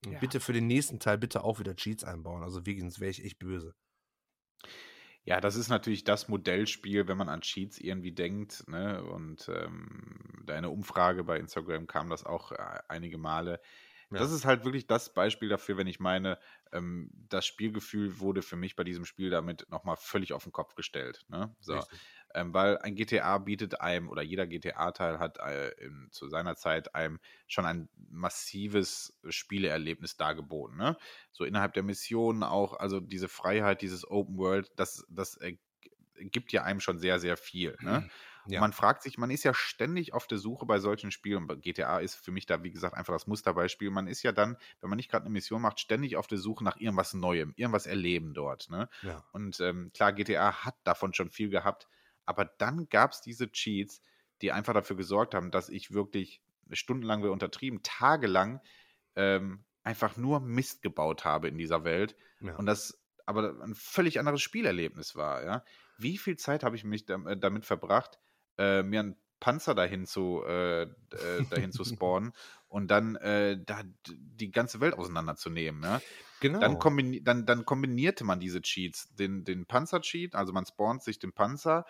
Und 0.05 0.13
ja. 0.13 0.19
bitte 0.19 0.39
für 0.39 0.53
den 0.53 0.67
nächsten 0.67 0.99
Teil 0.99 1.17
bitte 1.17 1.43
auch 1.43 1.59
wieder 1.59 1.75
Cheats 1.75 2.03
einbauen. 2.03 2.43
Also 2.43 2.65
wirklich, 2.65 2.81
sonst 2.81 2.99
wäre 2.99 3.11
ich 3.11 3.23
echt 3.23 3.39
böse. 3.39 3.75
Ja, 5.25 5.41
das 5.41 5.55
ist 5.55 5.69
natürlich 5.69 6.03
das 6.03 6.27
Modellspiel, 6.27 7.07
wenn 7.07 7.17
man 7.17 7.29
an 7.29 7.41
Cheats 7.41 7.79
irgendwie 7.79 8.11
denkt. 8.11 8.67
Ne? 8.67 9.03
Und 9.03 9.49
ähm, 9.49 10.43
deine 10.45 10.69
Umfrage 10.69 11.23
bei 11.23 11.39
Instagram 11.39 11.87
kam 11.87 12.09
das 12.11 12.23
auch 12.23 12.51
äh, 12.51 12.79
einige 12.87 13.17
Male. 13.17 13.59
Ja. 14.11 14.19
Das 14.19 14.31
ist 14.31 14.45
halt 14.45 14.65
wirklich 14.65 14.87
das 14.87 15.13
Beispiel 15.13 15.49
dafür, 15.49 15.77
wenn 15.77 15.87
ich 15.87 15.99
meine, 15.99 16.37
ähm, 16.71 17.09
das 17.29 17.45
Spielgefühl 17.45 18.19
wurde 18.19 18.41
für 18.41 18.55
mich 18.55 18.75
bei 18.75 18.83
diesem 18.83 19.05
Spiel 19.05 19.29
damit 19.29 19.67
nochmal 19.69 19.97
völlig 19.97 20.33
auf 20.33 20.43
den 20.43 20.51
Kopf 20.51 20.75
gestellt. 20.75 21.25
Ne? 21.27 21.55
So. 21.59 21.83
Ähm, 22.33 22.53
weil 22.53 22.77
ein 22.79 22.95
GTA 22.95 23.37
bietet 23.37 23.81
einem, 23.81 24.09
oder 24.09 24.21
jeder 24.21 24.45
GTA-Teil 24.45 25.19
hat 25.19 25.39
äh, 25.39 25.69
in, 25.83 26.09
zu 26.11 26.27
seiner 26.27 26.55
Zeit 26.55 26.93
einem 26.93 27.19
schon 27.47 27.65
ein 27.65 27.89
massives 27.95 29.17
Spieleerlebnis 29.29 30.17
dargeboten. 30.17 30.77
Ne? 30.77 30.97
So 31.31 31.45
innerhalb 31.45 31.73
der 31.73 31.83
Missionen 31.83 32.43
auch, 32.43 32.77
also 32.77 32.99
diese 32.99 33.29
Freiheit, 33.29 33.81
dieses 33.81 34.05
Open 34.09 34.37
World, 34.37 34.71
das, 34.75 35.05
das 35.09 35.37
äh, 35.37 35.57
gibt 36.15 36.51
ja 36.51 36.63
einem 36.63 36.79
schon 36.79 36.99
sehr, 36.99 37.19
sehr 37.19 37.37
viel. 37.37 37.75
Ne? 37.81 38.01
Mhm. 38.01 38.11
Ja. 38.47 38.59
man 38.59 38.73
fragt 38.73 39.03
sich, 39.03 39.17
man 39.17 39.29
ist 39.31 39.43
ja 39.43 39.53
ständig 39.53 40.13
auf 40.13 40.27
der 40.27 40.37
Suche 40.37 40.65
bei 40.65 40.79
solchen 40.79 41.11
Spielen. 41.11 41.49
Und 41.49 41.61
GTA 41.61 41.99
ist 41.99 42.15
für 42.15 42.31
mich 42.31 42.45
da, 42.45 42.63
wie 42.63 42.71
gesagt, 42.71 42.95
einfach 42.95 43.13
das 43.13 43.27
Musterbeispiel. 43.27 43.89
Man 43.89 44.07
ist 44.07 44.23
ja 44.23 44.31
dann, 44.31 44.57
wenn 44.81 44.89
man 44.89 44.97
nicht 44.97 45.09
gerade 45.09 45.25
eine 45.25 45.33
Mission 45.33 45.61
macht, 45.61 45.79
ständig 45.79 46.17
auf 46.17 46.27
der 46.27 46.37
Suche 46.37 46.63
nach 46.63 46.77
irgendwas 46.77 47.13
Neuem, 47.13 47.53
irgendwas 47.55 47.87
erleben 47.87 48.33
dort. 48.33 48.69
Ne? 48.69 48.89
Ja. 49.01 49.23
Und 49.31 49.59
ähm, 49.59 49.91
klar, 49.93 50.13
GTA 50.13 50.65
hat 50.65 50.75
davon 50.83 51.13
schon 51.13 51.29
viel 51.29 51.49
gehabt, 51.49 51.87
aber 52.25 52.45
dann 52.45 52.87
gab 52.89 53.11
es 53.11 53.21
diese 53.21 53.51
Cheats, 53.51 54.01
die 54.41 54.51
einfach 54.51 54.73
dafür 54.73 54.95
gesorgt 54.95 55.33
haben, 55.33 55.51
dass 55.51 55.69
ich 55.69 55.91
wirklich 55.91 56.41
stundenlang 56.71 57.23
wir 57.23 57.31
untertrieben, 57.31 57.81
tagelang 57.83 58.61
ähm, 59.15 59.63
einfach 59.83 60.17
nur 60.17 60.39
Mist 60.39 60.81
gebaut 60.81 61.25
habe 61.25 61.47
in 61.47 61.57
dieser 61.57 61.83
Welt. 61.83 62.15
Ja. 62.41 62.55
Und 62.55 62.65
das 62.65 63.01
aber 63.25 63.59
ein 63.63 63.75
völlig 63.75 64.19
anderes 64.19 64.41
Spielerlebnis 64.41 65.15
war, 65.15 65.43
ja. 65.43 65.65
Wie 65.97 66.17
viel 66.17 66.37
Zeit 66.37 66.63
habe 66.63 66.75
ich 66.75 66.83
mich 66.83 67.09
äh, 67.09 67.37
damit 67.37 67.65
verbracht, 67.65 68.19
äh, 68.57 68.83
mir 68.83 69.01
einen 69.01 69.15
Panzer 69.39 69.75
dahin 69.75 70.05
zu, 70.05 70.43
äh, 70.47 70.83
äh, 70.83 70.87
dahin 71.49 71.71
zu 71.71 71.83
spawnen 71.85 72.33
und 72.67 72.89
dann 72.89 73.15
äh, 73.17 73.57
da 73.63 73.81
die 74.07 74.51
ganze 74.51 74.79
Welt 74.79 74.95
auseinanderzunehmen, 74.95 75.83
ja. 75.83 76.01
Genau. 76.41 76.59
Dann, 76.59 76.79
kombini 76.79 77.23
dann, 77.23 77.45
dann 77.45 77.65
kombinierte 77.65 78.23
man 78.23 78.39
diese 78.39 78.61
Cheats, 78.61 79.13
den, 79.15 79.45
den 79.45 79.65
Panzer-Cheat, 79.65 80.35
also 80.35 80.51
man 80.51 80.65
spawnt 80.65 81.01
sich 81.01 81.17
den 81.17 81.31
Panzer, 81.31 81.85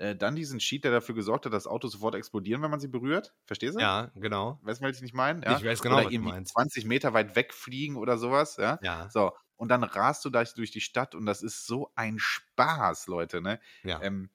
äh, 0.00 0.16
dann 0.16 0.34
diesen 0.34 0.58
Cheat, 0.58 0.84
der 0.84 0.92
dafür 0.92 1.14
gesorgt 1.14 1.44
hat, 1.44 1.52
dass 1.52 1.66
Autos 1.66 1.92
sofort 1.92 2.14
explodieren, 2.14 2.62
wenn 2.62 2.70
man 2.70 2.80
sie 2.80 2.88
berührt. 2.88 3.34
Verstehst 3.44 3.76
du? 3.76 3.80
Ja, 3.80 4.10
genau. 4.14 4.58
Weißt 4.62 4.80
du, 4.80 4.86
was 4.86 4.96
ich 4.96 5.02
nicht 5.02 5.14
meine? 5.14 5.44
Ja? 5.44 5.58
Ich 5.58 5.64
weiß 5.64 5.82
genau, 5.82 5.96
oder 5.96 6.06
was 6.06 6.12
irgendwie 6.12 6.42
20 6.42 6.86
Meter 6.86 7.12
weit 7.12 7.36
wegfliegen 7.36 7.96
oder 7.96 8.16
sowas. 8.16 8.56
Ja. 8.56 8.78
ja. 8.82 9.10
So, 9.10 9.32
und 9.56 9.68
dann 9.68 9.84
rast 9.84 10.24
du 10.24 10.30
da 10.30 10.42
durch 10.42 10.70
die 10.70 10.80
Stadt 10.80 11.14
und 11.14 11.26
das 11.26 11.42
ist 11.42 11.66
so 11.66 11.92
ein 11.94 12.18
Spaß, 12.18 13.08
Leute. 13.08 13.42
Ne? 13.42 13.60
Ja. 13.82 14.00
Ähm, 14.00 14.30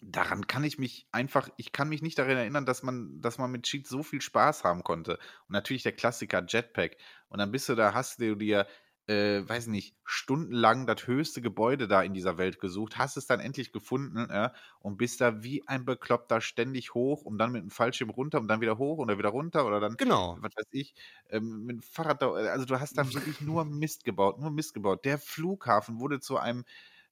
daran 0.00 0.46
kann 0.46 0.64
ich 0.64 0.78
mich 0.78 1.06
einfach, 1.12 1.48
ich 1.56 1.72
kann 1.72 1.88
mich 1.88 2.02
nicht 2.02 2.18
daran 2.18 2.36
erinnern, 2.36 2.66
dass 2.66 2.82
man, 2.82 3.20
dass 3.20 3.38
man 3.38 3.50
mit 3.50 3.64
Cheat 3.64 3.86
so 3.86 4.02
viel 4.02 4.20
Spaß 4.20 4.64
haben 4.64 4.84
konnte. 4.84 5.14
Und 5.48 5.52
natürlich 5.52 5.82
der 5.82 5.92
Klassiker 5.92 6.44
Jetpack. 6.46 6.96
Und 7.28 7.38
dann 7.38 7.50
bist 7.50 7.68
du 7.68 7.74
da, 7.74 7.94
hast 7.94 8.20
du 8.20 8.36
dir 8.36 8.66
äh, 9.06 9.48
weiß 9.48 9.68
nicht, 9.68 9.94
stundenlang 10.04 10.86
das 10.86 11.06
höchste 11.06 11.40
Gebäude 11.40 11.86
da 11.86 12.02
in 12.02 12.12
dieser 12.12 12.38
Welt 12.38 12.58
gesucht, 12.58 12.98
hast 12.98 13.16
es 13.16 13.26
dann 13.26 13.38
endlich 13.38 13.72
gefunden 13.72 14.26
ja, 14.30 14.52
und 14.80 14.96
bist 14.96 15.20
da 15.20 15.44
wie 15.44 15.66
ein 15.68 15.84
Bekloppter 15.84 16.40
ständig 16.40 16.94
hoch 16.94 17.22
und 17.22 17.38
dann 17.38 17.52
mit 17.52 17.62
dem 17.62 17.70
Fallschirm 17.70 18.10
runter 18.10 18.40
und 18.40 18.48
dann 18.48 18.60
wieder 18.60 18.78
hoch 18.78 18.98
oder 18.98 19.16
wieder 19.16 19.28
runter 19.28 19.64
oder 19.64 19.78
dann, 19.78 19.96
genau. 19.96 20.36
was 20.40 20.56
weiß 20.56 20.66
ich, 20.72 20.94
ähm, 21.30 21.64
mit 21.66 21.76
dem 21.76 21.82
Fahrrad, 21.82 22.20
da, 22.20 22.32
also 22.32 22.64
du 22.64 22.80
hast 22.80 22.98
da 22.98 23.12
wirklich 23.12 23.40
nur 23.40 23.64
Mist 23.64 24.04
gebaut, 24.04 24.40
nur 24.40 24.50
Mist 24.50 24.74
gebaut. 24.74 25.04
Der 25.04 25.18
Flughafen 25.18 26.00
wurde 26.00 26.18
zu 26.18 26.38
einem 26.38 26.64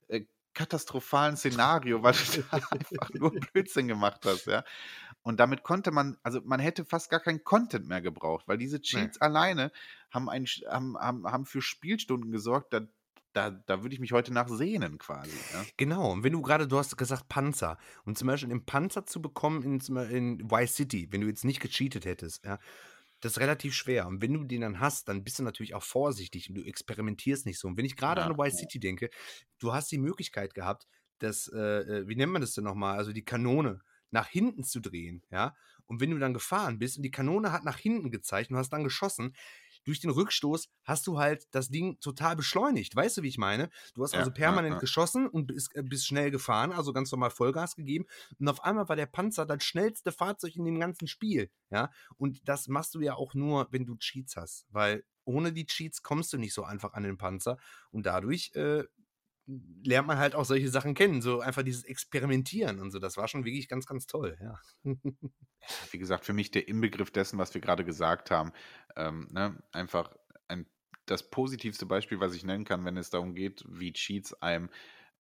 äh, 0.09 0.23
katastrophalen 0.55 1.37
Szenario, 1.37 2.03
weil 2.03 2.13
du 2.13 2.43
da 2.51 2.57
einfach 2.71 3.11
nur 3.15 3.33
Blödsinn 3.33 3.89
gemacht 3.89 4.25
hast, 4.25 4.47
ja. 4.47 4.65
Und 5.23 5.41
damit 5.41 5.63
konnte 5.63 5.91
man, 5.91 6.19
also 6.23 6.41
man 6.45 6.61
hätte 6.61 6.85
fast 6.85 7.11
gar 7.11 7.21
keinen 7.21 7.45
Content 7.45 7.89
mehr 7.89 8.03
gebraucht, 8.03 8.47
weil 8.47 8.59
diese 8.59 8.81
Cheats 8.81 9.19
nee. 9.19 9.27
alleine 9.27 9.73
haben, 10.11 10.29
ein, 10.29 10.45
haben, 10.69 10.99
haben, 10.99 11.27
haben 11.27 11.47
für 11.47 11.63
Spielstunden 11.63 12.31
gesorgt, 12.31 12.73
da, 12.73 12.83
da, 13.33 13.51
da 13.51 13.83
würde 13.83 13.95
ich 13.95 14.01
mich 14.01 14.13
heute 14.13 14.33
nach 14.33 14.49
sehnen 14.49 14.99
quasi. 14.99 15.37
Ja? 15.53 15.65
Genau, 15.77 16.13
und 16.13 16.25
wenn 16.25 16.33
du 16.33 16.43
gerade, 16.43 16.69
du 16.69 16.79
hast 16.79 16.97
gesagt 16.97 17.29
Panzer, 17.29 17.79
und 18.05 18.19
zum 18.19 18.29
Beispiel 18.29 18.51
den 18.51 18.67
Panzer 18.67 19.07
zu 19.07 19.23
bekommen 19.23 19.63
in, 19.63 19.97
in 20.11 20.41
Y 20.41 20.67
City, 20.69 21.09
wenn 21.11 21.23
du 21.23 21.27
jetzt 21.27 21.45
nicht 21.45 21.61
gecheatet 21.61 22.05
hättest, 22.05 22.45
ja, 22.45 22.59
das 23.25 23.33
ist 23.33 23.41
relativ 23.41 23.73
schwer. 23.73 24.07
Und 24.07 24.21
wenn 24.21 24.35
du 24.35 24.45
den 24.45 24.61
dann 24.61 24.81
hast, 24.81 25.09
dann 25.09 25.25
bist 25.25 25.39
du 25.39 25.45
natürlich 25.45 25.75
auch 25.75 25.83
vorsichtig 25.83 26.51
und 26.51 26.57
du 26.57 26.63
experimentierst 26.63 27.47
nicht 27.47 27.59
so. 27.59 27.69
Und 27.69 27.79
wenn 27.79 27.87
ich 27.87 27.97
gerade 27.97 28.21
ja, 28.21 28.27
an 28.27 28.33
Y 28.33 28.51
City 28.53 28.79
denke, 28.79 29.09
du 29.59 29.73
hast 29.73 29.91
die 29.91 29.99
Möglichkeit 29.99 30.53
gehabt, 30.53 30.87
dass, 31.21 31.49
äh, 31.49 31.59
äh 31.59 32.07
wie 32.07 32.17
nennt 32.17 32.33
man 32.33 32.43
das 32.43 32.53
denn 32.53 32.65
nochmal, 32.65 32.99
also 32.99 33.13
die 33.13 33.25
Kanone, 33.25 33.81
nach 34.11 34.29
hinten 34.29 34.63
zu 34.63 34.79
drehen, 34.79 35.25
ja. 35.31 35.57
Und 35.87 36.01
wenn 36.01 36.11
du 36.11 36.19
dann 36.19 36.35
gefahren 36.35 36.79
bist 36.79 36.99
und 36.99 37.03
die 37.03 37.11
Kanone 37.11 37.51
hat 37.51 37.65
nach 37.65 37.79
hinten 37.79 38.11
gezeigt 38.11 38.51
und 38.51 38.59
hast 38.59 38.71
dann 38.71 38.85
geschossen, 38.85 39.35
durch 39.85 40.01
den 40.01 40.11
Rückstoß 40.11 40.69
hast 40.85 41.07
du 41.07 41.19
halt 41.19 41.47
das 41.53 41.69
Ding 41.69 41.99
total 42.01 42.37
beschleunigt. 42.37 42.95
Weißt 42.95 43.17
du, 43.17 43.23
wie 43.23 43.29
ich 43.29 43.39
meine? 43.39 43.71
Du 43.95 44.03
hast 44.03 44.15
ja, 44.15 44.21
also 44.21 44.31
permanent 44.31 44.73
ja, 44.73 44.77
ja. 44.77 44.81
geschossen 44.81 45.29
und 45.29 45.47
bist, 45.47 45.75
äh, 45.75 45.83
bist, 45.83 46.07
schnell 46.07 46.31
gefahren, 46.31 46.73
also 46.73 46.93
ganz 46.93 47.11
normal 47.13 47.31
Vollgas 47.31 47.77
gegeben. 47.77 48.07
Und 48.39 48.49
auf 48.49 48.63
einmal 48.65 48.89
war 48.89 48.97
der 48.97 49.07
Panzer 49.07 49.47
das 49.47 49.63
schnellste 49.65 50.13
Fahrzeug 50.13 50.57
in 50.57 50.65
dem 50.65 50.79
ganzen 50.79 51.07
Spiel. 51.09 51.51
Ja, 51.71 51.91
und 52.17 52.49
das 52.49 52.69
machst 52.69 52.95
du 52.95 53.01
ja 53.01 53.15
auch 53.15 53.35
nur, 53.35 53.69
wenn 53.71 53.87
du 53.87 53.97
Cheats 53.97 54.37
hast, 54.37 54.67
weil 54.71 55.05
ohne 55.25 55.53
die 55.53 55.67
Cheats 55.67 56.03
kommst 56.03 56.33
du 56.33 56.39
nicht 56.39 56.55
so 56.55 56.65
einfach 56.65 56.95
an 56.95 57.03
den 57.03 57.17
Panzer 57.17 57.59
und 57.91 58.07
dadurch 58.07 58.53
äh, 58.55 58.85
lernt 59.47 60.09
man 60.09 60.19
halt 60.19 60.35
auch 60.35 60.45
solche 60.45 60.69
Sachen 60.69 60.95
kennen, 60.95 61.21
so 61.21 61.41
einfach 61.41 61.63
dieses 61.63 61.85
Experimentieren 61.85 62.81
und 62.81 62.91
so. 62.91 62.99
Das 62.99 63.17
war 63.17 63.29
schon 63.29 63.45
wirklich 63.45 63.69
ganz, 63.69 63.87
ganz 63.87 64.07
toll, 64.07 64.39
ja. 64.41 64.59
Wie 65.91 65.99
gesagt, 65.99 66.25
für 66.25 66.33
mich 66.33 66.51
der 66.51 66.69
Inbegriff 66.69 67.11
dessen, 67.11 67.39
was 67.39 67.53
wir 67.55 67.61
gerade 67.61 67.85
gesagt 67.85 68.31
haben, 68.31 68.53
ähm, 68.97 69.29
ne? 69.31 69.63
einfach 69.73 70.15
ein, 70.49 70.67
das 71.07 71.31
positivste 71.31 71.87
Beispiel, 71.87 72.21
was 72.21 72.35
ich 72.35 72.45
nennen 72.45 72.65
kann, 72.65 72.85
wenn 72.85 72.97
es 72.97 73.11
darum 73.11 73.35
geht, 73.35 73.65
wie 73.69 73.93
Cheats 73.93 74.35
einem 74.43 74.71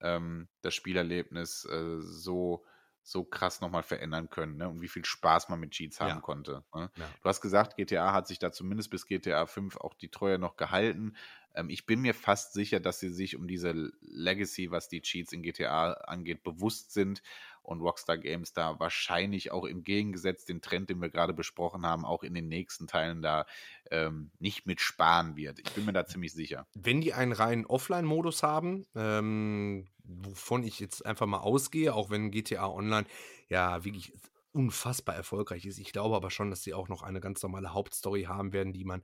ähm, 0.01 0.49
das 0.63 0.75
Spielerlebnis 0.75 1.67
äh, 1.67 2.01
so 2.01 2.65
so 3.05 3.23
krass 3.23 3.61
nochmal 3.61 3.83
verändern 3.83 4.31
können 4.31 4.57
ne? 4.57 4.69
und 4.69 4.81
wie 4.81 4.89
viel 4.89 5.05
Spaß 5.05 5.51
man 5.51 5.61
mit 5.61 5.73
Cheats 5.73 6.01
haben 6.01 6.09
ja. 6.09 6.21
konnte. 6.21 6.65
Ne? 6.75 6.91
Ja. 6.97 7.11
Du 7.23 7.29
hast 7.29 7.43
gesagt, 7.43 7.77
GTA 7.77 8.15
hat 8.15 8.27
sich 8.27 8.39
da 8.39 8.51
zumindest 8.51 8.91
bis 8.91 9.07
GTA 9.07 9.45
5 9.45 9.77
auch 9.77 9.93
die 9.93 10.09
Treue 10.09 10.39
noch 10.39 10.57
gehalten. 10.57 11.15
Ähm, 11.55 11.69
ich 11.69 11.85
bin 11.85 12.01
mir 12.01 12.15
fast 12.15 12.55
sicher, 12.55 12.81
dass 12.81 13.01
sie 13.01 13.11
sich 13.11 13.37
um 13.37 13.47
diese 13.47 13.93
Legacy, 14.01 14.71
was 14.71 14.89
die 14.89 15.03
Cheats 15.03 15.35
in 15.35 15.43
GTA 15.43 15.93
angeht, 15.93 16.43
bewusst 16.43 16.93
sind 16.93 17.23
und 17.63 17.81
Rockstar 17.81 18.19
Games 18.19 18.55
da 18.55 18.81
wahrscheinlich 18.81 19.51
auch 19.51 19.65
im 19.65 19.85
Gegensatz 19.85 20.47
den 20.47 20.63
Trend, 20.63 20.91
den 20.91 21.01
wir 21.01 21.11
gerade 21.11 21.35
besprochen 21.35 21.85
haben, 21.85 22.05
auch 22.05 22.23
in 22.23 22.35
den 22.35 22.49
nächsten 22.49 22.87
Teilen 22.87 23.23
da 23.23 23.47
ähm, 23.91 24.31
nicht 24.39 24.67
mit 24.67 24.81
sparen 24.81 25.37
wird. 25.37 25.59
Ich 25.59 25.73
bin 25.73 25.85
mir 25.85 25.93
da 25.93 26.07
ziemlich 26.07 26.33
sicher. 26.33 26.67
Wenn 26.75 27.01
die 27.01 27.15
einen 27.15 27.33
reinen 27.33 27.67
Offline-Modus 27.67 28.43
haben, 28.43 28.87
ähm, 28.95 29.87
wovon 30.05 30.63
ich 30.63 30.81
jetzt 30.81 31.05
einfach 31.05 31.27
mal 31.27 31.39
ausgehe, 31.39 31.95
auch 31.95 32.11
wenn 32.11 32.31
GTA 32.31 32.69
Online 32.69 33.07
ja 33.49 33.85
wirklich 33.85 34.13
unfassbar 34.53 35.15
erfolgreich 35.15 35.67
ist. 35.67 35.79
Ich 35.79 35.93
glaube 35.93 36.15
aber 36.15 36.31
schon, 36.31 36.51
dass 36.51 36.63
sie 36.63 36.75
auch 36.75 36.89
noch 36.89 37.03
eine 37.03 37.21
ganz 37.21 37.43
normale 37.43 37.73
Hauptstory 37.75 38.25
haben 38.25 38.53
werden, 38.53 38.73
die 38.73 38.85
man 38.85 39.03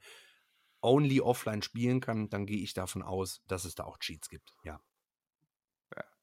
only 0.83 1.21
offline 1.21 1.63
spielen 1.63 2.01
kann, 2.01 2.31
dann 2.31 2.47
gehe 2.47 2.63
ich 2.63 2.73
davon 2.73 3.03
aus, 3.03 3.43
dass 3.47 3.65
es 3.65 3.75
da 3.75 3.85
auch 3.85 3.99
Cheats 3.99 4.29
gibt. 4.29 4.55
Ja. 4.65 4.81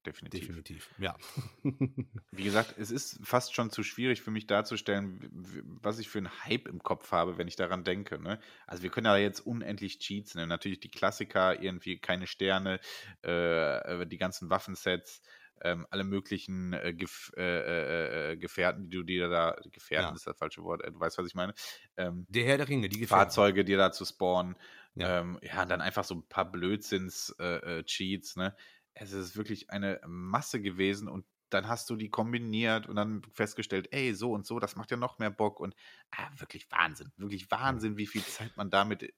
Definitiv. 0.08 0.40
Definitiv, 0.40 0.90
ja. 1.00 1.18
Wie 2.32 2.44
gesagt, 2.44 2.76
es 2.78 2.92
ist 2.92 3.20
fast 3.24 3.54
schon 3.54 3.72
zu 3.72 3.84
schwierig 3.84 4.22
für 4.22 4.32
mich 4.32 4.48
darzustellen, 4.48 5.30
was 5.82 6.00
ich 6.00 6.08
für 6.08 6.20
einen 6.20 6.46
Hype 6.46 6.70
im 6.70 6.82
Kopf 6.82 7.12
habe, 7.12 7.38
wenn 7.38 7.50
ich 7.50 7.58
daran 7.58 7.84
denke. 7.84 8.18
Ne? 8.18 8.40
Also 8.68 8.84
wir 8.84 8.90
können 8.90 9.06
ja 9.06 9.18
jetzt 9.18 9.42
unendlich 9.42 10.00
Cheats 10.00 10.34
nehmen. 10.36 10.48
Natürlich 10.48 10.80
die 10.80 10.90
Klassiker, 10.90 11.62
irgendwie 11.62 12.00
keine 12.00 12.26
Sterne, 12.26 12.80
äh, 13.22 14.08
die 14.08 14.18
ganzen 14.18 14.50
Waffensets, 14.50 15.22
ähm, 15.62 15.86
alle 15.90 16.06
möglichen 16.06 16.72
äh, 16.72 16.94
Gef 16.94 17.34
äh, 17.36 17.42
äh, 17.42 18.32
äh, 18.32 18.38
Gefährten, 18.38 18.90
die 18.90 18.96
du 18.96 19.04
dir 19.04 19.28
da, 19.28 19.58
Gefährten 19.72 20.10
ja. 20.10 20.16
ist 20.16 20.26
das 20.26 20.38
falsche 20.38 20.64
Wort, 20.64 20.84
äh, 20.86 20.92
du 20.92 21.00
weißt, 21.02 21.18
was 21.18 21.28
ich 21.28 21.36
meine. 21.36 21.54
Ähm, 21.98 22.26
der 22.30 22.46
Herr 22.46 22.58
der 22.58 22.70
Ringe, 22.70 22.88
die 22.88 23.00
Gefährten. 23.00 23.26
Fahrzeuge, 23.26 23.66
dir 23.66 23.78
da 23.78 23.92
zu 23.92 24.06
spawnen. 24.06 24.56
Ja, 24.96 25.20
ähm, 25.20 25.38
ja 25.42 25.66
dann 25.66 25.82
einfach 25.82 26.04
so 26.04 26.16
ein 26.16 26.28
paar 26.28 26.50
Blödsinns-Cheats, 26.52 28.36
ne? 28.36 28.56
Es 29.00 29.12
ist 29.12 29.38
wirklich 29.38 29.70
eine 29.70 30.00
Masse 30.08 30.62
gewesen 30.62 31.08
und 31.08 31.26
dann 31.50 31.68
hast 31.68 31.90
du 31.90 31.96
die 31.96 32.10
kombiniert 32.10 32.88
und 32.88 32.96
dann 32.96 33.22
festgestellt, 33.34 33.88
ey, 33.92 34.14
so 34.14 34.32
und 34.34 34.46
so, 34.46 34.60
das 34.60 34.76
macht 34.76 34.92
ja 34.92 34.98
noch 34.98 35.20
mehr 35.20 35.30
Bock 35.30 35.60
und 35.60 35.76
ah, 36.12 36.30
wirklich 36.38 36.70
Wahnsinn, 36.72 37.12
wirklich 37.16 37.50
Wahnsinn, 37.52 37.98
wie 37.98 38.08
viel 38.08 38.24
Zeit 38.24 38.58
man 38.58 38.70
damit 38.70 39.14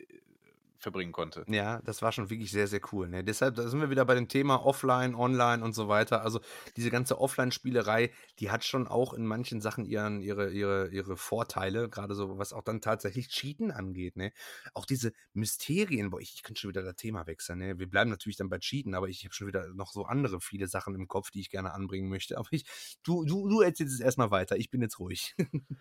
verbringen 0.79 1.11
konnte. 1.11 1.43
Ja, 1.47 1.81
das 1.83 2.01
war 2.01 2.11
schon 2.11 2.29
wirklich 2.29 2.51
sehr, 2.51 2.67
sehr 2.67 2.79
cool. 2.91 3.09
Ne? 3.09 3.23
Deshalb 3.23 3.55
da 3.55 3.67
sind 3.67 3.81
wir 3.81 3.89
wieder 3.89 4.05
bei 4.05 4.15
dem 4.15 4.27
Thema 4.27 4.65
Offline, 4.65 5.13
Online 5.13 5.63
und 5.63 5.73
so 5.73 5.89
weiter. 5.89 6.23
Also 6.23 6.39
diese 6.77 6.89
ganze 6.89 7.19
Offline-Spielerei, 7.19 8.11
die 8.39 8.49
hat 8.49 8.63
schon 8.63 8.87
auch 8.87 9.13
in 9.13 9.25
manchen 9.25 9.59
Sachen 9.59 9.85
ihren, 9.85 10.21
ihre, 10.21 10.51
ihre, 10.51 10.89
ihre 10.89 11.17
Vorteile, 11.17 11.89
gerade 11.89 12.15
so, 12.15 12.37
was 12.37 12.53
auch 12.53 12.63
dann 12.63 12.81
tatsächlich 12.81 13.27
Cheaten 13.29 13.71
angeht. 13.71 14.15
Ne? 14.15 14.31
Auch 14.73 14.85
diese 14.85 15.11
Mysterien, 15.33 16.09
boah, 16.09 16.21
ich, 16.21 16.33
ich 16.35 16.43
könnte 16.43 16.61
schon 16.61 16.69
wieder 16.69 16.83
das 16.83 16.95
Thema 16.95 17.27
wechseln. 17.27 17.59
Ne? 17.59 17.77
Wir 17.77 17.89
bleiben 17.89 18.09
natürlich 18.09 18.37
dann 18.37 18.49
bei 18.49 18.59
Cheaten, 18.59 18.95
aber 18.95 19.09
ich 19.09 19.25
habe 19.25 19.33
schon 19.33 19.47
wieder 19.47 19.67
noch 19.73 19.91
so 19.91 20.05
andere 20.05 20.39
viele 20.39 20.67
Sachen 20.67 20.95
im 20.95 21.07
Kopf, 21.07 21.29
die 21.29 21.41
ich 21.41 21.49
gerne 21.49 21.73
anbringen 21.73 22.09
möchte. 22.09 22.37
Aber 22.37 22.47
ich, 22.51 22.65
du, 23.03 23.25
du, 23.25 23.49
du 23.49 23.61
erzählst 23.61 23.95
es 23.95 23.99
erstmal 23.99 24.31
weiter. 24.31 24.55
Ich 24.55 24.69
bin 24.69 24.81
jetzt 24.81 24.99
ruhig. 24.99 25.35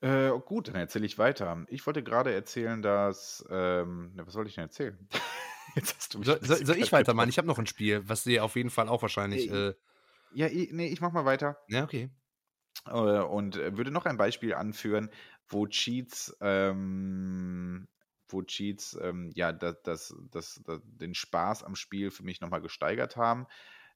Äh, 0.00 0.30
gut, 0.44 0.68
dann 0.68 0.76
erzähle 0.76 1.06
ich 1.06 1.18
weiter. 1.18 1.64
Ich 1.68 1.86
wollte 1.86 2.02
gerade 2.02 2.32
erzählen, 2.32 2.82
dass, 2.82 3.44
ähm, 3.50 4.12
was 4.14 4.32
soll 4.32 4.46
ich 4.46 4.54
denn 4.54 4.64
erzählen? 4.64 4.96
Jetzt 5.74 5.96
hast 5.96 6.14
du 6.14 6.18
mich 6.18 6.26
soll, 6.26 6.42
soll, 6.42 6.78
ich 6.78 6.92
weitermachen? 6.92 7.28
Ich 7.28 7.38
habe 7.38 7.48
noch 7.48 7.58
ein 7.58 7.66
Spiel, 7.66 8.08
was 8.08 8.24
dir 8.24 8.44
auf 8.44 8.56
jeden 8.56 8.70
Fall 8.70 8.88
auch 8.88 9.02
wahrscheinlich. 9.02 9.50
Äh, 9.50 9.74
ja, 10.32 10.46
ich, 10.46 10.72
nee, 10.72 10.86
ich 10.88 11.00
mach 11.00 11.12
mal 11.12 11.24
weiter. 11.24 11.58
Ja, 11.68 11.84
okay. 11.84 12.10
Äh, 12.86 12.90
und 12.90 13.56
äh, 13.56 13.76
würde 13.76 13.90
noch 13.90 14.06
ein 14.06 14.16
Beispiel 14.16 14.54
anführen, 14.54 15.10
wo 15.48 15.66
Cheats, 15.66 16.36
ähm, 16.40 17.88
wo 18.28 18.42
Cheats, 18.42 18.98
ähm, 19.02 19.30
ja, 19.34 19.52
das, 19.52 19.82
das, 19.82 20.14
das, 20.30 20.60
das, 20.64 20.80
den 20.84 21.14
Spaß 21.14 21.64
am 21.64 21.74
Spiel 21.74 22.10
für 22.10 22.22
mich 22.22 22.40
nochmal 22.40 22.60
gesteigert 22.60 23.16
haben. 23.16 23.46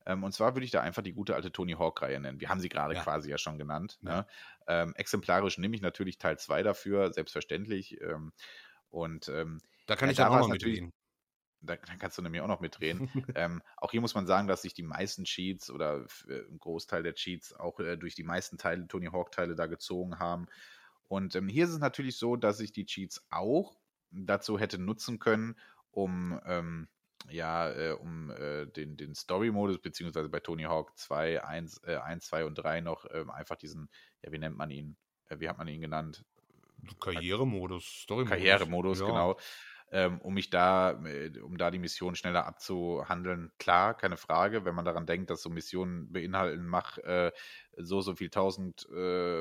Ähm, 0.07 0.25
und 0.25 0.33
zwar 0.33 0.55
würde 0.55 0.65
ich 0.65 0.71
da 0.71 0.81
einfach 0.81 1.03
die 1.03 1.13
gute 1.13 1.35
alte 1.35 1.53
Tony 1.53 1.73
Hawk-Reihe 1.73 2.21
nennen. 2.21 2.41
Wir 2.41 2.49
haben 2.49 2.61
sie 2.61 2.69
gerade 2.69 2.95
ja. 2.95 3.03
quasi 3.03 3.31
ja 3.31 3.39
schon 3.39 3.59
genannt. 3.59 3.99
Ja. 4.03 4.17
Ne? 4.17 4.27
Ähm, 4.67 4.95
exemplarisch 4.97 5.59
nehme 5.59 5.75
ich 5.75 5.83
natürlich 5.83 6.19
Teil 6.19 6.39
2 6.39 6.63
dafür, 6.63 7.13
selbstverständlich. 7.13 8.01
Ähm, 8.01 8.33
und 8.91 9.29
ähm, 9.29 9.61
da 9.87 9.97
kann 9.97 10.11
ich 10.11 10.17
dann 10.17 10.29
auch 10.33 10.41
noch 10.41 10.49
mitreden. 10.49 10.93
Da, 11.61 11.77
dann 11.77 11.99
kannst 11.99 12.19
du 12.19 12.23
nämlich 12.23 12.41
auch 12.41 12.49
noch 12.49 12.61
mitreden. 12.61 13.09
ähm, 13.37 13.63
auch 13.77 13.91
hier 13.91 14.01
muss 14.01 14.15
man 14.15 14.27
sagen, 14.27 14.49
dass 14.49 14.63
sich 14.63 14.75
die 14.75 14.83
meisten 14.83 15.25
Cheats 15.25 15.71
oder 15.71 16.07
äh, 16.29 16.41
ein 16.51 16.59
Großteil 16.59 17.03
der 17.03 17.15
Cheats 17.15 17.53
auch 17.55 17.79
äh, 17.81 17.97
durch 17.97 18.15
die 18.15 18.25
meisten 18.25 18.59
Teile, 18.59 18.87
Tony 18.89 19.07
Hawk-Teile 19.07 19.55
da 19.55 19.67
gezogen 19.67 20.19
haben. 20.19 20.47
Und 21.09 21.37
ähm, 21.37 21.49
hier 21.49 21.65
ist 21.65 21.73
es 21.73 21.79
natürlich 21.79 22.17
so, 22.17 22.37
dass 22.37 22.59
ich 22.61 22.73
die 22.73 22.87
Cheats 22.87 23.25
auch 23.31 23.77
dazu 24.11 24.59
hätte 24.59 24.79
nutzen 24.79 25.19
können, 25.19 25.57
um 25.91 26.41
ähm, 26.47 26.89
ja, 27.31 27.70
äh, 27.70 27.93
um 27.93 28.31
äh, 28.31 28.66
den, 28.66 28.97
den 28.97 29.14
Story-Modus, 29.14 29.81
beziehungsweise 29.81 30.29
bei 30.29 30.41
Tony 30.41 30.64
Hawk 30.64 30.97
2, 30.97 31.45
1, 31.45 31.83
äh, 31.85 31.97
1 31.97 32.27
2 32.27 32.45
und 32.45 32.55
3 32.55 32.81
noch 32.81 33.07
ähm, 33.12 33.31
einfach 33.31 33.57
diesen, 33.57 33.89
ja, 34.23 34.33
wie 34.33 34.39
nennt 34.39 34.57
man 34.57 34.70
ihn? 34.70 34.97
Äh, 35.29 35.41
wie 35.41 35.49
hat 35.49 35.59
man 35.59 35.68
ihn 35.68 35.81
genannt? 35.81 36.25
Karrieremodus, 37.01 37.85
Story-Modus. 37.85 38.31
Karrieremodus, 38.31 39.01
ja. 39.01 39.07
genau. 39.07 39.37
Ähm, 39.95 40.20
um 40.23 40.33
mich 40.33 40.49
da, 40.49 40.93
äh, 41.05 41.39
um 41.41 41.59
da 41.59 41.70
die 41.70 41.79
Mission 41.79 42.16
schneller 42.16 42.47
abzuhandeln. 42.47 43.53
Klar, 43.59 43.95
keine 43.95 44.16
Frage, 44.16 44.64
wenn 44.64 44.75
man 44.75 44.87
daran 44.87 45.07
denkt, 45.07 45.29
dass 45.29 45.43
so 45.43 45.51
Missionen 45.51 46.11
beinhalten, 46.11 46.66
mach 46.66 46.97
äh, 46.99 47.31
so, 47.77 48.01
so 48.01 48.14
viel 48.14 48.29
1000 48.29 48.89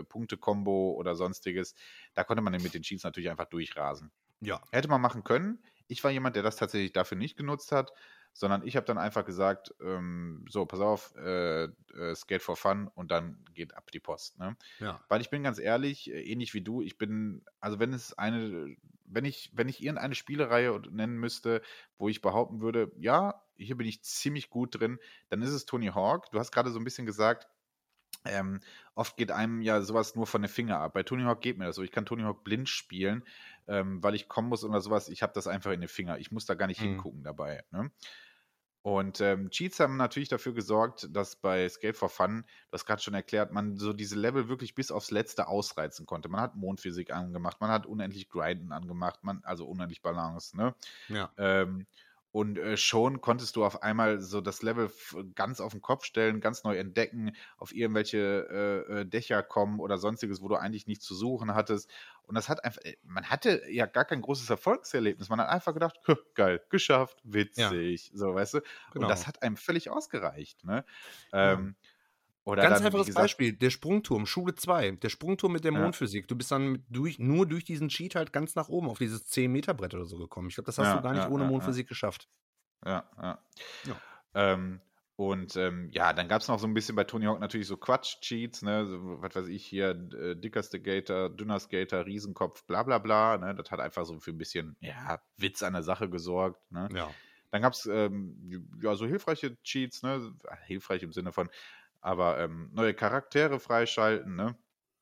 Punkte-Kombo 0.10 0.92
oder 0.92 1.16
sonstiges, 1.16 1.74
da 2.14 2.26
konnte 2.26 2.44
man 2.44 2.54
mit 2.62 2.74
den 2.74 2.84
Cheats 2.84 3.04
natürlich 3.04 3.30
einfach 3.30 3.46
durchrasen. 3.46 4.12
Ja. 4.42 4.62
Hätte 4.72 4.90
man 4.90 5.00
machen 5.00 5.24
können. 5.24 5.64
Ich 5.92 6.04
war 6.04 6.12
jemand, 6.12 6.36
der 6.36 6.44
das 6.44 6.56
tatsächlich 6.56 6.94
dafür 6.94 7.18
nicht 7.18 7.38
genutzt 7.38 7.72
hat, 7.72 7.92
sondern 8.34 8.66
ich 8.66 8.76
habe 8.76 8.86
dann 8.86 8.98
einfach 8.98 9.26
gesagt, 9.26 9.74
ähm, 9.82 10.46
so, 10.50 10.66
pass 10.66 10.80
auf, 10.80 11.14
äh, 11.18 11.66
äh, 11.66 12.16
Skate 12.16 12.42
for 12.42 12.56
Fun 12.56 12.88
und 12.96 13.12
dann 13.12 13.44
geht 13.54 13.76
ab 13.76 13.92
die 13.92 14.00
Post. 14.00 14.40
Ne? 14.40 14.56
Ja. 14.80 15.04
Weil 15.10 15.22
ich 15.22 15.30
bin 15.30 15.44
ganz 15.44 15.60
ehrlich, 15.60 16.10
äh, 16.10 16.22
ähnlich 16.22 16.54
wie 16.54 16.62
du, 16.62 16.82
ich 16.82 16.98
bin, 16.98 17.44
also 17.60 17.80
wenn 17.80 17.92
es 17.94 18.18
eine, 18.18 18.76
wenn 19.06 19.26
ich, 19.26 19.52
wenn 19.54 19.68
ich 19.68 19.84
irgendeine 19.84 20.16
Spielereihe 20.16 20.82
nennen 20.90 21.18
müsste, 21.18 21.62
wo 21.98 22.08
ich 22.08 22.22
behaupten 22.22 22.62
würde, 22.62 22.92
ja, 22.98 23.44
hier 23.58 23.76
bin 23.76 23.88
ich 23.88 24.04
ziemlich 24.04 24.50
gut 24.50 24.80
drin, 24.80 24.98
dann 25.30 25.42
ist 25.42 25.52
es 25.52 25.66
Tony 25.66 25.88
Hawk. 25.88 26.32
Du 26.32 26.40
hast 26.40 26.52
gerade 26.52 26.72
so 26.72 26.80
ein 26.80 26.86
bisschen 26.86 27.06
gesagt, 27.06 27.48
ähm, 28.26 28.60
oft 28.94 29.18
geht 29.18 29.32
einem 29.32 29.62
ja 29.62 29.82
sowas 29.82 30.16
nur 30.16 30.28
von 30.28 30.42
den 30.42 30.50
Finger 30.50 30.80
ab. 30.80 30.94
Bei 30.94 31.04
Tony 31.04 31.24
Hawk 31.24 31.42
geht 31.42 31.58
mir 31.58 31.66
das 31.66 31.76
so. 31.76 31.84
Ich 31.84 31.92
kann 31.92 32.06
Tony 32.06 32.24
Hawk 32.24 32.44
blind 32.44 32.70
spielen, 32.70 33.24
ähm, 33.68 34.02
weil 34.04 34.16
ich 34.16 34.28
kommen 34.28 34.50
muss 34.50 34.64
oder 34.64 34.82
sowas. 34.82 35.10
Ich 35.10 35.24
habe 35.24 35.34
das 35.34 35.48
einfach 35.48 35.72
in 35.72 35.82
den 35.82 35.90
Finger. 35.90 36.18
Ich 36.18 36.32
muss 36.32 36.46
da 36.46 36.54
gar 36.56 36.68
nicht 36.68 36.82
mhm. 36.82 36.86
hingucken 36.86 37.24
dabei. 37.24 37.64
Ne? 37.72 37.92
Und 38.84 39.22
ähm, 39.22 39.52
Cheats 39.52 39.80
haben 39.80 39.96
natürlich 39.98 40.30
dafür 40.30 40.54
gesorgt, 40.54 41.08
dass 41.12 41.36
bei 41.36 41.70
Skate 41.70 41.96
for 41.96 42.10
Fun, 42.10 42.46
das 42.72 42.86
gerade 42.86 43.02
schon 43.02 43.14
erklärt, 43.14 43.52
man 43.52 43.78
so 43.78 43.94
diese 43.94 44.16
Level 44.16 44.50
wirklich 44.50 44.74
bis 44.74 44.92
aufs 44.92 45.12
Letzte 45.12 45.48
ausreizen 45.48 46.08
konnte. 46.08 46.30
Man 46.30 46.42
hat 46.42 46.56
Mondphysik 46.56 47.12
angemacht, 47.12 47.62
man 47.62 47.70
hat 47.70 47.86
unendlich 47.86 48.30
Grinden 48.30 48.72
angemacht, 48.72 49.24
man, 49.24 49.42
also 49.44 49.68
unendlich 49.68 50.02
Balance, 50.02 50.58
ne? 50.58 50.74
Ja. 51.10 51.32
Ähm, 51.38 51.86
und 52.32 52.58
äh, 52.58 52.78
schon 52.78 53.20
konntest 53.20 53.56
du 53.56 53.66
auf 53.66 53.84
einmal 53.84 54.22
so 54.22 54.40
das 54.40 54.62
Level 54.62 54.90
ganz 55.36 55.60
auf 55.60 55.74
den 55.74 55.82
Kopf 55.82 56.06
stellen, 56.06 56.40
ganz 56.40 56.64
neu 56.64 56.78
entdecken, 56.78 57.36
auf 57.58 57.74
irgendwelche 57.74 58.48
äh, 58.90 59.02
äh, 59.02 59.06
Dächer 59.06 59.44
kommen 59.44 59.80
oder 59.80 59.98
sonstiges, 59.98 60.42
wo 60.42 60.48
du 60.48 60.56
eigentlich 60.56 60.88
nichts 60.88 61.06
zu 61.06 61.14
suchen 61.14 61.54
hattest. 61.54 61.90
Und 62.24 62.36
das 62.36 62.48
hat 62.48 62.64
einfach, 62.64 62.82
äh, 62.84 62.96
man 63.04 63.30
hatte 63.30 63.62
ja 63.70 63.86
gar 63.86 64.06
kein 64.06 64.22
großes 64.22 64.50
Erfolgserlebnis. 64.50 65.28
Man 65.28 65.42
hat 65.42 65.50
einfach 65.50 65.74
gedacht, 65.74 66.00
geil, 66.34 66.62
geschafft, 66.70 67.20
witzig, 67.24 68.12
ja. 68.12 68.18
so, 68.18 68.34
weißt 68.34 68.54
du. 68.56 68.62
Genau. 68.94 69.06
Und 69.06 69.10
das 69.10 69.28
hat 69.28 69.42
einem 69.44 69.58
völlig 69.58 69.90
ausgereicht. 69.90 70.64
Ne? 70.64 70.86
Ähm, 71.34 71.76
ja. 71.78 71.91
Oder 72.44 72.64
Ganz 72.64 72.78
dann, 72.78 72.88
einfaches 72.88 73.08
gesagt, 73.08 73.24
Beispiel, 73.24 73.54
der 73.54 73.70
Sprungturm, 73.70 74.26
Schule 74.26 74.56
2, 74.56 74.92
der 74.92 75.10
Sprungturm 75.10 75.52
mit 75.52 75.64
der 75.64 75.72
Mondphysik. 75.72 76.28
Du 76.28 76.36
bist 76.36 76.52
dann 76.52 76.84
durch, 76.90 77.20
nur 77.20 77.46
durch 77.46 77.66
diesen 77.66 77.90
Cheat 77.90 78.16
halt 78.16 78.34
ganz 78.34 78.56
nach 78.56 78.68
oben 78.68 78.90
auf 78.90 78.98
dieses 78.98 79.32
10-Meter-Brett 79.32 79.94
oder 79.94 80.06
so 80.06 80.18
gekommen. 80.18 80.50
Ich 80.50 80.56
glaube, 80.56 80.66
das 80.66 80.80
hast 80.80 80.88
ja, 80.88 80.96
du 80.98 81.04
gar 81.04 81.14
nicht 81.14 81.24
ja, 81.24 81.30
ohne 81.30 81.46
Mondphysik 81.46 81.88
geschafft. 81.88 82.30
Ja, 82.84 83.08
ja. 83.22 83.40
Ähm, 84.34 84.82
und 85.18 85.56
ähm, 85.56 85.88
ja, 85.92 86.14
dann 86.14 86.28
gab 86.28 86.42
es 86.42 86.48
noch 86.48 86.58
so 86.58 86.66
ein 86.66 86.74
bisschen 86.74 86.96
bei 86.96 87.04
Tony 87.04 87.26
Hawk 87.26 87.40
natürlich 87.40 87.68
so 87.68 87.78
Quatsch-Cheats, 87.78 88.64
ne, 88.64 88.88
so, 88.88 89.22
was 89.22 89.36
weiß 89.36 89.48
ich 89.50 89.64
hier, 89.64 89.90
äh, 89.90 90.36
dicker 90.36 90.64
Skater, 90.64 91.30
dünner 91.30 91.60
Skater, 91.60 92.08
Riesenkopf, 92.08 92.66
bla 92.66 92.82
bla 92.82 92.98
bla, 92.98 93.38
ne, 93.38 93.54
das 93.54 93.70
hat 93.70 93.80
einfach 93.80 94.04
so 94.06 94.20
für 94.20 94.32
ein 94.32 94.40
bisschen, 94.40 94.78
ja, 94.80 95.22
Witz 95.38 95.62
an 95.62 95.74
der 95.74 95.84
Sache 95.84 96.10
gesorgt, 96.10 96.60
ne. 96.72 96.90
Ja. 96.96 97.12
Dann 97.52 97.62
gab 97.62 97.74
es 97.74 97.86
ähm, 97.86 98.66
ja 98.82 98.96
so 98.96 99.06
hilfreiche 99.06 99.62
Cheats, 99.62 100.02
ne, 100.02 100.34
hilfreich 100.66 101.04
im 101.04 101.12
Sinne 101.12 101.32
von, 101.32 101.50
aber 102.02 102.40
ähm, 102.40 102.70
neue 102.74 102.94
Charaktere 102.94 103.60
freischalten, 103.60 104.36
ne? 104.36 104.58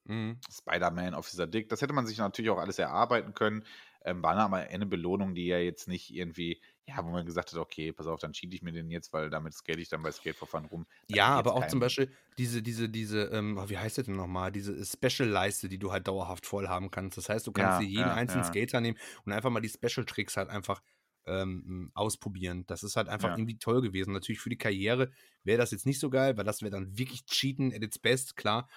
Mhm. 0.05 0.39
Spider-Man, 0.51 1.13
Officer 1.13 1.47
Dick, 1.47 1.69
das 1.69 1.81
hätte 1.81 1.93
man 1.93 2.07
sich 2.07 2.17
natürlich 2.17 2.51
auch 2.51 2.57
alles 2.57 2.79
erarbeiten 2.79 3.33
können. 3.33 3.63
Ähm, 4.03 4.23
war 4.23 4.35
aber 4.37 4.57
eine 4.57 4.85
Belohnung, 4.85 5.35
die 5.35 5.45
ja 5.47 5.57
jetzt 5.59 5.87
nicht 5.87 6.09
irgendwie, 6.13 6.61
ja, 6.87 7.03
wo 7.05 7.09
man 7.09 7.25
gesagt 7.25 7.51
hat, 7.51 7.59
okay, 7.59 7.91
pass 7.91 8.07
auf, 8.07 8.19
dann 8.19 8.31
cheat 8.31 8.53
ich 8.53 8.61
mir 8.61 8.71
den 8.71 8.89
jetzt, 8.89 9.11
weil 9.11 9.29
damit 9.29 9.53
skate 9.53 9.79
ich 9.79 9.89
dann 9.89 10.01
bei 10.01 10.11
Skate 10.11 10.37
for 10.37 10.47
Fun 10.47 10.65
rum. 10.65 10.87
Da 11.09 11.17
ja, 11.17 11.27
aber 11.27 11.53
auch 11.53 11.65
zum 11.67 11.79
Beispiel 11.81 12.15
diese, 12.37 12.61
diese, 12.63 12.87
diese, 12.89 13.23
ähm, 13.25 13.57
oh, 13.57 13.67
wie 13.69 13.77
heißt 13.77 13.97
das 13.97 14.05
denn 14.05 14.15
nochmal, 14.15 14.51
diese 14.51 14.85
Special-Leiste, 14.85 15.67
die 15.67 15.79
du 15.79 15.91
halt 15.91 16.07
dauerhaft 16.07 16.45
voll 16.45 16.69
haben 16.69 16.91
kannst. 16.91 17.17
Das 17.17 17.27
heißt, 17.27 17.45
du 17.45 17.51
kannst 17.51 17.79
ja, 17.79 17.79
dir 17.79 17.87
jeden 17.87 17.99
ja, 17.99 18.13
einzelnen 18.13 18.45
ja. 18.45 18.47
Skater 18.47 18.79
nehmen 18.79 18.97
und 19.25 19.33
einfach 19.33 19.49
mal 19.49 19.59
die 19.59 19.69
Special-Tricks 19.69 20.37
halt 20.37 20.49
einfach 20.49 20.81
ähm, 21.29 21.91
ausprobieren. 21.93 22.65
Das 22.67 22.83
ist 22.83 22.95
halt 22.95 23.07
einfach 23.07 23.29
ja. 23.29 23.35
irgendwie 23.35 23.57
toll 23.57 23.81
gewesen. 23.81 24.13
Natürlich 24.13 24.41
für 24.41 24.49
die 24.49 24.57
Karriere 24.57 25.11
wäre 25.43 25.57
das 25.57 25.71
jetzt 25.71 25.85
nicht 25.85 25.99
so 25.99 26.09
geil, 26.09 26.37
weil 26.37 26.45
das 26.45 26.61
wäre 26.61 26.71
dann 26.71 26.97
wirklich 26.97 27.25
Cheaten 27.25 27.73
at 27.73 27.83
its 27.83 27.99
best, 27.99 28.35
klar. 28.35 28.67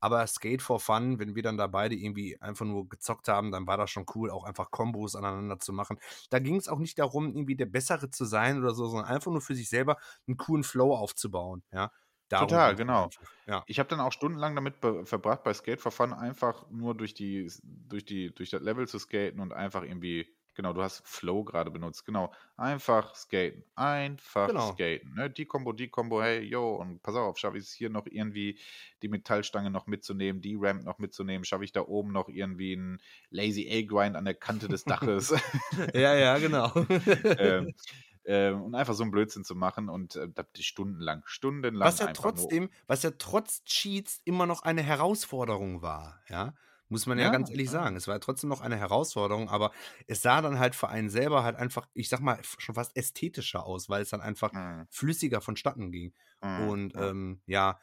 Aber 0.00 0.26
Skate 0.26 0.62
for 0.62 0.80
Fun, 0.80 1.18
wenn 1.18 1.34
wir 1.34 1.42
dann 1.42 1.58
da 1.58 1.66
beide 1.66 1.94
irgendwie 1.94 2.40
einfach 2.40 2.64
nur 2.64 2.88
gezockt 2.88 3.28
haben, 3.28 3.52
dann 3.52 3.66
war 3.66 3.76
das 3.76 3.90
schon 3.90 4.06
cool, 4.14 4.30
auch 4.30 4.44
einfach 4.44 4.70
Kombos 4.70 5.14
aneinander 5.14 5.58
zu 5.58 5.74
machen. 5.74 5.98
Da 6.30 6.38
ging 6.38 6.56
es 6.56 6.68
auch 6.68 6.78
nicht 6.78 6.98
darum, 6.98 7.28
irgendwie 7.28 7.56
der 7.56 7.66
Bessere 7.66 8.10
zu 8.10 8.24
sein 8.24 8.58
oder 8.58 8.74
so, 8.74 8.86
sondern 8.86 9.08
einfach 9.08 9.30
nur 9.30 9.42
für 9.42 9.54
sich 9.54 9.68
selber 9.68 9.98
einen 10.26 10.38
coolen 10.38 10.64
Flow 10.64 10.94
aufzubauen, 10.94 11.62
ja. 11.70 11.92
Darum 12.30 12.46
Total, 12.46 12.76
genau. 12.76 13.10
Ja. 13.48 13.64
Ich 13.66 13.80
habe 13.80 13.88
dann 13.88 13.98
auch 13.98 14.12
stundenlang 14.12 14.54
damit 14.54 14.76
verbracht, 14.76 15.42
bei 15.42 15.52
Skate 15.52 15.80
for 15.80 15.90
Fun 15.90 16.12
einfach 16.12 16.70
nur 16.70 16.94
durch 16.94 17.12
die, 17.12 17.50
durch 17.64 18.04
die, 18.04 18.32
durch 18.32 18.50
das 18.50 18.62
Level 18.62 18.86
zu 18.86 19.00
skaten 19.00 19.40
und 19.40 19.52
einfach 19.52 19.82
irgendwie 19.82 20.32
Genau, 20.60 20.74
du 20.74 20.82
hast 20.82 21.00
Flow 21.08 21.42
gerade 21.42 21.70
benutzt. 21.70 22.04
Genau. 22.04 22.30
Einfach 22.58 23.14
skaten. 23.14 23.64
Einfach 23.76 24.48
genau. 24.48 24.72
skaten. 24.72 25.14
Ne? 25.14 25.30
Die 25.30 25.46
Combo, 25.46 25.72
die 25.72 25.88
Combo, 25.88 26.20
hey, 26.20 26.40
yo, 26.42 26.74
und 26.74 27.02
pass 27.02 27.14
auf, 27.14 27.38
schaffe 27.38 27.56
ich 27.56 27.64
es 27.64 27.72
hier 27.72 27.88
noch 27.88 28.04
irgendwie, 28.04 28.58
die 29.00 29.08
Metallstange 29.08 29.70
noch 29.70 29.86
mitzunehmen, 29.86 30.42
die 30.42 30.58
Ramp 30.60 30.84
noch 30.84 30.98
mitzunehmen, 30.98 31.46
schaffe 31.46 31.64
ich 31.64 31.72
da 31.72 31.80
oben 31.80 32.12
noch 32.12 32.28
irgendwie 32.28 32.74
einen 32.74 33.00
Lazy 33.30 33.66
A-Grind 33.72 34.16
an 34.16 34.26
der 34.26 34.34
Kante 34.34 34.68
des 34.68 34.84
Daches. 34.84 35.30
ja, 35.94 36.14
ja, 36.14 36.36
genau. 36.36 36.70
ähm, 37.38 37.72
äh, 38.24 38.50
und 38.50 38.74
einfach 38.74 38.92
so 38.92 39.02
einen 39.02 39.12
Blödsinn 39.12 39.44
zu 39.44 39.54
machen 39.54 39.88
und 39.88 40.16
äh, 40.16 40.28
stundenlang, 40.58 41.22
stundenlang. 41.24 41.88
Was 41.88 42.00
ja 42.00 42.12
trotzdem, 42.12 42.68
was 42.86 43.02
ja 43.02 43.12
trotz 43.16 43.64
Cheats 43.64 44.20
immer 44.26 44.44
noch 44.44 44.60
eine 44.64 44.82
Herausforderung 44.82 45.80
war, 45.80 46.20
ja. 46.28 46.52
Muss 46.90 47.06
man 47.06 47.18
ja, 47.18 47.26
ja 47.26 47.30
ganz 47.30 47.50
ehrlich 47.50 47.66
ja. 47.66 47.72
sagen. 47.72 47.96
Es 47.96 48.08
war 48.08 48.18
trotzdem 48.20 48.50
noch 48.50 48.60
eine 48.60 48.76
Herausforderung, 48.76 49.48
aber 49.48 49.70
es 50.08 50.22
sah 50.22 50.42
dann 50.42 50.58
halt 50.58 50.74
für 50.74 50.88
einen 50.88 51.08
selber 51.08 51.44
halt 51.44 51.56
einfach, 51.56 51.86
ich 51.94 52.08
sag 52.08 52.20
mal, 52.20 52.38
schon 52.42 52.74
fast 52.74 52.96
ästhetischer 52.96 53.64
aus, 53.64 53.88
weil 53.88 54.02
es 54.02 54.10
dann 54.10 54.20
einfach 54.20 54.52
mhm. 54.52 54.86
flüssiger 54.90 55.40
vonstatten 55.40 55.92
ging. 55.92 56.12
Mhm. 56.42 56.68
Und 56.68 56.96
ähm, 56.96 57.40
ja, 57.46 57.78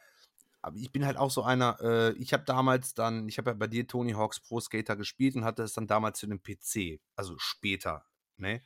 aber 0.60 0.76
ich 0.76 0.92
bin 0.92 1.06
halt 1.06 1.16
auch 1.16 1.30
so 1.30 1.42
einer, 1.42 1.78
äh, 1.80 2.12
ich 2.18 2.34
habe 2.34 2.44
damals 2.44 2.92
dann, 2.92 3.28
ich 3.28 3.38
habe 3.38 3.50
ja 3.50 3.54
bei 3.54 3.66
dir 3.66 3.86
Tony 3.86 4.12
Hawks 4.12 4.40
Pro 4.40 4.60
Skater 4.60 4.94
gespielt 4.96 5.36
und 5.36 5.44
hatte 5.44 5.62
es 5.62 5.72
dann 5.72 5.86
damals 5.86 6.18
zu 6.18 6.26
einem 6.26 6.42
PC, 6.42 7.00
also 7.16 7.34
später, 7.38 8.04
ne? 8.36 8.62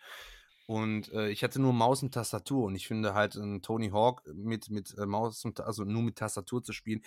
Und 0.66 1.12
äh, 1.12 1.28
ich 1.28 1.45
hatte 1.45 1.61
nur 1.61 1.72
Maus 1.72 2.03
und 2.03 2.14
Tastatur 2.14 2.66
und 2.66 2.74
ich 2.76 2.86
finde 2.86 3.14
halt 3.14 3.34
ein 3.34 3.62
Tony 3.62 3.90
Hawk 3.90 4.22
mit, 4.32 4.70
mit 4.70 4.97
äh, 4.97 5.07
Maus 5.07 5.45
und 5.45 5.61
also 5.61 5.84
nur 5.84 6.03
mit 6.03 6.16
Tastatur 6.16 6.62
zu 6.62 6.72
spielen, 6.72 7.03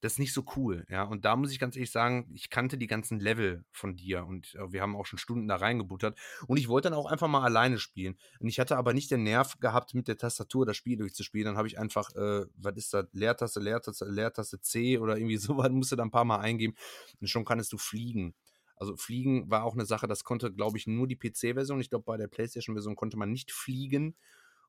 das 0.00 0.14
ist 0.14 0.18
nicht 0.18 0.34
so 0.34 0.44
cool, 0.56 0.84
ja. 0.90 1.04
Und 1.04 1.24
da 1.24 1.36
muss 1.36 1.52
ich 1.52 1.58
ganz 1.58 1.74
ehrlich 1.74 1.90
sagen, 1.90 2.30
ich 2.34 2.50
kannte 2.50 2.76
die 2.76 2.86
ganzen 2.86 3.18
Level 3.18 3.64
von 3.70 3.96
dir 3.96 4.26
und 4.26 4.54
äh, 4.54 4.72
wir 4.72 4.82
haben 4.82 4.94
auch 4.94 5.06
schon 5.06 5.18
Stunden 5.18 5.48
da 5.48 5.56
reingebuttert. 5.56 6.18
Und 6.46 6.58
ich 6.58 6.68
wollte 6.68 6.90
dann 6.90 6.98
auch 6.98 7.06
einfach 7.06 7.28
mal 7.28 7.42
alleine 7.42 7.78
spielen. 7.78 8.16
Und 8.38 8.48
ich 8.48 8.60
hatte 8.60 8.76
aber 8.76 8.92
nicht 8.92 9.10
den 9.10 9.22
Nerv 9.22 9.58
gehabt, 9.58 9.94
mit 9.94 10.06
der 10.06 10.18
Tastatur 10.18 10.66
das 10.66 10.76
Spiel 10.76 10.98
durchzuspielen. 10.98 11.46
Dann 11.46 11.56
habe 11.56 11.68
ich 11.68 11.78
einfach, 11.78 12.14
äh, 12.14 12.44
was 12.56 12.76
ist 12.76 12.92
das, 12.92 13.06
Leertaste, 13.12 13.60
Leertaste, 13.60 14.04
Leertaste 14.04 14.60
C 14.60 14.98
oder 14.98 15.16
irgendwie 15.16 15.36
sowas, 15.38 15.70
musst 15.70 15.92
du 15.92 15.96
dann 15.96 16.08
ein 16.08 16.12
paar 16.12 16.24
Mal 16.24 16.38
eingeben. 16.38 16.74
Und 17.20 17.28
schon 17.28 17.44
kannst 17.44 17.72
du 17.72 17.78
fliegen. 17.78 18.34
Also 18.76 18.96
fliegen 18.96 19.50
war 19.50 19.64
auch 19.64 19.72
eine 19.72 19.86
Sache, 19.86 20.06
das 20.06 20.24
konnte, 20.24 20.52
glaube 20.52 20.76
ich, 20.76 20.86
nur 20.86 21.06
die 21.06 21.16
PC-Version. 21.16 21.80
Ich 21.80 21.88
glaube, 21.88 22.04
bei 22.04 22.18
der 22.18 22.28
PlayStation-Version 22.28 22.94
konnte 22.94 23.16
man 23.16 23.32
nicht 23.32 23.50
fliegen 23.50 24.14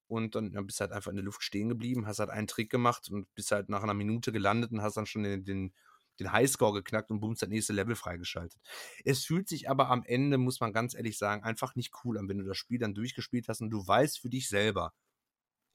und 0.07 0.35
dann 0.35 0.51
ja, 0.51 0.61
bist 0.61 0.79
halt 0.81 0.91
einfach 0.91 1.09
in 1.09 1.17
der 1.17 1.25
Luft 1.25 1.43
stehen 1.43 1.69
geblieben, 1.69 2.07
hast 2.07 2.19
halt 2.19 2.29
einen 2.29 2.47
Trick 2.47 2.69
gemacht 2.69 3.09
und 3.09 3.33
bist 3.35 3.51
halt 3.51 3.69
nach 3.69 3.83
einer 3.83 3.93
Minute 3.93 4.31
gelandet 4.31 4.71
und 4.71 4.81
hast 4.81 4.97
dann 4.97 5.05
schon 5.05 5.23
den, 5.23 5.43
den, 5.43 5.73
den 6.19 6.31
Highscore 6.31 6.73
geknackt 6.73 7.11
und 7.11 7.19
bums, 7.19 7.39
das 7.39 7.49
nächste 7.49 7.73
Level 7.73 7.95
freigeschaltet. 7.95 8.61
Es 9.03 9.25
fühlt 9.25 9.47
sich 9.47 9.69
aber 9.69 9.89
am 9.89 10.03
Ende, 10.03 10.37
muss 10.37 10.59
man 10.59 10.73
ganz 10.73 10.95
ehrlich 10.95 11.17
sagen, 11.17 11.43
einfach 11.43 11.75
nicht 11.75 11.93
cool 12.03 12.17
an, 12.17 12.29
wenn 12.29 12.37
du 12.37 12.45
das 12.45 12.57
Spiel 12.57 12.79
dann 12.79 12.93
durchgespielt 12.93 13.47
hast 13.47 13.61
und 13.61 13.69
du 13.69 13.85
weißt 13.85 14.19
für 14.19 14.29
dich 14.29 14.47
selber, 14.47 14.93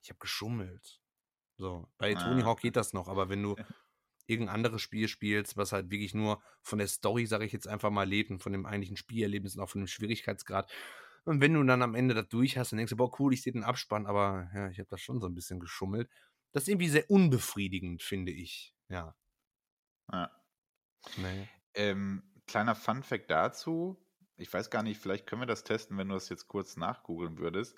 ich 0.03 0.11
habe 0.11 0.19
geschummelt. 0.19 1.01
So, 1.59 1.89
bei 1.99 2.17
ah. 2.17 2.21
Tony 2.21 2.43
Hawk 2.43 2.61
geht 2.61 2.77
das 2.77 2.93
noch, 2.93 3.09
aber 3.09 3.29
wenn 3.29 3.43
du 3.43 3.55
irgendein 4.27 4.55
anderes 4.55 4.83
Spiel 4.83 5.09
spielst, 5.09 5.57
was 5.57 5.73
halt 5.73 5.91
wirklich 5.91 6.15
nur 6.15 6.43
von 6.63 6.79
der 6.79 6.89
Story, 6.89 7.27
sage 7.27 7.45
ich 7.45 7.53
jetzt 7.53 7.69
einfach 7.69 7.91
mal, 7.91 8.09
lebt 8.09 8.31
und 8.31 8.43
von 8.43 8.53
dem 8.53 8.67
eigentlichen 8.67 8.97
Spielerlebnis 8.97 9.57
und 9.57 9.63
auch 9.63 9.69
von 9.69 9.83
dem 9.83 9.89
Schwierigkeitsgrad. 9.89 10.71
Und 11.25 11.41
wenn 11.41 11.55
du 11.55 11.63
dann 11.63 11.83
am 11.83 11.95
Ende 11.95 12.15
das 12.15 12.29
durch 12.29 12.59
hast, 12.59 12.73
dann 12.73 12.79
denkst 12.79 12.91
du, 12.91 12.97
boah, 12.97 13.19
cool, 13.21 13.33
ich 13.33 13.43
sehe 13.43 13.53
den 13.53 13.65
Abspann, 13.65 14.07
aber 14.07 14.51
ja, 14.55 14.69
ich 14.69 14.79
habe 14.79 14.89
das 14.89 15.01
schon 15.01 15.21
so 15.21 15.27
ein 15.27 15.35
bisschen 15.35 15.61
geschummelt. 15.61 16.11
Das 16.53 16.65
ist 16.65 16.69
irgendwie 16.69 16.89
sehr 16.89 17.09
unbefriedigend, 17.11 18.03
finde 18.03 18.33
ich. 18.33 18.75
Ja. 18.89 19.15
ja. 20.13 20.31
Nee. 21.17 21.49
Ähm, 21.75 22.23
kleiner 22.47 22.75
Fun-Fact 22.75 23.31
dazu. 23.31 24.05
Ich 24.37 24.53
weiß 24.53 24.71
gar 24.71 24.83
nicht, 24.83 25.01
vielleicht 25.01 25.27
können 25.27 25.43
wir 25.43 25.47
das 25.47 25.65
testen, 25.65 25.97
wenn 25.97 26.09
du 26.09 26.15
das 26.15 26.29
jetzt 26.29 26.49
kurz 26.49 26.77
nachgoogeln 26.77 27.39
würdest. 27.39 27.77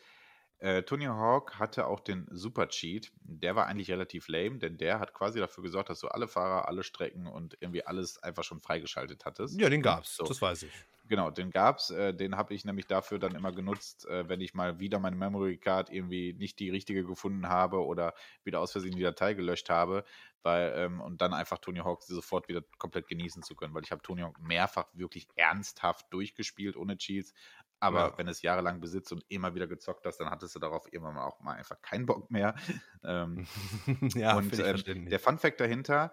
Äh, 0.59 0.83
Tony 0.85 1.05
Hawk 1.05 1.59
hatte 1.59 1.87
auch 1.87 2.01
den 2.01 2.27
Super 2.31 2.69
Cheat. 2.69 3.13
Der 3.21 3.55
war 3.55 3.67
eigentlich 3.67 3.91
relativ 3.91 4.29
lame, 4.29 4.59
denn 4.59 4.79
der 4.79 4.99
hat 4.99 5.13
quasi 5.13 5.39
dafür 5.39 5.63
gesorgt, 5.63 5.91
dass 5.91 6.01
du 6.01 6.09
alle 6.09 6.29
Fahrer, 6.29 6.69
alle 6.69 6.83
Strecken 6.85 7.27
und 7.27 7.57
irgendwie 7.61 7.85
alles 7.85 8.23
einfach 8.23 8.45
schon 8.45 8.61
freigeschaltet 8.61 9.25
hattest. 9.27 9.61
Ja, 9.61 9.69
den 9.69 9.83
gab's, 9.83 10.17
so. 10.17 10.25
das 10.25 10.41
weiß 10.41 10.63
ich. 10.63 10.73
Genau, 11.07 11.31
den 11.31 11.51
gab's. 11.51 11.91
Äh, 11.91 12.15
den 12.15 12.37
habe 12.37 12.55
ich 12.55 12.65
nämlich 12.65 12.87
dafür 12.87 13.19
dann 13.19 13.35
immer 13.35 13.53
genutzt, 13.53 14.07
äh, 14.07 14.29
wenn 14.29 14.41
ich 14.41 14.55
mal 14.55 14.79
wieder 14.79 14.99
meine 14.99 15.17
Memory 15.17 15.59
Card 15.59 15.91
irgendwie 15.91 16.33
nicht 16.33 16.59
die 16.59 16.71
richtige 16.71 17.05
gefunden 17.05 17.49
habe 17.49 17.85
oder 17.85 18.15
wieder 18.43 18.61
aus 18.61 18.73
Versehen 18.73 18.97
die 18.97 19.03
Datei 19.03 19.35
gelöscht 19.35 19.69
habe, 19.69 20.05
weil, 20.43 20.73
ähm, 20.77 21.01
und 21.01 21.21
dann 21.21 21.35
einfach 21.35 21.59
Tony 21.59 21.81
Hawk 21.81 22.03
sofort 22.03 22.49
wieder 22.49 22.63
komplett 22.79 23.07
genießen 23.09 23.43
zu 23.43 23.55
können, 23.55 23.75
weil 23.75 23.83
ich 23.83 23.91
habe 23.91 24.01
Tony 24.03 24.23
Hawk 24.23 24.41
mehrfach 24.41 24.87
wirklich 24.95 25.29
ernsthaft 25.35 26.07
durchgespielt 26.11 26.77
ohne 26.77 26.97
Cheats, 26.97 27.35
aber 27.81 27.99
ja. 27.99 28.19
wenn 28.19 28.29
es 28.29 28.41
jahrelang 28.41 28.81
besitzt 28.81 29.13
und 29.13 29.25
immer 29.29 29.55
wieder 29.55 29.67
gezockt 29.67 30.07
hast, 30.07 30.19
dann 30.19 30.31
hattest 30.31 30.55
du 30.55 30.59
darauf 30.59 30.91
irgendwann 30.91 31.19
auch 31.19 31.41
mal 31.41 31.53
einfach 31.53 31.83
keinen 31.83 32.07
Bock 32.07 32.31
mehr. 32.31 32.55
Ähm, 33.07 33.47
ja, 34.15 34.35
und 34.35 34.59
ähm, 34.59 35.11
der 35.11 35.21
Fun 35.21 35.39
Fact 35.39 35.61
dahinter, 35.61 36.11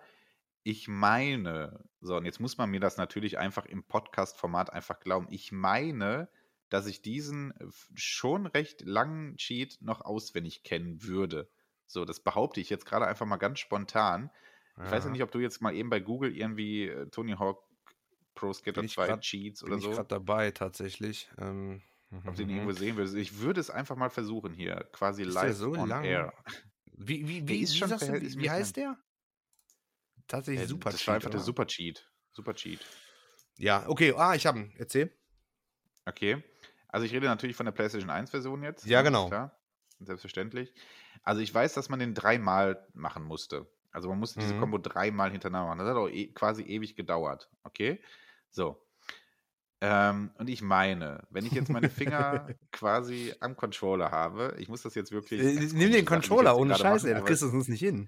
ich 0.63 0.87
meine, 0.87 1.83
so, 2.01 2.17
und 2.17 2.25
jetzt 2.25 2.39
muss 2.39 2.57
man 2.57 2.69
mir 2.69 2.79
das 2.79 2.97
natürlich 2.97 3.37
einfach 3.37 3.65
im 3.65 3.83
Podcast-Format 3.83 4.71
einfach 4.71 4.99
glauben. 4.99 5.27
Ich 5.29 5.51
meine, 5.51 6.29
dass 6.69 6.87
ich 6.87 7.01
diesen 7.01 7.53
schon 7.95 8.45
recht 8.45 8.81
langen 8.81 9.37
Cheat 9.37 9.79
noch 9.81 10.01
auswendig 10.01 10.63
kennen 10.63 11.03
würde. 11.03 11.49
So, 11.87 12.05
das 12.05 12.21
behaupte 12.21 12.61
ich 12.61 12.69
jetzt 12.69 12.85
gerade 12.85 13.07
einfach 13.07 13.25
mal 13.25 13.37
ganz 13.37 13.59
spontan. 13.59 14.29
Ich 14.77 14.85
ja. 14.85 14.91
weiß 14.91 15.05
ja 15.05 15.09
nicht, 15.09 15.23
ob 15.23 15.31
du 15.31 15.39
jetzt 15.39 15.61
mal 15.61 15.75
eben 15.75 15.89
bei 15.89 15.99
Google 15.99 16.35
irgendwie 16.35 16.87
äh, 16.87 17.07
Tony 17.09 17.33
Hawk 17.33 17.63
Pro 18.35 18.53
Skater 18.53 18.87
2 18.87 19.07
grad, 19.07 19.21
Cheats 19.21 19.63
oder 19.63 19.77
so. 19.77 19.89
Ich 19.89 19.95
gerade 19.95 20.07
dabei 20.07 20.51
tatsächlich. 20.51 21.29
Ähm, 21.37 21.81
Ob 22.25 22.35
du 22.35 22.43
ihn 22.43 22.49
irgendwo 22.49 22.71
sehen 22.71 22.97
würdest. 22.97 23.15
Ich 23.15 23.39
würde 23.39 23.59
es 23.61 23.69
einfach 23.69 23.95
mal 23.95 24.09
versuchen 24.09 24.53
hier, 24.53 24.87
quasi 24.91 25.23
ist 25.23 25.33
live 25.33 25.55
so 25.55 25.73
on 25.73 25.87
lang? 25.87 26.03
air. 26.03 26.33
Wie, 26.93 27.27
wie, 27.27 27.47
wie, 27.47 27.61
wie, 27.61 27.69
wie, 27.69 28.39
wie 28.41 28.49
heißt 28.49 28.77
der? 28.77 28.97
Tatsächlich 30.31 30.63
äh, 30.63 30.67
Super 30.67 30.91
das 30.91 30.99
Cheat. 30.99 31.01
Das 31.01 31.07
war 31.07 31.15
einfach 31.15 31.27
oder? 31.27 31.37
der 31.37 31.43
Super 31.43 31.67
Cheat. 31.67 32.09
Super 32.31 32.55
Cheat. 32.55 32.79
Ja, 33.57 33.83
okay. 33.87 34.13
Ah, 34.15 34.33
ich 34.33 34.45
habe 34.45 34.59
ihn. 34.59 34.73
Erzähl. 34.77 35.13
Okay. 36.05 36.41
Also 36.87 37.05
ich 37.05 37.11
rede 37.11 37.25
natürlich 37.25 37.55
von 37.55 37.65
der 37.65 37.73
PlayStation 37.73 38.09
1 38.09 38.31
Version 38.31 38.63
jetzt. 38.63 38.85
Ja, 38.85 38.99
ne? 38.99 39.09
genau. 39.09 39.27
Klar. 39.27 39.59
Selbstverständlich. 39.99 40.73
Also 41.23 41.41
ich 41.41 41.53
weiß, 41.53 41.73
dass 41.73 41.89
man 41.89 41.99
den 41.99 42.13
dreimal 42.13 42.87
machen 42.93 43.23
musste. 43.23 43.67
Also 43.91 44.07
man 44.07 44.19
musste 44.19 44.39
mhm. 44.39 44.43
diese 44.43 44.57
Combo 44.57 44.77
dreimal 44.77 45.31
hintereinander 45.31 45.67
machen. 45.67 45.79
Das 45.79 45.89
hat 45.89 45.97
auch 45.97 46.07
e 46.07 46.27
quasi 46.27 46.63
ewig 46.63 46.95
gedauert. 46.95 47.49
Okay? 47.63 48.01
So. 48.49 48.81
Ähm, 49.83 50.29
und 50.37 50.47
ich 50.47 50.61
meine, 50.61 51.25
wenn 51.31 51.43
ich 51.43 51.53
jetzt 51.53 51.69
meine 51.69 51.89
Finger 51.89 52.47
quasi 52.71 53.33
am 53.39 53.55
Controller 53.55 54.11
habe, 54.11 54.55
ich 54.59 54.69
muss 54.69 54.83
das 54.83 54.93
jetzt 54.93 55.11
wirklich. 55.11 55.41
Äh, 55.41 55.73
nimm 55.73 55.91
den 55.91 56.05
Controller 56.05 56.55
ohne 56.55 56.75
Scheiße, 56.75 57.09
ey, 57.09 57.15
du 57.15 57.25
kriegst 57.25 57.41
es 57.41 57.51
uns 57.51 57.67
nicht 57.67 57.79
hin. 57.79 58.07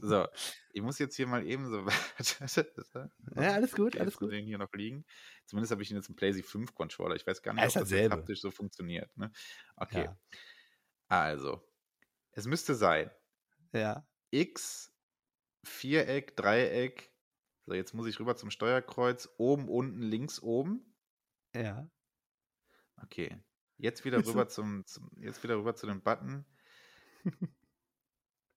so, 0.00 0.28
ich 0.72 0.80
muss 0.80 1.00
jetzt 1.00 1.16
hier 1.16 1.26
mal 1.26 1.44
eben 1.44 1.66
so. 1.66 1.84
ja, 3.34 3.52
alles 3.52 3.74
gut, 3.74 3.94
okay, 3.94 4.00
alles 4.00 4.16
gut. 4.16 4.30
Den 4.30 4.44
hier 4.44 4.58
noch 4.58 4.72
liegen. 4.72 5.04
Zumindest 5.46 5.72
habe 5.72 5.82
ich 5.82 5.90
jetzt 5.90 6.08
einen 6.08 6.14
PlayStation 6.14 6.62
5 6.66 6.74
Controller. 6.74 7.16
Ich 7.16 7.26
weiß 7.26 7.42
gar 7.42 7.52
nicht, 7.52 7.64
ob 7.64 7.72
das 7.72 7.90
jetzt 7.90 8.12
haptisch 8.12 8.40
so 8.40 8.52
funktioniert. 8.52 9.10
Ne? 9.16 9.32
Okay. 9.74 10.04
Ja. 10.04 10.16
Also, 11.08 11.60
es 12.30 12.46
müsste 12.46 12.76
sein. 12.76 13.10
Ja. 13.72 14.06
X 14.30 14.92
Viereck, 15.64 16.36
Dreieck. 16.36 17.12
So, 17.66 17.74
jetzt 17.74 17.92
muss 17.92 18.06
ich 18.06 18.20
rüber 18.20 18.36
zum 18.36 18.50
Steuerkreuz. 18.50 19.28
Oben, 19.36 19.68
unten, 19.68 20.00
links, 20.00 20.40
oben. 20.40 20.87
Ja. 21.54 21.88
Okay. 23.02 23.36
Jetzt 23.76 24.04
wieder 24.04 24.24
rüber 24.24 24.48
zum, 24.48 24.84
zum 24.86 25.10
jetzt 25.20 25.42
wieder 25.42 25.56
rüber 25.56 25.74
zu 25.74 25.86
dem 25.86 26.02
Button. 26.02 26.44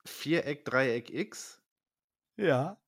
Viereck, 0.05 0.65
Dreieck, 0.65 1.09
X. 1.09 1.57
Ja. 2.37 2.81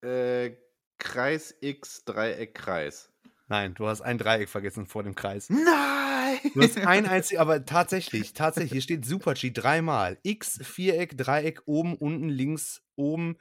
Äh, 0.00 0.56
Kreis, 0.98 1.54
X, 1.60 2.04
Dreieck, 2.04 2.54
Kreis. 2.54 3.12
Nein, 3.46 3.74
du 3.74 3.86
hast 3.86 4.00
ein 4.00 4.18
Dreieck 4.18 4.48
vergessen 4.48 4.86
vor 4.86 5.04
dem 5.04 5.14
Kreis. 5.14 5.48
Nein! 5.50 6.40
Du 6.54 6.62
hast 6.62 6.78
ein 6.78 7.06
einziges, 7.06 7.38
aber 7.38 7.64
tatsächlich, 7.64 8.32
tatsächlich, 8.32 8.72
hier 8.72 8.80
steht 8.80 9.04
Super-G 9.04 9.52
dreimal. 9.52 10.18
X, 10.22 10.58
Viereck, 10.62 11.16
Dreieck, 11.16 11.62
oben, 11.66 11.94
unten, 11.94 12.28
links, 12.30 12.82
oben, 12.96 13.36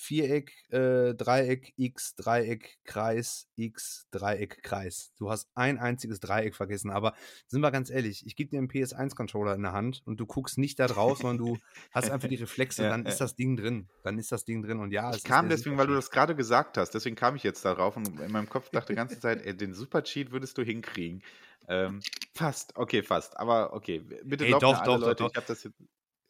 Viereck, 0.00 0.52
äh, 0.70 1.12
Dreieck, 1.12 1.72
X, 1.76 2.14
Dreieck, 2.14 2.78
Kreis, 2.84 3.48
X, 3.56 4.06
Dreieck, 4.12 4.62
Kreis. 4.62 5.12
Du 5.18 5.28
hast 5.28 5.48
ein 5.56 5.76
einziges 5.76 6.20
Dreieck 6.20 6.54
vergessen, 6.54 6.92
aber 6.92 7.14
sind 7.48 7.62
wir 7.62 7.72
ganz 7.72 7.90
ehrlich, 7.90 8.24
ich 8.24 8.36
gebe 8.36 8.48
dir 8.48 8.58
einen 8.58 8.68
PS1-Controller 8.68 9.56
in 9.56 9.62
der 9.62 9.72
Hand 9.72 10.02
und 10.04 10.20
du 10.20 10.26
guckst 10.26 10.56
nicht 10.56 10.78
da 10.78 10.86
drauf, 10.86 11.18
sondern 11.18 11.38
du 11.38 11.58
hast 11.90 12.10
einfach 12.10 12.28
die 12.28 12.36
Reflexe, 12.36 12.84
ja, 12.84 12.90
dann 12.90 13.06
ist 13.06 13.20
das 13.20 13.34
Ding 13.34 13.56
drin. 13.56 13.88
Dann 14.04 14.18
ist 14.18 14.30
das 14.30 14.44
Ding 14.44 14.62
drin 14.62 14.78
und 14.78 14.92
ja, 14.92 15.10
es 15.10 15.16
Ich 15.16 15.24
kam 15.24 15.48
deswegen, 15.48 15.76
weil 15.76 15.88
du 15.88 15.94
das 15.94 16.12
gerade 16.12 16.36
gesagt 16.36 16.78
hast, 16.78 16.90
deswegen 16.90 17.16
kam 17.16 17.34
ich 17.34 17.42
jetzt 17.42 17.64
darauf 17.64 17.96
und 17.96 18.20
in 18.20 18.30
meinem 18.30 18.48
Kopf 18.48 18.70
dachte 18.70 18.92
die 18.92 18.96
ganze 18.96 19.18
Zeit, 19.20 19.44
ey, 19.44 19.56
den 19.56 19.74
Super-Cheat 19.74 20.30
würdest 20.30 20.56
du 20.58 20.62
hinkriegen. 20.62 21.24
Ähm, 21.66 22.00
fast, 22.34 22.76
okay, 22.76 23.02
fast. 23.02 23.36
Aber 23.36 23.72
okay, 23.72 23.98
bitte 23.98 24.44
hey, 24.44 24.52
doch, 24.52 24.84
doch, 24.84 25.00
Leute, 25.00 25.24
doch, 25.24 25.30
ich 25.30 25.36
habe 25.36 25.46
das 25.46 25.64
jetzt 25.64 25.76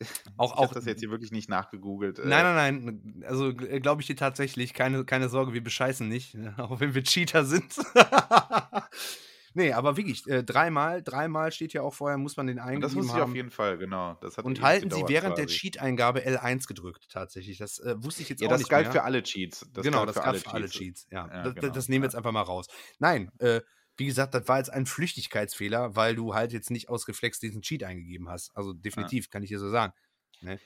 auch, 0.36 0.52
ich 0.52 0.58
auch 0.58 0.72
das 0.72 0.84
jetzt 0.84 1.00
hier 1.00 1.10
wirklich 1.10 1.32
nicht 1.32 1.48
nachgegoogelt. 1.48 2.18
Äh. 2.18 2.26
Nein, 2.26 2.44
nein, 2.44 2.84
nein. 2.84 3.24
Also 3.26 3.48
äh, 3.48 3.80
glaube 3.80 4.02
ich 4.02 4.06
dir 4.06 4.16
tatsächlich. 4.16 4.74
Keine, 4.74 5.04
keine 5.04 5.28
Sorge, 5.28 5.52
wir 5.52 5.62
bescheißen 5.62 6.08
nicht. 6.08 6.36
Auch 6.58 6.80
wenn 6.80 6.94
wir 6.94 7.02
Cheater 7.02 7.44
sind. 7.44 7.74
nee, 9.54 9.72
aber 9.72 9.96
wirklich, 9.96 10.26
äh, 10.28 10.44
dreimal, 10.44 11.02
dreimal 11.02 11.52
steht 11.52 11.72
ja 11.72 11.82
auch 11.82 11.94
vorher, 11.94 12.18
muss 12.18 12.36
man 12.36 12.46
den 12.46 12.58
eingeben. 12.58 12.82
Das 12.82 12.94
muss 12.94 13.06
ich 13.06 13.20
auf 13.20 13.34
jeden 13.34 13.50
Fall, 13.50 13.78
genau. 13.78 14.18
Und 14.42 14.60
halten 14.62 14.90
Sie 14.90 15.02
während 15.08 15.34
quasi. 15.34 15.46
der 15.46 15.46
Cheat-Eingabe 15.46 16.20
L1 16.20 16.66
gedrückt, 16.68 17.08
tatsächlich. 17.10 17.58
Das 17.58 17.78
äh, 17.80 17.94
wusste 17.98 18.22
ich 18.22 18.28
jetzt 18.28 18.40
ja, 18.40 18.48
auch 18.48 18.52
nicht. 18.52 18.70
Ja, 18.70 18.76
das 18.78 18.84
galt 18.84 18.92
für 18.92 19.02
alle 19.02 19.22
Cheats. 19.22 19.66
Das 19.72 19.84
genau, 19.84 20.06
das 20.06 20.16
galt 20.16 20.42
für, 20.42 20.52
alle 20.52 20.68
Cheats. 20.68 21.06
Ja, 21.10 21.26
ja 21.26 21.42
das, 21.42 21.54
genau. 21.54 21.72
das, 21.72 21.88
nehmen 21.88 22.02
wir 22.02 22.06
jetzt 22.06 22.16
einfach 22.16 22.32
mal 22.32 22.42
raus. 22.42 22.66
Nein, 22.98 23.30
äh, 23.38 23.60
wie 23.98 24.06
gesagt, 24.06 24.32
das 24.32 24.46
war 24.48 24.58
jetzt 24.58 24.72
ein 24.72 24.86
Flüchtigkeitsfehler, 24.86 25.96
weil 25.96 26.14
du 26.14 26.34
halt 26.34 26.52
jetzt 26.52 26.70
nicht 26.70 26.88
aus 26.88 27.08
Reflex 27.08 27.40
diesen 27.40 27.62
Cheat 27.62 27.82
eingegeben 27.82 28.28
hast. 28.28 28.56
Also 28.56 28.72
definitiv, 28.72 29.26
ja. 29.26 29.30
kann 29.30 29.42
ich 29.42 29.50
dir 29.50 29.58
so 29.58 29.68
sagen. 29.68 29.92
Ne? 30.40 30.58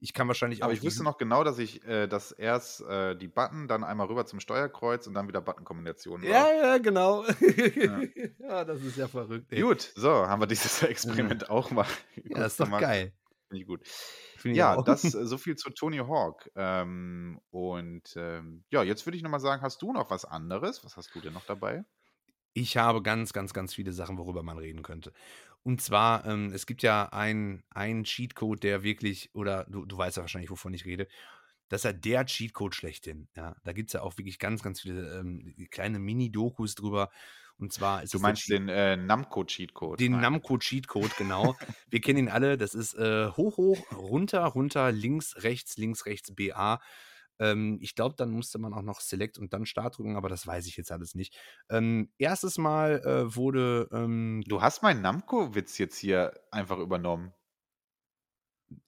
Ich 0.00 0.12
kann 0.12 0.28
wahrscheinlich 0.28 0.62
auch. 0.62 0.66
Aber 0.66 0.74
ich 0.74 0.82
wusste 0.82 1.02
noch 1.02 1.16
genau, 1.16 1.44
dass 1.44 1.58
ich, 1.58 1.82
äh, 1.86 2.06
dass 2.06 2.30
erst 2.30 2.82
äh, 2.82 3.16
die 3.16 3.26
Button, 3.26 3.68
dann 3.68 3.84
einmal 3.84 4.06
rüber 4.06 4.26
zum 4.26 4.38
Steuerkreuz 4.38 5.06
und 5.06 5.14
dann 5.14 5.28
wieder 5.28 5.40
Button-Kombinationen. 5.40 6.28
Ja, 6.28 6.46
ja, 6.52 6.78
genau. 6.78 7.24
Ja. 7.24 8.02
ja. 8.38 8.64
das 8.66 8.82
ist 8.82 8.98
ja 8.98 9.08
verrückt. 9.08 9.50
Ey. 9.50 9.62
Gut, 9.62 9.92
so 9.96 10.10
haben 10.10 10.42
wir 10.42 10.46
dieses 10.46 10.82
Experiment 10.82 11.42
ja. 11.42 11.50
auch 11.50 11.70
mal. 11.70 11.86
Ja, 12.24 12.38
das 12.38 12.52
ist 12.52 12.60
doch 12.60 12.66
gemacht. 12.66 12.82
geil. 12.82 13.12
Finde 13.48 13.62
ich 13.62 13.66
gut. 13.66 13.86
Find 14.36 14.56
ja, 14.56 14.76
ich 14.76 14.84
das 14.84 15.04
äh, 15.14 15.26
so 15.26 15.38
viel 15.38 15.56
zu 15.56 15.70
Tony 15.70 15.98
Hawk. 15.98 16.50
Ähm, 16.54 17.40
und 17.50 18.14
ähm, 18.16 18.64
ja, 18.68 18.82
jetzt 18.82 19.06
würde 19.06 19.16
ich 19.16 19.22
nochmal 19.22 19.40
sagen, 19.40 19.62
hast 19.62 19.80
du 19.80 19.90
noch 19.92 20.10
was 20.10 20.26
anderes? 20.26 20.84
Was 20.84 20.98
hast 20.98 21.14
du 21.14 21.20
denn 21.20 21.32
noch 21.32 21.46
dabei? 21.46 21.82
Ich 22.54 22.76
habe 22.76 23.02
ganz, 23.02 23.32
ganz, 23.32 23.52
ganz 23.52 23.74
viele 23.74 23.92
Sachen, 23.92 24.16
worüber 24.16 24.42
man 24.42 24.58
reden 24.58 24.82
könnte. 24.82 25.12
Und 25.64 25.82
zwar, 25.82 26.24
ähm, 26.26 26.52
es 26.54 26.66
gibt 26.66 26.82
ja 26.82 27.08
einen 27.10 27.64
Cheatcode, 28.04 28.62
der 28.62 28.82
wirklich, 28.82 29.30
oder 29.34 29.64
du, 29.64 29.84
du 29.84 29.98
weißt 29.98 30.16
ja 30.16 30.22
wahrscheinlich, 30.22 30.50
wovon 30.50 30.72
ich 30.72 30.84
rede, 30.84 31.08
das 31.68 31.80
ist 31.80 31.84
ja 31.84 31.92
der 31.92 32.26
Cheatcode 32.26 32.74
schlechthin. 32.74 33.28
Ja, 33.36 33.56
da 33.64 33.72
gibt 33.72 33.88
es 33.88 33.94
ja 33.94 34.02
auch 34.02 34.16
wirklich 34.18 34.38
ganz, 34.38 34.62
ganz 34.62 34.82
viele 34.82 35.18
ähm, 35.18 35.54
kleine 35.70 35.98
Mini-Dokus 35.98 36.74
drüber. 36.74 37.10
Und 37.56 37.72
zwar 37.72 38.02
ist 38.02 38.12
Du 38.12 38.18
meinst 38.18 38.48
den 38.50 38.68
äh, 38.68 38.96
Namco-Cheatcode? 38.96 39.98
Den 39.98 40.20
Namco-Cheatcode, 40.20 41.16
genau. 41.16 41.56
Wir 41.88 42.00
kennen 42.00 42.18
ihn 42.18 42.28
alle. 42.28 42.58
Das 42.58 42.74
ist 42.74 42.94
äh, 42.94 43.28
hoch, 43.30 43.56
hoch, 43.56 43.78
runter, 43.92 44.44
runter, 44.44 44.92
links, 44.92 45.42
rechts, 45.42 45.76
links, 45.76 46.06
rechts, 46.06 46.34
BA. 46.34 46.80
Ähm, 47.38 47.78
ich 47.80 47.94
glaube, 47.94 48.14
dann 48.16 48.30
musste 48.30 48.58
man 48.58 48.72
auch 48.72 48.82
noch 48.82 49.00
Select 49.00 49.38
und 49.38 49.52
dann 49.52 49.66
Start 49.66 49.98
drücken, 49.98 50.16
aber 50.16 50.28
das 50.28 50.46
weiß 50.46 50.66
ich 50.66 50.76
jetzt 50.76 50.92
alles 50.92 51.14
nicht. 51.14 51.36
Ähm, 51.70 52.10
erstes 52.18 52.58
Mal 52.58 53.00
äh, 53.04 53.34
wurde. 53.34 53.88
Ähm, 53.92 54.42
du 54.46 54.62
hast 54.62 54.82
meinen 54.82 55.02
Namco-Witz 55.02 55.78
jetzt 55.78 55.98
hier 55.98 56.32
einfach 56.50 56.78
übernommen. 56.78 57.32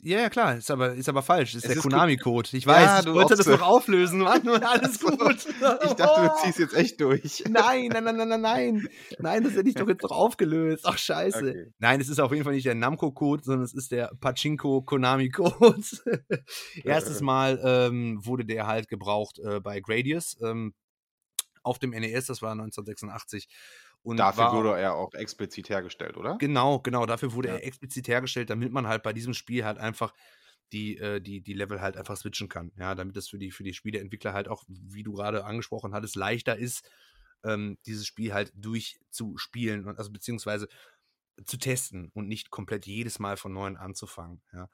Ja, 0.01 0.21
ja, 0.21 0.31
klar, 0.31 0.57
ist 0.57 0.71
aber, 0.71 0.95
ist 0.95 1.09
aber 1.09 1.23
falsch. 1.23 1.53
Das 1.53 1.65
ist 1.65 1.69
es 1.69 1.75
der 1.75 1.83
Konami-Code. 1.83 2.57
Ich 2.57 2.67
weiß, 2.67 2.85
ja, 2.85 3.01
ich 3.01 3.07
wollte 3.15 3.35
das 3.35 3.47
noch 3.47 3.63
auflösen, 3.63 4.21
Mann. 4.21 4.47
Alles 4.49 5.01
gut. 5.01 5.15
ich 5.21 5.95
dachte, 5.95 6.29
du 6.29 6.31
ziehst 6.43 6.59
jetzt 6.59 6.75
echt 6.75 7.01
durch. 7.01 7.45
Nein, 7.49 7.89
nein, 7.89 8.05
nein, 8.05 8.17
nein, 8.17 8.29
nein, 8.29 8.41
nein. 8.41 8.89
Nein, 9.19 9.45
das 9.45 9.55
hätte 9.55 9.69
ich 9.69 9.75
doch 9.75 9.89
jetzt 9.89 10.03
noch 10.03 10.13
aufgelöst. 10.13 10.85
Ach, 10.87 10.97
scheiße. 10.97 11.39
Okay. 11.39 11.73
Nein, 11.79 12.01
es 12.01 12.09
ist 12.09 12.21
auf 12.21 12.33
jeden 12.33 12.45
Fall 12.45 12.55
nicht 12.55 12.67
der 12.67 12.75
Namco-Code, 12.75 13.43
sondern 13.45 13.65
es 13.65 13.75
ist 13.75 13.91
der 13.91 14.13
Pachinko-Konami-Code. 14.21 15.83
Erstes 16.85 17.21
Mal 17.21 17.61
ähm, 17.65 18.25
wurde 18.25 18.45
der 18.45 18.67
halt 18.67 18.89
gebraucht 18.89 19.39
äh, 19.39 19.61
bei 19.61 19.81
Gradius 19.81 20.37
ähm, 20.43 20.75
auf 21.67 21.79
dem 21.81 21.91
NES, 21.91 22.27
das 22.27 22.43
war 22.43 22.53
1986. 22.53 23.49
Und 24.03 24.19
dafür 24.19 24.53
wurde 24.53 24.79
er 24.79 24.95
auch 24.95 25.13
explizit 25.15 25.69
hergestellt, 25.69 26.17
oder? 26.17 26.37
Genau, 26.39 26.79
genau, 26.79 27.07
dafür 27.07 27.33
wurde 27.33 27.49
ja. 27.49 27.55
er 27.55 27.65
explizit 27.65 28.07
hergestellt, 28.07 28.51
damit 28.51 28.73
man 28.73 28.87
halt 28.87 29.03
bei 29.03 29.13
diesem 29.13 29.35
Spiel 29.35 29.65
halt 29.65 29.79
einfach 29.79 30.15
die, 30.73 30.97
äh, 30.99 31.21
die, 31.21 31.41
die 31.41 31.55
Level 31.55 31.81
halt 31.81 31.97
einfach 31.97 32.17
switchen 32.17 32.49
kann. 32.49 32.73
Ja, 32.77 32.95
damit 32.95 33.17
das 33.17 33.29
für 33.29 33.39
die, 33.39 33.51
für 33.51 33.65
die 33.65 33.75
Spieleentwickler 33.75 34.33
halt 34.33 34.49
auch, 34.49 34.65
wie 34.69 35.03
du 35.03 35.13
gerade 35.13 35.45
angesprochen 35.45 35.93
hattest, 35.93 36.17
leichter 36.17 36.57
ist, 36.57 36.89
ähm, 37.45 37.79
dieses 37.87 38.07
Spiel 38.07 38.33
halt 38.33 38.53
durchzuspielen 38.55 39.87
und 39.87 39.99
also 39.99 40.11
beziehungsweise 40.11 40.69
zu 41.45 41.59
testen 41.59 42.11
und 42.15 42.29
nicht 42.29 42.51
komplett 42.51 42.87
jedes 42.87 43.19
Mal 43.19 43.37
von 43.37 43.53
neuem 43.53 43.77
anzufangen. 43.77 44.41
Ja. 44.53 44.71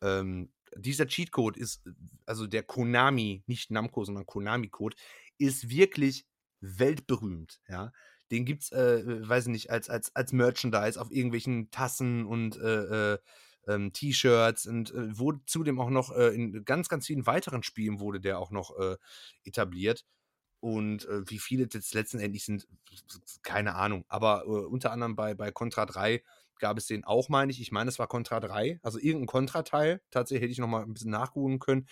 Ähm, 0.00 0.52
dieser 0.76 1.06
Cheatcode 1.06 1.56
ist, 1.56 1.84
also 2.26 2.46
der 2.46 2.62
Konami, 2.62 3.44
nicht 3.46 3.70
Namco, 3.70 4.04
sondern 4.04 4.26
Konami-Code, 4.26 4.96
ist 5.38 5.68
wirklich 5.68 6.26
weltberühmt. 6.60 7.60
Ja. 7.68 7.92
Den 8.32 8.46
gibt's, 8.46 8.72
äh, 8.72 9.28
weiß 9.28 9.44
ich 9.44 9.52
nicht, 9.52 9.70
als, 9.70 9.90
als, 9.90 10.16
als 10.16 10.32
Merchandise 10.32 10.98
auf 10.98 11.12
irgendwelchen 11.12 11.70
Tassen 11.70 12.24
und 12.24 12.56
äh, 12.56 13.12
äh, 13.12 13.18
ähm, 13.68 13.92
T-Shirts 13.92 14.66
und 14.66 14.90
äh, 14.92 15.18
wurde 15.18 15.40
zudem 15.46 15.78
auch 15.78 15.90
noch 15.90 16.16
äh, 16.16 16.34
in 16.34 16.64
ganz, 16.64 16.88
ganz 16.88 17.06
vielen 17.06 17.26
weiteren 17.26 17.62
Spielen 17.62 18.00
wurde 18.00 18.20
der 18.20 18.38
auch 18.38 18.50
noch 18.50 18.76
äh, 18.78 18.96
etabliert. 19.44 20.06
Und 20.60 21.06
äh, 21.08 21.28
wie 21.28 21.38
viele 21.38 21.68
jetzt 21.72 21.92
letztendlich 21.92 22.44
sind, 22.44 22.66
keine 23.42 23.74
Ahnung. 23.74 24.04
Aber 24.08 24.44
äh, 24.46 24.48
unter 24.48 24.92
anderem 24.92 25.14
bei, 25.14 25.34
bei 25.34 25.50
Contra 25.50 25.84
3 25.86 26.22
gab 26.58 26.78
es 26.78 26.86
den 26.86 27.04
auch, 27.04 27.28
meine 27.28 27.52
ich. 27.52 27.60
Ich 27.60 27.72
meine, 27.72 27.90
es 27.90 27.98
war 27.98 28.06
Contra 28.06 28.40
3, 28.40 28.80
also 28.82 28.98
irgendein 28.98 29.26
Contra-Teil. 29.26 30.00
Tatsächlich 30.10 30.44
hätte 30.44 30.52
ich 30.52 30.58
noch 30.58 30.68
mal 30.68 30.84
ein 30.84 30.94
bisschen 30.94 31.10
nachgucken 31.10 31.58
können. 31.58 31.86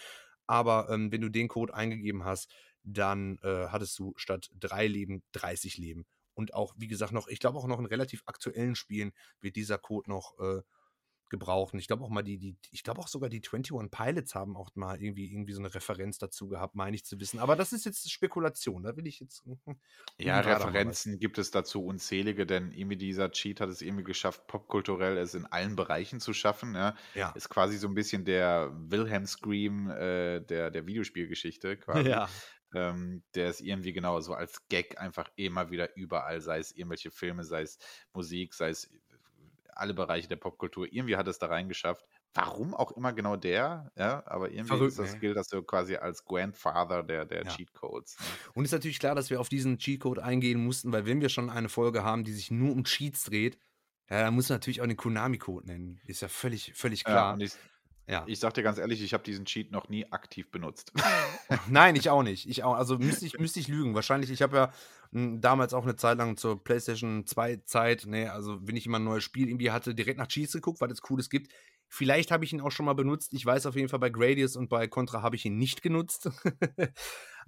Aber 0.47 0.89
ähm, 0.91 1.13
wenn 1.13 1.21
du 1.21 1.29
den 1.29 1.49
Code 1.49 1.75
eingegeben 1.75 2.25
hast, 2.25 2.51
dann 2.83 3.39
äh, 3.43 3.67
hattest 3.69 3.99
du 3.99 4.15
statt 4.17 4.51
drei 4.59 4.87
Leben 4.87 5.23
30 5.33 5.77
Leben 5.77 6.07
und 6.41 6.55
auch, 6.55 6.75
wie 6.79 6.89
gesagt, 6.89 7.13
noch, 7.13 7.29
ich 7.29 7.39
glaube 7.39 7.59
auch 7.59 7.67
noch 7.67 7.79
in 7.79 7.85
relativ 7.85 8.23
aktuellen 8.25 8.75
Spielen 8.75 9.13
wird 9.43 9.57
dieser 9.57 9.77
Code 9.77 10.09
noch 10.09 10.39
äh, 10.39 10.63
gebraucht. 11.29 11.75
Und 11.75 11.81
ich 11.81 11.87
glaube 11.87 12.03
auch 12.03 12.09
mal 12.09 12.23
die, 12.23 12.39
die, 12.39 12.57
ich 12.73 12.83
glaube 12.83 12.99
auch 12.99 13.09
sogar 13.09 13.29
die 13.29 13.43
21 13.47 13.91
Pilots 13.91 14.35
haben 14.35 14.57
auch 14.57 14.71
mal 14.75 15.01
irgendwie, 15.01 15.31
irgendwie 15.31 15.53
so 15.53 15.61
eine 15.61 15.73
Referenz 15.75 16.17
dazu 16.19 16.49
gehabt, 16.49 16.75
meine 16.75 16.97
ich 16.97 17.05
zu 17.05 17.21
wissen. 17.21 17.39
Aber 17.39 17.57
das 17.57 17.75
ist 17.75 17.85
jetzt 17.85 18.11
Spekulation, 18.11 18.83
da 18.83 18.97
will 18.97 19.07
ich 19.07 19.21
jetzt. 19.21 19.45
Ja, 20.19 20.41
Referenzen 20.41 21.19
gibt 21.19 21.37
es 21.37 21.51
dazu 21.51 21.85
unzählige, 21.85 22.47
denn 22.47 22.73
irgendwie 22.73 22.97
dieser 22.97 23.31
Cheat 23.31 23.61
hat 23.61 23.69
es 23.69 23.83
irgendwie 23.83 24.05
geschafft, 24.05 24.47
popkulturell 24.47 25.19
es 25.19 25.35
in 25.35 25.45
allen 25.45 25.77
Bereichen 25.77 26.21
zu 26.21 26.33
schaffen. 26.33 26.75
Ja. 26.75 26.97
ja. 27.15 27.31
Ist 27.33 27.51
quasi 27.51 27.77
so 27.77 27.87
ein 27.87 27.95
bisschen 27.95 28.25
der 28.25 28.73
Wilhelm 28.75 29.27
Scream 29.27 29.91
äh, 29.91 30.41
der, 30.41 30.71
der 30.71 30.87
Videospielgeschichte 30.87 31.77
quasi. 31.77 32.09
Ja. 32.09 32.29
Ähm, 32.75 33.23
der 33.35 33.49
ist 33.51 33.61
irgendwie 33.61 33.93
genau 33.93 34.21
so 34.21 34.35
als 34.35 34.67
Gag 34.69 35.01
einfach 35.01 35.29
immer 35.37 35.71
wieder 35.71 35.97
überall, 35.97 36.41
sei 36.41 36.59
es 36.59 36.73
irgendwelche 36.73 37.11
Filme, 37.11 37.45
sei 37.45 37.63
es 37.63 37.79
Musik, 38.13 38.55
sei 38.55 38.71
es 38.71 38.91
alle 39.75 39.95
Bereiche 39.95 40.29
der 40.29 40.37
Popkultur. 40.37 40.87
Irgendwie 40.91 41.17
hat 41.17 41.27
es 41.27 41.39
da 41.39 41.47
reingeschafft. 41.47 42.05
Warum 42.35 42.75
auch 42.75 42.93
immer 42.93 43.13
genau 43.13 43.35
der, 43.35 43.91
ja, 43.97 44.23
aber 44.27 44.51
irgendwie 44.51 44.69
Verrückt, 44.69 44.91
ist 44.91 44.99
das, 45.01 45.15
ne? 45.15 45.19
gilt 45.19 45.37
das 45.37 45.49
so 45.49 45.63
quasi 45.63 45.97
als 45.97 46.25
Grandfather 46.25 47.03
der, 47.03 47.25
der 47.25 47.45
ja. 47.45 47.51
Cheatcodes. 47.51 48.17
Ne? 48.21 48.27
Und 48.55 48.65
ist 48.65 48.71
natürlich 48.71 49.01
klar, 49.01 49.17
dass 49.17 49.31
wir 49.31 49.41
auf 49.41 49.49
diesen 49.49 49.79
Cheatcode 49.79 50.21
eingehen 50.21 50.63
mussten, 50.63 50.93
weil 50.93 51.07
wenn 51.07 51.21
wir 51.21 51.29
schon 51.29 51.51
eine 51.51 51.69
Folge 51.69 52.05
haben, 52.05 52.23
die 52.23 52.33
sich 52.33 52.53
nur 52.53 52.73
um 52.73 52.85
Cheats 52.85 53.25
dreht, 53.25 53.59
ja, 54.09 54.23
dann 54.23 54.35
muss 54.35 54.49
man 54.49 54.57
natürlich 54.57 54.81
auch 54.81 54.87
den 54.87 54.97
Konami-Code 54.97 55.67
nennen. 55.67 56.01
Ist 56.05 56.23
ja 56.23 56.29
völlig, 56.29 56.73
völlig 56.75 57.05
klar. 57.05 57.37
Ja, 57.39 57.45
ich, 57.45 57.53
ja. 58.11 58.25
Ich 58.27 58.41
sag 58.41 58.55
dir 58.55 58.63
ganz 58.63 58.79
ehrlich, 58.79 59.03
ich 59.03 59.15
habe 59.15 59.23
diesen 59.23 59.45
Cheat 59.45 59.71
noch 59.71 59.89
nie 59.89 60.11
aktiv 60.11 60.51
benutzt. 60.51 60.93
Nein, 61.69 61.97
ich 61.97 62.11
auch 62.11 62.23
nicht. 62.23 62.49
Ich 62.49 62.65
auch, 62.65 62.75
also 62.75 62.99
müsste 62.99 63.27
ich, 63.27 63.39
müsste 63.39 63.61
ich 63.61 63.69
lügen. 63.69 63.95
Wahrscheinlich, 63.95 64.31
ich 64.31 64.43
habe 64.43 64.57
ja 64.57 64.73
hm, 65.13 65.41
damals 65.41 65.75
auch 65.75 65.85
eine 65.85 65.97
Zeit 65.97 66.19
lang 66.19 66.37
zur 66.37 66.63
PlayStation 66.63 67.27
2 67.27 67.63
Zeit, 67.65 68.07
ne, 68.07 68.33
also 68.33 68.59
wenn 68.67 68.77
ich 68.77 68.87
immer 68.87 68.99
ein 68.99 69.05
neues 69.05 69.25
Spiel 69.25 69.49
irgendwie 69.49 69.71
hatte, 69.71 69.95
direkt 69.95 70.19
nach 70.19 70.29
Cheats 70.29 70.53
geguckt, 70.53 70.81
was 70.81 70.91
es 70.91 71.03
Cooles 71.03 71.31
gibt. 71.31 71.53
Vielleicht 71.93 72.31
habe 72.31 72.45
ich 72.45 72.53
ihn 72.53 72.61
auch 72.61 72.71
schon 72.71 72.87
mal 72.87 72.95
benutzt. 72.95 73.33
Ich 73.33 73.45
weiß 73.45 73.67
auf 73.67 73.75
jeden 73.75 73.89
Fall, 73.89 73.99
bei 73.99 74.11
Gradius 74.11 74.55
und 74.55 74.69
bei 74.69 74.87
Contra 74.87 75.23
habe 75.23 75.35
ich 75.35 75.45
ihn 75.45 75.59
nicht 75.59 75.83
genutzt. 75.83 76.31
ja. 76.79 76.93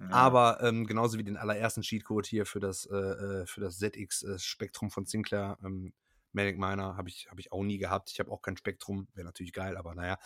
Aber 0.09 0.59
ähm, 0.61 0.85
genauso 0.85 1.17
wie 1.17 1.23
den 1.23 1.37
allerersten 1.37 1.81
Cheatcode 1.81 2.25
hier 2.25 2.45
für 2.45 2.59
das, 2.59 2.85
äh, 2.85 2.95
äh 2.95 3.45
für 3.45 3.61
das 3.61 3.77
ZX-Spektrum 3.79 4.89
äh, 4.89 4.91
von 4.91 5.05
Sinclair 5.05 5.57
ähm, 5.63 5.93
Manic 6.33 6.57
Miner 6.57 6.97
habe 6.97 7.09
ich, 7.09 7.27
hab 7.29 7.39
ich 7.39 7.51
auch 7.51 7.63
nie 7.63 7.77
gehabt. 7.77 8.11
Ich 8.11 8.19
habe 8.19 8.31
auch 8.31 8.41
kein 8.41 8.57
Spektrum. 8.57 9.07
Wäre 9.13 9.25
natürlich 9.25 9.53
geil, 9.53 9.77
aber 9.77 9.95
naja. 9.95 10.17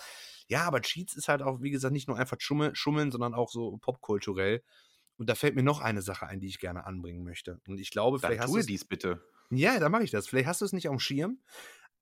Ja, 0.47 0.63
aber 0.63 0.81
Cheats 0.81 1.15
ist 1.15 1.27
halt 1.27 1.41
auch, 1.41 1.61
wie 1.61 1.71
gesagt, 1.71 1.93
nicht 1.93 2.07
nur 2.07 2.17
einfach 2.17 2.37
Schummeln, 2.39 2.75
Schummeln 2.75 3.11
sondern 3.11 3.33
auch 3.33 3.49
so 3.49 3.77
popkulturell. 3.77 4.63
Und 5.17 5.29
da 5.29 5.35
fällt 5.35 5.55
mir 5.55 5.63
noch 5.63 5.81
eine 5.81 6.01
Sache 6.01 6.27
ein, 6.27 6.39
die 6.39 6.47
ich 6.47 6.59
gerne 6.59 6.85
anbringen 6.85 7.23
möchte. 7.23 7.59
Und 7.67 7.79
ich 7.79 7.89
glaube, 7.89 8.19
vielleicht 8.19 8.41
Dann 8.41 8.47
hast 8.47 8.55
du 8.55 8.67
dies 8.67 8.85
bitte. 8.85 9.23
Ja, 9.49 9.79
da 9.79 9.89
mache 9.89 10.03
ich 10.03 10.11
das. 10.11 10.27
Vielleicht 10.27 10.47
hast 10.47 10.61
du 10.61 10.65
es 10.65 10.73
nicht 10.73 10.87
auf 10.87 10.95
dem 10.95 10.99
Schirm, 10.99 11.41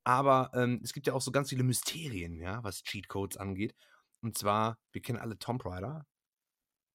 aber 0.04 0.50
ähm, 0.54 0.80
es 0.82 0.92
gibt 0.92 1.06
ja 1.06 1.14
auch 1.14 1.20
so 1.20 1.32
ganz 1.32 1.48
viele 1.48 1.62
Mysterien, 1.62 2.40
ja, 2.40 2.62
was 2.62 2.82
Cheatcodes 2.82 3.36
angeht. 3.36 3.74
Und 4.20 4.36
zwar, 4.36 4.78
wir 4.92 5.02
kennen 5.02 5.18
alle 5.18 5.38
Tomb 5.38 5.64
Raider, 5.64 6.06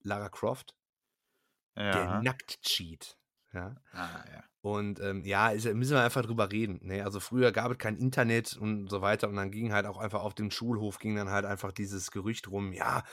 Lara 0.03 0.29
Croft, 0.29 0.75
ja. 1.75 1.91
der 1.91 2.21
Nackt-Cheat. 2.21 3.17
Ja. 3.53 3.75
Ah, 3.93 4.23
ja. 4.31 4.43
Und 4.61 4.99
ähm, 4.99 5.23
ja, 5.25 5.49
ist, 5.49 5.65
müssen 5.73 5.93
wir 5.93 6.03
einfach 6.03 6.23
drüber 6.23 6.51
reden. 6.51 6.79
Ne? 6.83 7.03
Also 7.03 7.19
früher 7.19 7.51
gab 7.51 7.71
es 7.71 7.77
kein 7.79 7.97
Internet 7.97 8.55
und 8.57 8.89
so 8.89 9.01
weiter 9.01 9.27
und 9.27 9.35
dann 9.35 9.51
ging 9.51 9.73
halt 9.73 9.85
auch 9.85 9.97
einfach 9.97 10.21
auf 10.21 10.35
dem 10.35 10.51
Schulhof 10.51 10.99
ging 10.99 11.15
dann 11.15 11.29
halt 11.29 11.45
einfach 11.45 11.71
dieses 11.71 12.11
Gerücht 12.11 12.49
rum, 12.49 12.71
ja, 12.71 13.03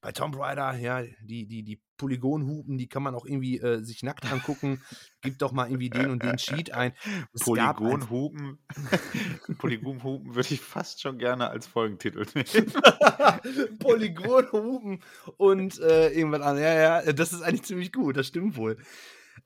bei 0.00 0.12
Tomb 0.12 0.38
Raider, 0.38 0.76
ja, 0.76 1.02
die, 1.20 1.46
die, 1.46 1.62
die 1.62 1.82
Polygonhupen, 1.98 2.78
die 2.78 2.88
kann 2.88 3.02
man 3.02 3.14
auch 3.14 3.26
irgendwie 3.26 3.58
äh, 3.58 3.82
sich 3.82 4.02
nackt 4.02 4.30
angucken. 4.30 4.80
Gib 5.20 5.38
doch 5.38 5.52
mal 5.52 5.66
irgendwie 5.66 5.90
den 5.90 6.10
und 6.10 6.22
den 6.22 6.36
Cheat 6.38 6.72
ein. 6.72 6.94
Polygonhupen. 7.38 8.58
Polygonhupen 9.58 10.34
würde 10.34 10.54
ich 10.54 10.60
fast 10.60 11.02
schon 11.02 11.18
gerne 11.18 11.50
als 11.50 11.66
Folgentitel 11.66 12.24
nehmen. 12.34 12.72
Polygonhupen 13.78 15.02
und 15.36 15.78
äh, 15.80 16.08
irgendwas 16.10 16.40
an. 16.40 16.56
Ja, 16.56 17.02
ja, 17.02 17.12
das 17.12 17.34
ist 17.34 17.42
eigentlich 17.42 17.64
ziemlich 17.64 17.92
gut, 17.92 18.16
das 18.16 18.28
stimmt 18.28 18.56
wohl. 18.56 18.78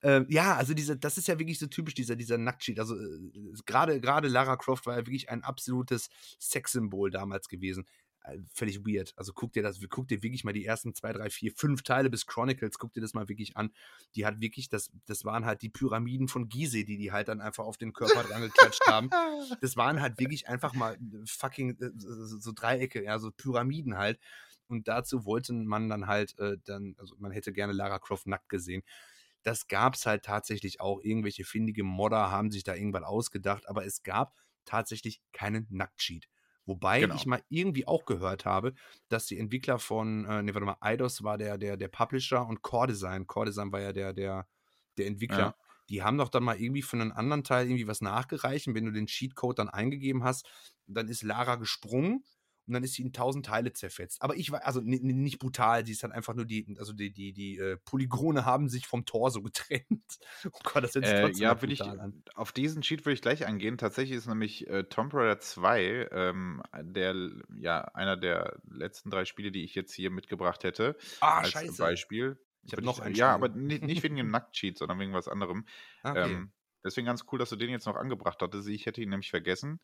Ähm, 0.04 0.26
ja, 0.28 0.54
also 0.54 0.74
diese, 0.74 0.98
das 0.98 1.16
ist 1.16 1.28
ja 1.28 1.38
wirklich 1.38 1.58
so 1.58 1.66
typisch, 1.66 1.94
dieser, 1.94 2.14
dieser 2.14 2.36
Nacktsheet. 2.36 2.78
Also 2.78 2.94
äh, 2.94 3.30
gerade 3.64 4.02
gerade 4.02 4.28
Lara 4.28 4.56
Croft 4.56 4.84
war 4.84 4.98
ja 4.98 5.06
wirklich 5.06 5.30
ein 5.30 5.42
absolutes 5.42 6.10
Sexsymbol 6.38 7.10
damals 7.10 7.48
gewesen. 7.48 7.86
Äh, 8.22 8.36
völlig 8.52 8.84
weird. 8.84 9.14
Also 9.16 9.32
guck 9.32 9.54
dir 9.54 9.62
das, 9.62 9.80
guck 9.88 10.06
dir 10.06 10.22
wirklich 10.22 10.44
mal 10.44 10.52
die 10.52 10.66
ersten 10.66 10.94
zwei, 10.94 11.14
drei, 11.14 11.30
vier, 11.30 11.52
fünf 11.56 11.82
Teile 11.84 12.10
bis 12.10 12.26
Chronicles, 12.26 12.78
guck 12.78 12.92
dir 12.92 13.00
das 13.00 13.14
mal 13.14 13.30
wirklich 13.30 13.56
an. 13.56 13.72
Die 14.14 14.26
hat 14.26 14.40
wirklich, 14.40 14.68
das, 14.68 14.90
das 15.06 15.24
waren 15.24 15.46
halt 15.46 15.62
die 15.62 15.70
Pyramiden 15.70 16.28
von 16.28 16.50
Gizeh, 16.50 16.84
die 16.84 16.98
die 16.98 17.10
halt 17.10 17.28
dann 17.28 17.40
einfach 17.40 17.64
auf 17.64 17.78
den 17.78 17.94
Körper 17.94 18.24
dran 18.24 18.42
geklatscht 18.42 18.86
haben. 18.86 19.08
Das 19.60 19.76
waren 19.76 20.00
halt 20.00 20.18
wirklich 20.18 20.48
einfach 20.48 20.74
mal 20.74 20.94
äh, 20.94 20.98
fucking 21.26 21.76
so 21.96 22.52
Dreiecke, 22.52 23.02
ja, 23.04 23.18
so 23.18 23.30
Pyramiden 23.30 23.96
halt. 23.96 24.18
Und 24.68 24.88
dazu 24.88 25.24
wollte 25.24 25.54
man 25.54 25.88
dann 25.88 26.06
halt 26.06 26.38
äh, 26.38 26.56
dann, 26.64 26.94
also 26.98 27.14
man 27.18 27.32
hätte 27.32 27.52
gerne 27.52 27.72
Lara 27.72 27.98
Croft 27.98 28.26
nackt 28.26 28.48
gesehen 28.50 28.82
das 29.44 29.68
gab 29.68 29.94
es 29.94 30.06
halt 30.06 30.24
tatsächlich 30.24 30.80
auch. 30.80 31.00
Irgendwelche 31.02 31.44
findige 31.44 31.84
Modder 31.84 32.30
haben 32.30 32.50
sich 32.50 32.64
da 32.64 32.74
irgendwann 32.74 33.04
ausgedacht, 33.04 33.68
aber 33.68 33.84
es 33.84 34.02
gab 34.02 34.34
tatsächlich 34.64 35.22
keinen 35.32 35.66
Nacktsheet. 35.70 36.28
Wobei 36.66 37.00
genau. 37.00 37.14
ich 37.14 37.26
mal 37.26 37.42
irgendwie 37.50 37.86
auch 37.86 38.06
gehört 38.06 38.46
habe, 38.46 38.72
dass 39.08 39.26
die 39.26 39.38
Entwickler 39.38 39.78
von, 39.78 40.24
äh, 40.24 40.42
ne, 40.42 40.54
warte 40.54 40.64
mal, 40.64 40.78
Eidos 40.80 41.22
war 41.22 41.36
der, 41.36 41.58
der, 41.58 41.76
der 41.76 41.88
Publisher 41.88 42.46
und 42.46 42.62
Core 42.62 42.86
Design, 42.88 43.26
Core 43.26 43.46
Design 43.46 43.70
war 43.70 43.80
ja 43.80 43.92
der, 43.92 44.14
der, 44.14 44.48
der 44.96 45.06
Entwickler. 45.06 45.38
Ja. 45.38 45.56
Die 45.90 46.02
haben 46.02 46.16
doch 46.16 46.30
dann 46.30 46.42
mal 46.42 46.58
irgendwie 46.58 46.80
von 46.80 47.02
einem 47.02 47.12
anderen 47.12 47.44
Teil 47.44 47.66
irgendwie 47.66 47.86
was 47.86 48.00
nachgereicht. 48.00 48.66
Und 48.66 48.74
wenn 48.74 48.86
du 48.86 48.92
den 48.92 49.06
Cheatcode 49.06 49.58
dann 49.58 49.68
eingegeben 49.68 50.24
hast, 50.24 50.48
dann 50.86 51.08
ist 51.08 51.22
Lara 51.22 51.56
gesprungen 51.56 52.24
und 52.66 52.74
dann 52.74 52.82
ist 52.82 52.94
sie 52.94 53.02
in 53.02 53.12
tausend 53.12 53.46
Teile 53.46 53.72
zerfetzt. 53.72 54.22
Aber 54.22 54.36
ich 54.36 54.50
war, 54.50 54.66
also 54.66 54.80
nicht 54.80 55.38
brutal, 55.38 55.84
sie 55.84 55.92
ist 55.92 56.02
halt 56.02 56.12
einfach 56.12 56.34
nur 56.34 56.44
die, 56.44 56.76
also 56.78 56.92
die, 56.92 57.12
die, 57.12 57.32
die 57.32 57.58
äh, 57.58 57.76
Polygone 57.84 58.44
haben 58.44 58.68
sich 58.68 58.86
vom 58.86 59.04
Torso 59.04 59.42
getrennt. 59.42 60.18
Oh 60.46 60.58
Gott, 60.62 60.84
das 60.84 60.94
ist 60.94 61.04
äh, 61.04 61.28
Ja, 61.32 61.60
will 61.62 61.72
ich, 61.72 61.82
an. 61.82 62.22
auf 62.34 62.52
diesen 62.52 62.82
Sheet 62.82 63.04
würde 63.04 63.14
ich 63.14 63.22
gleich 63.22 63.46
eingehen. 63.46 63.78
Tatsächlich 63.78 64.16
ist 64.16 64.26
nämlich 64.26 64.66
äh, 64.68 64.84
Tomb 64.84 65.12
Raider 65.14 65.38
2 65.38 66.08
ähm, 66.12 66.62
der, 66.80 67.14
ja, 67.56 67.82
einer 67.94 68.16
der 68.16 68.60
letzten 68.68 69.10
drei 69.10 69.24
Spiele, 69.24 69.50
die 69.50 69.64
ich 69.64 69.74
jetzt 69.74 69.92
hier 69.92 70.10
mitgebracht 70.10 70.64
hätte. 70.64 70.96
Ah, 71.20 71.40
als 71.40 71.50
scheiße. 71.50 71.82
Beispiel. 71.82 72.38
Ich 72.62 72.72
habe 72.72 72.82
noch 72.82 73.00
ein 73.00 73.14
Ja, 73.14 73.34
aber 73.34 73.48
nicht, 73.48 73.82
nicht 73.82 74.02
wegen 74.02 74.16
dem 74.16 74.30
Nackt-Cheat, 74.30 74.78
sondern 74.78 74.98
wegen 74.98 75.12
was 75.12 75.28
anderem. 75.28 75.66
Ah, 76.02 76.12
okay. 76.12 76.32
Ähm, 76.32 76.52
deswegen 76.84 77.06
ganz 77.06 77.24
cool, 77.30 77.38
dass 77.38 77.50
du 77.50 77.56
den 77.56 77.70
jetzt 77.70 77.86
noch 77.86 77.96
angebracht 77.96 78.40
hattest. 78.40 78.68
Ich 78.68 78.86
hätte 78.86 79.02
ihn 79.02 79.10
nämlich 79.10 79.30
vergessen. 79.30 79.80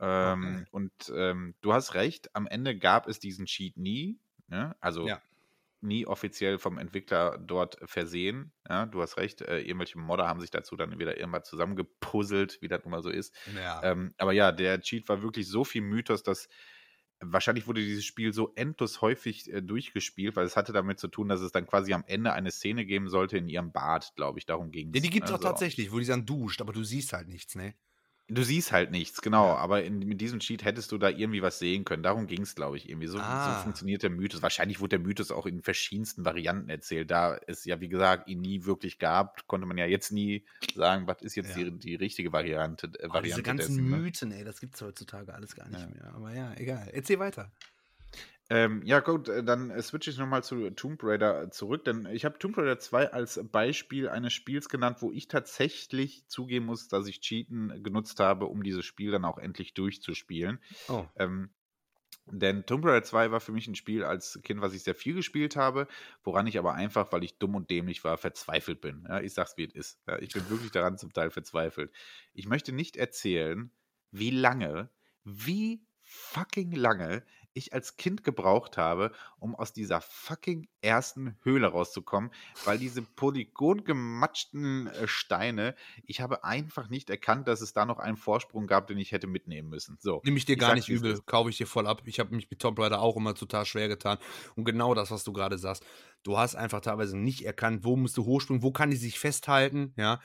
Ähm, 0.00 0.42
okay. 0.42 0.66
Und 0.70 0.92
ähm, 1.14 1.54
du 1.60 1.72
hast 1.72 1.94
recht, 1.94 2.34
am 2.34 2.46
Ende 2.46 2.76
gab 2.76 3.06
es 3.06 3.20
diesen 3.20 3.46
Cheat 3.46 3.76
nie. 3.76 4.18
Ne? 4.48 4.74
Also 4.80 5.06
ja. 5.06 5.20
nie 5.80 6.06
offiziell 6.06 6.58
vom 6.58 6.78
Entwickler 6.78 7.38
dort 7.38 7.78
versehen. 7.84 8.52
Ja, 8.68 8.86
du 8.86 9.02
hast 9.02 9.16
recht, 9.16 9.42
äh, 9.42 9.60
irgendwelche 9.60 9.98
Modder 9.98 10.26
haben 10.26 10.40
sich 10.40 10.50
dazu 10.50 10.76
dann 10.76 10.98
wieder 10.98 11.18
irgendwann 11.18 11.44
zusammengepuzzelt, 11.44 12.60
wie 12.62 12.68
das 12.68 12.82
nun 12.84 12.92
mal 12.92 13.02
so 13.02 13.10
ist. 13.10 13.34
Ja. 13.54 13.82
Ähm, 13.82 14.14
aber 14.18 14.32
ja, 14.32 14.52
der 14.52 14.80
Cheat 14.80 15.08
war 15.08 15.22
wirklich 15.22 15.46
so 15.48 15.64
viel 15.64 15.82
Mythos, 15.82 16.22
dass 16.22 16.48
wahrscheinlich 17.20 17.66
wurde 17.66 17.82
dieses 17.82 18.04
Spiel 18.04 18.32
so 18.32 18.52
endlos 18.54 19.02
häufig 19.02 19.52
äh, 19.52 19.60
durchgespielt, 19.60 20.36
weil 20.36 20.46
es 20.46 20.56
hatte 20.56 20.72
damit 20.72 20.98
zu 20.98 21.08
tun, 21.08 21.28
dass 21.28 21.40
es 21.40 21.52
dann 21.52 21.66
quasi 21.66 21.92
am 21.92 22.04
Ende 22.06 22.32
eine 22.32 22.50
Szene 22.50 22.86
geben 22.86 23.08
sollte 23.08 23.36
in 23.36 23.48
ihrem 23.48 23.72
Bad, 23.72 24.14
glaube 24.16 24.38
ich. 24.38 24.46
Darum 24.46 24.70
ging 24.70 24.88
es. 24.88 24.94
Ja, 24.94 25.02
die 25.02 25.10
gibt 25.10 25.26
es 25.26 25.30
ne, 25.30 25.36
auch 25.36 25.42
tatsächlich, 25.42 25.92
wo 25.92 25.98
die 25.98 26.06
dann 26.06 26.24
duscht, 26.24 26.60
aber 26.60 26.72
du 26.72 26.82
siehst 26.82 27.12
halt 27.12 27.28
nichts, 27.28 27.54
ne? 27.54 27.74
Du 28.30 28.44
siehst 28.44 28.72
halt 28.72 28.90
nichts, 28.90 29.20
genau. 29.22 29.48
Ja. 29.48 29.56
Aber 29.56 29.82
in, 29.82 29.98
mit 29.98 30.20
diesem 30.20 30.40
Cheat 30.40 30.64
hättest 30.64 30.92
du 30.92 30.98
da 30.98 31.08
irgendwie 31.08 31.42
was 31.42 31.58
sehen 31.58 31.84
können. 31.84 32.02
Darum 32.02 32.26
ging 32.26 32.42
es, 32.42 32.54
glaube 32.54 32.76
ich, 32.76 32.88
irgendwie. 32.88 33.08
So, 33.08 33.18
ah. 33.18 33.56
so, 33.56 33.62
funktioniert 33.62 34.02
der 34.02 34.10
Mythos. 34.10 34.42
Wahrscheinlich 34.42 34.80
wurde 34.80 34.90
der 34.90 34.98
Mythos 35.00 35.30
auch 35.30 35.46
in 35.46 35.62
verschiedensten 35.62 36.24
Varianten 36.24 36.70
erzählt. 36.70 37.10
Da 37.10 37.38
es 37.46 37.64
ja, 37.64 37.80
wie 37.80 37.88
gesagt, 37.88 38.28
ihn 38.28 38.40
nie 38.40 38.64
wirklich 38.64 38.98
gab, 38.98 39.46
konnte 39.48 39.66
man 39.66 39.78
ja 39.78 39.86
jetzt 39.86 40.12
nie 40.12 40.44
sagen, 40.74 41.06
was 41.06 41.22
ist 41.22 41.34
jetzt 41.34 41.56
ja. 41.56 41.64
die, 41.64 41.78
die 41.78 41.94
richtige 41.96 42.32
Variante. 42.32 42.86
Äh, 42.86 43.06
oh, 43.06 43.14
Variante 43.14 43.22
diese 43.22 43.42
ganzen 43.42 43.76
dessen, 43.76 43.90
ne? 43.90 43.96
Mythen, 43.96 44.32
ey, 44.32 44.44
das 44.44 44.60
gibt 44.60 44.74
es 44.76 44.82
heutzutage 44.82 45.34
alles 45.34 45.54
gar 45.54 45.68
nicht 45.68 45.80
ja. 45.80 45.86
mehr. 45.86 46.14
Aber 46.14 46.34
ja, 46.34 46.54
egal. 46.56 46.88
Erzähl 46.92 47.18
weiter. 47.18 47.50
Ähm, 48.52 48.82
ja, 48.84 48.98
gut, 48.98 49.28
äh, 49.28 49.44
dann 49.44 49.70
äh, 49.70 49.80
switche 49.80 50.10
ich 50.10 50.18
nochmal 50.18 50.42
zu 50.42 50.70
Tomb 50.70 51.00
Raider 51.04 51.44
äh, 51.44 51.50
zurück, 51.50 51.84
denn 51.84 52.06
ich 52.06 52.24
habe 52.24 52.36
Tomb 52.36 52.58
Raider 52.58 52.80
2 52.80 53.12
als 53.12 53.40
Beispiel 53.44 54.08
eines 54.08 54.32
Spiels 54.32 54.68
genannt, 54.68 54.98
wo 55.00 55.12
ich 55.12 55.28
tatsächlich 55.28 56.26
zugeben 56.26 56.66
muss, 56.66 56.88
dass 56.88 57.06
ich 57.06 57.20
Cheaten 57.20 57.80
genutzt 57.84 58.18
habe, 58.18 58.46
um 58.46 58.64
dieses 58.64 58.84
Spiel 58.84 59.12
dann 59.12 59.24
auch 59.24 59.38
endlich 59.38 59.72
durchzuspielen. 59.74 60.58
Oh. 60.88 61.06
Ähm, 61.16 61.50
denn 62.26 62.66
Tomb 62.66 62.84
Raider 62.84 63.04
2 63.04 63.30
war 63.30 63.40
für 63.40 63.52
mich 63.52 63.68
ein 63.68 63.76
Spiel 63.76 64.02
als 64.02 64.40
Kind, 64.42 64.60
was 64.60 64.74
ich 64.74 64.82
sehr 64.82 64.96
viel 64.96 65.14
gespielt 65.14 65.54
habe, 65.54 65.86
woran 66.24 66.48
ich 66.48 66.58
aber 66.58 66.74
einfach, 66.74 67.12
weil 67.12 67.22
ich 67.22 67.38
dumm 67.38 67.54
und 67.54 67.70
dämlich 67.70 68.02
war, 68.02 68.18
verzweifelt 68.18 68.80
bin. 68.80 69.06
Ja, 69.08 69.20
ich 69.20 69.32
sag's, 69.32 69.56
wie 69.58 69.64
es 69.64 69.74
ist. 69.74 70.00
Ja, 70.08 70.18
ich 70.18 70.32
bin 70.32 70.48
wirklich 70.50 70.72
daran 70.72 70.98
zum 70.98 71.12
Teil 71.12 71.30
verzweifelt. 71.30 71.92
Ich 72.34 72.48
möchte 72.48 72.72
nicht 72.72 72.96
erzählen, 72.96 73.70
wie 74.10 74.30
lange, 74.30 74.90
wie 75.22 75.84
fucking 76.02 76.72
lange 76.72 77.22
ich 77.54 77.72
als 77.72 77.96
Kind 77.96 78.24
gebraucht 78.24 78.76
habe, 78.76 79.12
um 79.38 79.54
aus 79.54 79.72
dieser 79.72 80.00
fucking 80.00 80.68
ersten 80.82 81.36
Höhle 81.42 81.68
rauszukommen, 81.68 82.30
weil 82.64 82.78
diese 82.78 83.02
polygongematschten 83.02 84.86
äh, 84.88 85.08
Steine, 85.08 85.74
ich 86.04 86.20
habe 86.20 86.44
einfach 86.44 86.88
nicht 86.88 87.10
erkannt, 87.10 87.48
dass 87.48 87.60
es 87.60 87.72
da 87.72 87.84
noch 87.84 87.98
einen 87.98 88.16
Vorsprung 88.16 88.66
gab, 88.66 88.86
den 88.86 88.98
ich 88.98 89.12
hätte 89.12 89.26
mitnehmen 89.26 89.68
müssen. 89.68 89.98
So. 90.00 90.20
Nehme 90.24 90.38
ich 90.38 90.44
dir 90.44 90.56
gar 90.56 90.74
nicht 90.74 90.88
übel, 90.88 91.20
kaufe 91.26 91.50
ich 91.50 91.56
dir 91.56 91.66
voll 91.66 91.86
ab. 91.86 92.02
Ich 92.06 92.20
habe 92.20 92.34
mich 92.34 92.50
mit 92.50 92.60
Tomb 92.60 92.78
Raider 92.78 93.00
auch 93.00 93.16
immer 93.16 93.34
total 93.34 93.64
schwer 93.64 93.88
getan. 93.88 94.18
Und 94.56 94.64
genau 94.64 94.94
das, 94.94 95.10
was 95.10 95.24
du 95.24 95.32
gerade 95.32 95.58
sagst. 95.58 95.84
Du 96.22 96.36
hast 96.36 96.54
einfach 96.54 96.82
teilweise 96.82 97.16
nicht 97.16 97.46
erkannt, 97.46 97.82
wo 97.82 97.96
musst 97.96 98.16
du 98.16 98.26
hochspringen, 98.26 98.62
wo 98.62 98.72
kann 98.72 98.90
die 98.90 98.96
sich 98.96 99.18
festhalten, 99.18 99.94
ja 99.96 100.20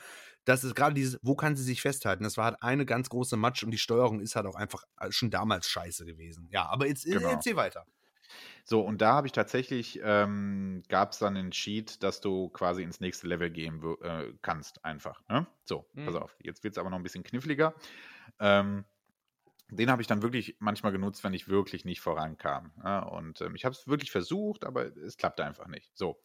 das 0.46 0.62
ist 0.62 0.74
gerade 0.76 0.94
dieses, 0.94 1.18
wo 1.22 1.34
kann 1.34 1.56
sie 1.56 1.64
sich 1.64 1.82
festhalten? 1.82 2.24
Das 2.24 2.36
war 2.36 2.46
halt 2.46 2.62
eine 2.62 2.86
ganz 2.86 3.10
große 3.10 3.36
Matsch 3.36 3.64
und 3.64 3.72
die 3.72 3.78
Steuerung 3.78 4.20
ist 4.20 4.36
halt 4.36 4.46
auch 4.46 4.54
einfach 4.54 4.84
äh, 5.00 5.10
schon 5.10 5.30
damals 5.30 5.68
scheiße 5.68 6.06
gewesen. 6.06 6.48
Ja, 6.50 6.66
aber 6.66 6.86
jetzt 6.86 7.04
genau. 7.04 7.28
erzähl 7.28 7.56
weiter. 7.56 7.84
So, 8.64 8.80
und 8.80 9.00
da 9.00 9.12
habe 9.12 9.26
ich 9.26 9.32
tatsächlich, 9.32 10.00
ähm, 10.02 10.82
gab 10.88 11.12
es 11.12 11.18
dann 11.18 11.36
einen 11.36 11.50
Cheat, 11.50 12.02
dass 12.02 12.20
du 12.20 12.48
quasi 12.48 12.82
ins 12.82 13.00
nächste 13.00 13.26
Level 13.26 13.50
gehen 13.50 13.82
äh, 14.02 14.32
kannst, 14.40 14.84
einfach. 14.84 15.20
Ne? 15.28 15.46
So, 15.64 15.88
mhm. 15.92 16.06
pass 16.06 16.14
auf, 16.14 16.36
jetzt 16.40 16.62
wird 16.64 16.74
es 16.74 16.78
aber 16.78 16.90
noch 16.90 16.96
ein 16.96 17.02
bisschen 17.02 17.24
kniffliger. 17.24 17.74
Ähm, 18.38 18.84
den 19.68 19.90
habe 19.90 20.00
ich 20.00 20.08
dann 20.08 20.22
wirklich 20.22 20.56
manchmal 20.60 20.92
genutzt, 20.92 21.24
wenn 21.24 21.34
ich 21.34 21.48
wirklich 21.48 21.84
nicht 21.84 22.00
vorankam. 22.00 22.72
Ja? 22.84 23.00
Und 23.00 23.40
ähm, 23.40 23.56
ich 23.56 23.64
habe 23.64 23.74
es 23.74 23.88
wirklich 23.88 24.12
versucht, 24.12 24.64
aber 24.64 24.96
es 24.96 25.16
klappte 25.16 25.44
einfach 25.44 25.66
nicht. 25.66 25.90
So. 25.96 26.20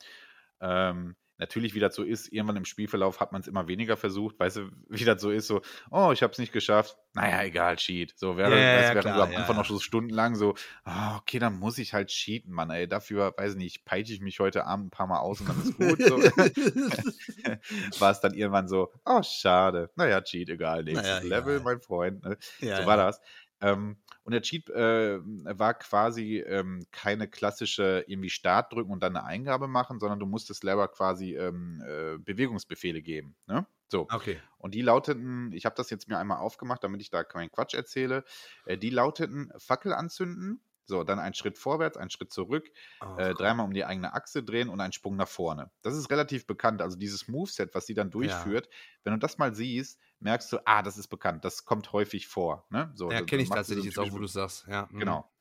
Ähm, 0.59 1.15
natürlich, 1.41 1.73
wie 1.73 1.79
das 1.79 1.95
so 1.95 2.03
ist, 2.03 2.31
irgendwann 2.31 2.55
im 2.55 2.65
Spielverlauf 2.65 3.19
hat 3.19 3.31
man 3.31 3.41
es 3.41 3.47
immer 3.47 3.67
weniger 3.67 3.97
versucht, 3.97 4.39
weißt 4.39 4.57
du, 4.57 4.69
wie 4.89 5.03
das 5.03 5.21
so 5.21 5.31
ist, 5.31 5.47
so, 5.47 5.61
oh, 5.89 6.11
ich 6.13 6.23
habe 6.23 6.31
es 6.31 6.39
nicht 6.39 6.53
geschafft, 6.53 6.95
naja, 7.13 7.43
egal, 7.43 7.75
Cheat. 7.75 8.13
So, 8.15 8.37
wäre 8.37 8.51
yeah, 8.51 8.93
ja, 8.93 9.23
am 9.23 9.35
Anfang 9.35 9.55
ja. 9.55 9.61
noch 9.61 9.65
so 9.65 9.79
stundenlang 9.79 10.35
so, 10.35 10.53
oh, 10.85 11.17
okay, 11.17 11.39
dann 11.39 11.59
muss 11.59 11.77
ich 11.79 11.93
halt 11.93 12.09
cheaten, 12.09 12.53
Mann, 12.53 12.69
ey, 12.69 12.87
dafür, 12.87 13.33
weiß 13.35 13.53
ich 13.53 13.57
nicht, 13.57 13.83
peitsche 13.85 14.13
ich 14.13 14.21
mich 14.21 14.39
heute 14.39 14.65
Abend 14.65 14.87
ein 14.87 14.91
paar 14.91 15.07
Mal 15.07 15.19
aus 15.19 15.41
und 15.41 15.49
dann 15.49 15.61
ist 15.61 15.75
gut. 15.77 16.01
So. 16.01 16.17
war 17.99 18.11
es 18.11 18.21
dann 18.21 18.33
irgendwann 18.33 18.67
so, 18.67 18.93
oh, 19.03 19.21
schade, 19.23 19.89
naja, 19.95 20.21
Cheat, 20.21 20.49
egal, 20.49 20.83
nächstes 20.83 21.07
naja, 21.07 21.27
Level, 21.27 21.59
mein 21.61 21.81
Freund. 21.81 22.23
Ne? 22.23 22.37
So 22.59 22.85
war 22.85 22.97
das. 22.97 23.19
Ähm, 23.61 23.97
und 24.23 24.33
der 24.33 24.41
Cheat 24.41 24.69
äh, 24.69 25.19
war 25.21 25.73
quasi 25.73 26.39
ähm, 26.39 26.85
keine 26.91 27.27
klassische 27.27 28.03
irgendwie 28.07 28.29
Start 28.29 28.73
drücken 28.73 28.91
und 28.91 29.01
dann 29.01 29.15
eine 29.15 29.25
Eingabe 29.25 29.67
machen, 29.67 29.99
sondern 29.99 30.19
du 30.19 30.25
musstest 30.25 30.63
Lara 30.63 30.87
quasi 30.87 31.35
ähm, 31.35 31.81
äh, 31.85 32.17
Bewegungsbefehle 32.17 33.01
geben. 33.01 33.35
Ne? 33.47 33.65
So. 33.87 34.07
Okay. 34.11 34.39
Und 34.57 34.73
die 34.75 34.81
lauteten, 34.81 35.51
ich 35.53 35.65
habe 35.65 35.75
das 35.75 35.89
jetzt 35.89 36.07
mir 36.07 36.17
einmal 36.17 36.37
aufgemacht, 36.37 36.83
damit 36.83 37.01
ich 37.01 37.09
da 37.09 37.23
keinen 37.23 37.51
Quatsch 37.51 37.73
erzähle. 37.73 38.23
Äh, 38.65 38.77
die 38.77 38.89
lauteten 38.89 39.51
Fackel 39.57 39.93
anzünden, 39.93 40.61
so, 40.85 41.03
dann 41.03 41.19
ein 41.19 41.33
Schritt 41.33 41.57
vorwärts, 41.57 41.97
ein 41.97 42.09
Schritt 42.09 42.31
zurück, 42.31 42.69
oh, 43.01 43.15
äh, 43.17 43.33
dreimal 43.33 43.65
um 43.65 43.73
die 43.73 43.85
eigene 43.85 44.13
Achse 44.13 44.43
drehen 44.43 44.69
und 44.69 44.81
einen 44.81 44.93
Sprung 44.93 45.15
nach 45.15 45.27
vorne. 45.27 45.71
Das 45.81 45.95
ist 45.95 46.09
relativ 46.09 46.47
bekannt. 46.47 46.81
Also 46.81 46.97
dieses 46.97 47.27
Moveset, 47.27 47.73
was 47.73 47.85
sie 47.85 47.93
dann 47.93 48.11
durchführt, 48.11 48.67
ja. 48.67 48.73
wenn 49.03 49.13
du 49.13 49.19
das 49.19 49.37
mal 49.37 49.55
siehst, 49.55 49.99
merkst 50.19 50.51
du, 50.51 50.57
ah, 50.65 50.81
das 50.81 50.97
ist 50.97 51.07
bekannt. 51.07 51.45
Das 51.45 51.65
kommt 51.65 51.91
häufig 51.93 52.27
vor. 52.27 52.65
Ne? 52.69 52.91
So, 52.95 53.11
ja, 53.11 53.21
kenne 53.21 53.43
ich 53.43 53.49
tatsächlich 53.49 53.85
jetzt 53.85 53.99
auch, 53.99 54.11
wo 54.11 54.19
du 54.19 54.27
sagst. 54.27 54.67
Ja. 54.67 54.87
Mhm. 54.91 54.99
Genau. 54.99 55.31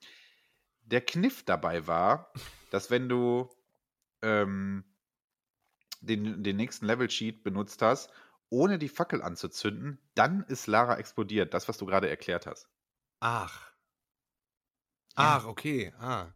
Der 0.82 1.00
Kniff 1.00 1.44
dabei 1.44 1.86
war, 1.86 2.32
dass 2.70 2.90
wenn 2.90 3.08
du 3.08 3.48
ähm, 4.22 4.84
den, 6.00 6.42
den 6.42 6.56
nächsten 6.56 6.86
Level-Sheet 6.86 7.42
benutzt 7.42 7.82
hast, 7.82 8.10
ohne 8.48 8.78
die 8.78 8.88
Fackel 8.88 9.22
anzuzünden, 9.22 10.00
dann 10.14 10.42
ist 10.44 10.66
Lara 10.66 10.96
explodiert. 10.96 11.54
Das, 11.54 11.68
was 11.68 11.78
du 11.78 11.86
gerade 11.86 12.08
erklärt 12.08 12.46
hast. 12.46 12.68
Ach. 13.20 13.69
Ach, 15.14 15.46
okay. 15.46 15.92
Ah. 15.98 16.28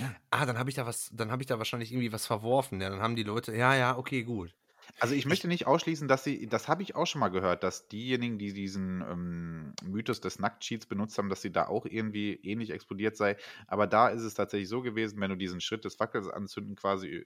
Ja. 0.00 0.14
Ah, 0.30 0.46
dann 0.46 0.58
habe 0.58 0.70
ich 0.70 0.76
da 0.76 0.86
was, 0.86 1.10
dann 1.12 1.30
habe 1.30 1.42
ich 1.42 1.46
da 1.46 1.58
wahrscheinlich 1.58 1.92
irgendwie 1.92 2.12
was 2.12 2.26
verworfen. 2.26 2.80
Ja, 2.80 2.90
dann 2.90 3.00
haben 3.00 3.16
die 3.16 3.22
Leute, 3.22 3.54
ja, 3.54 3.74
ja, 3.74 3.96
okay, 3.96 4.22
gut. 4.22 4.54
Also 5.00 5.14
ich 5.14 5.26
möchte 5.26 5.48
nicht 5.48 5.66
ausschließen, 5.66 6.08
dass 6.08 6.24
sie, 6.24 6.46
das 6.46 6.68
habe 6.68 6.82
ich 6.82 6.94
auch 6.94 7.06
schon 7.06 7.20
mal 7.20 7.28
gehört, 7.28 7.62
dass 7.62 7.88
diejenigen, 7.88 8.38
die 8.38 8.52
diesen 8.52 9.00
ähm, 9.00 9.72
Mythos 9.84 10.20
des 10.20 10.38
Nacktcheats 10.38 10.86
benutzt 10.86 11.18
haben, 11.18 11.28
dass 11.28 11.42
sie 11.42 11.52
da 11.52 11.66
auch 11.66 11.86
irgendwie 11.86 12.34
ähnlich 12.42 12.70
explodiert 12.70 13.16
sei. 13.16 13.36
Aber 13.66 13.86
da 13.86 14.08
ist 14.08 14.22
es 14.22 14.34
tatsächlich 14.34 14.68
so 14.68 14.82
gewesen, 14.82 15.20
wenn 15.20 15.30
du 15.30 15.36
diesen 15.36 15.60
Schritt 15.60 15.84
des 15.84 15.94
Fackels 15.94 16.28
anzünden 16.28 16.76
quasi 16.76 17.08
äh, 17.08 17.24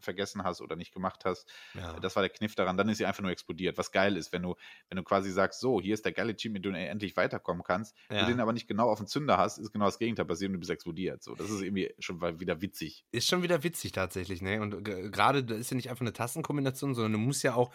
vergessen 0.00 0.44
hast 0.44 0.60
oder 0.60 0.76
nicht 0.76 0.92
gemacht 0.92 1.24
hast, 1.24 1.48
ja. 1.74 1.98
das 2.00 2.16
war 2.16 2.22
der 2.22 2.30
Kniff 2.30 2.54
daran, 2.54 2.76
dann 2.76 2.88
ist 2.88 2.98
sie 2.98 3.06
einfach 3.06 3.22
nur 3.22 3.32
explodiert. 3.32 3.78
Was 3.78 3.92
geil 3.92 4.16
ist, 4.16 4.32
wenn 4.32 4.42
du, 4.42 4.56
wenn 4.88 4.96
du 4.96 5.02
quasi 5.02 5.30
sagst, 5.30 5.60
so, 5.60 5.80
hier 5.80 5.94
ist 5.94 6.04
der 6.04 6.12
geile 6.12 6.36
Cheat, 6.36 6.52
mit 6.52 6.64
dem 6.64 6.72
du 6.72 6.78
endlich 6.78 7.16
weiterkommen 7.16 7.62
kannst, 7.62 7.96
ja. 8.10 8.20
du 8.20 8.26
den 8.26 8.40
aber 8.40 8.52
nicht 8.52 8.68
genau 8.68 8.90
auf 8.90 8.98
den 8.98 9.06
Zünder 9.06 9.38
hast, 9.38 9.58
ist 9.58 9.72
genau 9.72 9.86
das 9.86 9.98
Gegenteil 9.98 10.26
passiert 10.26 10.48
und 10.48 10.54
du 10.54 10.60
bist 10.60 10.70
explodiert. 10.70 11.22
So, 11.22 11.34
das 11.34 11.50
ist 11.50 11.62
irgendwie 11.62 11.94
schon 11.98 12.20
wieder 12.40 12.60
witzig. 12.60 13.04
Ist 13.12 13.28
schon 13.28 13.42
wieder 13.42 13.62
witzig 13.62 13.92
tatsächlich, 13.92 14.42
ne? 14.42 14.60
Und 14.60 14.84
gerade, 14.84 15.44
da 15.44 15.54
ist 15.54 15.70
ja 15.70 15.76
nicht 15.76 15.90
einfach 15.90 16.02
eine 16.02 16.12
Tastenkombination, 16.12 16.94
sondern 17.02 17.20
du 17.20 17.26
musst 17.26 17.42
ja 17.42 17.54
auch 17.54 17.72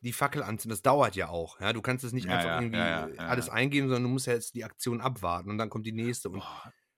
die 0.00 0.12
Fackel 0.12 0.42
anziehen. 0.42 0.70
Das 0.70 0.82
dauert 0.82 1.16
ja 1.16 1.28
auch. 1.28 1.60
Ja? 1.60 1.72
Du 1.72 1.82
kannst 1.82 2.04
es 2.04 2.12
nicht 2.12 2.26
ja, 2.26 2.36
einfach 2.36 2.48
ja, 2.48 2.60
irgendwie 2.60 2.78
ja, 3.16 3.28
alles 3.28 3.48
eingeben, 3.48 3.88
sondern 3.88 4.04
du 4.04 4.08
musst 4.10 4.26
ja 4.26 4.34
jetzt 4.34 4.54
die 4.54 4.64
Aktion 4.64 5.00
abwarten 5.00 5.50
und 5.50 5.58
dann 5.58 5.70
kommt 5.70 5.86
die 5.86 5.92
nächste. 5.92 6.28
Und, 6.28 6.42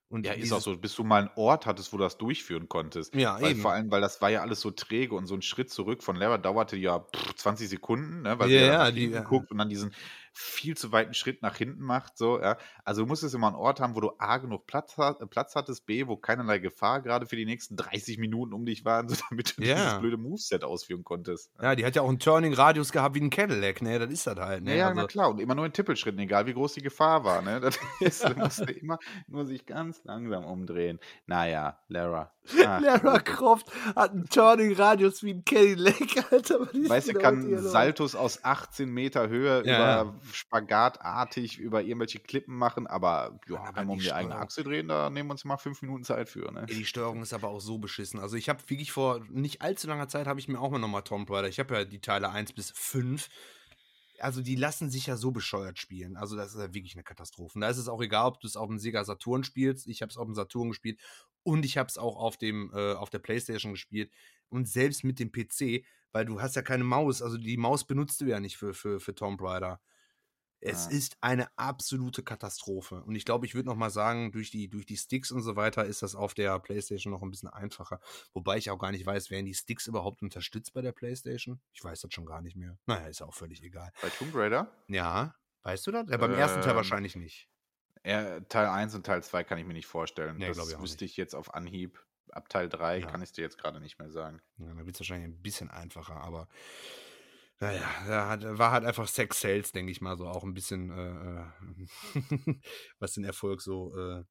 und 0.08 0.26
ja, 0.26 0.32
ist 0.32 0.52
auch 0.52 0.60
so, 0.60 0.76
bis 0.76 0.94
du 0.94 1.04
mal 1.04 1.22
einen 1.22 1.30
Ort 1.36 1.66
hattest, 1.66 1.92
wo 1.92 1.96
du 1.96 2.04
das 2.04 2.18
durchführen 2.18 2.68
konntest. 2.68 3.14
Ja, 3.14 3.40
weil, 3.40 3.52
eben. 3.52 3.60
Vor 3.60 3.72
allem, 3.72 3.90
weil 3.90 4.00
das 4.00 4.20
war 4.20 4.28
ja 4.28 4.42
alles 4.42 4.60
so 4.60 4.70
träge 4.70 5.14
und 5.14 5.26
so 5.26 5.34
ein 5.34 5.42
Schritt 5.42 5.70
zurück 5.70 6.02
von 6.02 6.16
Lara 6.16 6.38
dauerte 6.38 6.76
ja 6.76 7.00
pff, 7.00 7.34
20 7.36 7.68
Sekunden, 7.68 8.22
ne, 8.22 8.38
weil 8.38 8.50
ja, 8.50 8.60
ja, 8.60 8.90
die, 8.90 9.08
guckt 9.08 9.50
und 9.50 9.58
dann 9.58 9.68
diesen 9.68 9.94
viel 10.32 10.76
zu 10.76 10.92
weiten 10.92 11.14
Schritt 11.14 11.42
nach 11.42 11.56
hinten 11.56 11.82
macht. 11.82 12.16
So, 12.16 12.40
ja. 12.40 12.56
Also 12.84 13.02
du 13.02 13.08
musstest 13.08 13.34
immer 13.34 13.48
einen 13.48 13.56
Ort 13.56 13.80
haben, 13.80 13.94
wo 13.96 14.00
du 14.00 14.12
A 14.18 14.38
genug 14.38 14.66
Platz, 14.66 14.96
Platz 15.30 15.54
hattest, 15.54 15.86
B, 15.86 16.06
wo 16.06 16.16
keinerlei 16.16 16.58
Gefahr 16.58 17.02
gerade 17.02 17.26
für 17.26 17.36
die 17.36 17.44
nächsten 17.44 17.76
30 17.76 18.18
Minuten 18.18 18.52
um 18.52 18.64
dich 18.64 18.84
waren, 18.84 19.08
so 19.08 19.16
damit 19.28 19.56
du 19.56 19.62
ja. 19.62 19.74
dieses 19.74 19.98
blöde 19.98 20.16
Moveset 20.16 20.64
ausführen 20.64 21.04
konntest. 21.04 21.50
Ja, 21.60 21.74
die 21.74 21.84
hat 21.84 21.96
ja 21.96 22.02
auch 22.02 22.08
einen 22.08 22.18
Turning-Radius 22.18 22.92
gehabt 22.92 23.14
wie 23.14 23.20
ein 23.20 23.30
Cadillac, 23.30 23.82
ne? 23.82 23.98
Das 23.98 24.10
ist 24.10 24.26
das 24.26 24.38
halt, 24.38 24.64
ne? 24.64 24.76
Ja, 24.76 24.88
also, 24.88 25.00
na 25.00 25.06
klar. 25.06 25.30
Und 25.30 25.40
immer 25.40 25.54
nur 25.54 25.66
in 25.66 25.72
Tippelschritten, 25.72 26.20
egal 26.20 26.46
wie 26.46 26.54
groß 26.54 26.74
die 26.74 26.82
Gefahr 26.82 27.24
war, 27.24 27.42
ne? 27.42 27.60
Das 27.60 27.78
ist, 28.00 28.24
da 28.24 28.34
musst 28.34 28.60
du 28.60 28.72
immer 28.72 28.98
nur 29.26 29.46
sich 29.46 29.66
ganz 29.66 30.02
langsam 30.04 30.44
umdrehen. 30.44 30.98
Naja, 31.26 31.78
Lara. 31.88 32.32
Ach, 32.64 32.80
Lara 32.80 33.18
Croft 33.18 33.70
hat 33.94 34.12
einen 34.12 34.28
Turning-Radius 34.28 35.22
wie 35.22 35.34
ein 35.34 35.44
Cadillac, 35.44 36.32
Alter. 36.32 36.60
Weißt 36.60 37.08
du, 37.08 37.14
kann 37.14 37.58
Saltos 37.58 38.14
aus 38.14 38.44
18 38.44 38.88
Meter 38.88 39.28
Höhe 39.28 39.62
ja. 39.66 40.02
über 40.02 40.19
spagatartig 40.32 41.58
über 41.58 41.82
irgendwelche 41.82 42.18
Klippen 42.18 42.56
machen, 42.56 42.86
aber 42.86 43.38
ja, 43.48 43.60
aber 43.60 43.78
einmal 43.78 43.96
um 43.96 44.00
die 44.00 44.12
eigene 44.12 44.36
Achse 44.36 44.64
drehen, 44.64 44.88
da 44.88 45.10
nehmen 45.10 45.28
wir 45.28 45.32
uns 45.32 45.44
mal 45.44 45.56
fünf 45.56 45.82
Minuten 45.82 46.04
Zeit 46.04 46.28
für. 46.28 46.50
Ne? 46.52 46.66
Die 46.66 46.84
Steuerung 46.84 47.22
ist 47.22 47.32
aber 47.32 47.48
auch 47.48 47.60
so 47.60 47.78
beschissen. 47.78 48.20
Also 48.20 48.36
ich 48.36 48.48
habe 48.48 48.60
wirklich 48.68 48.92
vor 48.92 49.24
nicht 49.30 49.62
allzu 49.62 49.86
langer 49.88 50.08
Zeit 50.08 50.26
habe 50.26 50.40
ich 50.40 50.48
mir 50.48 50.60
auch 50.60 50.70
mal 50.70 50.78
nochmal 50.78 51.02
Tomb 51.02 51.30
Raider. 51.30 51.48
Ich 51.48 51.58
habe 51.58 51.74
ja 51.74 51.84
die 51.84 52.00
Teile 52.00 52.30
1 52.30 52.52
bis 52.52 52.70
5 52.70 53.28
also 54.20 54.42
die 54.42 54.56
lassen 54.56 54.90
sich 54.90 55.06
ja 55.06 55.16
so 55.16 55.30
bescheuert 55.30 55.78
spielen. 55.78 56.16
Also 56.16 56.36
das 56.36 56.54
ist 56.54 56.60
ja 56.60 56.74
wirklich 56.74 56.94
eine 56.94 57.02
Katastrophe. 57.02 57.54
Und 57.54 57.62
da 57.62 57.68
ist 57.68 57.78
es 57.78 57.88
auch 57.88 58.02
egal, 58.02 58.26
ob 58.26 58.40
du 58.40 58.46
es 58.46 58.56
auf 58.56 58.68
dem 58.68 58.78
Sega 58.78 59.04
Saturn 59.04 59.44
spielst. 59.44 59.86
Ich 59.86 60.02
habe 60.02 60.10
es 60.10 60.16
auf 60.16 60.26
dem 60.26 60.34
Saturn 60.34 60.68
gespielt 60.68 61.00
und 61.42 61.64
ich 61.64 61.78
habe 61.78 61.88
es 61.88 61.98
auch 61.98 62.16
auf 62.16 62.36
dem 62.36 62.70
äh, 62.74 62.92
auf 62.92 63.10
der 63.10 63.18
PlayStation 63.18 63.72
gespielt 63.72 64.12
und 64.48 64.68
selbst 64.68 65.04
mit 65.04 65.18
dem 65.18 65.32
PC, 65.32 65.84
weil 66.12 66.24
du 66.24 66.40
hast 66.40 66.56
ja 66.56 66.62
keine 66.62 66.84
Maus. 66.84 67.22
Also 67.22 67.38
die 67.38 67.56
Maus 67.56 67.84
benutzt 67.86 68.20
du 68.20 68.26
ja 68.26 68.40
nicht 68.40 68.56
für 68.56 68.74
für 68.74 69.00
für 69.00 69.14
Tomb 69.14 69.40
Raider. 69.42 69.80
Es 70.60 70.86
ja. 70.86 70.90
ist 70.90 71.16
eine 71.22 71.48
absolute 71.56 72.22
Katastrophe. 72.22 73.02
Und 73.02 73.14
ich 73.14 73.24
glaube, 73.24 73.46
ich 73.46 73.54
würde 73.54 73.68
noch 73.68 73.76
mal 73.76 73.90
sagen, 73.90 74.30
durch 74.30 74.50
die, 74.50 74.68
durch 74.68 74.84
die 74.84 74.96
Sticks 74.96 75.30
und 75.30 75.42
so 75.42 75.56
weiter 75.56 75.84
ist 75.84 76.02
das 76.02 76.14
auf 76.14 76.34
der 76.34 76.58
PlayStation 76.58 77.12
noch 77.12 77.22
ein 77.22 77.30
bisschen 77.30 77.48
einfacher. 77.48 78.00
Wobei 78.34 78.58
ich 78.58 78.70
auch 78.70 78.78
gar 78.78 78.90
nicht 78.90 79.06
weiß, 79.06 79.30
werden 79.30 79.46
die 79.46 79.54
Sticks 79.54 79.86
überhaupt 79.86 80.22
unterstützt 80.22 80.74
bei 80.74 80.82
der 80.82 80.92
PlayStation? 80.92 81.60
Ich 81.72 81.82
weiß 81.82 82.02
das 82.02 82.12
schon 82.12 82.26
gar 82.26 82.42
nicht 82.42 82.56
mehr. 82.56 82.78
Naja, 82.86 83.06
ist 83.06 83.22
auch 83.22 83.34
völlig 83.34 83.62
egal. 83.62 83.90
Bei 84.02 84.10
Tomb 84.10 84.34
Raider? 84.34 84.70
Ja, 84.88 85.34
weißt 85.62 85.86
du 85.86 85.92
das? 85.92 86.08
Ja, 86.10 86.18
beim 86.18 86.32
ähm, 86.32 86.38
ersten 86.38 86.60
Teil 86.60 86.72
ähm, 86.72 86.76
wahrscheinlich 86.76 87.16
nicht. 87.16 87.48
Ja, 88.04 88.40
Teil 88.40 88.66
1 88.66 88.94
und 88.94 89.04
Teil 89.04 89.22
2 89.22 89.44
kann 89.44 89.58
ich 89.58 89.66
mir 89.66 89.74
nicht 89.74 89.86
vorstellen. 89.86 90.36
Nee, 90.36 90.48
das 90.48 90.58
ich 90.70 90.78
wüsste 90.78 91.04
nicht. 91.04 91.12
ich 91.12 91.16
jetzt 91.16 91.34
auf 91.34 91.54
Anhieb. 91.54 92.04
Ab 92.32 92.48
Teil 92.48 92.68
3 92.68 92.98
ja. 92.98 93.06
kann 93.06 93.22
ich 93.22 93.32
dir 93.32 93.42
jetzt 93.42 93.58
gerade 93.58 93.80
nicht 93.80 93.98
mehr 93.98 94.10
sagen. 94.10 94.40
Ja, 94.58 94.72
da 94.72 94.86
wird 94.86 94.94
es 94.94 95.00
wahrscheinlich 95.00 95.28
ein 95.28 95.42
bisschen 95.42 95.70
einfacher, 95.70 96.16
aber 96.16 96.48
naja, 97.60 98.28
hat, 98.28 98.58
war 98.58 98.72
halt 98.72 98.84
einfach 98.84 99.06
Sex 99.06 99.40
Sales, 99.40 99.72
denke 99.72 99.92
ich 99.92 100.00
mal, 100.00 100.16
so 100.16 100.26
auch 100.26 100.44
ein 100.44 100.54
bisschen, 100.54 100.90
äh, 100.90 101.42
äh 101.42 102.60
was 102.98 103.12
den 103.12 103.24
Erfolg 103.24 103.60
so 103.60 103.96
äh, 103.96 104.24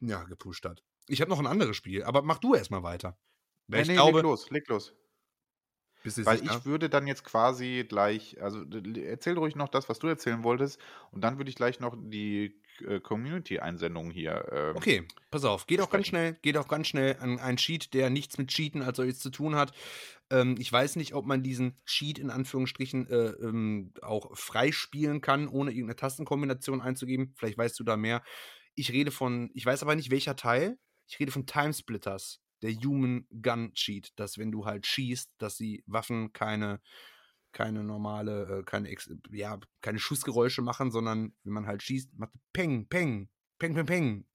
ja, 0.00 0.22
gepusht 0.24 0.64
hat. 0.66 0.82
Ich 1.08 1.20
habe 1.20 1.30
noch 1.30 1.38
ein 1.38 1.46
anderes 1.46 1.76
Spiel, 1.76 2.04
aber 2.04 2.22
mach 2.22 2.38
du 2.38 2.54
erstmal 2.54 2.82
weiter. 2.82 3.18
Weil 3.68 3.82
nee, 3.82 3.88
nee, 3.88 3.94
glaube, 3.94 4.18
leg 4.18 4.22
los, 4.24 4.50
leg 4.50 4.68
los. 4.68 4.94
Weil 6.26 6.44
ich 6.44 6.64
würde 6.64 6.88
dann 6.88 7.06
jetzt 7.06 7.24
quasi 7.24 7.84
gleich, 7.88 8.40
also 8.40 8.64
erzähl 9.04 9.36
ruhig 9.36 9.56
noch 9.56 9.68
das, 9.68 9.88
was 9.88 9.98
du 9.98 10.06
erzählen 10.06 10.42
wolltest, 10.42 10.80
und 11.12 11.22
dann 11.22 11.38
würde 11.38 11.50
ich 11.50 11.56
gleich 11.56 11.80
noch 11.80 11.96
die 11.98 12.60
äh, 12.86 13.00
Community-Einsendung 13.00 14.10
hier. 14.10 14.46
Ähm, 14.52 14.76
okay, 14.76 15.08
pass 15.30 15.44
auf, 15.44 15.66
geht 15.66 15.80
auch 15.80 15.90
ganz 15.90 16.06
schnell, 16.06 16.34
geht 16.42 16.56
auch 16.56 16.68
ganz 16.68 16.88
schnell 16.88 17.16
an 17.20 17.38
einen 17.38 17.56
Cheat, 17.56 17.94
der 17.94 18.10
nichts 18.10 18.38
mit 18.38 18.48
Cheaten 18.48 18.82
als 18.82 18.96
solches 18.96 19.18
zu 19.20 19.30
tun 19.30 19.56
hat. 19.56 19.72
Ähm, 20.30 20.56
ich 20.58 20.70
weiß 20.72 20.96
nicht, 20.96 21.14
ob 21.14 21.26
man 21.26 21.42
diesen 21.42 21.76
Cheat 21.86 22.18
in 22.18 22.30
Anführungsstrichen 22.30 23.08
äh, 23.08 23.28
ähm, 23.42 23.92
auch 24.02 24.36
freispielen 24.36 25.20
kann, 25.20 25.48
ohne 25.48 25.70
irgendeine 25.70 25.96
Tastenkombination 25.96 26.80
einzugeben. 26.80 27.32
Vielleicht 27.36 27.58
weißt 27.58 27.78
du 27.78 27.84
da 27.84 27.96
mehr. 27.96 28.22
Ich 28.74 28.92
rede 28.92 29.10
von, 29.10 29.50
ich 29.54 29.64
weiß 29.64 29.82
aber 29.82 29.94
nicht 29.94 30.10
welcher 30.10 30.36
Teil. 30.36 30.78
Ich 31.08 31.20
rede 31.20 31.30
von 31.30 31.46
Timesplitters, 31.46 32.40
der 32.62 32.72
Human 32.72 33.26
Gun 33.42 33.72
Cheat, 33.74 34.12
dass 34.16 34.38
wenn 34.38 34.52
du 34.52 34.64
halt 34.64 34.86
schießt, 34.86 35.30
dass 35.38 35.56
die 35.56 35.82
Waffen 35.86 36.32
keine 36.32 36.80
keine 37.56 37.82
normale, 37.82 38.58
äh, 38.58 38.62
keine, 38.64 38.94
ja, 39.30 39.58
keine 39.80 39.98
Schussgeräusche 39.98 40.60
machen, 40.60 40.90
sondern 40.90 41.32
wenn 41.42 41.54
man 41.54 41.66
halt 41.66 41.82
schießt, 41.82 42.12
macht 42.18 42.32
Peng, 42.52 42.86
Peng, 42.86 43.30
Peng, 43.58 43.72
Peng, 43.74 43.86
Peng. 43.86 44.26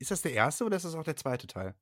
Ist 0.00 0.10
das 0.10 0.22
der 0.22 0.32
erste 0.32 0.64
oder 0.64 0.76
ist 0.76 0.84
das 0.84 0.96
auch 0.96 1.04
der 1.04 1.14
zweite 1.14 1.46
Teil? 1.46 1.76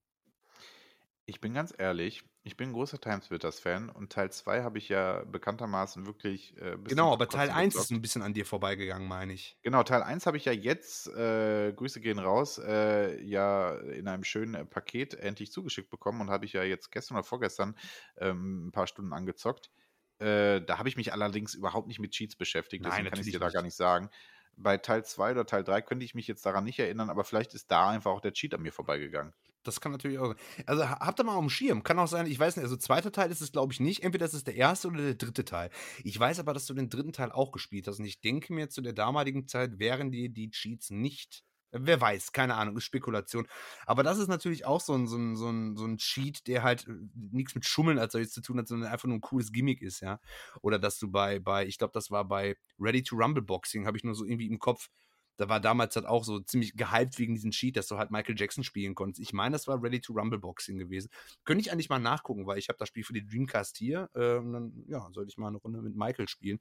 Ich 1.25 1.41
bin 1.41 1.55
ganz 1.55 1.73
ehrlich, 1.77 2.25
ich 2.43 2.57
bin 2.57 2.71
ein 2.71 2.73
großer 2.73 3.01
Timesplitters-Fan 3.01 3.91
und 3.91 4.13
Teil 4.13 4.33
2 4.33 4.65
habe 4.65 4.79
ich 4.79 4.89
ja 4.89 5.23
bekanntermaßen 5.25 6.05
wirklich. 6.05 6.57
Äh, 6.57 6.77
genau, 6.83 7.13
aber 7.13 7.29
Teil 7.29 7.51
1 7.51 7.77
ist 7.77 7.93
ein 7.93 8.03
bisschen 8.03 8.23
an 8.23 8.35
dir 8.35 8.45
vorbeigegangen, 8.45 9.07
meine 9.07 9.33
ich. 9.33 9.57
Genau, 9.63 9.85
Teil 9.85 10.03
1 10.03 10.27
habe 10.27 10.37
ich 10.37 10.47
ja 10.47 10.53
jetzt, 10.53 11.07
äh, 11.07 11.73
Grüße 11.73 12.01
gehen 12.01 12.19
raus, 12.19 12.59
äh, 12.59 13.23
ja 13.23 13.77
in 13.77 14.09
einem 14.09 14.25
schönen 14.25 14.55
äh, 14.55 14.65
Paket 14.65 15.15
endlich 15.15 15.53
zugeschickt 15.53 15.91
bekommen 15.91 16.21
und 16.21 16.31
habe 16.31 16.45
ich 16.45 16.55
ja 16.55 16.65
jetzt 16.65 16.91
gestern 16.91 17.17
oder 17.17 17.25
vorgestern 17.25 17.77
ähm, 18.17 18.67
ein 18.67 18.73
paar 18.73 18.89
Stunden 18.89 19.13
angezockt. 19.13 19.71
Äh, 20.19 20.61
da 20.63 20.79
habe 20.79 20.89
ich 20.89 20.97
mich 20.97 21.13
allerdings 21.13 21.55
überhaupt 21.55 21.87
nicht 21.87 22.01
mit 22.01 22.11
Cheats 22.11 22.35
beschäftigt, 22.35 22.85
deswegen 22.85 23.05
Nein, 23.05 23.13
kann 23.13 23.21
ich 23.21 23.31
dir 23.31 23.39
da 23.39 23.51
gar 23.51 23.63
nicht 23.63 23.77
sagen. 23.77 24.11
Bei 24.57 24.77
Teil 24.77 25.05
2 25.05 25.31
oder 25.33 25.47
Teil 25.47 25.63
3 25.63 25.83
könnte 25.83 26.05
ich 26.05 26.17
mich 26.17 26.27
jetzt 26.27 26.45
daran 26.45 26.65
nicht 26.65 26.81
erinnern, 26.81 27.11
aber 27.11 27.23
vielleicht 27.23 27.55
ist 27.55 27.71
da 27.71 27.91
einfach 27.91 28.11
auch 28.11 28.21
der 28.21 28.33
Cheat 28.33 28.55
an 28.55 28.63
mir 28.63 28.73
vorbeigegangen. 28.73 29.33
Das 29.63 29.81
kann 29.81 29.93
natürlich 29.93 30.19
auch 30.19 30.29
sein. 30.29 30.65
Also 30.67 30.89
habt 30.89 31.21
ihr 31.21 31.25
mal 31.25 31.35
auf 31.35 31.41
dem 31.41 31.51
Schirm. 31.51 31.83
Kann 31.83 31.99
auch 31.99 32.09
sein, 32.09 32.27
ich 32.27 32.39
weiß 32.39 32.57
nicht, 32.57 32.65
also 32.65 32.77
zweiter 32.77 33.13
Teil 33.13 33.31
ist 33.31 33.41
es, 33.41 33.53
glaube 33.53 33.73
ich, 33.73 33.81
nicht. 33.81 34.03
Entweder 34.03 34.27
das 34.27 34.35
ist 34.35 34.47
der 34.47 34.57
erste 34.57 34.89
oder 34.89 35.03
der 35.03 35.15
dritte 35.15 35.45
Teil. 35.45 35.71
Ich 36.05 36.19
weiß 36.19 36.41
aber, 36.41 36.55
dass 36.55 36.67
du 36.67 36.75
den 36.75 36.91
dritten 36.91 37.13
Teil 37.13 37.33
auch 37.33 37.53
gespielt 37.53 37.87
hast. 37.87 37.99
Und 37.99 38.05
ich 38.05 38.21
denke 38.21 38.53
mir, 38.53 38.69
zu 38.69 38.81
der 38.81 38.93
damaligen 38.93 39.47
Zeit 39.47 39.79
wären 39.79 40.11
dir 40.11 40.29
die 40.29 40.51
Cheats 40.51 40.91
nicht 40.91 41.45
Wer 41.75 42.01
weiß, 42.01 42.33
keine 42.33 42.55
Ahnung, 42.57 42.77
ist 42.77 42.85
Spekulation. 42.85 43.49
Aber 43.87 44.03
das 44.03 44.19
ist 44.19 44.29
natürlich 44.29 44.67
auch 44.67 44.81
so 44.81 44.95
ein, 44.95 45.07
so 45.07 45.17
ein, 45.17 45.37
so 45.37 45.49
ein, 45.49 45.75
so 45.75 45.87
ein 45.87 45.97
Cheat, 45.97 46.47
der 46.47 46.63
halt 46.63 46.87
äh, 46.87 46.93
nichts 47.15 47.55
mit 47.55 47.65
Schummeln 47.65 47.99
als 47.99 48.13
solches 48.13 48.33
zu 48.33 48.43
tun 48.43 48.59
hat, 48.59 48.69
sondern 48.69 48.93
einfach 48.93 49.09
nur 49.09 49.17
ein 49.17 49.23
cooles 49.23 49.53
Gimmick 49.53 49.81
ist, 49.81 50.01
ja. 50.01 50.21
Oder 50.61 50.79
dass 50.79 50.99
du 50.99 51.11
bei, 51.11 51.39
bei 51.39 51.67
ich 51.67 51.79
glaube, 51.79 51.93
das 51.95 52.11
war 52.11 52.27
bei 52.27 52.57
Ready 52.79 53.03
to 53.03 53.17
Rumble 53.17 53.43
Boxing, 53.43 53.87
habe 53.87 53.97
ich 53.97 54.05
nur 54.05 54.15
so 54.15 54.27
irgendwie 54.27 54.49
im 54.49 54.59
Kopf, 54.59 54.91
da 55.37 55.49
war 55.49 55.61
damals 55.61 55.97
halt 55.97 56.07
auch 56.07 56.25
so 56.25 56.41
ziemlich 56.41 56.77
gehypt 56.77 57.19
wegen 57.19 57.35
diesem 57.35 57.51
Cheat, 57.51 57.77
dass 57.77 57.87
du 57.87 57.99
halt 57.99 58.11
Michael 58.11 58.39
Jackson 58.39 58.65
spielen 58.65 58.95
konntest. 58.95 59.21
Ich 59.21 59.33
meine, 59.33 59.53
das 59.53 59.67
war 59.67 59.83
Ready 59.83 60.01
to 60.01 60.13
Rumble 60.13 60.39
Boxing 60.39 60.79
gewesen. 60.79 61.11
Könnte 61.45 61.63
ich 61.63 61.73
eigentlich 61.73 61.89
mal 61.89 61.99
nachgucken, 61.99 62.47
weil 62.47 62.59
ich 62.59 62.69
habe 62.69 62.79
das 62.79 62.89
Spiel 62.89 63.05
für 63.05 63.13
die 63.13 63.27
Dreamcast 63.27 63.77
hier. 63.77 64.11
Äh, 64.15 64.37
und 64.37 64.53
dann, 64.53 64.85
ja, 64.87 65.09
sollte 65.13 65.31
ich 65.31 65.39
mal 65.39 65.49
eine 65.49 65.59
Runde 65.59 65.83
mit 65.83 65.97
Michael 65.97 66.29
spielen. 66.29 66.61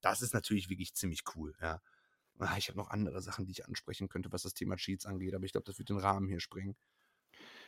Das 0.00 0.22
ist 0.22 0.34
natürlich 0.34 0.68
wirklich 0.68 0.94
ziemlich 0.94 1.22
cool, 1.34 1.54
ja. 1.60 1.80
Ah, 2.38 2.56
ich 2.56 2.68
habe 2.68 2.78
noch 2.78 2.88
andere 2.88 3.20
Sachen, 3.20 3.44
die 3.44 3.52
ich 3.52 3.66
ansprechen 3.66 4.08
könnte, 4.08 4.32
was 4.32 4.42
das 4.42 4.54
Thema 4.54 4.76
Cheats 4.76 5.04
angeht, 5.04 5.34
aber 5.34 5.44
ich 5.44 5.52
glaube, 5.52 5.66
das 5.66 5.78
wird 5.78 5.90
den 5.90 5.98
Rahmen 5.98 6.26
hier 6.26 6.40
sprengen. 6.40 6.74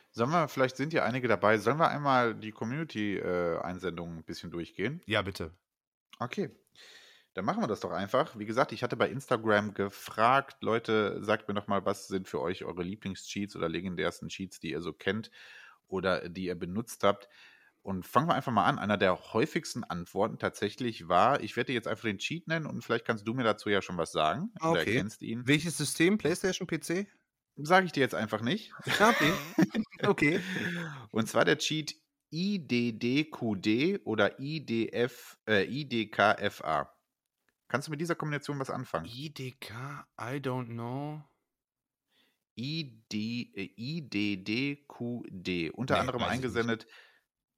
Sollen 0.09 0.31
wir, 0.31 0.47
vielleicht 0.47 0.77
sind 0.77 0.93
ja 0.93 1.03
einige 1.03 1.27
dabei, 1.27 1.57
sollen 1.57 1.77
wir 1.77 1.89
einmal 1.89 2.35
die 2.35 2.51
Community-Einsendungen 2.51 4.17
äh, 4.17 4.19
ein 4.19 4.23
bisschen 4.23 4.51
durchgehen? 4.51 5.01
Ja, 5.05 5.21
bitte. 5.21 5.51
Okay. 6.19 6.49
Dann 7.33 7.45
machen 7.45 7.61
wir 7.61 7.67
das 7.67 7.79
doch 7.79 7.91
einfach. 7.91 8.37
Wie 8.37 8.45
gesagt, 8.45 8.71
ich 8.71 8.83
hatte 8.83 8.95
bei 8.95 9.09
Instagram 9.09 9.73
gefragt, 9.73 10.57
Leute, 10.61 11.23
sagt 11.23 11.47
mir 11.47 11.55
doch 11.55 11.67
mal, 11.67 11.85
was 11.85 12.07
sind 12.07 12.27
für 12.27 12.39
euch 12.39 12.63
eure 12.63 12.83
Lieblingscheats 12.83 13.55
oder 13.55 13.69
legendärsten 13.69 14.29
Cheats, 14.29 14.59
die 14.59 14.71
ihr 14.71 14.81
so 14.81 14.93
kennt 14.93 15.31
oder 15.87 16.29
die 16.29 16.45
ihr 16.45 16.55
benutzt 16.55 17.03
habt. 17.03 17.27
Und 17.81 18.05
fangen 18.05 18.27
wir 18.27 18.35
einfach 18.35 18.51
mal 18.51 18.65
an. 18.65 18.79
Einer 18.79 18.97
der 18.97 19.33
häufigsten 19.33 19.83
Antworten 19.83 20.37
tatsächlich 20.37 21.09
war, 21.09 21.41
ich 21.41 21.57
werde 21.57 21.67
dir 21.67 21.73
jetzt 21.73 21.87
einfach 21.87 22.03
den 22.03 22.17
Cheat 22.17 22.47
nennen 22.47 22.65
und 22.65 22.81
vielleicht 22.81 23.05
kannst 23.05 23.27
du 23.27 23.33
mir 23.33 23.43
dazu 23.43 23.69
ja 23.69 23.81
schon 23.81 23.97
was 23.97 24.11
sagen. 24.11 24.51
Okay. 24.61 24.85
Du 24.85 24.91
erkennst 24.91 25.21
ihn. 25.21 25.45
Welches 25.47 25.77
System? 25.77 26.17
PlayStation, 26.17 26.67
PC? 26.67 27.07
Sage 27.57 27.85
ich 27.85 27.91
dir 27.91 27.99
jetzt 27.99 28.15
einfach 28.15 28.41
nicht. 28.41 28.71
Okay. 28.85 29.33
okay. 30.07 30.39
Und 31.11 31.27
zwar 31.27 31.45
der 31.45 31.57
Cheat 31.57 31.95
IDDQD 32.31 34.01
oder 34.05 34.39
IDF, 34.39 35.37
äh, 35.47 35.65
IDKFA. 35.65 36.92
Kannst 37.67 37.87
du 37.87 37.91
mit 37.91 38.01
dieser 38.01 38.15
Kombination 38.15 38.59
was 38.59 38.69
anfangen? 38.69 39.05
IDK, 39.05 39.71
I 40.19 40.39
don't 40.39 40.67
know. 40.67 41.23
ID, 42.55 43.13
äh, 43.13 43.71
IDDQD. 43.75 45.71
Unter 45.71 45.95
nee, 45.95 45.99
anderem 45.99 46.23
eingesendet 46.23 46.87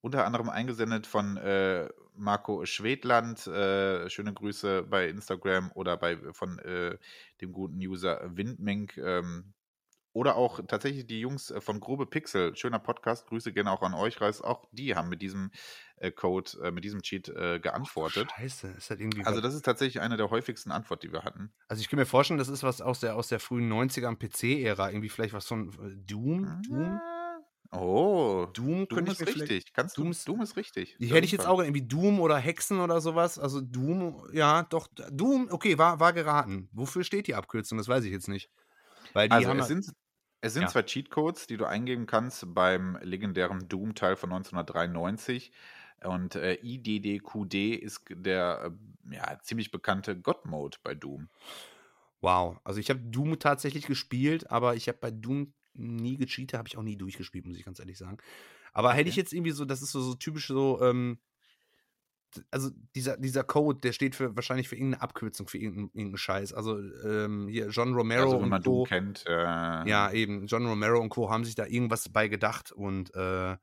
unter 0.06 0.24
anderem 0.24 0.50
eingesendet 0.50 1.08
von 1.08 1.36
äh, 1.38 1.90
Marco 2.14 2.64
Schwedland. 2.68 3.48
Äh, 3.48 4.08
schöne 4.08 4.36
Grüße 4.36 4.84
bei 4.84 5.10
Instagram 5.10 5.72
oder 5.74 5.98
bei 5.98 6.18
von 6.32 6.60
äh, 6.60 7.00
dem 7.42 7.52
guten 7.52 7.78
User 7.78 8.22
Windmink. 8.24 8.98
Ähm, 8.98 9.56
oder 10.16 10.38
auch 10.38 10.62
tatsächlich 10.66 11.06
die 11.06 11.20
Jungs 11.20 11.52
äh, 11.52 11.60
von 11.60 11.82
Grobe 11.82 12.06
Pixel. 12.06 12.56
Schöner 12.56 12.80
Podcast. 12.80 13.28
Grüße 13.28 13.52
gerne 13.52 13.70
auch 13.70 13.82
an 13.82 13.94
euch, 13.94 14.22
Reis. 14.22 14.42
Auch 14.42 14.66
die 14.72 14.96
haben 14.96 15.10
mit 15.10 15.22
diesem 15.22 15.52
äh, 15.98 16.10
Code, 16.10 16.52
äh, 16.64 16.72
mit 16.72 16.86
diesem 16.86 17.02
Cheat 17.02 17.26
geantwortet. 17.26 18.30
Oh, 18.32 18.40
scheiße, 18.40 18.68
ist 18.78 18.90
das 18.90 19.00
irgendwie. 19.00 19.26
Also, 19.26 19.42
das 19.42 19.54
ist 19.54 19.66
tatsächlich 19.66 20.02
eine 20.02 20.16
der 20.16 20.30
häufigsten 20.30 20.72
Antworten, 20.72 21.08
die 21.08 21.12
wir 21.14 21.24
hatten. 21.24 21.52
Also, 21.68 21.82
ich 21.82 21.90
kann 21.90 22.00
mir 22.00 22.06
vorstellen, 22.06 22.38
das 22.38 22.48
ist 22.48 22.64
was 22.64 22.82
aus 22.82 23.02
der, 23.02 23.18
aus 23.18 23.28
der 23.28 23.42
frühen 23.42 23.72
90er 23.72 24.16
PC-Ära. 24.16 24.90
Irgendwie 24.90 25.10
vielleicht 25.10 25.34
was 25.34 25.48
von 25.48 25.72
Doom. 26.08 26.62
Doom? 26.66 27.02
Oh, 27.72 28.48
Doom, 28.54 28.88
Doom 28.88 29.08
ist 29.08 29.28
richtig. 29.28 29.74
Kannst 29.74 29.98
Doom, 29.98 30.16
Doom 30.26 30.42
ist 30.42 30.56
richtig. 30.56 30.96
Die 30.98 31.08
hätte 31.08 31.26
ich 31.26 31.32
jetzt 31.34 31.48
auch 31.48 31.60
irgendwie 31.60 31.86
Doom 31.86 32.22
oder 32.22 32.38
Hexen 32.38 32.80
oder 32.80 33.02
sowas. 33.02 33.38
Also 33.38 33.60
Doom, 33.60 34.26
ja, 34.32 34.64
doch, 34.64 34.88
Doom, 35.12 35.50
okay, 35.52 35.78
war, 35.78 36.00
war 36.00 36.14
geraten. 36.14 36.70
Wofür 36.72 37.04
steht 37.04 37.28
die 37.28 37.36
Abkürzung? 37.36 37.78
Das 37.78 37.90
weiß 37.90 38.06
ich 38.06 38.12
jetzt 38.12 38.30
nicht. 38.30 38.50
Weil 39.14 39.30
die 39.30 39.36
also 39.36 39.52
es 39.54 39.68
sind, 39.68 39.94
es 40.42 40.54
sind 40.54 40.64
ja. 40.64 40.68
zwei 40.70 40.84
Cheatcodes, 40.84 41.48
die 41.48 41.58
du 41.58 41.66
eingeben 41.66 42.06
kannst 42.06 42.54
beim 42.54 42.98
legendären 43.02 43.68
Doom-Teil 43.68 44.16
von 44.16 44.32
1993. 44.32 45.52
Und 46.04 46.36
äh, 46.36 46.60
IDDQD 46.62 47.82
ist 47.82 48.02
der 48.10 48.72
äh, 49.10 49.16
ja, 49.16 49.40
ziemlich 49.42 49.72
bekannte 49.72 50.20
God-Mode 50.20 50.78
bei 50.84 50.94
Doom. 50.94 51.30
Wow, 52.22 52.60
also 52.64 52.80
ich 52.80 52.90
habe 52.90 53.00
Doom 53.00 53.40
tatsächlich 53.40 53.88
gespielt, 53.88 54.50
aber 54.52 54.76
ich 54.76 54.88
habe 54.88 54.98
bei 55.00 55.12
Doom 55.12 55.54
nie 55.74 56.18
gecheatet, 56.18 56.58
habe 56.58 56.68
ich 56.68 56.78
auch 56.78 56.84
nie 56.84 56.98
durchgespielt, 56.98 57.46
muss 57.46 57.58
ich 57.58 57.66
ganz 57.66 57.80
ehrlich 57.80 57.98
sagen. 57.98 58.18
Aber 58.74 58.90
okay. 58.90 59.00
hätte 59.00 59.10
ich 59.10 59.16
jetzt 59.16 59.34
irgendwie 59.34 59.52
so, 59.52 59.66
das 59.66 59.82
ist 59.82 59.92
so, 59.92 60.02
so 60.02 60.16
typisch 60.16 60.48
so, 60.48 60.82
ähm, 60.82 61.20
also 62.52 62.70
dieser, 62.96 63.18
dieser 63.18 63.44
Code, 63.44 63.80
der 63.82 63.94
steht 63.94 64.16
für 64.16 64.36
wahrscheinlich 64.36 64.70
für 64.70 64.76
irgendeine 64.76 65.02
Abkürzung, 65.02 65.48
für 65.48 65.58
irgendeinen, 65.58 65.90
irgendeinen 65.94 66.18
Scheiß. 66.18 66.54
Also 66.54 66.80
ähm, 66.80 67.48
hier 67.48 67.68
John 67.70 67.94
Romero 67.94 68.24
also, 68.24 68.42
wenn 68.42 68.50
man 68.50 68.62
und 68.62 68.66
Co. 68.66 68.84
kennt. 68.84 69.26
Äh, 69.28 69.32
ja, 69.34 70.12
eben, 70.12 70.48
John 70.48 70.66
Romero 70.66 71.00
und 71.00 71.10
Co. 71.10 71.30
haben 71.30 71.46
sich 71.46 71.56
da 71.56 71.66
irgendwas 71.66 72.10
bei 72.10 72.28
gedacht 72.28 72.72
und 72.72 73.14
äh, 73.16 73.58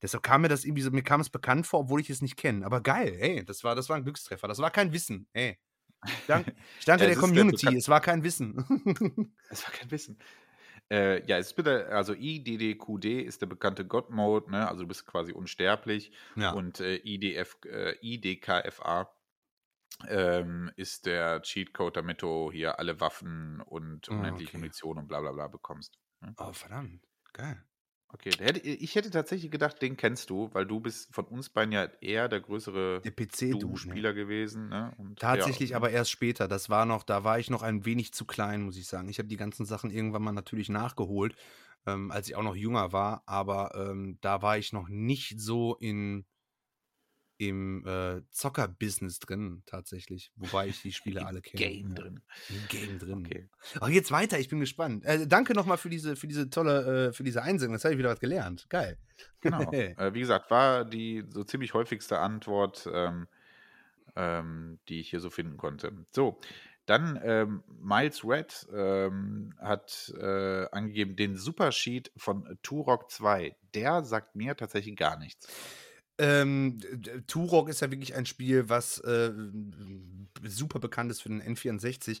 Deshalb 0.00 0.22
kam 0.22 0.42
mir 0.42 0.48
das 0.48 0.64
irgendwie 0.64 0.82
so, 0.82 0.90
mir 0.90 1.02
kam 1.02 1.20
es 1.20 1.28
bekannt 1.28 1.66
vor, 1.66 1.80
obwohl 1.80 2.00
ich 2.00 2.08
es 2.08 2.22
nicht 2.22 2.36
kenne. 2.36 2.64
Aber 2.64 2.80
geil, 2.80 3.16
ey, 3.18 3.44
das 3.44 3.64
war, 3.64 3.74
das 3.74 3.88
war 3.88 3.96
ein 3.96 4.04
Glückstreffer. 4.04 4.46
Das 4.46 4.58
war 4.58 4.70
kein 4.70 4.92
Wissen, 4.92 5.26
ey. 5.32 5.58
Ich 6.06 6.26
danke, 6.26 6.54
ich 6.78 6.84
danke 6.84 7.04
ja, 7.04 7.10
der 7.10 7.18
Community, 7.18 7.66
der 7.66 7.76
es 7.76 7.88
war 7.88 8.00
kein 8.00 8.22
Wissen. 8.22 9.34
es 9.50 9.64
war 9.64 9.72
kein 9.72 9.90
Wissen. 9.90 10.18
Äh, 10.90 11.24
ja, 11.26 11.36
es 11.36 11.48
ist 11.48 11.54
bitte, 11.54 11.88
also 11.88 12.14
IDDQD 12.14 13.22
ist 13.22 13.42
der 13.42 13.46
bekannte 13.46 13.86
God-Mode, 13.86 14.50
ne? 14.50 14.68
also 14.68 14.82
du 14.82 14.88
bist 14.88 15.06
quasi 15.06 15.32
unsterblich. 15.32 16.12
Ja. 16.34 16.52
Und 16.52 16.80
äh, 16.80 16.96
IDF, 16.96 17.58
äh, 17.66 17.94
IDKFA 18.00 19.10
ähm, 20.06 20.70
ist 20.76 21.06
der 21.06 21.42
Cheatcode, 21.42 21.96
damit 21.96 22.22
du 22.22 22.50
hier 22.50 22.78
alle 22.78 23.00
Waffen 23.00 23.60
und 23.60 24.08
unendlich 24.08 24.48
oh, 24.48 24.50
okay. 24.50 24.58
Munition 24.58 24.98
und 24.98 25.08
bla 25.08 25.20
bla 25.20 25.32
bla 25.32 25.48
bekommst. 25.48 25.98
Ne? 26.20 26.34
Oh, 26.38 26.52
verdammt. 26.52 27.06
Geil. 27.32 27.62
Okay, 28.10 28.30
ich 28.62 28.94
hätte 28.94 29.10
tatsächlich 29.10 29.50
gedacht, 29.50 29.82
den 29.82 29.98
kennst 29.98 30.30
du, 30.30 30.48
weil 30.54 30.64
du 30.64 30.80
bist 30.80 31.14
von 31.14 31.26
uns 31.26 31.50
beiden 31.50 31.72
ja 31.72 31.88
eher 32.00 32.28
der 32.28 32.40
größere 32.40 33.02
der 33.02 33.10
PC-Spieler 33.10 34.10
ne? 34.10 34.14
gewesen. 34.14 34.70
Ne? 34.70 34.94
Und, 34.96 35.18
Tatsächlich 35.18 35.70
ja, 35.70 35.76
aber 35.76 35.90
erst 35.90 36.10
später. 36.10 36.48
Das 36.48 36.70
war 36.70 36.86
noch, 36.86 37.02
da 37.02 37.22
war 37.24 37.38
ich 37.38 37.50
noch 37.50 37.62
ein 37.62 37.84
wenig 37.84 38.14
zu 38.14 38.24
klein, 38.24 38.62
muss 38.62 38.78
ich 38.78 38.86
sagen. 38.86 39.10
Ich 39.10 39.18
habe 39.18 39.28
die 39.28 39.36
ganzen 39.36 39.66
Sachen 39.66 39.90
irgendwann 39.90 40.22
mal 40.22 40.32
natürlich 40.32 40.70
nachgeholt, 40.70 41.36
ähm, 41.86 42.10
als 42.10 42.28
ich 42.28 42.36
auch 42.36 42.42
noch 42.42 42.56
jünger 42.56 42.92
war, 42.92 43.24
aber 43.26 43.74
ähm, 43.74 44.16
da 44.22 44.40
war 44.40 44.56
ich 44.56 44.72
noch 44.72 44.88
nicht 44.88 45.38
so 45.38 45.76
in 45.76 46.24
im 47.38 47.86
äh, 47.86 48.20
Zocker-Business 48.32 49.20
drin, 49.20 49.62
tatsächlich. 49.64 50.32
Wobei 50.36 50.68
ich 50.68 50.82
die 50.82 50.92
Spiele 50.92 51.24
alle 51.24 51.40
kenne. 51.40 51.64
Game 51.64 51.94
drin. 51.94 52.20
Im 52.50 52.68
Game 52.68 52.98
drin. 52.98 53.26
Okay. 53.26 53.48
Aber 53.76 53.90
jetzt 53.90 54.10
weiter, 54.10 54.38
ich 54.38 54.48
bin 54.48 54.58
gespannt. 54.60 55.04
Äh, 55.04 55.26
danke 55.26 55.54
nochmal 55.54 55.78
für 55.78 55.88
diese, 55.88 56.16
für 56.16 56.26
diese 56.26 56.50
tolle, 56.50 57.08
äh, 57.08 57.12
für 57.12 57.22
diese 57.22 57.42
Einsendung. 57.42 57.76
Jetzt 57.76 57.84
habe 57.84 57.94
ich 57.94 57.98
wieder 57.98 58.10
was 58.10 58.20
gelernt. 58.20 58.66
Geil. 58.68 58.98
Genau. 59.40 59.60
äh, 59.72 60.12
wie 60.12 60.20
gesagt, 60.20 60.50
war 60.50 60.84
die 60.84 61.24
so 61.28 61.44
ziemlich 61.44 61.74
häufigste 61.74 62.18
Antwort, 62.18 62.88
ähm, 62.92 63.28
ähm, 64.16 64.80
die 64.88 65.00
ich 65.00 65.10
hier 65.10 65.20
so 65.20 65.30
finden 65.30 65.56
konnte. 65.56 65.92
So. 66.10 66.40
Dann 66.86 67.20
ähm, 67.22 67.62
Miles 67.82 68.24
Red 68.24 68.66
ähm, 68.72 69.54
hat 69.60 70.12
äh, 70.18 70.66
angegeben 70.72 71.16
den 71.16 71.36
Supersheet 71.36 72.10
von 72.16 72.58
Turok 72.62 73.10
2. 73.10 73.54
Der 73.74 74.02
sagt 74.04 74.34
mir 74.34 74.56
tatsächlich 74.56 74.96
gar 74.96 75.18
nichts. 75.18 75.46
Ähm, 76.18 76.80
Turok 77.26 77.68
ist 77.68 77.80
ja 77.80 77.90
wirklich 77.90 78.14
ein 78.14 78.26
Spiel, 78.26 78.68
was 78.68 78.98
äh, 78.98 79.32
super 80.42 80.80
bekannt 80.80 81.10
ist 81.10 81.22
für 81.22 81.28
den 81.28 81.42
N64. 81.42 82.20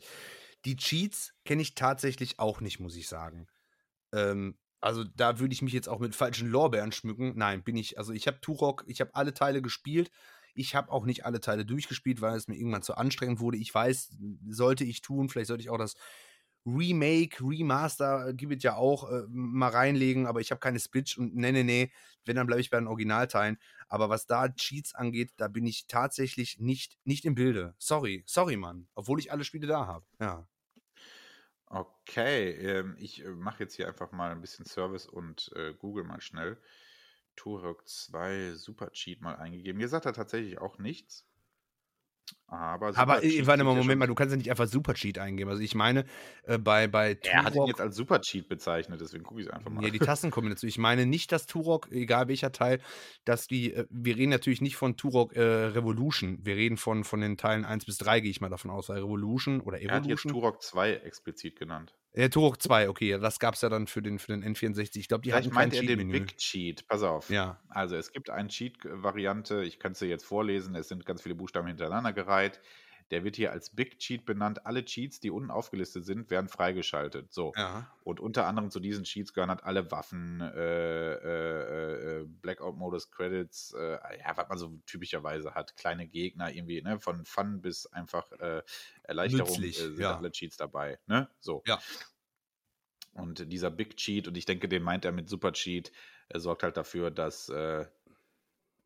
Die 0.64 0.76
Cheats 0.76 1.34
kenne 1.44 1.62
ich 1.62 1.74
tatsächlich 1.74 2.38
auch 2.38 2.60
nicht, 2.60 2.80
muss 2.80 2.96
ich 2.96 3.08
sagen. 3.08 3.48
Ähm, 4.12 4.56
also 4.80 5.04
da 5.04 5.40
würde 5.40 5.52
ich 5.52 5.62
mich 5.62 5.72
jetzt 5.72 5.88
auch 5.88 5.98
mit 5.98 6.14
falschen 6.14 6.48
Lorbeeren 6.48 6.92
schmücken. 6.92 7.32
Nein, 7.36 7.64
bin 7.64 7.76
ich. 7.76 7.98
Also 7.98 8.12
ich 8.12 8.26
habe 8.26 8.40
Turok, 8.40 8.84
ich 8.86 9.00
habe 9.00 9.14
alle 9.14 9.34
Teile 9.34 9.62
gespielt. 9.62 10.10
Ich 10.54 10.74
habe 10.74 10.90
auch 10.90 11.04
nicht 11.04 11.24
alle 11.24 11.40
Teile 11.40 11.64
durchgespielt, 11.64 12.20
weil 12.20 12.36
es 12.36 12.48
mir 12.48 12.56
irgendwann 12.56 12.82
zu 12.82 12.96
anstrengend 12.96 13.40
wurde. 13.40 13.58
Ich 13.58 13.74
weiß, 13.74 14.16
sollte 14.48 14.84
ich 14.84 15.00
tun. 15.00 15.28
Vielleicht 15.28 15.48
sollte 15.48 15.62
ich 15.62 15.70
auch 15.70 15.78
das 15.78 15.94
Remake, 16.76 17.42
Remaster, 17.42 18.32
gibt 18.34 18.52
es 18.52 18.62
ja 18.62 18.76
auch, 18.76 19.10
äh, 19.10 19.22
mal 19.28 19.70
reinlegen, 19.70 20.26
aber 20.26 20.40
ich 20.40 20.50
habe 20.50 20.60
keine 20.60 20.80
Spitch 20.80 21.18
und 21.18 21.34
nee, 21.34 21.52
nee, 21.52 21.64
nee, 21.64 21.92
wenn, 22.24 22.36
dann 22.36 22.46
bleibe 22.46 22.60
ich 22.60 22.70
bei 22.70 22.78
den 22.78 22.88
Originalteilen. 22.88 23.58
Aber 23.88 24.08
was 24.08 24.26
da 24.26 24.48
Cheats 24.48 24.94
angeht, 24.94 25.32
da 25.36 25.48
bin 25.48 25.66
ich 25.66 25.86
tatsächlich 25.86 26.58
nicht, 26.58 26.98
nicht 27.04 27.24
im 27.24 27.34
Bilde. 27.34 27.74
Sorry, 27.78 28.22
sorry, 28.26 28.56
Mann. 28.56 28.88
Obwohl 28.94 29.18
ich 29.18 29.32
alle 29.32 29.44
Spiele 29.44 29.66
da 29.66 29.86
habe. 29.86 30.04
Ja. 30.20 30.46
Okay, 31.66 32.50
ähm, 32.52 32.96
ich 32.98 33.24
äh, 33.24 33.28
mache 33.28 33.64
jetzt 33.64 33.74
hier 33.74 33.88
einfach 33.88 34.12
mal 34.12 34.30
ein 34.30 34.40
bisschen 34.40 34.64
Service 34.64 35.06
und 35.06 35.50
äh, 35.54 35.74
google 35.74 36.04
mal 36.04 36.20
schnell. 36.20 36.58
Turok 37.36 37.86
2 37.86 38.54
Super 38.54 38.90
Cheat 38.92 39.20
mal 39.20 39.36
eingegeben. 39.36 39.78
Mir 39.78 39.88
sagt 39.88 40.06
er 40.06 40.12
tatsächlich 40.12 40.58
auch 40.58 40.78
nichts. 40.78 41.26
Aber, 42.50 42.96
aber 42.96 43.22
warte 43.22 43.62
mal, 43.62 43.76
Moment 43.76 43.98
mal, 43.98 44.06
du 44.06 44.14
kannst 44.14 44.32
ja 44.32 44.38
nicht 44.38 44.50
einfach 44.50 44.66
Super 44.66 44.94
Cheat 44.94 45.18
eingeben. 45.18 45.50
Also 45.50 45.62
ich 45.62 45.74
meine, 45.74 46.06
äh, 46.44 46.56
bei, 46.56 46.86
bei 46.86 47.12
Turok. 47.12 47.34
Er 47.34 47.44
hat 47.44 47.54
ihn 47.54 47.66
jetzt 47.66 47.80
als 47.80 47.94
Super 47.94 48.22
Cheat 48.22 48.48
bezeichnet, 48.48 49.02
deswegen 49.02 49.22
gucke 49.22 49.42
ich 49.42 49.46
es 49.46 49.52
einfach 49.52 49.70
mal. 49.70 49.84
Ja, 49.84 49.90
die 49.90 49.98
Tastenkombination. 49.98 50.66
Ich 50.66 50.78
meine 50.78 51.04
nicht, 51.04 51.30
dass 51.30 51.46
Turok, 51.46 51.92
egal 51.92 52.28
welcher 52.28 52.50
Teil, 52.50 52.80
dass 53.26 53.48
die, 53.48 53.74
äh, 53.74 53.86
wir 53.90 54.16
reden 54.16 54.30
natürlich 54.30 54.62
nicht 54.62 54.76
von 54.76 54.96
Turok 54.96 55.36
äh, 55.36 55.42
Revolution. 55.42 56.38
Wir 56.42 56.56
reden 56.56 56.78
von, 56.78 57.04
von 57.04 57.20
den 57.20 57.36
Teilen 57.36 57.66
1 57.66 57.84
bis 57.84 57.98
3, 57.98 58.20
gehe 58.20 58.30
ich 58.30 58.40
mal 58.40 58.48
davon 58.48 58.70
aus, 58.70 58.88
weil 58.88 58.96
Revolution 58.96 59.60
oder 59.60 59.82
Evolution. 59.82 59.90
Er 59.90 59.96
hat 59.96 60.06
jetzt 60.06 60.22
Turok 60.22 60.62
2 60.62 60.92
explizit 60.94 61.56
genannt. 61.56 61.94
Ja, 62.14 62.28
Turok 62.28 62.60
2, 62.60 62.88
okay, 62.88 63.18
das 63.20 63.38
gab 63.38 63.54
es 63.54 63.60
ja 63.60 63.68
dann 63.68 63.86
für 63.86 64.02
den, 64.02 64.18
für 64.18 64.32
den 64.32 64.42
N64. 64.42 64.98
Ich 64.98 65.08
glaube, 65.08 65.22
die 65.22 65.30
Vielleicht 65.30 65.46
hatten 65.46 65.54
meint 65.54 65.74
er 65.74 65.82
den 65.82 66.10
Big 66.10 66.36
Cheat. 66.38 66.88
Pass 66.88 67.02
auf. 67.02 67.30
Ja. 67.30 67.60
Also 67.68 67.96
es 67.96 68.10
gibt 68.10 68.30
eine 68.30 68.48
Cheat-Variante, 68.48 69.62
ich 69.62 69.78
kann 69.78 69.92
es 69.92 69.98
dir 69.98 70.08
jetzt 70.08 70.24
vorlesen, 70.24 70.74
es 70.74 70.88
sind 70.88 71.04
ganz 71.04 71.22
viele 71.22 71.34
Buchstaben 71.34 71.68
hintereinander 71.68 72.12
gereiht. 72.12 72.37
Der 73.10 73.24
wird 73.24 73.36
hier 73.36 73.52
als 73.52 73.74
Big 73.74 73.98
Cheat 73.98 74.26
benannt. 74.26 74.66
Alle 74.66 74.84
Cheats, 74.84 75.18
die 75.18 75.30
unten 75.30 75.50
aufgelistet 75.50 76.04
sind, 76.04 76.28
werden 76.30 76.48
freigeschaltet. 76.48 77.32
So. 77.32 77.54
Ja. 77.56 77.90
Und 78.04 78.20
unter 78.20 78.46
anderem 78.46 78.70
zu 78.70 78.80
diesen 78.80 79.04
Cheats 79.04 79.32
gehören 79.32 79.48
halt 79.48 79.64
alle 79.64 79.90
Waffen, 79.90 80.42
äh, 80.42 81.12
äh, 81.14 82.20
äh, 82.20 82.24
Blackout-Modus, 82.26 83.10
Credits, 83.10 83.72
äh, 83.72 83.92
ja, 84.18 84.36
was 84.36 84.48
man 84.50 84.58
so 84.58 84.78
typischerweise 84.84 85.54
hat. 85.54 85.74
Kleine 85.76 86.06
Gegner, 86.06 86.52
irgendwie, 86.52 86.82
ne, 86.82 87.00
von 87.00 87.24
Fun 87.24 87.62
bis 87.62 87.86
einfach 87.86 88.30
äh, 88.32 88.62
Erleichterung 89.04 89.48
Nützlich, 89.48 89.78
sind 89.78 89.98
ja. 89.98 90.18
alle 90.18 90.30
Cheats 90.30 90.58
dabei. 90.58 90.98
Ne? 91.06 91.30
So. 91.40 91.62
Ja. 91.66 91.80
Und 93.14 93.50
dieser 93.50 93.70
Big 93.70 93.96
Cheat, 93.96 94.28
und 94.28 94.36
ich 94.36 94.44
denke, 94.44 94.68
den 94.68 94.82
meint 94.82 95.06
er 95.06 95.12
mit 95.12 95.30
Super 95.30 95.52
Cheat, 95.52 95.92
er 96.28 96.40
sorgt 96.40 96.62
halt 96.62 96.76
dafür, 96.76 97.10
dass 97.10 97.48
äh, 97.48 97.86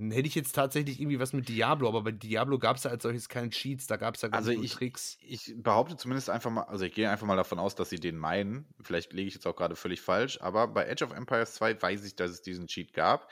Hätte 0.00 0.28
ich 0.28 0.36
jetzt 0.36 0.52
tatsächlich 0.52 1.00
irgendwie 1.00 1.18
was 1.18 1.32
mit 1.32 1.48
Diablo, 1.48 1.88
aber 1.88 2.02
bei 2.02 2.12
Diablo 2.12 2.60
gab 2.60 2.76
es 2.76 2.84
ja 2.84 2.90
als 2.92 3.02
solches 3.02 3.28
keine 3.28 3.50
Cheats, 3.50 3.88
da 3.88 3.96
gab 3.96 4.14
es 4.14 4.22
ja 4.22 4.28
also 4.30 4.52
ich, 4.52 4.72
Tricks. 4.72 5.18
Ich 5.20 5.52
behaupte 5.56 5.96
zumindest 5.96 6.30
einfach 6.30 6.52
mal, 6.52 6.62
also 6.62 6.84
ich 6.84 6.94
gehe 6.94 7.10
einfach 7.10 7.26
mal 7.26 7.34
davon 7.34 7.58
aus, 7.58 7.74
dass 7.74 7.90
sie 7.90 7.98
den 7.98 8.16
meinen. 8.16 8.72
Vielleicht 8.80 9.12
lege 9.12 9.26
ich 9.26 9.34
jetzt 9.34 9.46
auch 9.46 9.56
gerade 9.56 9.74
völlig 9.74 10.00
falsch, 10.00 10.40
aber 10.40 10.68
bei 10.68 10.84
Edge 10.86 11.04
of 11.04 11.12
Empires 11.12 11.54
2 11.54 11.82
weiß 11.82 12.04
ich, 12.04 12.14
dass 12.14 12.30
es 12.30 12.42
diesen 12.42 12.68
Cheat 12.68 12.92
gab. 12.92 13.28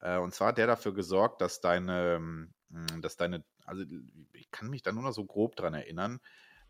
Äh, 0.00 0.18
und 0.18 0.34
zwar 0.34 0.48
hat 0.48 0.58
der 0.58 0.66
dafür 0.66 0.92
gesorgt, 0.92 1.40
dass 1.40 1.62
deine, 1.62 2.16
hm, 2.16 3.00
dass 3.00 3.16
deine, 3.16 3.42
also 3.64 3.82
ich 4.34 4.50
kann 4.50 4.68
mich 4.68 4.82
da 4.82 4.92
nur 4.92 5.04
noch 5.04 5.12
so 5.12 5.24
grob 5.24 5.56
dran 5.56 5.72
erinnern, 5.72 6.20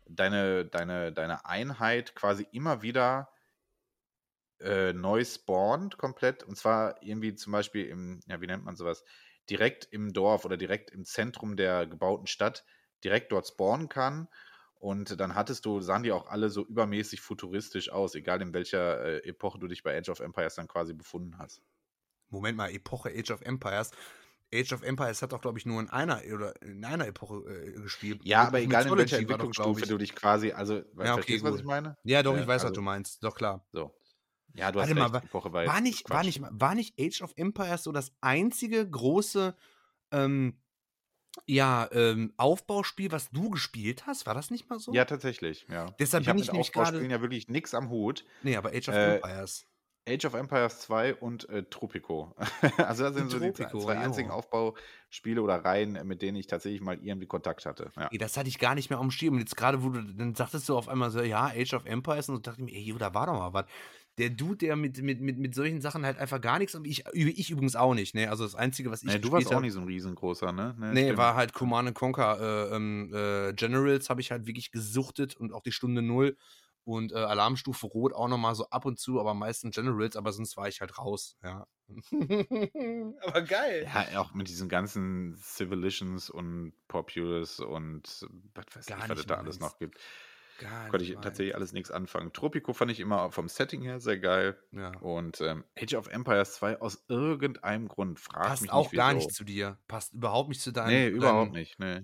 deine, 0.07 0.65
deine, 0.65 1.11
deine 1.11 1.45
Einheit 1.45 2.15
quasi 2.15 2.47
immer 2.53 2.81
wieder 2.81 3.29
äh, 4.61 4.93
neu 4.93 5.25
spawnt 5.25 5.97
komplett. 5.97 6.43
Und 6.43 6.55
zwar 6.55 7.01
irgendwie 7.03 7.35
zum 7.35 7.51
Beispiel 7.51 7.85
im, 7.87 8.21
ja, 8.27 8.39
wie 8.39 8.47
nennt 8.47 8.63
man 8.63 8.77
sowas? 8.77 9.03
Direkt 9.49 9.87
im 9.91 10.13
Dorf 10.13 10.45
oder 10.45 10.57
direkt 10.57 10.91
im 10.91 11.05
Zentrum 11.05 11.55
der 11.57 11.87
gebauten 11.87 12.27
Stadt 12.27 12.65
direkt 13.03 13.31
dort 13.31 13.47
spawnen 13.47 13.89
kann. 13.89 14.27
Und 14.75 15.19
dann 15.19 15.35
hattest 15.35 15.65
du, 15.65 15.79
sahen 15.81 16.03
die 16.03 16.11
auch 16.11 16.27
alle 16.27 16.49
so 16.49 16.65
übermäßig 16.65 17.21
futuristisch 17.21 17.89
aus, 17.89 18.15
egal 18.15 18.41
in 18.41 18.53
welcher 18.53 19.01
äh, 19.03 19.29
Epoche 19.29 19.59
du 19.59 19.67
dich 19.67 19.83
bei 19.83 19.97
Age 19.97 20.09
of 20.09 20.19
Empires 20.19 20.55
dann 20.55 20.67
quasi 20.67 20.93
befunden 20.93 21.37
hast. 21.37 21.61
Moment 22.29 22.57
mal, 22.57 22.71
Epoche 22.71 23.09
Age 23.09 23.31
of 23.31 23.41
Empires. 23.41 23.91
Age 24.53 24.73
of 24.73 24.83
Empires 24.83 25.21
hat 25.21 25.31
doch, 25.31 25.41
glaube 25.41 25.59
ich, 25.59 25.65
nur 25.65 25.79
in 25.81 25.89
einer 25.89 26.21
oder 26.33 26.61
in 26.61 26.83
einer 26.85 27.07
Epoche 27.07 27.37
äh, 27.49 27.71
gespielt. 27.73 28.25
Ja, 28.25 28.47
aber 28.47 28.61
egal 28.61 28.87
in 28.87 28.97
welcher 28.97 29.17
Entwicklungsstufe 29.17 29.85
du 29.85 29.97
dich 29.97 30.15
quasi, 30.15 30.51
also 30.53 30.81
ja, 30.97 31.15
okay, 31.15 31.37
verstehst 31.37 31.43
du, 31.43 31.49
was 31.49 31.57
ich 31.57 31.63
meine? 31.63 31.97
Ja, 32.03 32.23
doch, 32.23 32.37
ich 32.37 32.47
weiß, 32.47 32.63
also, 32.63 32.65
was 32.65 32.71
du 32.71 32.81
meinst. 32.81 33.23
Doch 33.23 33.35
klar. 33.35 33.67
So. 33.73 33.93
Ja, 34.53 34.71
du 34.71 34.79
Warte 34.79 34.91
hast 34.91 34.99
mal, 34.99 35.07
recht, 35.07 35.25
Epoche 35.25 35.51
war, 35.51 35.65
war 35.65 35.81
nicht, 35.81 36.09
war, 36.09 36.23
nicht, 36.23 36.41
war 36.41 36.75
nicht 36.75 36.99
Age 36.99 37.21
of 37.23 37.33
Empires 37.35 37.83
so 37.83 37.91
das 37.91 38.11
einzige 38.21 38.87
große 38.87 39.55
ähm, 40.11 40.59
ja, 41.47 41.89
ähm, 41.91 42.33
Aufbauspiel, 42.37 43.11
was 43.11 43.31
du 43.31 43.49
gespielt 43.49 44.05
hast? 44.05 44.25
War 44.27 44.35
das 44.35 44.51
nicht 44.51 44.69
mal 44.69 44.79
so? 44.79 44.93
Ja, 44.93 45.05
tatsächlich, 45.05 45.65
ja. 45.69 45.87
Deshalb 45.99 46.21
ich 46.21 46.27
bin 46.27 46.37
ich 46.37 46.51
nämlich 46.51 46.71
gerade. 46.71 47.05
ja 47.05 47.21
wirklich 47.21 47.47
nichts 47.47 47.73
am 47.73 47.89
Hut. 47.89 48.23
Nee, 48.43 48.55
aber 48.55 48.69
Age 48.69 48.89
of 48.89 48.95
äh, 48.95 49.15
Empires. 49.15 49.65
Age 50.07 50.25
of 50.25 50.33
Empires 50.33 50.79
2 50.81 51.15
und 51.15 51.47
äh, 51.49 51.63
Tropico. 51.63 52.35
also 52.77 53.03
das 53.05 53.15
sind 53.15 53.31
so 53.31 53.39
Tropico, 53.39 53.77
die 53.77 53.83
zwei 53.83 53.97
einzigen 53.97 54.29
Aufbauspiele 54.29 55.41
oder 55.41 55.63
Reihen, 55.63 55.93
mit 56.05 56.21
denen 56.21 56.37
ich 56.37 56.47
tatsächlich 56.47 56.81
mal 56.81 56.99
irgendwie 57.01 57.25
Kontakt 57.25 57.65
hatte. 57.65 57.91
Ja. 57.95 58.09
Ey, 58.11 58.17
das 58.17 58.35
hatte 58.35 58.49
ich 58.49 58.59
gar 58.59 58.75
nicht 58.75 58.89
mehr 58.89 58.99
am 58.99 59.11
Schirm. 59.11 59.35
Und 59.35 59.39
jetzt 59.39 59.55
gerade, 59.55 59.81
wo 59.81 59.89
du, 59.89 60.01
dann 60.01 60.35
sagtest 60.35 60.67
du 60.67 60.77
auf 60.77 60.89
einmal 60.89 61.09
so, 61.09 61.21
ja, 61.21 61.45
Age 61.45 61.73
of 61.73 61.85
Empires 61.85 62.27
und 62.29 62.35
so 62.35 62.41
dachte 62.41 62.61
ich 62.61 62.65
mir, 62.65 62.75
ey, 62.75 62.93
da 62.99 63.13
war 63.13 63.27
doch 63.27 63.33
mal 63.33 63.53
was 63.53 63.65
der 64.17 64.29
Dude, 64.29 64.57
der 64.57 64.75
mit, 64.75 65.01
mit, 65.01 65.21
mit, 65.21 65.37
mit 65.37 65.55
solchen 65.55 65.81
Sachen 65.81 66.05
halt 66.05 66.19
einfach 66.19 66.39
gar 66.39 66.59
nichts. 66.59 66.77
Ich, 66.83 67.03
ich 67.13 67.49
übrigens 67.49 67.75
auch 67.75 67.95
nicht, 67.95 68.13
ne? 68.13 68.29
Also 68.29 68.43
das 68.43 68.55
Einzige, 68.55 68.91
was 68.91 69.01
ich. 69.03 69.09
Nee, 69.09 69.19
du 69.19 69.31
warst 69.31 69.53
auch 69.53 69.59
nicht 69.59 69.73
so 69.73 69.79
ein 69.79 69.87
riesengroßer, 69.87 70.51
ne? 70.51 70.75
Nee, 70.77 71.11
nee 71.11 71.17
war 71.17 71.35
halt 71.35 71.53
Command 71.53 71.93
Conquer 71.95 72.69
äh, 72.71 72.75
ähm, 72.75 73.11
äh, 73.13 73.53
Generals 73.53 74.09
habe 74.09 74.21
ich 74.21 74.31
halt 74.31 74.45
wirklich 74.45 74.71
gesuchtet 74.71 75.35
und 75.35 75.51
auch 75.51 75.63
die 75.63 75.71
Stunde 75.71 76.01
Null 76.01 76.37
und 76.85 77.11
äh, 77.11 77.15
Alarmstufe 77.15 77.87
Rot 77.87 78.13
auch 78.13 78.27
nochmal 78.27 78.55
so 78.55 78.69
ab 78.69 78.85
und 78.85 78.99
zu, 78.99 79.19
aber 79.19 79.33
meistens 79.33 79.75
Generals, 79.75 80.15
aber 80.15 80.31
sonst 80.31 80.57
war 80.57 80.67
ich 80.67 80.81
halt 80.81 80.97
raus, 80.97 81.37
ja. 81.43 81.65
aber 83.21 83.41
geil. 83.41 83.89
Ja, 83.91 84.19
auch 84.19 84.33
mit 84.33 84.47
diesen 84.47 84.69
ganzen 84.69 85.35
Civilians 85.37 86.29
und 86.29 86.73
Populous 86.87 87.59
und 87.59 88.27
was 88.53 88.65
weiß 88.75 88.87
ich, 88.89 89.09
was 89.09 89.19
es 89.19 89.25
da 89.25 89.35
alles 89.35 89.59
noch 89.59 89.77
gibt. 89.79 89.99
Gar 90.59 90.89
Konnte 90.89 91.05
ich 91.05 91.15
tatsächlich 91.15 91.55
alles 91.55 91.73
nichts 91.73 91.91
anfangen. 91.91 92.31
Tropico 92.33 92.73
fand 92.73 92.91
ich 92.91 92.99
immer 92.99 93.31
vom 93.31 93.47
Setting 93.47 93.81
her 93.81 93.99
sehr 93.99 94.19
geil. 94.19 94.57
Ja. 94.71 94.91
Und 94.99 95.41
ähm, 95.41 95.63
Age 95.77 95.95
of 95.95 96.07
Empires 96.07 96.53
2 96.55 96.79
aus 96.81 97.03
irgendeinem 97.07 97.87
Grund 97.87 98.19
fragt 98.19 98.47
Passt 98.47 98.61
mich 98.61 98.71
auch 98.71 98.91
nicht, 98.91 98.97
gar 98.97 99.13
nicht 99.13 99.33
zu 99.33 99.43
dir. 99.43 99.79
Passt 99.87 100.13
überhaupt 100.13 100.49
nicht 100.49 100.61
zu 100.61 100.71
deinem. 100.71 100.89
Nee, 100.89 101.07
überhaupt 101.07 101.47
deinem, 101.47 101.59
nicht. 101.59 101.79
Nee. 101.79 102.01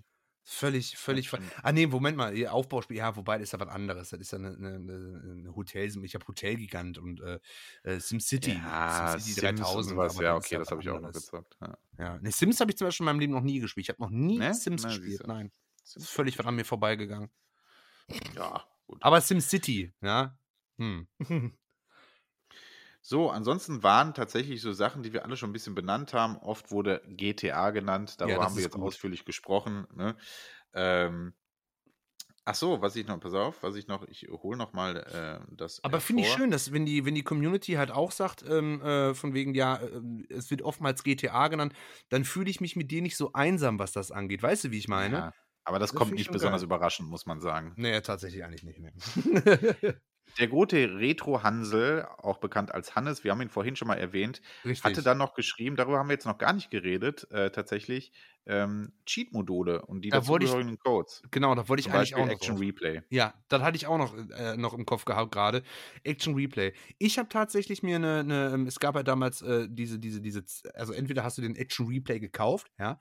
Völlig, 0.52 0.98
völlig. 0.98 1.30
Ah, 1.62 1.72
nee, 1.72 1.86
Moment 1.86 2.18
mal, 2.18 2.36
ihr 2.36 2.52
Aufbauspiel, 2.52 2.98
ja, 2.98 3.16
wobei, 3.16 3.38
das 3.38 3.50
ist 3.50 3.52
ja 3.52 3.60
was 3.60 3.68
anderes. 3.68 4.10
Das 4.10 4.20
ist 4.20 4.32
ja 4.32 4.40
eine, 4.40 4.56
eine, 4.58 4.74
eine 4.74 5.56
Hotel, 5.56 5.88
ich 6.04 6.16
habe 6.16 6.28
Hotelgigant 6.28 6.98
und 6.98 7.22
äh, 7.22 7.40
äh 7.84 8.00
SimCity. 8.00 8.54
Ja, 8.54 9.16
SimCity 9.20 9.42
3000. 9.42 9.98
Was, 9.98 10.20
ja, 10.20 10.36
okay, 10.36 10.56
das, 10.56 10.64
das 10.64 10.72
habe 10.72 10.82
ich 10.82 10.90
auch 10.90 11.00
noch 11.00 11.12
gezockt. 11.12 11.56
Ja, 11.62 11.78
ja. 12.00 12.20
Nee, 12.20 12.32
Sims 12.32 12.60
habe 12.60 12.72
ich 12.72 12.78
zum 12.78 12.88
Beispiel 12.88 13.04
in 13.04 13.06
meinem 13.06 13.20
Leben 13.20 13.34
noch 13.34 13.44
nie 13.44 13.60
gespielt. 13.60 13.86
Ich 13.86 13.90
habe 13.90 14.02
noch 14.02 14.10
nie 14.10 14.40
ne? 14.40 14.56
Sims 14.56 14.82
Nein, 14.82 14.98
gespielt. 14.98 15.28
Nein. 15.28 15.52
Das 15.84 15.98
ist 15.98 16.10
völlig 16.10 16.40
an 16.44 16.56
mir 16.56 16.66
vorbeigegangen. 16.66 17.30
Ja, 18.36 18.66
gut. 18.88 18.98
Aber 19.02 19.22
SimCity, 19.22 19.94
ja. 20.02 20.38
Hm. 20.78 21.08
So, 23.02 23.30
ansonsten 23.30 23.82
waren 23.82 24.14
tatsächlich 24.14 24.62
so 24.62 24.74
Sachen, 24.74 25.04
die 25.04 25.14
wir 25.14 25.24
alle 25.24 25.38
schon 25.38 25.50
ein 25.50 25.54
bisschen 25.54 25.74
benannt 25.74 26.14
haben. 26.14 26.38
Oft 26.38 26.70
wurde 26.70 27.02
GTA 27.08 27.72
genannt, 27.72 28.16
darüber 28.20 28.36
ja, 28.36 28.42
haben 28.44 28.56
wir 28.56 28.64
jetzt 28.64 28.74
gut. 28.74 28.84
ausführlich 28.84 29.26
gesprochen. 29.26 29.88
Ne? 29.96 30.18
Ähm, 30.74 31.34
ach 32.44 32.56
so, 32.56 32.82
was 32.82 32.96
ich 32.98 33.08
noch, 33.08 33.20
pass 33.20 33.34
auf, 33.34 33.64
was 33.64 33.76
ich 33.76 33.88
noch, 33.88 34.06
ich 34.08 34.28
hole 34.30 34.58
noch 34.58 34.74
mal 34.74 34.98
äh, 34.98 35.56
das. 35.56 35.82
Aber 35.84 36.02
finde 36.02 36.24
ich 36.24 36.30
schön, 36.30 36.52
dass 36.52 36.74
wenn 36.74 36.86
die, 36.86 37.06
wenn 37.06 37.16
die 37.16 37.24
Community 37.24 37.74
halt 37.74 37.90
auch 37.90 38.12
sagt, 38.12 38.44
ähm, 38.48 38.82
äh, 38.82 39.14
von 39.14 39.34
wegen, 39.34 39.56
ja, 39.56 39.78
äh, 39.78 40.02
es 40.30 40.52
wird 40.52 40.62
oftmals 40.62 41.04
GTA 41.04 41.48
genannt, 41.48 41.74
dann 42.10 42.26
fühle 42.26 42.50
ich 42.50 42.60
mich 42.60 42.76
mit 42.76 42.92
dir 42.92 43.02
nicht 43.02 43.16
so 43.16 43.32
einsam, 43.34 43.80
was 43.80 43.94
das 43.94 44.12
angeht. 44.12 44.44
Weißt 44.44 44.66
du, 44.66 44.72
wie 44.72 44.78
ich 44.78 44.90
meine? 44.90 45.16
Ja. 45.16 45.34
Aber 45.70 45.80
das, 45.80 45.92
das 45.92 45.98
kommt 45.98 46.14
nicht 46.14 46.32
besonders 46.32 46.62
geil. 46.62 46.66
überraschend, 46.66 47.10
muss 47.10 47.28
man 47.28 47.40
sagen. 47.40 47.74
Nee, 47.76 48.02
tatsächlich 48.02 48.44
eigentlich 48.44 48.64
nicht. 48.64 48.80
Nee. 48.80 48.92
Der 50.38 50.48
gute 50.48 50.96
Retro-Hansel, 50.98 52.06
auch 52.18 52.38
bekannt 52.38 52.74
als 52.74 52.96
Hannes, 52.96 53.24
wir 53.24 53.32
haben 53.32 53.42
ihn 53.42 53.50
vorhin 53.50 53.76
schon 53.76 53.88
mal 53.88 53.98
erwähnt, 53.98 54.42
Richtig. 54.64 54.84
hatte 54.84 55.02
dann 55.02 55.18
noch 55.18 55.34
geschrieben, 55.34 55.76
darüber 55.76 55.98
haben 56.00 56.08
wir 56.08 56.14
jetzt 56.14 56.26
noch 56.26 56.38
gar 56.38 56.54
nicht 56.54 56.70
geredet, 56.70 57.30
äh, 57.32 57.50
tatsächlich, 57.52 58.12
ähm, 58.46 58.94
Cheat-Module 59.06 59.86
und 59.86 60.02
die 60.02 60.10
da 60.10 60.20
dazugehörigen 60.20 60.80
Codes. 60.80 61.22
Genau, 61.32 61.54
da 61.56 61.68
wollte 61.68 61.82
ich 61.82 61.88
eigentlich 61.88 62.12
Beispiel 62.12 62.24
auch 62.24 62.26
noch. 62.28 62.34
Action. 62.34 62.58
Replay. 62.58 63.02
Ja, 63.10 63.34
das 63.48 63.62
hatte 63.62 63.76
ich 63.76 63.88
auch 63.88 63.98
noch, 63.98 64.16
äh, 64.16 64.58
noch 64.58 64.74
im 64.74 64.86
Kopf 64.86 65.06
gehabt 65.06 65.32
gerade. 65.32 65.64
Action 66.04 66.36
Replay. 66.36 66.74
Ich 66.98 67.20
habe 67.20 67.30
tatsächlich 67.30 67.84
mir 67.84 67.98
eine, 67.98 68.20
eine, 68.20 68.52
ähm, 68.54 68.66
es 68.68 68.80
gab 68.80 68.96
ja 68.96 69.04
damals 69.04 69.42
äh, 69.42 69.68
diese, 69.70 70.00
diese, 70.00 70.22
diese, 70.22 70.44
also 70.74 70.94
entweder 70.94 71.24
hast 71.24 71.38
du 71.38 71.42
den 71.42 71.56
Action 71.56 71.88
Replay 71.88 72.20
gekauft, 72.20 72.72
ja, 72.80 73.00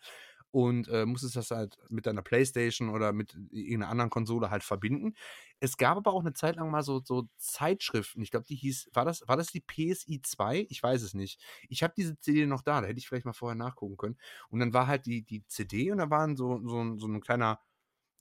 und 0.51 0.89
äh, 0.89 1.05
musstest 1.05 1.37
das 1.37 1.51
halt 1.51 1.79
mit 1.91 2.07
deiner 2.07 2.23
Playstation 2.23 2.89
oder 2.89 3.13
mit 3.13 3.35
irgendeiner 3.51 3.91
anderen 3.91 4.11
Konsole 4.11 4.51
halt 4.51 4.65
verbinden. 4.65 5.15
Es 5.61 5.77
gab 5.77 5.97
aber 5.99 6.13
auch 6.13 6.21
eine 6.21 6.33
Zeit 6.33 6.57
lang 6.57 6.71
mal 6.71 6.83
so, 6.83 7.03
so 7.05 7.29
Zeitschriften. 7.37 8.23
Ich 8.23 8.31
glaube, 8.31 8.47
die 8.47 8.57
hieß, 8.57 8.91
war 8.95 9.05
das, 9.05 9.27
war 9.29 9.37
das 9.37 9.49
die 9.49 9.61
PSI 9.61 10.23
2? 10.23 10.67
Ich 10.71 10.83
weiß 10.83 11.03
es 11.03 11.15
nicht. 11.15 11.41
Ich 11.69 11.83
habe 11.83 11.93
diese 11.97 12.19
CD 12.19 12.47
noch 12.47 12.63
da, 12.63 12.81
da 12.81 12.87
hätte 12.87 12.99
ich 12.99 13.09
vielleicht 13.09 13.27
mal 13.27 13.33
vorher 13.35 13.57
nachgucken 13.57 13.97
können. 13.97 14.19
Und 14.49 14.61
dann 14.61 14.73
war 14.73 14.87
halt 14.87 15.07
die, 15.07 15.23
die 15.23 15.45
CD 15.47 15.93
und 15.93 15.99
da 15.99 16.09
waren 16.11 16.37
so, 16.37 16.61
so, 16.67 16.99
so 16.99 17.07
ein 17.07 17.21
kleiner, 17.21 17.61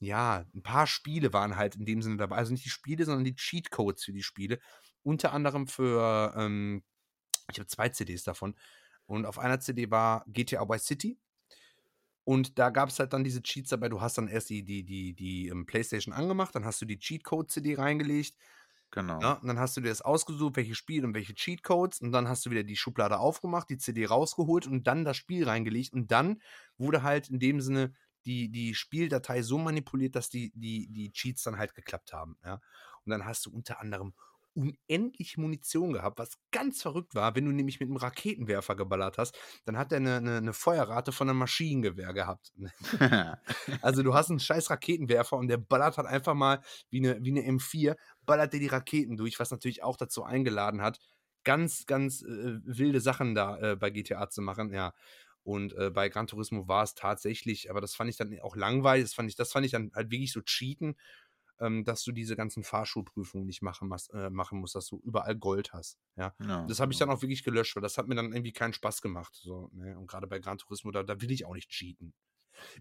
ja, 0.00 0.44
ein 0.54 0.62
paar 0.62 0.86
Spiele 0.86 1.32
waren 1.32 1.56
halt 1.56 1.76
in 1.76 1.86
dem 1.86 2.02
Sinne 2.02 2.18
dabei. 2.18 2.36
Also 2.36 2.52
nicht 2.52 2.64
die 2.64 2.70
Spiele, 2.70 3.04
sondern 3.04 3.24
die 3.24 3.36
Cheatcodes 3.36 4.04
für 4.04 4.12
die 4.12 4.22
Spiele. 4.22 4.58
Unter 5.02 5.32
anderem 5.32 5.66
für, 5.68 6.34
ähm, 6.36 6.84
ich 7.50 7.58
habe 7.58 7.68
zwei 7.68 7.88
CDs 7.90 8.24
davon. 8.24 8.54
Und 9.06 9.26
auf 9.26 9.38
einer 9.38 9.60
CD 9.60 9.90
war 9.90 10.24
GTA 10.28 10.68
Vice 10.68 10.84
City 10.86 11.18
und 12.28 12.58
da 12.58 12.68
gab 12.68 12.90
es 12.90 12.98
halt 12.98 13.14
dann 13.14 13.24
diese 13.24 13.42
Cheats 13.42 13.70
dabei. 13.70 13.88
Du 13.88 14.02
hast 14.02 14.18
dann 14.18 14.28
erst 14.28 14.50
die, 14.50 14.62
die, 14.62 14.84
die, 14.84 15.14
die 15.14 15.50
um, 15.50 15.60
ähm, 15.60 15.66
PlayStation 15.66 16.12
angemacht, 16.12 16.54
dann 16.54 16.66
hast 16.66 16.78
du 16.82 16.84
die 16.84 16.98
Cheatcode-CD 16.98 17.76
reingelegt. 17.76 18.36
Genau. 18.90 19.18
Ja, 19.22 19.32
und 19.32 19.48
dann 19.48 19.58
hast 19.58 19.78
du 19.78 19.80
dir 19.80 19.88
das 19.88 20.02
ausgesucht, 20.02 20.56
welche 20.56 20.74
Spiele 20.74 21.06
und 21.06 21.14
welche 21.14 21.34
Cheatcodes. 21.34 22.02
Und 22.02 22.12
dann 22.12 22.28
hast 22.28 22.44
du 22.44 22.50
wieder 22.50 22.64
die 22.64 22.76
Schublade 22.76 23.18
aufgemacht, 23.18 23.70
die 23.70 23.78
CD 23.78 24.04
rausgeholt 24.04 24.66
und 24.66 24.86
dann 24.86 25.06
das 25.06 25.16
Spiel 25.16 25.48
reingelegt. 25.48 25.94
Und 25.94 26.12
dann 26.12 26.42
wurde 26.76 27.02
halt 27.02 27.30
in 27.30 27.38
dem 27.38 27.62
Sinne 27.62 27.94
die, 28.26 28.50
die 28.50 28.74
Spieldatei 28.74 29.40
so 29.40 29.56
manipuliert, 29.56 30.14
dass 30.14 30.28
die, 30.28 30.52
die, 30.54 30.86
die 30.90 31.10
Cheats 31.12 31.44
dann 31.44 31.56
halt 31.56 31.74
geklappt 31.74 32.12
haben. 32.12 32.36
Ja? 32.44 32.60
Und 33.06 33.10
dann 33.10 33.24
hast 33.24 33.46
du 33.46 33.50
unter 33.50 33.80
anderem 33.80 34.12
unendlich 34.58 35.38
Munition 35.38 35.92
gehabt, 35.92 36.18
was 36.18 36.38
ganz 36.50 36.82
verrückt 36.82 37.14
war. 37.14 37.36
Wenn 37.36 37.44
du 37.44 37.52
nämlich 37.52 37.78
mit 37.78 37.88
einem 37.88 37.96
Raketenwerfer 37.96 38.74
geballert 38.74 39.16
hast, 39.16 39.38
dann 39.64 39.78
hat 39.78 39.92
er 39.92 39.98
eine, 39.98 40.16
eine, 40.16 40.36
eine 40.38 40.52
Feuerrate 40.52 41.12
von 41.12 41.28
einem 41.28 41.38
Maschinengewehr 41.38 42.12
gehabt. 42.12 42.52
also 43.82 44.02
du 44.02 44.14
hast 44.14 44.30
einen 44.30 44.40
scheiß 44.40 44.70
Raketenwerfer 44.70 45.36
und 45.36 45.48
der 45.48 45.58
ballert 45.58 45.96
halt 45.96 46.08
einfach 46.08 46.34
mal 46.34 46.60
wie 46.90 46.98
eine, 46.98 47.24
wie 47.24 47.30
eine 47.30 47.46
M4, 47.46 47.96
ballert 48.26 48.52
dir 48.52 48.60
die 48.60 48.66
Raketen 48.66 49.16
durch, 49.16 49.38
was 49.38 49.50
natürlich 49.50 49.82
auch 49.84 49.96
dazu 49.96 50.24
eingeladen 50.24 50.82
hat, 50.82 50.98
ganz, 51.44 51.86
ganz 51.86 52.22
äh, 52.22 52.58
wilde 52.64 53.00
Sachen 53.00 53.34
da 53.34 53.58
äh, 53.58 53.76
bei 53.76 53.90
GTA 53.90 54.28
zu 54.28 54.42
machen, 54.42 54.72
ja. 54.72 54.92
Und 55.44 55.72
äh, 55.78 55.90
bei 55.90 56.10
Gran 56.10 56.26
Turismo 56.26 56.68
war 56.68 56.82
es 56.82 56.94
tatsächlich, 56.94 57.70
aber 57.70 57.80
das 57.80 57.94
fand 57.94 58.10
ich 58.10 58.16
dann 58.18 58.38
auch 58.42 58.54
langweilig, 58.54 59.04
das 59.04 59.14
fand 59.14 59.30
ich, 59.30 59.36
das 59.36 59.50
fand 59.50 59.64
ich 59.64 59.72
dann 59.72 59.90
halt 59.94 60.10
wirklich 60.10 60.32
so 60.32 60.42
cheaten 60.42 60.96
ähm, 61.60 61.84
dass 61.84 62.02
du 62.04 62.12
diese 62.12 62.36
ganzen 62.36 62.62
Fahrschulprüfungen 62.62 63.46
nicht 63.46 63.62
machen, 63.62 63.90
äh, 64.12 64.30
machen 64.30 64.60
musst, 64.60 64.74
dass 64.74 64.86
du 64.86 65.00
überall 65.04 65.36
Gold 65.36 65.72
hast. 65.72 65.98
Ja. 66.16 66.34
ja 66.40 66.66
das 66.66 66.80
habe 66.80 66.92
ich 66.92 66.98
dann 66.98 67.10
auch 67.10 67.22
wirklich 67.22 67.44
gelöscht, 67.44 67.76
weil 67.76 67.82
das 67.82 67.98
hat 67.98 68.08
mir 68.08 68.14
dann 68.14 68.32
irgendwie 68.32 68.52
keinen 68.52 68.72
Spaß 68.72 69.02
gemacht. 69.02 69.34
So, 69.34 69.70
ne? 69.72 69.98
Und 69.98 70.06
gerade 70.06 70.26
bei 70.26 70.38
Gran 70.38 70.58
Turismo, 70.58 70.90
da, 70.90 71.02
da 71.02 71.20
will 71.20 71.30
ich 71.30 71.44
auch 71.44 71.54
nicht 71.54 71.70
cheaten. 71.70 72.14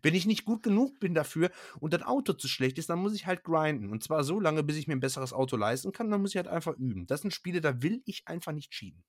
Wenn 0.01 0.15
ich 0.15 0.25
nicht 0.25 0.45
gut 0.45 0.63
genug 0.63 0.99
bin 0.99 1.13
dafür 1.13 1.51
und 1.79 1.93
das 1.93 2.01
Auto 2.01 2.33
zu 2.33 2.47
schlecht 2.47 2.77
ist, 2.77 2.89
dann 2.89 2.99
muss 2.99 3.13
ich 3.13 3.27
halt 3.27 3.43
grinden. 3.43 3.91
Und 3.91 4.03
zwar 4.03 4.23
so 4.23 4.39
lange, 4.39 4.63
bis 4.63 4.77
ich 4.77 4.87
mir 4.87 4.95
ein 4.95 4.99
besseres 4.99 5.33
Auto 5.33 5.55
leisten 5.55 5.91
kann, 5.91 6.09
dann 6.09 6.21
muss 6.21 6.31
ich 6.31 6.37
halt 6.37 6.47
einfach 6.47 6.75
üben. 6.77 7.05
Das 7.05 7.21
sind 7.21 7.31
Spiele, 7.31 7.61
da 7.61 7.81
will 7.81 8.01
ich 8.05 8.27
einfach 8.27 8.51
nicht 8.51 8.71
cheaten. 8.71 9.03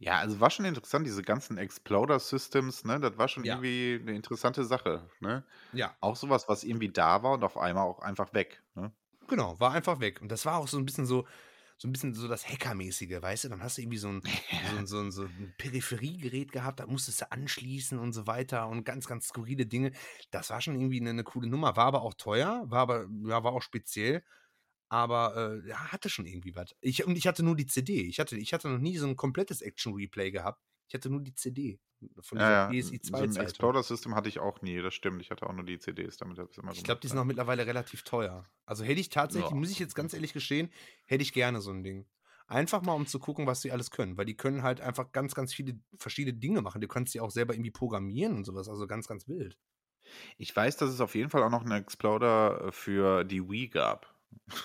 Ja, 0.00 0.18
also 0.20 0.38
war 0.38 0.50
schon 0.50 0.64
interessant, 0.64 1.06
diese 1.06 1.22
ganzen 1.22 1.58
Exploder-Systems, 1.58 2.84
ne? 2.84 3.00
Das 3.00 3.18
war 3.18 3.26
schon 3.26 3.42
Ja. 3.42 3.64
irgendwie 3.64 3.98
eine 4.00 4.14
interessante 4.14 4.64
Sache, 4.64 5.10
ne? 5.18 5.44
Ja. 5.72 5.98
Auch 6.00 6.14
sowas, 6.16 6.48
was 6.48 6.62
irgendwie 6.64 6.92
da 6.92 7.22
war 7.24 7.32
und 7.34 7.42
auf 7.44 7.56
einmal 7.56 7.84
auch 7.84 7.98
einfach 8.00 8.32
weg, 8.32 8.62
ne? 8.74 8.94
Genau, 9.26 9.58
war 9.60 9.72
einfach 9.72 10.00
weg. 10.00 10.20
Und 10.22 10.30
das 10.32 10.46
war 10.46 10.56
auch 10.58 10.68
so 10.68 10.78
ein 10.78 10.84
bisschen 10.86 11.06
so 11.06 11.26
so 11.80 11.86
ein 11.86 11.92
bisschen 11.92 12.12
so 12.12 12.26
das 12.26 12.48
Hackermäßige, 12.48 13.22
weißt 13.22 13.44
du? 13.44 13.48
Dann 13.50 13.62
hast 13.62 13.78
du 13.78 13.82
irgendwie 13.82 13.98
so 13.98 14.08
ein, 14.08 14.22
so 14.58 14.76
'n 14.76 14.86
so 14.88 14.98
'n 14.98 15.12
so 15.12 15.26
'n 15.26 15.54
Peripheriegerät 15.56 16.50
gehabt, 16.50 16.80
da 16.80 16.86
musstest 16.88 17.20
du 17.20 17.30
anschließen 17.30 17.98
und 18.00 18.12
so 18.12 18.26
weiter 18.26 18.66
und 18.68 18.82
ganz, 18.84 19.06
ganz 19.06 19.28
skurrile 19.28 19.64
Dinge. 19.66 19.92
Das 20.32 20.50
war 20.50 20.60
schon 20.60 20.74
irgendwie 20.74 21.00
eine 21.00 21.14
'ne 21.14 21.22
coole 21.24 21.46
Nummer, 21.48 21.76
war 21.76 21.86
aber 21.86 22.02
auch 22.02 22.14
teuer, 22.14 22.64
war 22.66 22.80
aber 22.80 23.06
ja, 23.26 23.44
war 23.44 23.52
auch 23.52 23.62
speziell, 23.62 24.24
aber, 24.88 25.62
äh, 25.64 25.68
ja, 25.68 25.92
hatte 25.92 26.08
schon 26.10 26.26
irgendwie 26.26 26.54
was. 26.56 26.74
Ich 26.80 27.04
und 27.06 27.16
ich 27.16 27.26
hatte 27.26 27.42
nur 27.42 27.56
die 27.56 27.66
CD. 27.66 28.02
Ich 28.02 28.20
hatte 28.20 28.36
ich 28.36 28.52
hatte 28.54 28.68
noch 28.68 28.78
nie 28.78 28.96
so 28.98 29.06
ein 29.06 29.16
komplettes 29.16 29.60
Action-Replay 29.62 30.30
gehabt. 30.30 30.62
Ich 30.88 30.94
hatte 30.94 31.10
nur 31.10 31.22
die 31.22 31.34
CD 31.34 31.80
von 32.22 32.38
dieser 32.38 32.56
Ja, 32.56 32.72
ja, 32.72 32.74
PSI 32.80 33.00
so 33.02 33.24
'n 33.24 33.36
2 33.36 33.36
Explorer-System 33.36 34.14
hatte 34.14 34.28
ich 34.30 34.38
auch 34.38 34.62
nie, 34.62 34.80
das 34.82 34.94
stimmt. 34.94 35.20
Ich 35.22 35.30
hatte 35.30 35.46
auch 35.46 35.52
nur 35.52 35.64
die 35.64 35.78
CDs, 35.78 36.16
damit 36.18 36.38
habe 36.38 36.48
ich's 36.50 36.58
immer 36.58 36.74
Ich 36.74 36.84
glaube, 36.84 37.00
die 37.00 37.08
sind 37.08 37.18
auch 37.18 37.24
mittlerweile 37.24 37.66
relativ 37.66 38.02
teuer. 38.02 38.50
Also, 38.66 38.84
hätte 38.84 39.00
ich 39.00 39.08
tatsächlich, 39.08 39.50
Ja. 39.50 39.54
muss 39.54 39.70
ich 39.70 39.78
jetzt 39.78 39.94
ganz 39.94 40.12
ehrlich 40.12 40.32
gestehen, 40.32 40.70
hätte 41.06 41.22
ich 41.22 41.32
gerne 41.32 41.60
so 41.60 41.70
ein 41.70 41.82
Ding. 41.82 42.06
Einfach 42.46 42.82
mal, 42.82 42.94
um 42.94 43.06
zu 43.06 43.18
gucken, 43.18 43.46
was 43.46 43.60
die 43.60 43.72
alles 43.72 43.90
können, 43.90 44.16
weil 44.16 44.24
die 44.26 44.36
können 44.36 44.62
halt 44.62 44.80
einfach 44.80 45.12
ganz, 45.12 45.34
ganz 45.34 45.52
viele 45.54 45.80
verschiedene 45.98 46.36
Dinge 46.38 46.62
machen. 46.62 46.80
Du 46.80 46.88
kannst 46.88 47.12
die 47.14 47.20
auch 47.20 47.30
selber 47.30 47.54
irgendwie 47.54 47.70
programmieren 47.70 48.36
und 48.36 48.44
sowas. 48.44 48.68
also 48.68 48.86
ganz, 48.86 49.06
ganz 49.06 49.28
wild. 49.28 49.58
Ich 50.38 50.54
weiß, 50.54 50.76
dass 50.78 50.90
es 50.90 51.00
auf 51.00 51.14
jeden 51.14 51.30
Fall 51.30 51.42
auch 51.42 51.50
noch 51.50 51.64
'n 51.64 51.70
Exploder, 51.72 52.66
äh, 52.68 52.72
für 52.72 53.24
die 53.24 53.48
Wii 53.48 53.68
gab. 53.68 54.17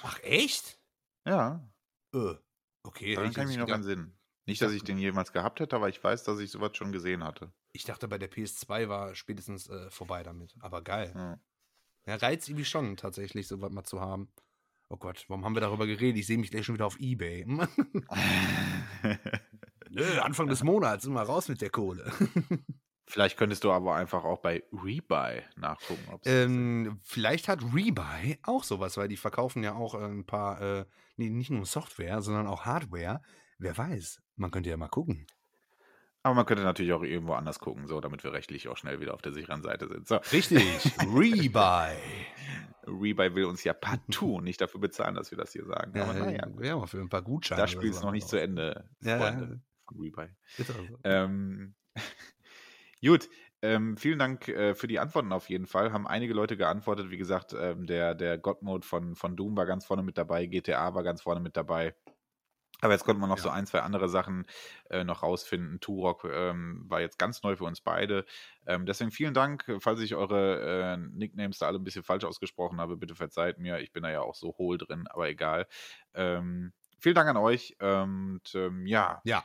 Ach 0.03 0.19
echt? 0.23 0.79
Ja. 1.25 1.67
Äh, 2.13 2.35
okay, 2.83 3.15
Daran 3.15 3.33
kann 3.33 3.49
ich 3.49 3.57
mich 3.57 3.65
noch 3.65 3.73
entsinnen. 3.73 4.17
Nicht, 4.45 4.61
dass 4.61 4.73
ich 4.73 4.83
den 4.83 4.97
jemals 4.97 5.31
gehabt 5.31 5.61
hätte, 5.61 5.75
aber 5.75 5.87
ich 5.87 6.03
weiß, 6.03 6.23
dass 6.23 6.39
ich 6.39 6.51
sowas 6.51 6.75
schon 6.75 6.91
gesehen 6.91 7.23
hatte. 7.23 7.53
Ich 7.71 7.85
dachte, 7.85 8.07
bei 8.07 8.17
der 8.17 8.29
PS2 8.29 8.89
war 8.89 9.15
spätestens 9.15 9.69
äh, 9.69 9.89
vorbei 9.89 10.21
damit. 10.21 10.53
Aber 10.59 10.81
geil. 10.81 11.13
Ja. 11.15 11.39
ja, 12.05 12.15
reizt 12.15 12.49
irgendwie 12.49 12.65
schon 12.65 12.97
tatsächlich, 12.97 13.47
sowas 13.47 13.71
mal 13.71 13.85
zu 13.85 14.01
haben. 14.01 14.29
Oh 14.89 14.97
Gott, 14.97 15.25
warum 15.29 15.45
haben 15.45 15.55
wir 15.55 15.61
darüber 15.61 15.87
geredet? 15.87 16.19
Ich 16.19 16.27
sehe 16.27 16.37
mich 16.37 16.51
gleich 16.51 16.65
schon 16.65 16.75
wieder 16.75 16.85
auf 16.85 16.99
Ebay. 16.99 17.45
Nö, 19.89 20.19
Anfang 20.19 20.47
des 20.47 20.63
Monats, 20.63 21.05
immer 21.05 21.23
raus 21.23 21.47
mit 21.47 21.61
der 21.61 21.69
Kohle. 21.69 22.11
Vielleicht 23.05 23.37
könntest 23.37 23.63
du 23.63 23.71
aber 23.71 23.95
einfach 23.95 24.23
auch 24.23 24.39
bei 24.39 24.63
Rebuy 24.71 25.41
nachgucken. 25.57 26.19
Ähm, 26.25 26.99
vielleicht 27.03 27.47
hat 27.47 27.61
Rebuy 27.61 28.39
auch 28.43 28.63
sowas, 28.63 28.97
weil 28.97 29.09
die 29.09 29.17
verkaufen 29.17 29.63
ja 29.63 29.75
auch 29.75 29.93
äh, 29.95 30.05
ein 30.05 30.25
paar, 30.25 30.61
äh, 30.61 30.85
nee, 31.17 31.29
nicht 31.29 31.49
nur 31.49 31.65
Software, 31.65 32.21
sondern 32.21 32.47
auch 32.47 32.65
Hardware. 32.65 33.21
Wer 33.57 33.77
weiß, 33.77 34.21
man 34.37 34.51
könnte 34.51 34.69
ja 34.69 34.77
mal 34.77 34.87
gucken. 34.87 35.27
Aber 36.23 36.35
man 36.35 36.45
könnte 36.45 36.63
natürlich 36.63 36.93
auch 36.93 37.03
irgendwo 37.03 37.33
anders 37.33 37.59
gucken, 37.59 37.85
so 37.87 37.99
damit 37.99 38.23
wir 38.23 38.31
rechtlich 38.31 38.69
auch 38.69 38.77
schnell 38.77 39.01
wieder 39.01 39.13
auf 39.13 39.21
der 39.21 39.33
sicheren 39.33 39.61
Seite 39.61 39.89
sind. 39.89 40.07
So. 40.07 40.15
Richtig, 40.31 40.63
Rebuy. 40.99 41.97
Rebuy 42.87 43.35
will 43.35 43.45
uns 43.45 43.63
ja 43.65 43.73
partout 43.73 44.39
nicht 44.41 44.61
dafür 44.61 44.79
bezahlen, 44.79 45.15
dass 45.15 45.31
wir 45.31 45.37
das 45.37 45.51
hier 45.51 45.65
sagen. 45.65 45.91
Ja, 45.95 46.03
Aber 46.05 46.13
naja, 46.13 46.47
ja, 46.61 46.85
für 46.85 47.01
ein 47.01 47.09
paar 47.09 47.21
Gutscheine. 47.21 47.61
Das 47.61 47.71
Spiel 47.71 47.89
ist 47.89 48.01
noch 48.01 48.11
nicht 48.11 48.29
zu 48.29 48.39
Ende, 48.39 48.89
Freunde 49.01 49.19
ja, 49.19 49.87
von 49.87 50.01
Rebuy. 50.01 50.29
Bitte 50.55 50.73
also. 50.73 50.99
ähm, 51.03 51.75
Gut, 53.03 53.29
ähm, 53.61 53.97
vielen 53.97 54.19
Dank 54.19 54.47
äh, 54.47 54.75
für 54.75 54.87
die 54.87 54.99
Antworten 54.99 55.33
auf 55.33 55.49
jeden 55.49 55.67
Fall. 55.67 55.91
Haben 55.91 56.07
einige 56.07 56.33
Leute 56.33 56.55
geantwortet. 56.55 57.09
Wie 57.09 57.17
gesagt, 57.17 57.53
ähm, 57.53 57.85
der, 57.85 58.15
der 58.15 58.37
God-Mode 58.37 58.85
von, 58.85 59.15
von 59.15 59.35
Doom 59.35 59.57
war 59.57 59.65
ganz 59.65 59.85
vorne 59.85 60.03
mit 60.03 60.17
dabei, 60.17 60.45
GTA 60.45 60.93
war 60.93 61.03
ganz 61.03 61.21
vorne 61.21 61.41
mit 61.41 61.57
dabei. 61.57 61.95
Aber 62.81 62.91
jetzt 62.91 63.05
konnte 63.05 63.21
man 63.21 63.29
noch 63.29 63.37
ja. 63.37 63.43
so 63.43 63.49
ein, 63.49 63.65
zwei 63.65 63.79
andere 63.79 64.09
Sachen 64.09 64.45
äh, 64.89 65.05
noch 65.05 65.23
rausfinden. 65.23 65.79
Turok 65.79 66.25
ähm, 66.25 66.83
war 66.87 66.99
jetzt 66.99 67.17
ganz 67.17 67.41
neu 67.43 67.55
für 67.55 67.63
uns 67.63 67.79
beide. 67.79 68.25
Ähm, 68.65 68.85
deswegen 68.85 69.11
vielen 69.11 69.33
Dank. 69.33 69.65
Falls 69.79 70.01
ich 70.01 70.15
eure 70.15 70.93
äh, 70.93 70.97
Nicknames 70.97 71.59
da 71.59 71.67
alle 71.67 71.79
ein 71.79 71.85
bisschen 71.85 72.03
falsch 72.03 72.25
ausgesprochen 72.25 72.81
habe, 72.81 72.97
bitte 72.97 73.15
verzeiht 73.15 73.57
mir. 73.57 73.79
Ich 73.79 73.93
bin 73.93 74.03
da 74.03 74.11
ja 74.11 74.21
auch 74.21 74.35
so 74.35 74.55
hohl 74.57 74.77
drin, 74.77 75.07
aber 75.09 75.29
egal. 75.29 75.67
Ähm, 76.13 76.73
vielen 76.99 77.15
Dank 77.15 77.29
an 77.29 77.37
euch. 77.37 77.77
Und 77.79 78.53
ähm, 78.53 78.85
ja. 78.85 79.21
Ja. 79.23 79.43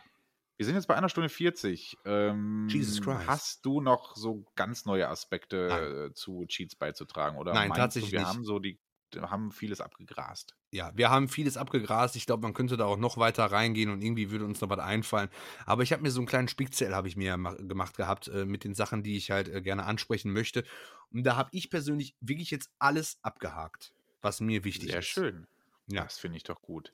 Wir 0.58 0.66
sind 0.66 0.74
jetzt 0.74 0.88
bei 0.88 0.96
einer 0.96 1.08
Stunde 1.08 1.28
40. 1.28 1.98
Ähm, 2.04 2.66
Jesus 2.68 3.00
Christ. 3.00 3.26
Hast 3.28 3.64
du 3.64 3.80
noch 3.80 4.16
so 4.16 4.44
ganz 4.56 4.86
neue 4.86 5.08
Aspekte 5.08 5.68
Nein. 5.70 6.14
zu 6.14 6.44
Cheats 6.46 6.74
beizutragen? 6.74 7.38
Oder 7.38 7.54
Nein, 7.54 7.72
tatsächlich 7.72 8.10
du, 8.10 8.16
wir 8.16 8.20
nicht. 8.20 8.28
haben 8.28 8.44
so 8.44 8.58
die 8.58 8.78
haben 9.16 9.52
vieles 9.52 9.80
abgegrast. 9.80 10.54
Ja, 10.70 10.92
wir 10.94 11.10
haben 11.10 11.28
vieles 11.28 11.56
abgegrast. 11.56 12.16
Ich 12.16 12.26
glaube, 12.26 12.42
man 12.42 12.54
könnte 12.54 12.76
da 12.76 12.84
auch 12.84 12.98
noch 12.98 13.16
weiter 13.16 13.46
reingehen 13.46 13.88
und 13.88 14.02
irgendwie 14.02 14.30
würde 14.30 14.44
uns 14.44 14.60
noch 14.60 14.68
was 14.68 14.80
einfallen. 14.80 15.30
Aber 15.64 15.82
ich 15.82 15.92
habe 15.92 16.02
mir 16.02 16.10
so 16.10 16.20
einen 16.20 16.26
kleinen 16.26 16.48
Spickzettel 16.48 16.94
habe 16.94 17.08
ich 17.08 17.16
mir 17.16 17.38
gemacht 17.58 17.96
gehabt 17.96 18.28
äh, 18.28 18.44
mit 18.44 18.64
den 18.64 18.74
Sachen, 18.74 19.02
die 19.02 19.16
ich 19.16 19.30
halt 19.30 19.48
äh, 19.48 19.62
gerne 19.62 19.84
ansprechen 19.84 20.32
möchte. 20.32 20.64
Und 21.10 21.22
da 21.24 21.36
habe 21.36 21.48
ich 21.52 21.70
persönlich 21.70 22.16
wirklich 22.20 22.50
jetzt 22.50 22.70
alles 22.78 23.18
abgehakt, 23.22 23.94
was 24.20 24.40
mir 24.40 24.64
wichtig 24.64 24.90
Sehr 24.90 24.98
ist. 24.98 25.14
Sehr 25.14 25.24
schön. 25.24 25.46
Ja. 25.86 26.02
Das 26.02 26.18
finde 26.18 26.36
ich 26.36 26.42
doch 26.42 26.60
gut. 26.60 26.90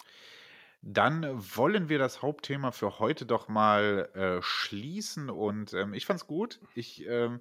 Dann 0.86 1.26
wollen 1.56 1.88
wir 1.88 1.98
das 1.98 2.20
Hauptthema 2.20 2.70
für 2.70 2.98
heute 2.98 3.24
doch 3.24 3.48
mal 3.48 4.10
äh, 4.14 4.42
schließen 4.42 5.30
und 5.30 5.72
ähm, 5.72 5.94
ich 5.94 6.04
fand's 6.04 6.26
gut. 6.26 6.60
Ich 6.74 7.06
ähm, 7.06 7.40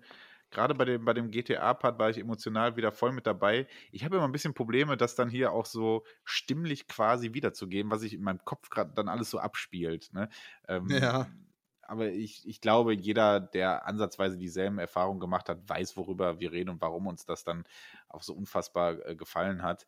gerade 0.49 0.76
bei 0.76 0.86
dem, 0.86 1.03
bei 1.03 1.14
dem 1.14 1.30
GTA-Part 1.30 1.99
war 1.99 2.10
ich 2.10 2.20
emotional 2.20 2.78
wieder 2.78 2.94
voll 2.94 3.11
mit 3.11 3.28
dabei. 3.28 3.68
Ich 3.91 4.06
habe 4.06 4.15
immer 4.15 4.26
ein 4.26 4.32
bisschen 4.32 4.53
Probleme, 4.53 4.95
das 4.95 5.15
dann 5.15 5.30
hier 5.30 5.52
auch 5.52 5.65
so 5.65 6.06
stimmlich 6.24 6.88
quasi 6.88 7.34
wiederzugeben, 7.34 7.91
was 7.91 8.02
sich 8.02 8.14
in 8.14 8.22
meinem 8.22 8.45
Kopf 8.45 8.70
gerade 8.70 8.94
dann 8.94 9.10
alles 9.10 9.30
so 9.30 9.40
abspielt. 9.40 10.14
Ne? 10.14 10.30
Ähm, 10.70 10.88
ja. 10.88 11.28
Aber 11.82 12.07
ich, 12.07 12.48
ich 12.48 12.61
glaube, 12.61 12.94
jeder, 12.94 13.41
der 13.41 13.86
ansatzweise 13.86 14.38
dieselben 14.38 14.80
Erfahrungen 14.80 15.20
gemacht 15.20 15.49
hat, 15.49 15.68
weiß, 15.68 15.98
worüber 15.98 16.40
wir 16.40 16.53
reden 16.53 16.70
und 16.70 16.80
warum 16.80 17.07
uns 17.07 17.26
das 17.26 17.44
dann 17.44 17.65
auch 18.07 18.24
so 18.24 18.34
unfassbar 18.34 19.06
äh, 19.06 19.15
gefallen 19.18 19.64
hat. 19.64 19.86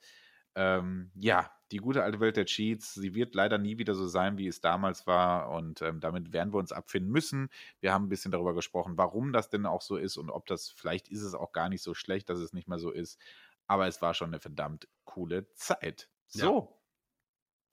Ähm, 0.55 1.11
ja, 1.15 1.54
die 1.71 1.77
gute 1.77 2.03
alte 2.03 2.19
Welt 2.19 2.37
der 2.37 2.45
Cheats, 2.45 2.93
sie 2.93 3.15
wird 3.15 3.33
leider 3.35 3.57
nie 3.57 3.77
wieder 3.77 3.95
so 3.95 4.07
sein, 4.07 4.37
wie 4.37 4.47
es 4.47 4.61
damals 4.61 5.07
war. 5.07 5.49
Und 5.49 5.81
ähm, 5.81 5.99
damit 5.99 6.31
werden 6.33 6.53
wir 6.53 6.59
uns 6.59 6.71
abfinden 6.71 7.11
müssen. 7.11 7.49
Wir 7.79 7.93
haben 7.93 8.05
ein 8.05 8.09
bisschen 8.09 8.31
darüber 8.31 8.53
gesprochen, 8.53 8.97
warum 8.97 9.33
das 9.33 9.49
denn 9.49 9.65
auch 9.65 9.81
so 9.81 9.97
ist 9.97 10.17
und 10.17 10.29
ob 10.29 10.45
das, 10.45 10.69
vielleicht 10.69 11.07
ist 11.07 11.21
es 11.21 11.33
auch 11.33 11.51
gar 11.51 11.69
nicht 11.69 11.81
so 11.81 11.93
schlecht, 11.93 12.29
dass 12.29 12.39
es 12.39 12.53
nicht 12.53 12.67
mehr 12.67 12.79
so 12.79 12.91
ist. 12.91 13.19
Aber 13.67 13.87
es 13.87 14.01
war 14.01 14.13
schon 14.13 14.27
eine 14.27 14.39
verdammt 14.39 14.87
coole 15.05 15.51
Zeit. 15.53 16.09
So. 16.27 16.77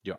Ja. 0.02 0.14
ja. 0.14 0.18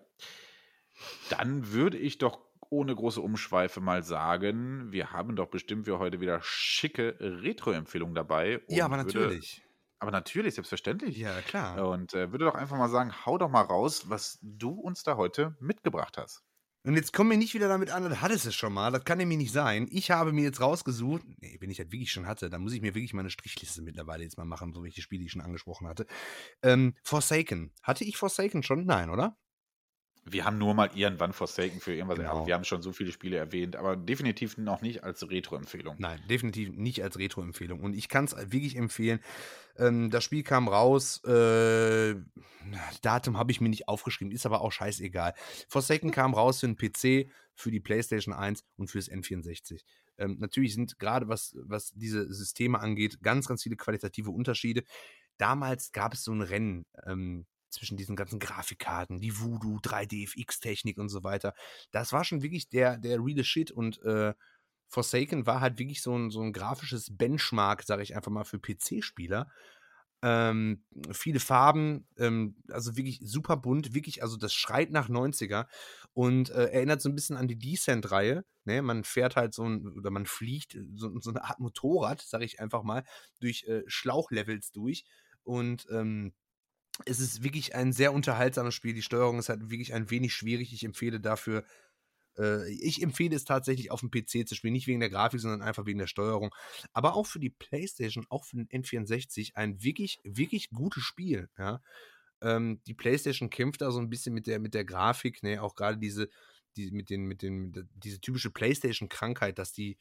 Dann 1.29 1.71
würde 1.71 1.97
ich 1.97 2.19
doch 2.19 2.39
ohne 2.69 2.95
große 2.95 3.21
Umschweife 3.21 3.81
mal 3.81 4.03
sagen, 4.03 4.91
wir 4.91 5.11
haben 5.11 5.35
doch 5.35 5.47
bestimmt 5.47 5.85
für 5.85 5.99
heute 5.99 6.21
wieder 6.21 6.41
schicke 6.41 7.17
Retro-Empfehlungen 7.19 8.15
dabei. 8.15 8.61
Ja, 8.67 8.85
aber 8.85 8.97
natürlich. 8.97 9.63
Aber 10.03 10.11
natürlich, 10.11 10.55
selbstverständlich. 10.55 11.15
Ja, 11.15 11.39
klar. 11.39 11.87
Und 11.87 12.13
äh, 12.13 12.29
würde 12.29 12.43
doch 12.43 12.55
einfach 12.55 12.77
mal 12.77 12.89
sagen, 12.89 13.13
hau 13.25 13.37
doch 13.37 13.47
mal 13.47 13.61
raus, 13.61 14.09
was 14.09 14.37
du 14.41 14.71
uns 14.71 15.03
da 15.03 15.15
heute 15.15 15.55
mitgebracht 15.61 16.17
hast. 16.17 16.43
Und 16.85 16.97
jetzt 16.97 17.13
komm 17.13 17.29
mir 17.29 17.37
nicht 17.37 17.53
wieder 17.53 17.69
damit 17.69 17.89
an, 17.89 18.03
das 18.09 18.19
hattest 18.19 18.45
es 18.45 18.53
schon 18.53 18.73
mal, 18.73 18.91
das 18.91 19.05
kann 19.05 19.17
nämlich 19.17 19.37
nicht 19.37 19.53
sein. 19.53 19.87
Ich 19.89 20.11
habe 20.11 20.33
mir 20.33 20.43
jetzt 20.43 20.59
rausgesucht, 20.59 21.23
nee, 21.39 21.55
wenn 21.61 21.69
ich 21.71 21.77
das 21.77 21.89
wirklich 21.93 22.11
schon 22.11 22.27
hatte, 22.27 22.49
dann 22.49 22.63
muss 22.63 22.73
ich 22.73 22.81
mir 22.81 22.95
wirklich 22.95 23.13
meine 23.13 23.29
Strichliste 23.29 23.81
mittlerweile 23.81 24.23
jetzt 24.23 24.37
mal 24.37 24.43
machen, 24.43 24.73
so 24.73 24.83
welche 24.83 25.01
Spiele 25.01 25.21
die 25.21 25.27
ich 25.27 25.31
schon 25.31 25.41
angesprochen 25.41 25.87
hatte. 25.87 26.05
Ähm, 26.63 26.95
Forsaken. 27.01 27.71
Hatte 27.81 28.03
ich 28.03 28.17
Forsaken 28.17 28.61
schon? 28.61 28.85
Nein, 28.85 29.09
oder? 29.09 29.37
Wir 30.25 30.45
haben 30.45 30.57
nur 30.57 30.73
mal 30.73 30.89
irgendwann 30.95 31.33
Forsaken 31.33 31.81
für 31.81 31.93
irgendwas 31.93 32.17
genau. 32.17 32.47
Wir 32.47 32.53
haben 32.53 32.63
schon 32.63 32.81
so 32.81 32.93
viele 32.93 33.11
Spiele 33.11 33.37
erwähnt, 33.37 33.75
aber 33.75 33.97
definitiv 33.97 34.57
noch 34.57 34.81
nicht 34.81 35.03
als 35.03 35.29
Retro-Empfehlung. 35.29 35.97
Nein, 35.99 36.19
definitiv 36.29 36.71
nicht 36.71 37.03
als 37.03 37.17
Retro-Empfehlung. 37.17 37.81
Und 37.81 37.93
ich 37.93 38.07
kann 38.07 38.25
es 38.25 38.35
wirklich 38.51 38.77
empfehlen. 38.77 39.19
Ähm, 39.77 40.11
das 40.11 40.23
Spiel 40.23 40.43
kam 40.43 40.67
raus. 40.69 41.23
Äh, 41.25 42.15
Datum 43.01 43.37
habe 43.37 43.51
ich 43.51 43.59
mir 43.59 43.69
nicht 43.69 43.89
aufgeschrieben, 43.89 44.31
ist 44.31 44.45
aber 44.45 44.61
auch 44.61 44.71
scheißegal. 44.71 45.33
Forsaken 45.67 46.11
kam 46.11 46.33
raus 46.33 46.61
für 46.61 46.67
den 46.67 46.77
PC, 46.77 47.29
für 47.53 47.71
die 47.71 47.81
PlayStation 47.81 48.33
1 48.33 48.63
und 48.77 48.89
fürs 48.89 49.11
N64. 49.11 49.81
Ähm, 50.17 50.37
natürlich 50.39 50.73
sind 50.73 50.99
gerade 50.99 51.27
was, 51.27 51.55
was 51.63 51.91
diese 51.93 52.31
Systeme 52.31 52.79
angeht, 52.79 53.21
ganz, 53.21 53.47
ganz 53.47 53.63
viele 53.63 53.75
qualitative 53.75 54.31
Unterschiede. 54.31 54.83
Damals 55.37 55.91
gab 55.91 56.13
es 56.13 56.23
so 56.23 56.31
ein 56.31 56.41
Rennen. 56.41 56.85
Ähm, 57.05 57.45
zwischen 57.73 57.97
diesen 57.97 58.15
ganzen 58.15 58.39
Grafikkarten, 58.39 59.19
die 59.19 59.39
Voodoo, 59.39 59.77
3DFX-Technik 59.77 60.97
und 60.97 61.09
so 61.09 61.23
weiter. 61.23 61.53
Das 61.91 62.13
war 62.13 62.23
schon 62.23 62.41
wirklich 62.41 62.69
der, 62.69 62.97
der 62.97 63.19
reale 63.19 63.43
Shit 63.43 63.71
und 63.71 64.01
äh, 64.03 64.33
Forsaken 64.87 65.47
war 65.47 65.59
halt 65.59 65.79
wirklich 65.79 66.01
so 66.01 66.15
ein, 66.15 66.29
so 66.29 66.41
ein 66.41 66.53
grafisches 66.53 67.17
Benchmark, 67.17 67.83
sage 67.83 68.03
ich 68.03 68.15
einfach 68.15 68.31
mal, 68.31 68.43
für 68.43 68.59
PC-Spieler. 68.59 69.49
Ähm, 70.21 70.85
viele 71.11 71.41
Farben, 71.41 72.07
ähm, 72.17 72.55
also 72.69 72.95
wirklich 72.95 73.19
super 73.23 73.57
bunt, 73.57 73.93
wirklich, 73.93 74.23
also 74.23 74.37
das 74.37 74.53
schreit 74.53 74.91
nach 74.91 75.09
90er 75.09 75.65
und 76.13 76.49
äh, 76.51 76.67
erinnert 76.67 77.01
so 77.01 77.09
ein 77.09 77.15
bisschen 77.15 77.35
an 77.35 77.49
die 77.49 77.57
Descent-Reihe. 77.57 78.45
Ne? 78.63 78.81
Man 78.81 79.03
fährt 79.03 79.35
halt 79.35 79.53
so 79.53 79.67
ein, 79.67 79.85
oder 79.85 80.11
man 80.11 80.25
fliegt 80.25 80.77
so, 80.95 81.19
so 81.19 81.31
eine 81.31 81.43
Art 81.43 81.59
Motorrad, 81.59 82.21
sage 82.21 82.45
ich 82.45 82.61
einfach 82.61 82.83
mal, 82.83 83.03
durch 83.41 83.65
äh, 83.67 83.83
Schlauchlevels 83.87 84.71
durch 84.71 85.03
und 85.43 85.87
ähm, 85.91 86.33
es 87.05 87.19
ist 87.19 87.43
wirklich 87.43 87.75
ein 87.75 87.93
sehr 87.93 88.13
unterhaltsames 88.13 88.75
Spiel. 88.75 88.93
Die 88.93 89.01
Steuerung 89.01 89.39
ist 89.39 89.49
halt 89.49 89.69
wirklich 89.69 89.93
ein 89.93 90.09
wenig 90.09 90.33
schwierig. 90.33 90.73
Ich 90.73 90.83
empfehle 90.83 91.19
dafür 91.19 91.63
Äh, 92.37 92.71
ich 92.71 93.01
empfehle 93.01 93.35
es 93.35 93.45
tatsächlich 93.45 93.91
auf 93.91 93.99
dem 94.01 94.11
PC 94.11 94.47
zu 94.47 94.55
spielen, 94.55 94.73
nicht 94.73 94.87
wegen 94.87 94.99
der 94.99 95.09
Grafik, 95.09 95.39
sondern 95.39 95.61
einfach 95.61 95.85
wegen 95.85 95.99
der 95.99 96.07
Steuerung. 96.07 96.53
Aber 96.93 97.15
auch 97.15 97.27
für 97.27 97.39
die 97.39 97.49
PlayStation, 97.51 98.25
auch 98.29 98.45
für 98.45 98.57
den 98.57 98.67
N64 98.69 99.55
ein 99.55 99.83
wirklich, 99.83 100.19
wirklich 100.23 100.69
gutes 100.71 101.03
Spiel. 101.03 101.49
Ja? 101.57 101.81
Ähm, 102.41 102.81
die 102.87 102.93
PlayStation 102.95 103.49
kämpft 103.49 103.81
da 103.81 103.91
so 103.91 103.99
ein 103.99 104.09
bisschen 104.09 104.33
mit 104.33 104.47
der, 104.47 104.59
mit 104.59 104.73
der 104.73 104.85
Grafik, 104.85 105.43
ne? 105.43 105.61
auch 105.61 105.75
gerade 105.75 105.97
diese, 105.97 106.29
die, 106.75 106.91
mit 106.91 107.09
den, 107.09 107.25
mit 107.25 107.41
den, 107.41 107.87
diese 107.95 108.19
typische 108.19 108.51
PlayStation-Krankheit, 108.51 109.59
dass 109.59 109.71
die, 109.73 109.97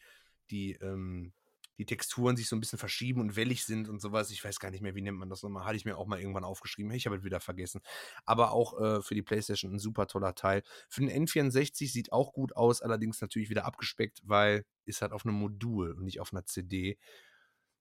die, 0.50 0.72
ähm, 0.74 1.32
die 1.78 1.86
Texturen 1.86 2.36
sich 2.36 2.48
so 2.48 2.56
ein 2.56 2.60
bisschen 2.60 2.78
verschieben 2.78 3.20
und 3.20 3.36
wellig 3.36 3.64
sind 3.64 3.88
und 3.88 4.00
sowas. 4.00 4.30
Ich 4.30 4.44
weiß 4.44 4.60
gar 4.60 4.70
nicht 4.70 4.82
mehr, 4.82 4.94
wie 4.94 5.02
nennt 5.02 5.18
man 5.18 5.30
das 5.30 5.42
nochmal. 5.42 5.64
Hatte 5.64 5.76
ich 5.76 5.84
mir 5.84 5.96
auch 5.96 6.06
mal 6.06 6.20
irgendwann 6.20 6.44
aufgeschrieben. 6.44 6.92
Ich 6.92 7.06
habe 7.06 7.16
es 7.16 7.24
wieder 7.24 7.40
vergessen. 7.40 7.80
Aber 8.24 8.52
auch 8.52 8.78
äh, 8.80 9.02
für 9.02 9.14
die 9.14 9.22
PlayStation 9.22 9.72
ein 9.72 9.78
super 9.78 10.06
toller 10.06 10.34
Teil. 10.34 10.62
Für 10.88 11.00
den 11.00 11.26
N64 11.26 11.90
sieht 11.90 12.12
auch 12.12 12.32
gut 12.32 12.54
aus, 12.56 12.82
allerdings 12.82 13.20
natürlich 13.20 13.50
wieder 13.50 13.64
abgespeckt, 13.64 14.20
weil 14.24 14.64
ist 14.84 15.02
halt 15.02 15.12
auf 15.12 15.24
einem 15.24 15.36
Modul 15.36 15.92
und 15.92 16.04
nicht 16.04 16.20
auf 16.20 16.32
einer 16.32 16.44
CD. 16.44 16.98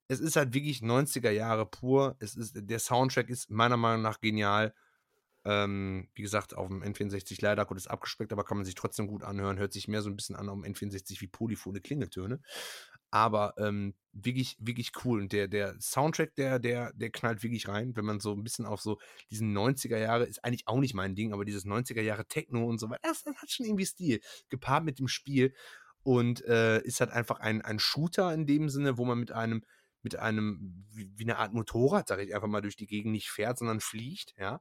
Es 0.08 0.20
ist 0.20 0.36
halt 0.36 0.54
wirklich 0.54 0.80
90er 0.82 1.32
Jahre 1.32 1.66
pur. 1.66 2.16
Es 2.20 2.36
ist, 2.36 2.54
der 2.56 2.80
Soundtrack 2.80 3.30
ist 3.30 3.50
meiner 3.50 3.78
Meinung 3.78 4.02
nach 4.02 4.20
genial. 4.20 4.74
Ähm, 5.44 6.08
wie 6.14 6.22
gesagt, 6.22 6.56
auf 6.56 6.68
dem 6.68 6.84
N64 6.84 7.40
leider 7.42 7.66
gut 7.66 7.78
ist 7.78 7.88
abgespeckt, 7.88 8.32
aber 8.32 8.44
kann 8.44 8.58
man 8.58 8.66
sich 8.66 8.76
trotzdem 8.76 9.08
gut 9.08 9.24
anhören. 9.24 9.58
Hört 9.58 9.74
sich 9.74 9.88
mehr 9.88 10.04
so 10.04 10.10
ein 10.10 10.16
bisschen 10.16 10.36
an 10.36 10.50
auf 10.50 10.62
dem 10.62 10.72
N64 10.72 11.20
wie 11.22 11.28
polyphone 11.28 11.82
Klingeltöne. 11.82 12.42
Aber 13.12 13.54
ähm, 13.58 13.94
wirklich, 14.14 14.58
wirklich 14.60 14.92
cool. 15.04 15.22
Und 15.22 15.34
der, 15.34 15.48
der 15.48 15.80
Soundtrack, 15.80 16.36
der, 16.36 16.60
der, 16.60 16.94
der 16.94 17.12
knallt 17.12 17.44
wirklich 17.44 17.68
rein, 17.68 17.96
wenn 17.96 18.06
man 18.06 18.20
so 18.20 18.34
ein 18.34 18.44
bisschen 18.44 18.66
auf 18.66 18.82
so 18.82 19.00
diesen 19.30 19.56
90er 19.56 19.98
Jahre, 19.98 20.26
ist 20.26 20.44
eigentlich 20.44 20.68
auch 20.68 20.80
nicht 20.80 20.94
mein 20.94 21.16
Ding, 21.16 21.34
aber 21.34 21.46
dieses 21.46 21.66
90er 21.66 22.02
Jahre 22.02 22.26
Techno 22.26 22.66
und 22.66 22.80
so 22.80 22.90
weiter, 22.90 23.02
das, 23.04 23.24
das 23.24 23.36
hat 23.36 23.52
schon 23.52 23.66
irgendwie 23.66 23.86
Stil. 23.86 24.22
Gepaart 24.50 24.84
mit 24.84 25.00
dem 25.00 25.08
Spiel. 25.08 25.54
Und 26.04 26.44
äh, 26.46 26.82
ist 26.82 27.00
halt 27.00 27.12
einfach 27.12 27.40
ein, 27.42 27.62
ein 27.62 27.78
Shooter 27.78 28.34
in 28.34 28.48
dem 28.48 28.70
Sinne, 28.70 28.98
wo 28.98 29.06
man 29.06 29.20
mit 29.20 29.32
einem, 29.32 29.64
mit 30.02 30.16
einem, 30.16 30.86
wie, 30.92 31.12
wie 31.16 31.24
eine 31.24 31.38
Art 31.38 31.54
Motorrad, 31.54 32.08
sage 32.08 32.24
ich 32.24 32.34
einfach 32.34 32.48
mal, 32.48 32.62
durch 32.62 32.76
die 32.76 32.88
Gegend 32.88 33.12
nicht 33.12 33.30
fährt, 33.30 33.60
sondern 33.60 33.82
fliegt, 33.82 34.34
ja. 34.38 34.60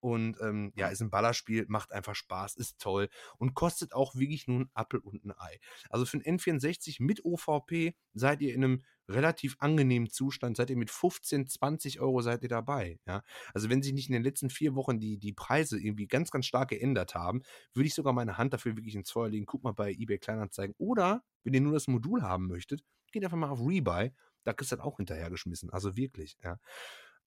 Und 0.00 0.38
ähm, 0.40 0.72
ja, 0.76 0.88
ist 0.88 1.00
ein 1.00 1.10
Ballerspiel, 1.10 1.66
macht 1.68 1.92
einfach 1.92 2.14
Spaß, 2.14 2.56
ist 2.56 2.78
toll 2.78 3.08
und 3.38 3.54
kostet 3.54 3.92
auch 3.94 4.14
wirklich 4.14 4.46
nur 4.46 4.60
ein 4.60 4.70
Appel 4.74 5.00
und 5.00 5.24
ein 5.24 5.32
Ei. 5.36 5.58
Also 5.90 6.06
für 6.06 6.18
ein 6.18 6.38
N64 6.38 7.02
mit 7.02 7.24
OVP 7.24 7.94
seid 8.14 8.40
ihr 8.40 8.54
in 8.54 8.64
einem 8.64 8.82
relativ 9.08 9.56
angenehmen 9.58 10.10
Zustand, 10.10 10.56
seid 10.56 10.70
ihr 10.70 10.76
mit 10.76 10.90
15, 10.90 11.46
20 11.46 12.00
Euro 12.00 12.20
seid 12.20 12.42
ihr 12.42 12.48
dabei. 12.48 13.00
Ja? 13.06 13.22
Also 13.54 13.70
wenn 13.70 13.82
sich 13.82 13.92
nicht 13.92 14.08
in 14.08 14.12
den 14.12 14.22
letzten 14.22 14.50
vier 14.50 14.74
Wochen 14.74 15.00
die, 15.00 15.18
die 15.18 15.32
Preise 15.32 15.78
irgendwie 15.78 16.06
ganz, 16.06 16.30
ganz 16.30 16.46
stark 16.46 16.68
geändert 16.70 17.14
haben, 17.14 17.42
würde 17.72 17.86
ich 17.86 17.94
sogar 17.94 18.12
meine 18.12 18.38
Hand 18.38 18.52
dafür 18.52 18.76
wirklich 18.76 18.94
ins 18.94 19.10
Feuer 19.10 19.30
legen. 19.30 19.46
Guck 19.46 19.64
mal 19.64 19.72
bei 19.72 19.92
eBay 19.92 20.18
Kleinanzeigen. 20.18 20.74
Oder, 20.78 21.22
wenn 21.42 21.54
ihr 21.54 21.60
nur 21.60 21.72
das 21.72 21.88
Modul 21.88 22.22
haben 22.22 22.46
möchtet, 22.46 22.82
geht 23.12 23.24
einfach 23.24 23.38
mal 23.38 23.48
auf 23.48 23.60
Rebuy. 23.60 24.12
Da 24.44 24.52
kriegst 24.52 24.72
du 24.72 24.76
das 24.76 24.84
auch 24.84 24.98
hinterhergeschmissen. 24.98 25.70
Also 25.70 25.96
wirklich, 25.96 26.38
ja. 26.42 26.58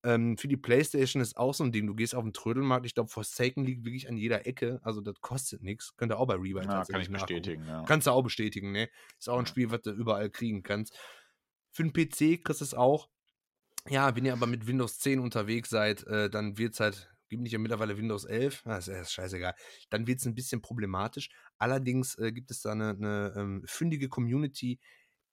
Ähm, 0.04 0.38
für 0.38 0.48
die 0.48 0.58
Playstation 0.58 1.22
ist 1.22 1.38
auch 1.38 1.54
so 1.54 1.64
ein 1.64 1.72
Ding. 1.72 1.86
Du 1.86 1.96
gehst 1.96 2.16
auf 2.16 2.24
den 2.24 2.34
Trödelmarkt, 2.34 2.86
ich 2.86 2.96
glaube, 2.96 3.10
Forsaken 3.10 3.64
liegt 3.64 3.86
wirklich 3.86 4.10
an 4.10 4.18
jeder 4.18 4.48
Ecke. 4.48 4.80
Also 4.84 5.02
das 5.02 5.16
kostet 5.22 5.62
nichts. 5.62 5.96
Könnt 5.96 6.12
ihr 6.12 6.18
auch 6.18 6.28
bei 6.28 6.36
Rebuy 6.36 6.64
ja, 6.64 6.84
kann 6.84 7.02
ich 7.02 7.12
bestätigen, 7.12 7.66
ja. 7.68 7.84
Kannst 7.84 8.08
du 8.08 8.12
auch 8.12 8.24
bestätigen, 8.24 8.72
ne? 8.72 8.90
Ist 9.20 9.30
auch 9.30 9.38
ein 9.38 9.46
Spiel, 9.46 9.70
was 9.70 9.82
du 9.82 9.92
überall 9.92 10.30
kriegen 10.30 10.64
kannst. 10.64 10.98
Für 11.72 11.84
den 11.84 11.94
PC 11.94 12.44
kriegst 12.44 12.62
du 12.62 12.66
es 12.66 12.74
auch. 12.74 13.10
Ja, 13.90 14.16
wenn 14.16 14.26
ihr 14.26 14.34
aber 14.34 14.48
mit 14.48 14.68
Windows 14.68 15.00
10 15.00 15.20
unterwegs 15.20 15.70
seid, 15.70 16.06
äh, 16.08 16.30
dann 16.30 16.58
wird 16.58 16.74
es 16.74 16.80
halt, 16.80 17.10
gibt 17.30 17.42
nicht 17.42 17.52
ja 17.52 17.60
mittlerweile 17.60 17.98
Windows 17.98 18.26
11, 18.26 18.62
ah, 18.66 18.78
ist, 18.78 18.90
ist 18.90 19.12
scheißegal, 19.12 19.56
dann 19.90 20.06
wird 20.06 20.20
es 20.20 20.26
ein 20.26 20.36
bisschen 20.36 20.62
problematisch. 20.62 21.30
Allerdings 21.58 22.16
äh, 22.20 22.32
gibt 22.32 22.52
es 22.52 22.62
da 22.62 22.74
eine, 22.74 22.90
eine 22.90 23.34
ähm, 23.36 23.64
fündige 23.66 24.08
Community, 24.08 24.80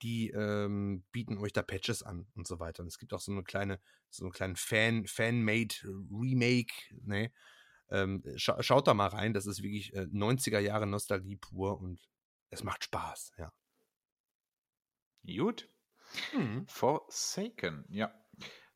die 0.02 0.30
ähm, 0.30 1.04
bieten 1.12 1.38
euch 1.38 1.52
da 1.52 1.62
Patches 1.62 2.02
an 2.02 2.26
und 2.34 2.46
so 2.46 2.58
weiter. 2.60 2.82
Und 2.82 2.88
es 2.88 2.98
gibt 2.98 3.12
auch 3.12 3.20
so 3.20 3.32
eine 3.32 3.42
kleine, 3.42 3.80
so 4.10 4.24
einen 4.24 4.32
kleinen 4.32 4.56
Fan, 4.56 5.06
Fan-made 5.06 5.74
Remake, 6.10 6.74
ne? 7.04 7.32
Ähm, 7.90 8.22
scha 8.36 8.62
schaut 8.62 8.86
da 8.86 8.94
mal 8.94 9.08
rein, 9.08 9.32
das 9.32 9.46
ist 9.46 9.62
wirklich 9.62 9.94
äh, 9.94 10.06
90er 10.12 10.58
Jahre 10.58 10.86
Nostalgie 10.86 11.36
pur 11.36 11.78
und 11.80 12.00
es 12.50 12.62
macht 12.62 12.84
Spaß, 12.84 13.32
ja. 13.38 13.52
Gut. 15.24 15.68
Mhm. 16.34 16.66
Forsaken, 16.68 17.84
ja. 17.88 18.12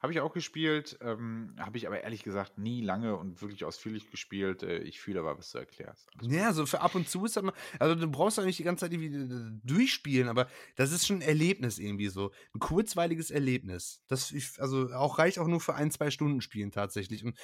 Habe 0.02 0.12
ich 0.12 0.20
auch 0.20 0.32
gespielt, 0.32 0.98
ähm, 1.00 1.54
habe 1.60 1.78
ich 1.78 1.86
aber 1.86 2.02
ehrlich 2.02 2.24
gesagt 2.24 2.58
nie 2.58 2.82
lange 2.82 3.16
und 3.16 3.40
wirklich 3.40 3.64
ausführlich 3.64 4.10
gespielt. 4.10 4.64
Äh, 4.64 4.78
ich 4.78 5.00
fühle 5.00 5.20
aber, 5.20 5.38
was 5.38 5.52
du 5.52 5.58
erklärst. 5.58 6.10
Ja, 6.22 6.52
so 6.52 6.66
für 6.66 6.80
ab 6.80 6.96
und 6.96 7.08
zu 7.08 7.24
ist 7.24 7.36
das 7.36 7.44
mal, 7.44 7.52
also 7.78 7.94
du 7.94 8.10
brauchst 8.10 8.36
ja 8.36 8.44
nicht 8.44 8.58
die 8.58 8.64
ganze 8.64 8.84
Zeit 8.84 8.92
irgendwie 8.92 9.60
durchspielen, 9.62 10.28
aber 10.28 10.48
das 10.74 10.90
ist 10.90 11.06
schon 11.06 11.18
ein 11.18 11.22
Erlebnis 11.22 11.78
irgendwie 11.78 12.08
so. 12.08 12.32
Ein 12.52 12.58
kurzweiliges 12.58 13.30
Erlebnis. 13.30 14.02
Das, 14.08 14.32
ich, 14.32 14.60
also 14.60 14.90
auch 14.92 15.20
reicht 15.20 15.38
auch 15.38 15.46
nur 15.46 15.60
für 15.60 15.76
ein, 15.76 15.92
zwei 15.92 16.10
Stunden 16.10 16.40
spielen 16.40 16.72
tatsächlich 16.72 17.24
und 17.24 17.38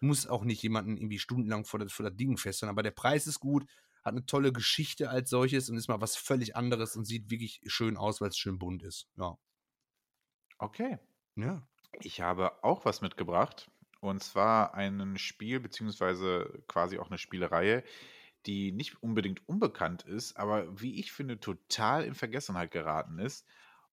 muss 0.00 0.26
auch 0.26 0.44
nicht 0.44 0.62
jemanden 0.62 0.96
irgendwie 0.96 1.18
stundenlang 1.18 1.66
vor 1.66 1.80
das, 1.80 1.92
vor 1.92 2.06
das 2.06 2.16
Ding 2.16 2.38
fesseln, 2.38 2.70
aber 2.70 2.82
der 2.82 2.92
Preis 2.92 3.26
ist 3.26 3.40
gut, 3.40 3.66
hat 4.02 4.14
eine 4.14 4.24
tolle 4.24 4.54
Geschichte 4.54 5.10
als 5.10 5.28
solches 5.28 5.68
und 5.68 5.76
ist 5.76 5.88
mal 5.88 6.00
was 6.00 6.16
völlig 6.16 6.56
anderes 6.56 6.96
und 6.96 7.04
sieht 7.04 7.30
wirklich 7.30 7.60
schön 7.66 7.98
aus, 7.98 8.22
weil 8.22 8.28
es 8.28 8.38
schön 8.38 8.58
bunt 8.58 8.82
ist. 8.82 9.06
Ja. 9.18 9.36
Okay. 10.58 10.98
Ja. 11.36 11.66
Ich 12.00 12.20
habe 12.20 12.62
auch 12.62 12.84
was 12.84 13.00
mitgebracht. 13.00 13.70
Und 14.00 14.22
zwar 14.22 14.74
ein 14.74 15.18
Spiel, 15.18 15.60
beziehungsweise 15.60 16.62
quasi 16.68 16.98
auch 16.98 17.08
eine 17.08 17.18
Spielereihe, 17.18 17.84
die 18.46 18.72
nicht 18.72 19.02
unbedingt 19.02 19.46
unbekannt 19.46 20.04
ist, 20.04 20.36
aber 20.36 20.80
wie 20.80 20.98
ich 20.98 21.12
finde, 21.12 21.38
total 21.38 22.04
in 22.04 22.14
Vergessenheit 22.14 22.70
geraten 22.70 23.18
ist. 23.18 23.46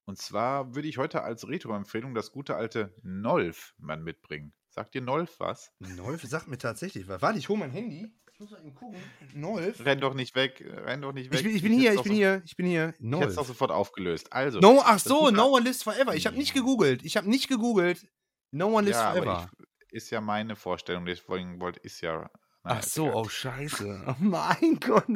Und 0.05 0.17
zwar 0.17 0.73
würde 0.73 0.87
ich 0.87 0.97
heute 0.97 1.23
als 1.23 1.47
Retro-Empfehlung 1.47 2.15
das 2.15 2.31
gute 2.31 2.55
alte 2.55 2.93
Nolf 3.03 3.75
mal 3.77 3.97
mitbringen. 3.97 4.53
Sagt 4.69 4.93
dir 4.93 5.01
Nolf 5.01 5.39
was? 5.39 5.73
Nolf 5.79 6.23
sagt 6.23 6.47
mir 6.47 6.57
tatsächlich 6.57 7.09
was. 7.09 7.21
Warte, 7.21 7.39
ich 7.39 7.49
hole 7.49 7.59
mein 7.59 7.71
Handy. 7.71 8.09
Ich 8.37 8.41
muss 8.41 8.51
mal 8.51 8.59
eben 8.59 8.75
gucken. 8.75 8.99
Nolf. 9.33 9.83
Renn 9.83 9.99
doch 9.99 10.13
nicht 10.13 10.35
weg, 10.35 10.63
renn 10.63 11.01
doch 11.01 11.11
nicht 11.11 11.31
weg. 11.31 11.39
Ich 11.39 11.43
bin, 11.43 11.55
ich 11.55 11.63
bin 11.63 11.73
hier, 11.73 11.95
ich 11.95 12.03
bin 12.03 12.13
hier, 12.13 12.43
ich 12.45 12.55
bin 12.55 12.67
hier. 12.67 12.93
Nolf. 12.99 13.23
Ich 13.23 13.29
es 13.31 13.37
auch 13.39 13.47
sofort 13.47 13.71
aufgelöst. 13.71 14.31
Also. 14.31 14.59
No, 14.59 14.79
ach 14.85 14.99
so, 14.99 15.31
No 15.31 15.55
One 15.55 15.65
Lives 15.65 15.81
Forever. 15.81 16.13
Ich 16.13 16.27
habe 16.27 16.37
nicht 16.37 16.53
gegoogelt. 16.53 17.03
Ich 17.03 17.17
habe 17.17 17.27
nicht 17.27 17.47
gegoogelt. 17.47 18.05
No 18.51 18.67
One 18.67 18.85
Lives 18.85 18.99
ja, 18.99 19.09
Forever. 19.09 19.49
Ich, 19.87 19.93
ist 19.93 20.11
ja 20.11 20.21
meine 20.21 20.55
Vorstellung, 20.55 21.07
deswegen 21.07 21.59
wollte 21.59 21.79
ich 21.81 21.99
ja. 22.01 22.29
Ach 22.61 22.83
so, 22.83 23.11
oh 23.11 23.27
Scheiße. 23.27 24.03
Oh 24.07 24.15
mein 24.19 24.79
Gott. 24.81 25.07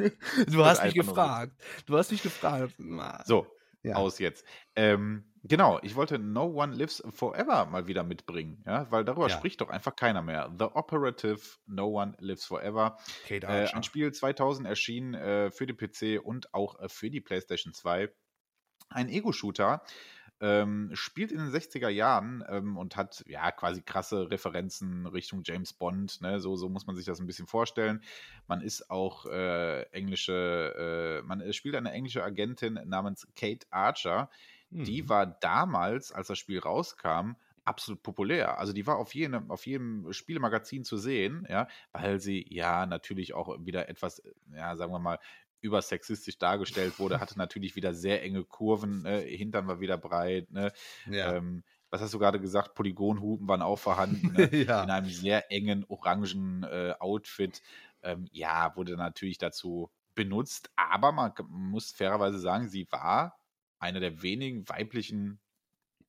Du 0.48 0.64
hast 0.64 0.82
mich 0.82 0.94
gefragt. 0.94 1.52
Du 1.86 1.96
hast 1.96 2.10
mich 2.10 2.24
gefragt. 2.24 2.74
So, 3.24 3.46
ja. 3.84 3.94
aus 3.94 4.18
jetzt. 4.18 4.44
Ähm, 4.74 5.31
genau, 5.42 5.78
ich 5.82 5.96
wollte 5.96 6.18
No 6.18 6.44
One 6.44 6.74
Lives 6.74 7.02
Forever 7.10 7.66
mal 7.66 7.86
wieder 7.86 8.04
mitbringen, 8.04 8.62
ja, 8.66 8.90
weil 8.90 9.04
darüber 9.04 9.28
ja. 9.28 9.36
spricht 9.36 9.60
doch 9.60 9.70
einfach 9.70 9.96
keiner 9.96 10.22
mehr. 10.22 10.52
The 10.58 10.64
Operative 10.64 11.40
No 11.66 12.00
One 12.00 12.14
Lives 12.18 12.44
Forever. 12.44 12.98
Äh, 13.28 13.44
ein 13.46 13.82
Spiel 13.82 14.12
2000 14.12 14.66
erschienen 14.66 15.14
äh, 15.14 15.50
für 15.50 15.66
die 15.66 15.74
PC 15.74 16.24
und 16.24 16.52
auch 16.54 16.78
äh, 16.80 16.88
für 16.88 17.10
die 17.10 17.20
PlayStation 17.20 17.72
2. 17.72 18.10
Ein 18.90 19.08
Ego-Shooter. 19.08 19.82
Ähm, 20.40 20.90
spielt 20.94 21.30
in 21.30 21.38
den 21.38 21.52
60er 21.52 21.88
Jahren 21.88 22.42
ähm, 22.48 22.76
und 22.76 22.96
hat 22.96 23.22
ja 23.28 23.52
quasi 23.52 23.80
krasse 23.80 24.28
Referenzen 24.28 25.06
Richtung 25.06 25.42
James 25.44 25.72
Bond. 25.72 26.20
Ne? 26.20 26.40
So, 26.40 26.56
so 26.56 26.68
muss 26.68 26.84
man 26.84 26.96
sich 26.96 27.04
das 27.04 27.20
ein 27.20 27.28
bisschen 27.28 27.46
vorstellen. 27.46 28.02
Man 28.48 28.60
ist 28.60 28.90
auch 28.90 29.24
äh, 29.26 29.82
englische, 29.92 31.20
äh, 31.22 31.26
man 31.26 31.52
spielt 31.52 31.76
eine 31.76 31.92
englische 31.92 32.24
Agentin 32.24 32.80
namens 32.86 33.28
Kate 33.36 33.68
Archer. 33.70 34.30
Mhm. 34.72 34.84
Die 34.84 35.08
war 35.08 35.26
damals, 35.26 36.12
als 36.12 36.28
das 36.28 36.38
Spiel 36.38 36.58
rauskam, 36.58 37.32
absolut 37.64 38.02
populär. 38.02 38.58
Also 38.58 38.72
die 38.72 38.86
war 38.86 38.96
auf 38.96 39.14
jedem, 39.14 39.50
auf 39.50 39.66
jedem 39.66 40.12
Spielemagazin 40.12 40.84
zu 40.84 40.96
sehen, 40.96 41.46
ja, 41.48 41.68
weil 41.92 42.20
sie 42.20 42.44
ja 42.48 42.86
natürlich 42.86 43.34
auch 43.34 43.56
wieder 43.64 43.88
etwas, 43.88 44.22
ja, 44.54 44.74
sagen 44.76 44.92
wir 44.92 44.98
mal, 44.98 45.18
übersexistisch 45.60 46.38
dargestellt 46.38 46.98
wurde, 46.98 47.20
hatte 47.20 47.38
natürlich 47.38 47.76
wieder 47.76 47.94
sehr 47.94 48.22
enge 48.22 48.44
Kurven, 48.44 49.02
ne? 49.02 49.20
Hintern 49.20 49.68
war 49.68 49.80
wieder 49.80 49.96
breit, 49.96 50.50
ne? 50.50 50.72
Ja. 51.08 51.34
Ähm, 51.34 51.62
was 51.88 52.00
hast 52.00 52.14
du 52.14 52.18
gerade 52.18 52.40
gesagt? 52.40 52.74
Polygonhupen 52.74 53.46
waren 53.46 53.62
auch 53.62 53.78
vorhanden, 53.78 54.32
ne? 54.36 54.64
ja. 54.64 54.82
in 54.82 54.90
einem 54.90 55.10
sehr 55.10 55.52
engen 55.52 55.84
orangen 55.88 56.64
äh, 56.64 56.94
Outfit. 56.98 57.62
Ähm, 58.02 58.26
ja, 58.32 58.74
wurde 58.74 58.96
natürlich 58.96 59.38
dazu 59.38 59.90
benutzt, 60.14 60.70
aber 60.74 61.12
man 61.12 61.32
muss 61.48 61.92
fairerweise 61.92 62.38
sagen, 62.38 62.68
sie 62.68 62.86
war 62.90 63.38
eine 63.82 64.00
der 64.00 64.22
wenigen 64.22 64.68
weiblichen 64.68 65.40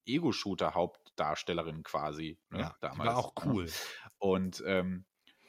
Ego-Shooter-Hauptdarstellerinnen 0.06 1.84
quasi. 1.84 2.38
Ne, 2.50 2.60
ja, 2.60 2.76
damals. 2.82 3.10
war 3.10 3.18
auch 3.18 3.36
ne? 3.44 3.52
cool. 3.52 3.70
Und 4.20 4.64
ähm, 4.66 5.06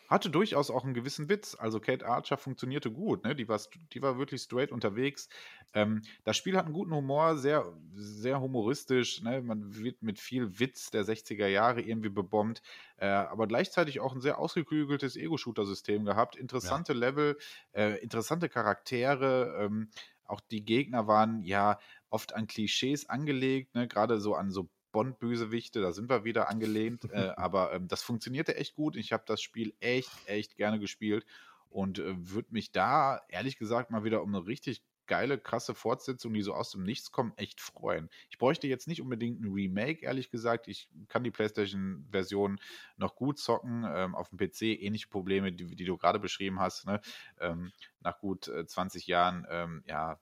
hatte 0.08 0.30
durchaus 0.30 0.70
auch 0.70 0.84
einen 0.84 0.94
gewissen 0.94 1.28
Witz. 1.28 1.56
Also 1.58 1.80
Kate 1.80 2.06
Archer 2.06 2.36
funktionierte 2.36 2.90
gut, 2.90 3.24
ne? 3.24 3.34
Die 3.34 3.48
war, 3.48 3.60
die 3.92 4.00
war 4.00 4.18
wirklich 4.18 4.42
straight 4.42 4.70
unterwegs. 4.70 5.28
Ähm, 5.72 6.02
das 6.24 6.36
Spiel 6.36 6.56
hat 6.56 6.66
einen 6.66 6.74
guten 6.74 6.94
Humor, 6.94 7.36
sehr, 7.36 7.72
sehr 7.94 8.40
humoristisch. 8.40 9.22
Ne? 9.22 9.42
Man 9.42 9.74
wird 9.76 10.02
mit 10.02 10.18
viel 10.18 10.60
Witz 10.60 10.90
der 10.90 11.04
60er 11.04 11.46
Jahre 11.46 11.80
irgendwie 11.80 12.10
bebombt, 12.10 12.62
äh, 12.98 13.06
aber 13.06 13.48
gleichzeitig 13.48 14.00
auch 14.00 14.14
ein 14.14 14.20
sehr 14.20 14.38
ausgeklügeltes 14.38 15.16
Ego-Shooter-System 15.16 16.04
gehabt. 16.04 16.36
Interessante 16.36 16.92
ja. 16.92 16.98
Level, 16.98 17.38
äh, 17.72 18.00
interessante 18.02 18.48
Charaktere. 18.48 19.56
Ähm, 19.58 19.90
auch 20.26 20.40
die 20.40 20.64
Gegner 20.64 21.06
waren 21.06 21.42
ja 21.42 21.78
oft 22.10 22.34
an 22.34 22.46
Klischees 22.46 23.08
angelegt, 23.08 23.74
ne? 23.74 23.88
gerade 23.88 24.20
so 24.20 24.34
an 24.34 24.50
so 24.50 24.68
Bond-Bösewichte, 24.92 25.80
da 25.82 25.92
sind 25.92 26.08
wir 26.08 26.24
wieder 26.24 26.48
angelehnt. 26.48 27.10
äh, 27.10 27.32
aber 27.36 27.72
ähm, 27.72 27.88
das 27.88 28.02
funktionierte 28.02 28.56
echt 28.56 28.74
gut. 28.74 28.96
Ich 28.96 29.12
habe 29.12 29.24
das 29.26 29.42
Spiel 29.42 29.74
echt, 29.80 30.10
echt 30.26 30.56
gerne 30.56 30.78
gespielt 30.78 31.26
und 31.68 31.98
äh, 31.98 32.14
würde 32.16 32.48
mich 32.52 32.70
da, 32.70 33.20
ehrlich 33.28 33.58
gesagt, 33.58 33.90
mal 33.90 34.04
wieder 34.04 34.22
um 34.22 34.34
eine 34.34 34.46
richtig 34.46 34.82
geile, 35.06 35.38
krasse 35.38 35.74
Fortsetzung, 35.74 36.32
die 36.34 36.42
so 36.42 36.54
aus 36.54 36.70
dem 36.70 36.82
Nichts 36.82 37.12
kommen, 37.12 37.32
echt 37.36 37.60
freuen. 37.60 38.08
Ich 38.30 38.38
bräuchte 38.38 38.66
jetzt 38.66 38.88
nicht 38.88 39.02
unbedingt 39.02 39.40
ein 39.40 39.52
Remake, 39.52 40.04
ehrlich 40.04 40.30
gesagt. 40.30 40.68
Ich 40.68 40.88
kann 41.08 41.24
die 41.24 41.30
PlayStation-Version 41.30 42.60
noch 42.96 43.16
gut 43.16 43.38
zocken. 43.38 43.84
Ähm, 43.88 44.14
auf 44.14 44.30
dem 44.30 44.38
PC 44.38 44.62
ähnliche 44.62 45.08
Probleme, 45.08 45.52
die, 45.52 45.66
die 45.76 45.84
du 45.84 45.96
gerade 45.96 46.18
beschrieben 46.18 46.60
hast. 46.60 46.86
Ne? 46.86 47.00
Ähm, 47.40 47.72
nach 48.00 48.18
gut 48.18 48.48
äh, 48.48 48.66
20 48.66 49.06
Jahren, 49.06 49.46
ähm, 49.50 49.84
ja, 49.86 50.18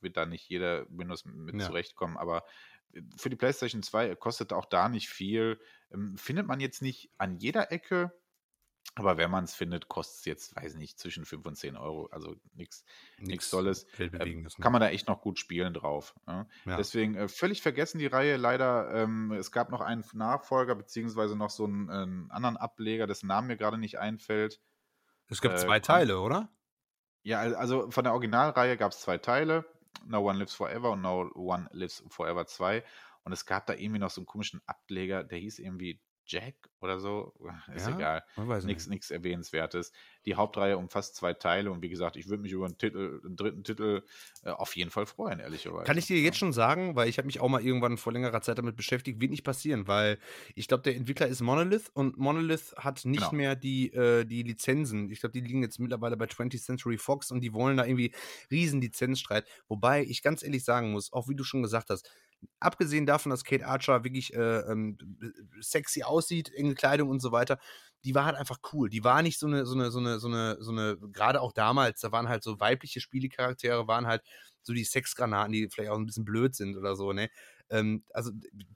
wird 0.00 0.16
da 0.16 0.26
nicht 0.26 0.48
jeder 0.48 0.86
Windows 0.88 1.24
mit 1.24 1.54
ja. 1.54 1.66
zurechtkommen, 1.66 2.16
aber 2.16 2.44
für 3.16 3.30
die 3.30 3.36
PlayStation 3.36 3.82
2 3.82 4.16
kostet 4.16 4.52
auch 4.52 4.64
da 4.64 4.88
nicht 4.88 5.08
viel. 5.08 5.60
Ähm, 5.92 6.16
findet 6.16 6.46
man 6.46 6.60
jetzt 6.60 6.82
nicht 6.82 7.10
an 7.18 7.36
jeder 7.36 7.70
Ecke, 7.72 8.12
aber 8.94 9.16
wenn 9.16 9.30
man 9.30 9.44
es 9.44 9.54
findet, 9.54 9.88
kostet 9.88 10.18
es 10.18 10.24
jetzt, 10.24 10.56
weiß 10.56 10.74
nicht, 10.74 10.98
zwischen 10.98 11.24
5 11.24 11.46
und 11.46 11.56
10 11.56 11.76
Euro. 11.76 12.08
Also 12.10 12.36
nichts 12.54 12.84
Tolles. 13.50 13.86
Ne? 13.98 14.46
kann 14.60 14.72
man 14.72 14.80
da 14.80 14.88
echt 14.88 15.08
noch 15.08 15.20
gut 15.20 15.38
spielen 15.38 15.72
drauf. 15.74 16.14
Ja? 16.26 16.46
Ja. 16.64 16.76
Deswegen 16.76 17.14
äh, 17.14 17.28
völlig 17.28 17.62
vergessen 17.62 17.98
die 17.98 18.06
Reihe 18.06 18.36
leider. 18.36 18.92
Ähm, 18.94 19.32
es 19.32 19.52
gab 19.52 19.70
noch 19.70 19.80
einen 19.80 20.04
Nachfolger, 20.12 20.74
beziehungsweise 20.74 21.36
noch 21.36 21.50
so 21.50 21.64
einen, 21.64 21.88
einen 21.88 22.30
anderen 22.30 22.56
Ableger, 22.56 23.06
dessen 23.06 23.28
Namen 23.28 23.46
mir 23.46 23.56
gerade 23.56 23.78
nicht 23.78 23.98
einfällt. 23.98 24.60
Es 25.28 25.40
gibt 25.40 25.54
äh, 25.54 25.58
zwei 25.58 25.80
Teile, 25.80 26.20
oder? 26.20 26.48
Ja, 27.22 27.40
also 27.40 27.90
von 27.90 28.04
der 28.04 28.12
Originalreihe 28.12 28.76
gab 28.76 28.92
es 28.92 29.00
zwei 29.00 29.18
Teile. 29.18 29.64
No 30.04 30.20
One 30.20 30.38
Lives 30.38 30.54
Forever 30.54 30.92
und 30.92 31.02
No 31.02 31.30
One 31.34 31.68
Lives 31.72 32.02
Forever 32.08 32.46
2. 32.46 32.84
Und 33.22 33.32
es 33.32 33.44
gab 33.44 33.66
da 33.66 33.74
irgendwie 33.74 33.98
noch 33.98 34.10
so 34.10 34.20
einen 34.20 34.26
komischen 34.26 34.62
Ableger, 34.66 35.24
der 35.24 35.38
hieß 35.38 35.58
irgendwie 35.58 36.00
Jack 36.30 36.54
oder 36.80 36.98
so. 36.98 37.34
Ist 37.74 37.88
ja, 37.88 37.96
egal. 37.96 38.24
Nichts 38.64 39.10
Erwähnenswertes. 39.10 39.92
Die 40.24 40.34
Hauptreihe 40.34 40.78
umfasst 40.78 41.16
zwei 41.16 41.34
Teile 41.34 41.70
und 41.70 41.82
wie 41.82 41.88
gesagt, 41.88 42.16
ich 42.16 42.28
würde 42.28 42.42
mich 42.42 42.52
über 42.52 42.66
einen, 42.66 42.78
Titel, 42.78 43.20
einen 43.24 43.36
dritten 43.36 43.64
Titel 43.64 44.02
äh, 44.44 44.50
auf 44.50 44.76
jeden 44.76 44.90
Fall 44.90 45.06
freuen, 45.06 45.40
ehrlicherweise. 45.40 45.84
Kann 45.84 45.98
ich 45.98 46.06
dir 46.06 46.20
jetzt 46.20 46.38
schon 46.38 46.52
sagen, 46.52 46.94
weil 46.94 47.08
ich 47.08 47.18
habe 47.18 47.26
mich 47.26 47.40
auch 47.40 47.48
mal 47.48 47.64
irgendwann 47.64 47.96
vor 47.96 48.12
längerer 48.12 48.40
Zeit 48.42 48.58
damit 48.58 48.76
beschäftigt, 48.76 49.20
wird 49.20 49.30
nicht 49.30 49.44
passieren, 49.44 49.88
weil 49.88 50.18
ich 50.54 50.68
glaube, 50.68 50.82
der 50.84 50.96
Entwickler 50.96 51.26
ist 51.26 51.40
Monolith 51.40 51.90
und 51.92 52.16
Monolith 52.18 52.74
hat 52.76 53.04
nicht 53.04 53.18
genau. 53.20 53.32
mehr 53.32 53.56
die, 53.56 53.92
äh, 53.92 54.24
die 54.24 54.42
Lizenzen. 54.42 55.10
Ich 55.10 55.20
glaube, 55.20 55.32
die 55.32 55.40
liegen 55.40 55.62
jetzt 55.62 55.80
mittlerweile 55.80 56.16
bei 56.16 56.26
20th 56.26 56.62
Century 56.62 56.98
Fox 56.98 57.30
und 57.30 57.40
die 57.40 57.52
wollen 57.52 57.76
da 57.76 57.84
irgendwie 57.84 58.12
riesen 58.50 58.80
Lizenzstreit. 58.80 59.46
Wobei 59.68 60.04
ich 60.04 60.22
ganz 60.22 60.42
ehrlich 60.42 60.64
sagen 60.64 60.92
muss, 60.92 61.12
auch 61.12 61.28
wie 61.28 61.34
du 61.34 61.44
schon 61.44 61.62
gesagt 61.62 61.90
hast, 61.90 62.10
abgesehen 62.60 63.06
davon, 63.06 63.30
dass 63.30 63.44
Kate 63.44 63.66
Archer 63.66 64.04
wirklich 64.04 64.34
äh, 64.34 64.60
ähm, 64.60 64.98
sexy 65.60 66.02
aussieht, 66.02 66.52
enge 66.54 66.74
Kleidung 66.74 67.08
und 67.10 67.20
so 67.20 67.32
weiter, 67.32 67.58
die 68.04 68.14
war 68.14 68.24
halt 68.24 68.36
einfach 68.36 68.58
cool. 68.72 68.88
Die 68.88 69.04
war 69.04 69.22
nicht 69.22 69.38
so 69.38 69.46
eine, 69.46 69.66
so 69.66 69.74
eine, 69.74 69.90
so 69.90 69.98
eine, 69.98 70.18
so 70.20 70.28
eine, 70.28 70.56
so 70.60 70.70
eine, 70.72 70.96
gerade 71.12 71.40
auch 71.40 71.52
damals, 71.52 72.00
da 72.00 72.12
waren 72.12 72.28
halt 72.28 72.42
so 72.42 72.58
weibliche 72.60 73.00
Spielecharaktere, 73.00 73.86
waren 73.88 74.06
halt 74.06 74.22
so 74.62 74.72
die 74.72 74.84
Sexgranaten, 74.84 75.52
die 75.52 75.68
vielleicht 75.70 75.90
auch 75.90 75.98
ein 75.98 76.06
bisschen 76.06 76.24
blöd 76.24 76.54
sind 76.54 76.76
oder 76.76 76.96
so, 76.96 77.12
ne? 77.12 77.28
Ähm, 77.70 78.04
also 78.12 78.32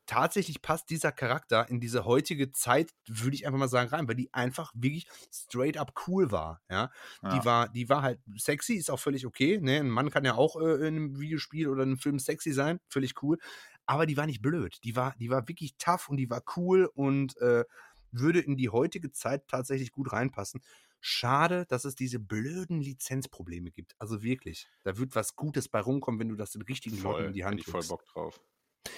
tatsächlich 0.06 0.62
passt 0.62 0.88
dieser 0.90 1.12
Charakter 1.12 1.68
in 1.68 1.80
diese 1.80 2.04
heutige 2.04 2.52
Zeit, 2.52 2.92
würde 3.06 3.34
ich 3.34 3.46
einfach 3.46 3.58
mal 3.58 3.68
sagen, 3.68 3.90
rein, 3.90 4.08
weil 4.08 4.14
die 4.14 4.32
einfach 4.32 4.72
wirklich 4.74 5.06
straight 5.32 5.76
up 5.76 5.92
cool 6.06 6.30
war. 6.30 6.62
Ja? 6.70 6.90
ja. 7.22 7.38
Die 7.38 7.44
war, 7.44 7.68
die 7.68 7.88
war 7.88 8.02
halt 8.02 8.20
sexy, 8.36 8.74
ist 8.74 8.90
auch 8.90 9.00
völlig 9.00 9.26
okay. 9.26 9.58
Ne? 9.60 9.80
Ein 9.80 9.90
Mann 9.90 10.10
kann 10.10 10.24
ja 10.24 10.34
auch 10.34 10.60
äh, 10.60 10.74
in 10.74 10.96
einem 10.96 11.20
Videospiel 11.20 11.68
oder 11.68 11.82
in 11.82 11.90
einem 11.90 11.98
Film 11.98 12.18
sexy 12.18 12.52
sein, 12.52 12.80
völlig 12.88 13.22
cool. 13.22 13.38
Aber 13.86 14.06
die 14.06 14.16
war 14.16 14.26
nicht 14.26 14.40
blöd. 14.40 14.78
Die 14.84 14.96
war, 14.96 15.14
die 15.18 15.28
war 15.28 15.46
wirklich 15.48 15.76
tough 15.76 16.08
und 16.08 16.16
die 16.16 16.30
war 16.30 16.42
cool 16.56 16.88
und 16.94 17.36
äh, 17.38 17.64
würde 18.12 18.40
in 18.40 18.56
die 18.56 18.70
heutige 18.70 19.10
Zeit 19.10 19.48
tatsächlich 19.48 19.90
gut 19.90 20.12
reinpassen. 20.12 20.62
Schade, 21.00 21.66
dass 21.68 21.84
es 21.84 21.96
diese 21.96 22.18
blöden 22.18 22.80
Lizenzprobleme 22.80 23.70
gibt. 23.70 23.94
Also 23.98 24.22
wirklich, 24.22 24.68
da 24.84 24.96
wird 24.96 25.14
was 25.14 25.36
Gutes 25.36 25.68
bei 25.68 25.80
rumkommen, 25.80 26.18
wenn 26.18 26.30
du 26.30 26.36
das 26.36 26.52
den 26.52 26.62
richtigen 26.62 26.96
voll, 26.96 27.12
Leuten 27.12 27.26
in 27.26 27.32
die 27.34 27.44
Hand 27.44 27.56
gibst. 27.56 27.72
voll 27.72 27.84
Bock 27.86 28.06
drauf. 28.06 28.40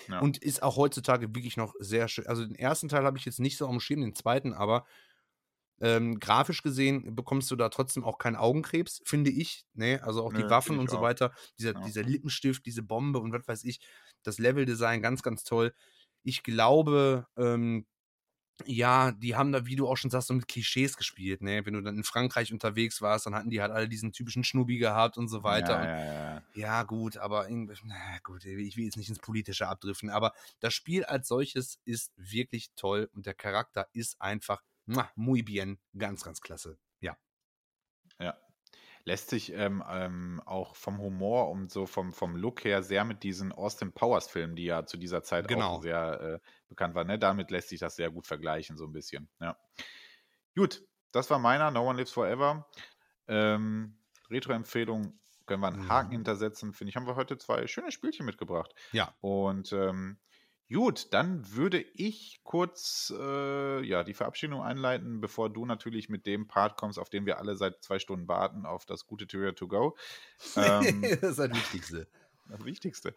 Ja. 0.08 0.20
Und 0.20 0.38
ist 0.38 0.62
auch 0.62 0.76
heutzutage 0.76 1.34
wirklich 1.34 1.56
noch 1.56 1.74
sehr 1.78 2.08
schön. 2.08 2.26
Also 2.26 2.44
den 2.44 2.56
ersten 2.56 2.88
Teil 2.88 3.04
habe 3.04 3.18
ich 3.18 3.24
jetzt 3.24 3.40
nicht 3.40 3.56
so 3.56 3.66
am 3.68 3.80
Schirm, 3.80 4.00
den 4.00 4.14
zweiten 4.14 4.52
aber. 4.52 4.86
Ähm, 5.78 6.18
grafisch 6.20 6.62
gesehen 6.62 7.14
bekommst 7.14 7.50
du 7.50 7.56
da 7.56 7.68
trotzdem 7.68 8.02
auch 8.02 8.16
keinen 8.16 8.36
Augenkrebs, 8.36 9.02
finde 9.04 9.30
ich. 9.30 9.66
Ne? 9.74 10.00
Also 10.02 10.24
auch 10.24 10.32
nee, 10.32 10.42
die 10.42 10.48
Waffen 10.48 10.78
und 10.78 10.88
so 10.88 10.98
auch. 10.98 11.02
weiter. 11.02 11.32
Dieser, 11.58 11.74
ja. 11.74 11.80
dieser 11.80 12.02
Lippenstift, 12.02 12.64
diese 12.64 12.82
Bombe 12.82 13.18
und 13.18 13.32
was 13.32 13.46
weiß 13.46 13.64
ich. 13.64 13.80
Das 14.22 14.38
Leveldesign 14.38 15.02
ganz, 15.02 15.22
ganz 15.22 15.44
toll. 15.44 15.74
Ich 16.22 16.42
glaube, 16.42 17.26
ähm, 17.36 17.86
ja, 18.64 19.12
die 19.12 19.36
haben 19.36 19.52
da, 19.52 19.66
wie 19.66 19.76
du 19.76 19.86
auch 19.86 19.96
schon 19.96 20.10
sagst, 20.10 20.28
so 20.28 20.34
mit 20.34 20.48
Klischees 20.48 20.96
gespielt, 20.96 21.42
ne? 21.42 21.64
Wenn 21.66 21.74
du 21.74 21.82
dann 21.82 21.96
in 21.96 22.04
Frankreich 22.04 22.52
unterwegs 22.52 23.02
warst, 23.02 23.26
dann 23.26 23.34
hatten 23.34 23.50
die 23.50 23.60
halt 23.60 23.72
alle 23.72 23.88
diesen 23.88 24.12
typischen 24.12 24.44
Schnubbi 24.44 24.78
gehabt 24.78 25.18
und 25.18 25.28
so 25.28 25.42
weiter. 25.42 25.84
Ja, 25.84 25.98
ja, 25.98 26.34
ja. 26.34 26.42
ja 26.54 26.82
gut, 26.84 27.18
aber 27.18 27.46
na 27.50 28.18
gut, 28.22 28.44
ich 28.44 28.76
will 28.76 28.84
jetzt 28.84 28.96
nicht 28.96 29.08
ins 29.08 29.18
Politische 29.18 29.68
abdriften, 29.68 30.10
aber 30.10 30.32
das 30.60 30.72
Spiel 30.72 31.04
als 31.04 31.28
solches 31.28 31.78
ist 31.84 32.12
wirklich 32.16 32.70
toll 32.76 33.10
und 33.12 33.26
der 33.26 33.34
Charakter 33.34 33.88
ist 33.92 34.20
einfach 34.20 34.62
muy 35.16 35.42
bien, 35.42 35.78
ganz, 35.96 36.22
ganz 36.22 36.40
klasse. 36.40 36.78
Lässt 39.06 39.30
sich 39.30 39.52
ähm, 39.52 39.82
ähm, 39.88 40.42
auch 40.44 40.76
vom 40.76 40.98
Humor 40.98 41.48
und 41.50 41.70
so 41.70 41.86
vom, 41.86 42.12
vom 42.12 42.36
Look 42.36 42.64
her 42.64 42.82
sehr 42.82 43.04
mit 43.04 43.22
diesen 43.22 43.52
Austin 43.52 43.92
Powers 43.92 44.26
Filmen, 44.28 44.56
die 44.56 44.64
ja 44.64 44.84
zu 44.84 44.96
dieser 44.96 45.22
Zeit 45.22 45.48
genau. 45.48 45.76
auch 45.76 45.82
sehr 45.82 46.20
äh, 46.20 46.48
bekannt 46.68 46.94
waren, 46.94 47.06
ne? 47.06 47.18
damit 47.18 47.50
lässt 47.50 47.68
sich 47.68 47.80
das 47.80 47.96
sehr 47.96 48.10
gut 48.10 48.26
vergleichen, 48.26 48.76
so 48.76 48.84
ein 48.84 48.92
bisschen. 48.92 49.28
Ja. 49.40 49.56
Gut, 50.56 50.84
das 51.12 51.30
war 51.30 51.38
meiner, 51.38 51.70
No 51.70 51.88
One 51.88 51.98
Lives 51.98 52.10
Forever. 52.10 52.68
Ähm, 53.28 53.96
Retro-Empfehlung 54.28 55.18
können 55.46 55.62
wir 55.62 55.68
einen 55.68 55.88
Haken 55.88 56.08
mhm. 56.08 56.12
hintersetzen, 56.12 56.72
finde 56.72 56.90
ich, 56.90 56.96
haben 56.96 57.06
wir 57.06 57.16
heute 57.16 57.38
zwei 57.38 57.66
schöne 57.66 57.92
Spielchen 57.92 58.26
mitgebracht. 58.26 58.74
Ja. 58.92 59.14
Und 59.20 59.72
ähm, 59.72 60.18
Gut, 60.72 61.12
dann 61.12 61.54
würde 61.54 61.80
ich 61.94 62.40
kurz 62.42 63.12
äh, 63.16 63.84
ja, 63.86 64.02
die 64.02 64.14
Verabschiedung 64.14 64.62
einleiten, 64.62 65.20
bevor 65.20 65.48
du 65.48 65.64
natürlich 65.64 66.08
mit 66.08 66.26
dem 66.26 66.48
Part 66.48 66.76
kommst, 66.76 66.98
auf 66.98 67.08
den 67.08 67.24
wir 67.24 67.38
alle 67.38 67.54
seit 67.54 67.84
zwei 67.84 68.00
Stunden 68.00 68.26
warten, 68.26 68.66
auf 68.66 68.84
das 68.84 69.06
gute 69.06 69.28
Terrier 69.28 69.54
to 69.54 69.68
go. 69.68 69.96
Ähm, 70.56 71.02
das 71.20 71.30
ist 71.30 71.38
das 71.38 71.50
Wichtigste. 71.50 72.08
Das 72.48 72.64
Wichtigste. 72.64 73.12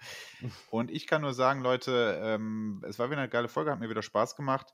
Und 0.71 0.89
ich 0.89 1.05
kann 1.05 1.21
nur 1.21 1.35
sagen, 1.35 1.61
Leute, 1.61 2.19
ähm, 2.19 2.83
es 2.87 2.97
war 2.97 3.11
wieder 3.11 3.19
eine 3.19 3.29
geile 3.29 3.47
Folge, 3.47 3.69
hat 3.69 3.79
mir 3.79 3.87
wieder 3.87 4.01
Spaß 4.01 4.35
gemacht. 4.35 4.73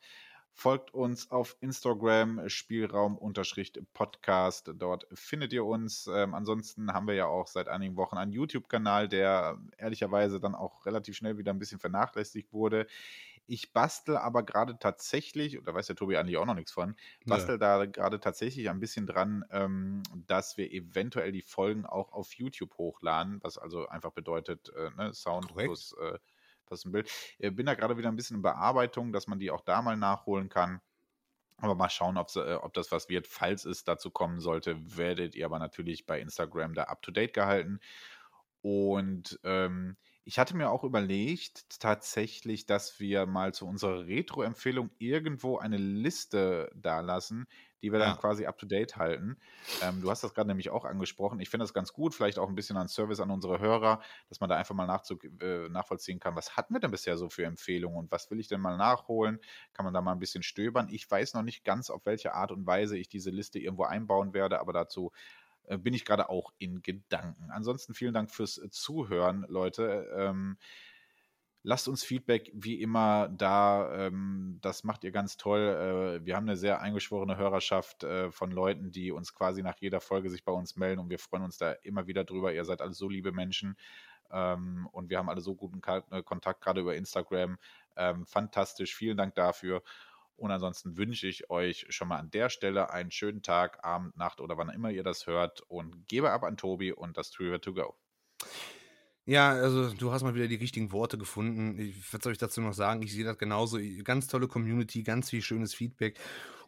Folgt 0.57 0.93
uns 0.93 1.31
auf 1.31 1.57
Instagram, 1.59 2.47
Spielraum-Podcast. 2.47 4.71
Dort 4.77 5.05
findet 5.13 5.51
ihr 5.51 5.65
uns. 5.65 6.07
Ähm, 6.07 6.33
ansonsten 6.33 6.93
haben 6.93 7.07
wir 7.07 7.13
ja 7.13 7.25
auch 7.25 7.47
seit 7.47 7.67
einigen 7.67 7.97
Wochen 7.97 8.15
einen 8.15 8.31
YouTube-Kanal, 8.31 9.09
der 9.09 9.57
ehrlicherweise 9.77 10.39
dann 10.39 10.55
auch 10.55 10.85
relativ 10.85 11.17
schnell 11.17 11.37
wieder 11.37 11.51
ein 11.51 11.59
bisschen 11.59 11.79
vernachlässigt 11.79 12.53
wurde. 12.53 12.87
Ich 13.47 13.73
bastel 13.73 14.15
aber 14.15 14.43
gerade 14.43 14.79
tatsächlich, 14.79 15.59
und 15.59 15.67
da 15.67 15.73
weiß 15.73 15.87
der 15.87 15.97
Tobi 15.97 16.15
eigentlich 16.15 16.37
auch 16.37 16.45
noch 16.45 16.55
nichts 16.55 16.71
von, 16.71 16.95
bastel 17.25 17.59
ja. 17.59 17.79
da 17.79 17.85
gerade 17.85 18.21
tatsächlich 18.21 18.69
ein 18.69 18.79
bisschen 18.79 19.07
dran, 19.07 19.43
ähm, 19.51 20.03
dass 20.25 20.55
wir 20.55 20.71
eventuell 20.71 21.33
die 21.33 21.43
Folgen 21.43 21.85
auch 21.85 22.13
auf 22.13 22.31
YouTube 22.33 22.77
hochladen, 22.77 23.39
was 23.43 23.57
also 23.57 23.89
einfach 23.89 24.11
bedeutet, 24.11 24.69
äh, 24.69 24.89
ne, 24.95 25.13
Sound 25.13 25.49
Korrekt. 25.49 25.67
plus 25.67 25.93
äh, 25.99 26.17
ein 26.71 26.91
Bild. 26.91 27.09
Ich 27.39 27.55
bin 27.55 27.65
da 27.65 27.73
gerade 27.75 27.97
wieder 27.97 28.09
ein 28.09 28.15
bisschen 28.15 28.37
in 28.37 28.41
Bearbeitung, 28.41 29.11
dass 29.13 29.27
man 29.27 29.39
die 29.39 29.51
auch 29.51 29.61
da 29.61 29.81
mal 29.81 29.97
nachholen 29.97 30.49
kann. 30.49 30.81
Aber 31.57 31.75
mal 31.75 31.89
schauen, 31.89 32.17
äh, 32.17 32.53
ob 32.55 32.73
das 32.73 32.91
was 32.91 33.07
wird. 33.07 33.27
Falls 33.27 33.65
es 33.65 33.83
dazu 33.83 34.11
kommen 34.11 34.39
sollte, 34.39 34.77
werdet 34.97 35.35
ihr 35.35 35.45
aber 35.45 35.59
natürlich 35.59 36.05
bei 36.05 36.19
Instagram 36.19 36.73
da 36.73 36.83
up 36.83 37.01
to 37.01 37.11
date 37.11 37.33
gehalten. 37.33 37.79
Und 38.61 39.39
ähm, 39.43 39.95
ich 40.25 40.39
hatte 40.39 40.57
mir 40.57 40.71
auch 40.71 40.83
überlegt, 40.83 41.79
tatsächlich, 41.79 42.65
dass 42.65 42.99
wir 42.99 43.27
mal 43.27 43.53
zu 43.53 43.67
unserer 43.67 44.07
Retro-Empfehlung 44.07 44.89
irgendwo 44.97 45.59
eine 45.59 45.77
Liste 45.77 46.71
da 46.75 47.01
lassen, 47.01 47.47
die 47.85 47.91
wir 47.91 47.99
ja. 47.99 48.07
dann 48.07 48.17
quasi 48.17 48.47
up 48.47 48.57
to 48.57 48.65
date 48.65 48.97
halten. 48.97 49.37
Ähm, 49.83 50.01
du 50.01 50.09
hast 50.09 50.23
das 50.23 50.33
gerade 50.33 50.47
nämlich 50.47 50.71
auch 50.71 50.85
angesprochen. 50.85 51.39
Ich 51.39 51.49
finde 51.49 51.65
das 51.65 51.73
ganz 51.73 51.93
gut, 51.93 52.15
vielleicht 52.15 52.39
auch 52.39 52.49
ein 52.49 52.55
bisschen 52.55 52.77
an 52.77 52.87
Service 52.87 53.19
an 53.19 53.29
unsere 53.29 53.59
Hörer, 53.59 54.01
dass 54.27 54.39
man 54.39 54.49
da 54.49 54.57
einfach 54.57 54.73
mal 54.73 54.87
äh, 54.87 55.69
nachvollziehen 55.69 56.19
kann, 56.19 56.35
was 56.35 56.57
hatten 56.57 56.73
wir 56.73 56.79
denn 56.79 56.89
bisher 56.89 57.15
so 57.15 57.29
für 57.29 57.45
Empfehlungen 57.45 57.99
und 57.99 58.11
was 58.11 58.31
will 58.31 58.39
ich 58.39 58.47
denn 58.47 58.59
mal 58.59 58.75
nachholen? 58.75 59.39
Kann 59.73 59.85
man 59.85 59.93
da 59.93 60.01
mal 60.01 60.13
ein 60.13 60.19
bisschen 60.19 60.41
stöbern? 60.41 60.87
Ich 60.89 61.09
weiß 61.09 61.35
noch 61.35 61.43
nicht 61.43 61.63
ganz, 61.63 61.91
auf 61.91 62.07
welche 62.07 62.33
Art 62.33 62.51
und 62.51 62.65
Weise 62.65 62.97
ich 62.97 63.07
diese 63.07 63.29
Liste 63.29 63.59
irgendwo 63.59 63.83
einbauen 63.83 64.33
werde, 64.33 64.59
aber 64.59 64.73
dazu 64.73 65.11
äh, 65.65 65.77
bin 65.77 65.93
ich 65.93 66.05
gerade 66.05 66.29
auch 66.29 66.53
in 66.57 66.81
Gedanken. 66.81 67.51
Ansonsten 67.51 67.93
vielen 67.93 68.15
Dank 68.15 68.31
fürs 68.31 68.59
Zuhören, 68.71 69.45
Leute. 69.47 70.11
Ähm, 70.17 70.57
lasst 71.65 71.87
uns 71.87 72.03
Feedback 72.03 72.51
wie 72.53 72.79
immer 72.79 73.27
da. 73.27 74.07
Ähm, 74.07 74.59
das 74.61 74.83
macht 74.83 75.03
ihr 75.03 75.11
ganz 75.11 75.35
toll. 75.35 76.19
Äh, 76.21 76.25
wir 76.25 76.35
haben 76.35 76.47
eine 76.47 76.57
sehr 76.57 76.79
eingeschworene 76.79 77.37
Hörerschaft 77.37 78.03
äh, 78.03 78.31
von 78.31 78.51
Leuten, 78.51 78.91
die 78.91 79.11
uns 79.11 79.33
quasi 79.33 79.63
nach 79.63 79.77
jeder 79.79 79.99
Folge 79.99 80.29
sich 80.29 80.45
bei 80.45 80.51
uns 80.51 80.75
melden 80.75 80.99
und 80.99 81.09
wir 81.09 81.19
freuen 81.19 81.43
uns 81.43 81.57
da 81.57 81.71
immer 81.71 82.05
wieder 82.05 82.23
drüber. 82.23 82.53
Ihr 82.53 82.65
seid 82.65 82.81
alle 82.81 82.93
so 82.93 83.09
liebe 83.09 83.31
Menschen 83.31 83.75
ähm, 84.31 84.87
und 84.91 85.09
wir 85.09 85.17
haben 85.17 85.27
alle 85.27 85.41
so 85.41 85.55
guten 85.55 85.81
äh, 86.11 86.21
Kontakt, 86.21 86.61
gerade 86.61 86.81
über 86.81 86.95
Instagram. 86.95 87.57
Ähm, 87.97 88.27
fantastisch. 88.27 88.95
Vielen 88.95 89.17
Dank 89.17 89.33
dafür. 89.33 89.81
Und 90.37 90.51
ansonsten 90.51 90.97
wünsche 90.97 91.27
ich 91.27 91.49
euch 91.49 91.87
schon 91.89 92.09
mal 92.09 92.19
an 92.19 92.29
der 92.29 92.49
Stelle 92.49 92.91
einen 92.91 93.09
schönen 93.09 93.41
Tag, 93.41 93.83
Abend, 93.83 94.15
Nacht 94.17 94.39
oder 94.39 94.57
wann 94.57 94.69
immer 94.69 94.91
ihr 94.91 95.03
das 95.03 95.25
hört 95.25 95.61
und 95.61 96.07
gebe 96.07 96.29
ab 96.29 96.43
an 96.43 96.57
Tobi 96.57 96.91
und 96.91 97.17
das 97.17 97.31
Trivia 97.31 97.57
to 97.57 97.73
go. 97.73 97.95
Ja, 99.27 99.51
also 99.51 99.91
du 99.93 100.11
hast 100.11 100.21
mal 100.21 100.35
wieder 100.35 100.47
die 100.47 100.55
richtigen 100.55 100.91
Worte 100.91 101.17
gefunden. 101.17 101.79
Ich, 101.79 102.13
was 102.13 102.21
soll 102.21 102.33
ich 102.33 102.37
dazu 102.37 102.61
noch 102.61 102.73
sagen? 102.73 103.01
Ich 103.01 103.11
sehe 103.13 103.23
das 103.23 103.37
genauso. 103.39 103.79
Ganz 104.03 104.27
tolle 104.27 104.47
Community, 104.47 105.01
ganz 105.01 105.31
viel 105.31 105.41
schönes 105.41 105.73
Feedback. 105.73 106.19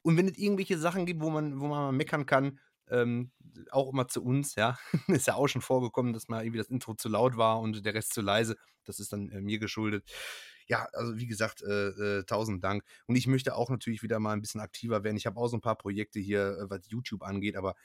Und 0.02 0.18
wenn 0.18 0.28
es 0.28 0.38
irgendwelche 0.38 0.78
Sachen 0.80 1.06
gibt, 1.06 1.22
wo 1.22 1.30
man, 1.30 1.60
wo 1.60 1.68
man 1.68 1.84
mal 1.84 1.92
meckern 1.92 2.26
kann, 2.26 2.60
ähm, 2.90 3.32
auch 3.72 3.92
immer 3.92 4.08
zu 4.08 4.24
uns, 4.24 4.56
ja, 4.56 4.78
ist 5.08 5.28
ja 5.28 5.36
auch 5.36 5.48
schon 5.48 5.62
vorgekommen, 5.62 6.14
dass 6.14 6.30
mal 6.30 6.44
irgendwie 6.44 6.58
das 6.60 6.70
Intro 6.70 6.96
zu 6.96 7.10
laut 7.10 7.38
war 7.38 7.60
und 7.60 7.86
der 7.86 7.94
Rest 7.94 8.14
zu 8.14 8.22
leise. 8.22 8.56
Das 8.86 9.00
ist 9.00 9.14
dann 9.14 9.30
äh, 9.30 9.42
mir 9.42 9.60
geschuldet 9.60 10.04
ja, 10.68 10.88
also 10.94 11.18
wie 11.18 11.28
gesagt, 11.28 11.62
äh, 11.64 12.20
äh, 12.20 12.24
tausend 12.26 12.64
Dank. 12.64 12.84
Und 13.08 13.16
ich 13.16 13.28
möchte 13.28 13.56
auch 13.56 13.70
natürlich 13.70 14.04
wieder 14.04 14.20
mal 14.20 14.34
ein 14.34 14.42
bisschen 14.42 14.62
aktiver 14.62 15.04
werden. 15.04 15.18
Ich 15.18 15.26
habe 15.26 15.40
auch 15.40 15.48
so 15.48 15.58
ein 15.58 15.62
paar 15.62 15.78
Projekte 15.78 16.20
hier, 16.20 16.58
äh, 16.60 16.70
was 16.70 16.90
YouTube 16.90 17.24
angeht, 17.24 17.56
aber 17.56 17.76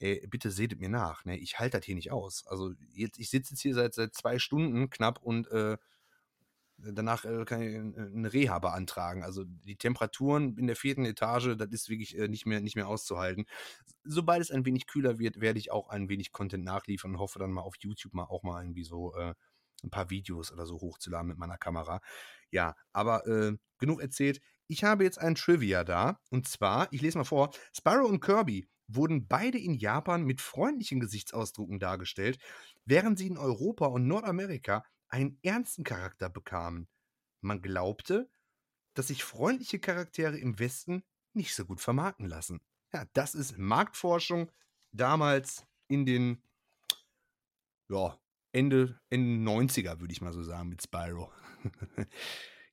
äh, 0.00 0.26
bitte 0.26 0.50
seht 0.50 0.78
mir 0.80 0.88
nach. 0.88 1.24
Ne? 1.24 1.38
Ich 1.38 1.58
halte 1.58 1.78
das 1.78 1.86
hier 1.86 1.94
nicht 1.94 2.12
aus. 2.12 2.46
Also 2.46 2.72
jetzt, 2.92 3.18
ich 3.18 3.30
sitze 3.30 3.54
jetzt 3.54 3.60
hier 3.60 3.74
seit, 3.74 3.94
seit 3.94 4.14
zwei 4.14 4.38
Stunden 4.38 4.90
knapp 4.90 5.20
und 5.22 5.50
äh, 5.50 5.76
danach 6.78 7.24
äh, 7.24 7.44
kann 7.44 7.62
ich 7.62 7.76
eine 7.76 8.32
Reha 8.32 8.58
beantragen. 8.58 9.22
Also 9.24 9.44
die 9.44 9.76
Temperaturen 9.76 10.56
in 10.56 10.66
der 10.66 10.76
vierten 10.76 11.04
Etage, 11.04 11.56
das 11.56 11.68
ist 11.70 11.88
wirklich 11.88 12.16
äh, 12.16 12.28
nicht, 12.28 12.46
mehr, 12.46 12.60
nicht 12.60 12.76
mehr 12.76 12.88
auszuhalten. 12.88 13.46
Sobald 14.04 14.42
es 14.42 14.50
ein 14.50 14.64
wenig 14.64 14.86
kühler 14.86 15.18
wird, 15.18 15.40
werde 15.40 15.58
ich 15.58 15.72
auch 15.72 15.88
ein 15.88 16.08
wenig 16.08 16.32
Content 16.32 16.64
nachliefern 16.64 17.12
und 17.12 17.18
hoffe 17.18 17.38
dann 17.38 17.52
mal 17.52 17.62
auf 17.62 17.74
YouTube 17.80 18.14
mal 18.14 18.24
auch 18.24 18.42
mal 18.42 18.62
irgendwie 18.62 18.84
so 18.84 19.14
äh, 19.14 19.34
ein 19.82 19.90
paar 19.90 20.10
Videos 20.10 20.52
oder 20.52 20.66
so 20.66 20.80
hochzuladen 20.80 21.28
mit 21.28 21.38
meiner 21.38 21.58
Kamera. 21.58 22.00
Ja, 22.50 22.74
aber 22.92 23.26
äh, 23.26 23.56
genug 23.78 24.00
erzählt. 24.00 24.40
Ich 24.68 24.84
habe 24.84 25.04
jetzt 25.04 25.18
ein 25.18 25.34
Trivia 25.34 25.82
da. 25.84 26.20
Und 26.30 26.46
zwar, 26.48 26.92
ich 26.92 27.00
lese 27.00 27.18
mal 27.18 27.24
vor: 27.24 27.50
Sparrow 27.72 28.08
und 28.08 28.20
Kirby 28.20 28.68
wurden 28.88 29.28
beide 29.28 29.58
in 29.58 29.74
Japan 29.74 30.24
mit 30.24 30.40
freundlichen 30.40 30.98
Gesichtsausdrucken 30.98 31.78
dargestellt, 31.78 32.38
während 32.84 33.18
sie 33.18 33.26
in 33.26 33.38
Europa 33.38 33.86
und 33.86 34.06
Nordamerika 34.06 34.84
einen 35.08 35.38
ernsten 35.42 35.84
Charakter 35.84 36.28
bekamen. 36.28 36.88
Man 37.40 37.62
glaubte, 37.62 38.28
dass 38.94 39.08
sich 39.08 39.22
freundliche 39.22 39.78
Charaktere 39.78 40.38
im 40.38 40.58
Westen 40.58 41.04
nicht 41.34 41.54
so 41.54 41.64
gut 41.64 41.80
vermarkten 41.80 42.26
lassen. 42.26 42.60
Ja, 42.92 43.04
das 43.12 43.34
ist 43.34 43.58
Marktforschung 43.58 44.50
damals 44.92 45.66
in 45.88 46.06
den 46.06 46.42
ja, 47.88 48.18
Ende, 48.52 49.00
Ende 49.10 49.50
90er, 49.50 50.00
würde 50.00 50.12
ich 50.12 50.20
mal 50.20 50.32
so 50.32 50.42
sagen, 50.42 50.68
mit 50.68 50.82
Spyro. 50.82 51.30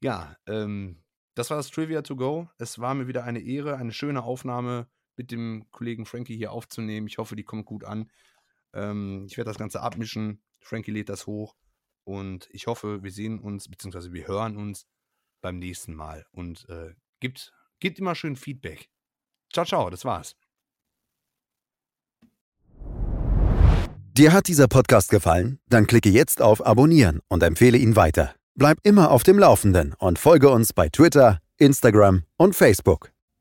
ja, 0.01 0.35
ähm, 0.47 1.03
das 1.35 1.49
war 1.49 1.57
das 1.57 1.69
Trivia 1.69 2.01
to 2.01 2.15
Go. 2.15 2.49
Es 2.57 2.79
war 2.79 2.93
mir 2.93 3.07
wieder 3.07 3.23
eine 3.23 3.41
Ehre, 3.41 3.75
eine 3.75 3.91
schöne 3.91 4.23
Aufnahme 4.23 4.87
mit 5.17 5.31
dem 5.31 5.65
Kollegen 5.71 6.05
Frankie 6.05 6.37
hier 6.37 6.51
aufzunehmen. 6.51 7.07
Ich 7.07 7.17
hoffe, 7.17 7.35
die 7.35 7.43
kommt 7.43 7.65
gut 7.65 7.83
an. 7.83 8.09
Ähm, 8.73 9.25
ich 9.27 9.37
werde 9.37 9.49
das 9.49 9.57
Ganze 9.57 9.81
abmischen. 9.81 10.41
Frankie 10.59 10.91
lädt 10.91 11.09
das 11.09 11.27
hoch. 11.27 11.55
Und 12.03 12.47
ich 12.51 12.67
hoffe, 12.67 13.03
wir 13.03 13.11
sehen 13.11 13.39
uns, 13.39 13.67
beziehungsweise 13.69 14.13
wir 14.13 14.27
hören 14.27 14.57
uns 14.57 14.85
beim 15.41 15.57
nächsten 15.59 15.95
Mal. 15.95 16.25
Und 16.31 16.67
äh, 16.69 16.93
gibt, 17.19 17.53
gibt 17.79 17.99
immer 17.99 18.15
schön 18.15 18.35
Feedback. 18.35 18.89
Ciao, 19.51 19.65
ciao, 19.65 19.89
das 19.89 20.05
war's. 20.05 20.35
Dir 24.17 24.31
hat 24.31 24.47
dieser 24.47 24.67
Podcast 24.67 25.09
gefallen? 25.09 25.59
Dann 25.67 25.87
klicke 25.87 26.09
jetzt 26.09 26.41
auf 26.41 26.65
Abonnieren 26.65 27.19
und 27.27 27.43
empfehle 27.43 27.77
ihn 27.77 27.95
weiter. 27.95 28.33
Bleib 28.55 28.77
immer 28.83 29.11
auf 29.11 29.23
dem 29.23 29.37
Laufenden 29.37 29.93
und 29.99 30.17
folge 30.19 30.49
uns 30.49 30.71
bei 30.71 30.87
Twitter, 30.87 31.41
Instagram 31.57 32.23
und 32.37 32.55
Facebook. 32.55 33.14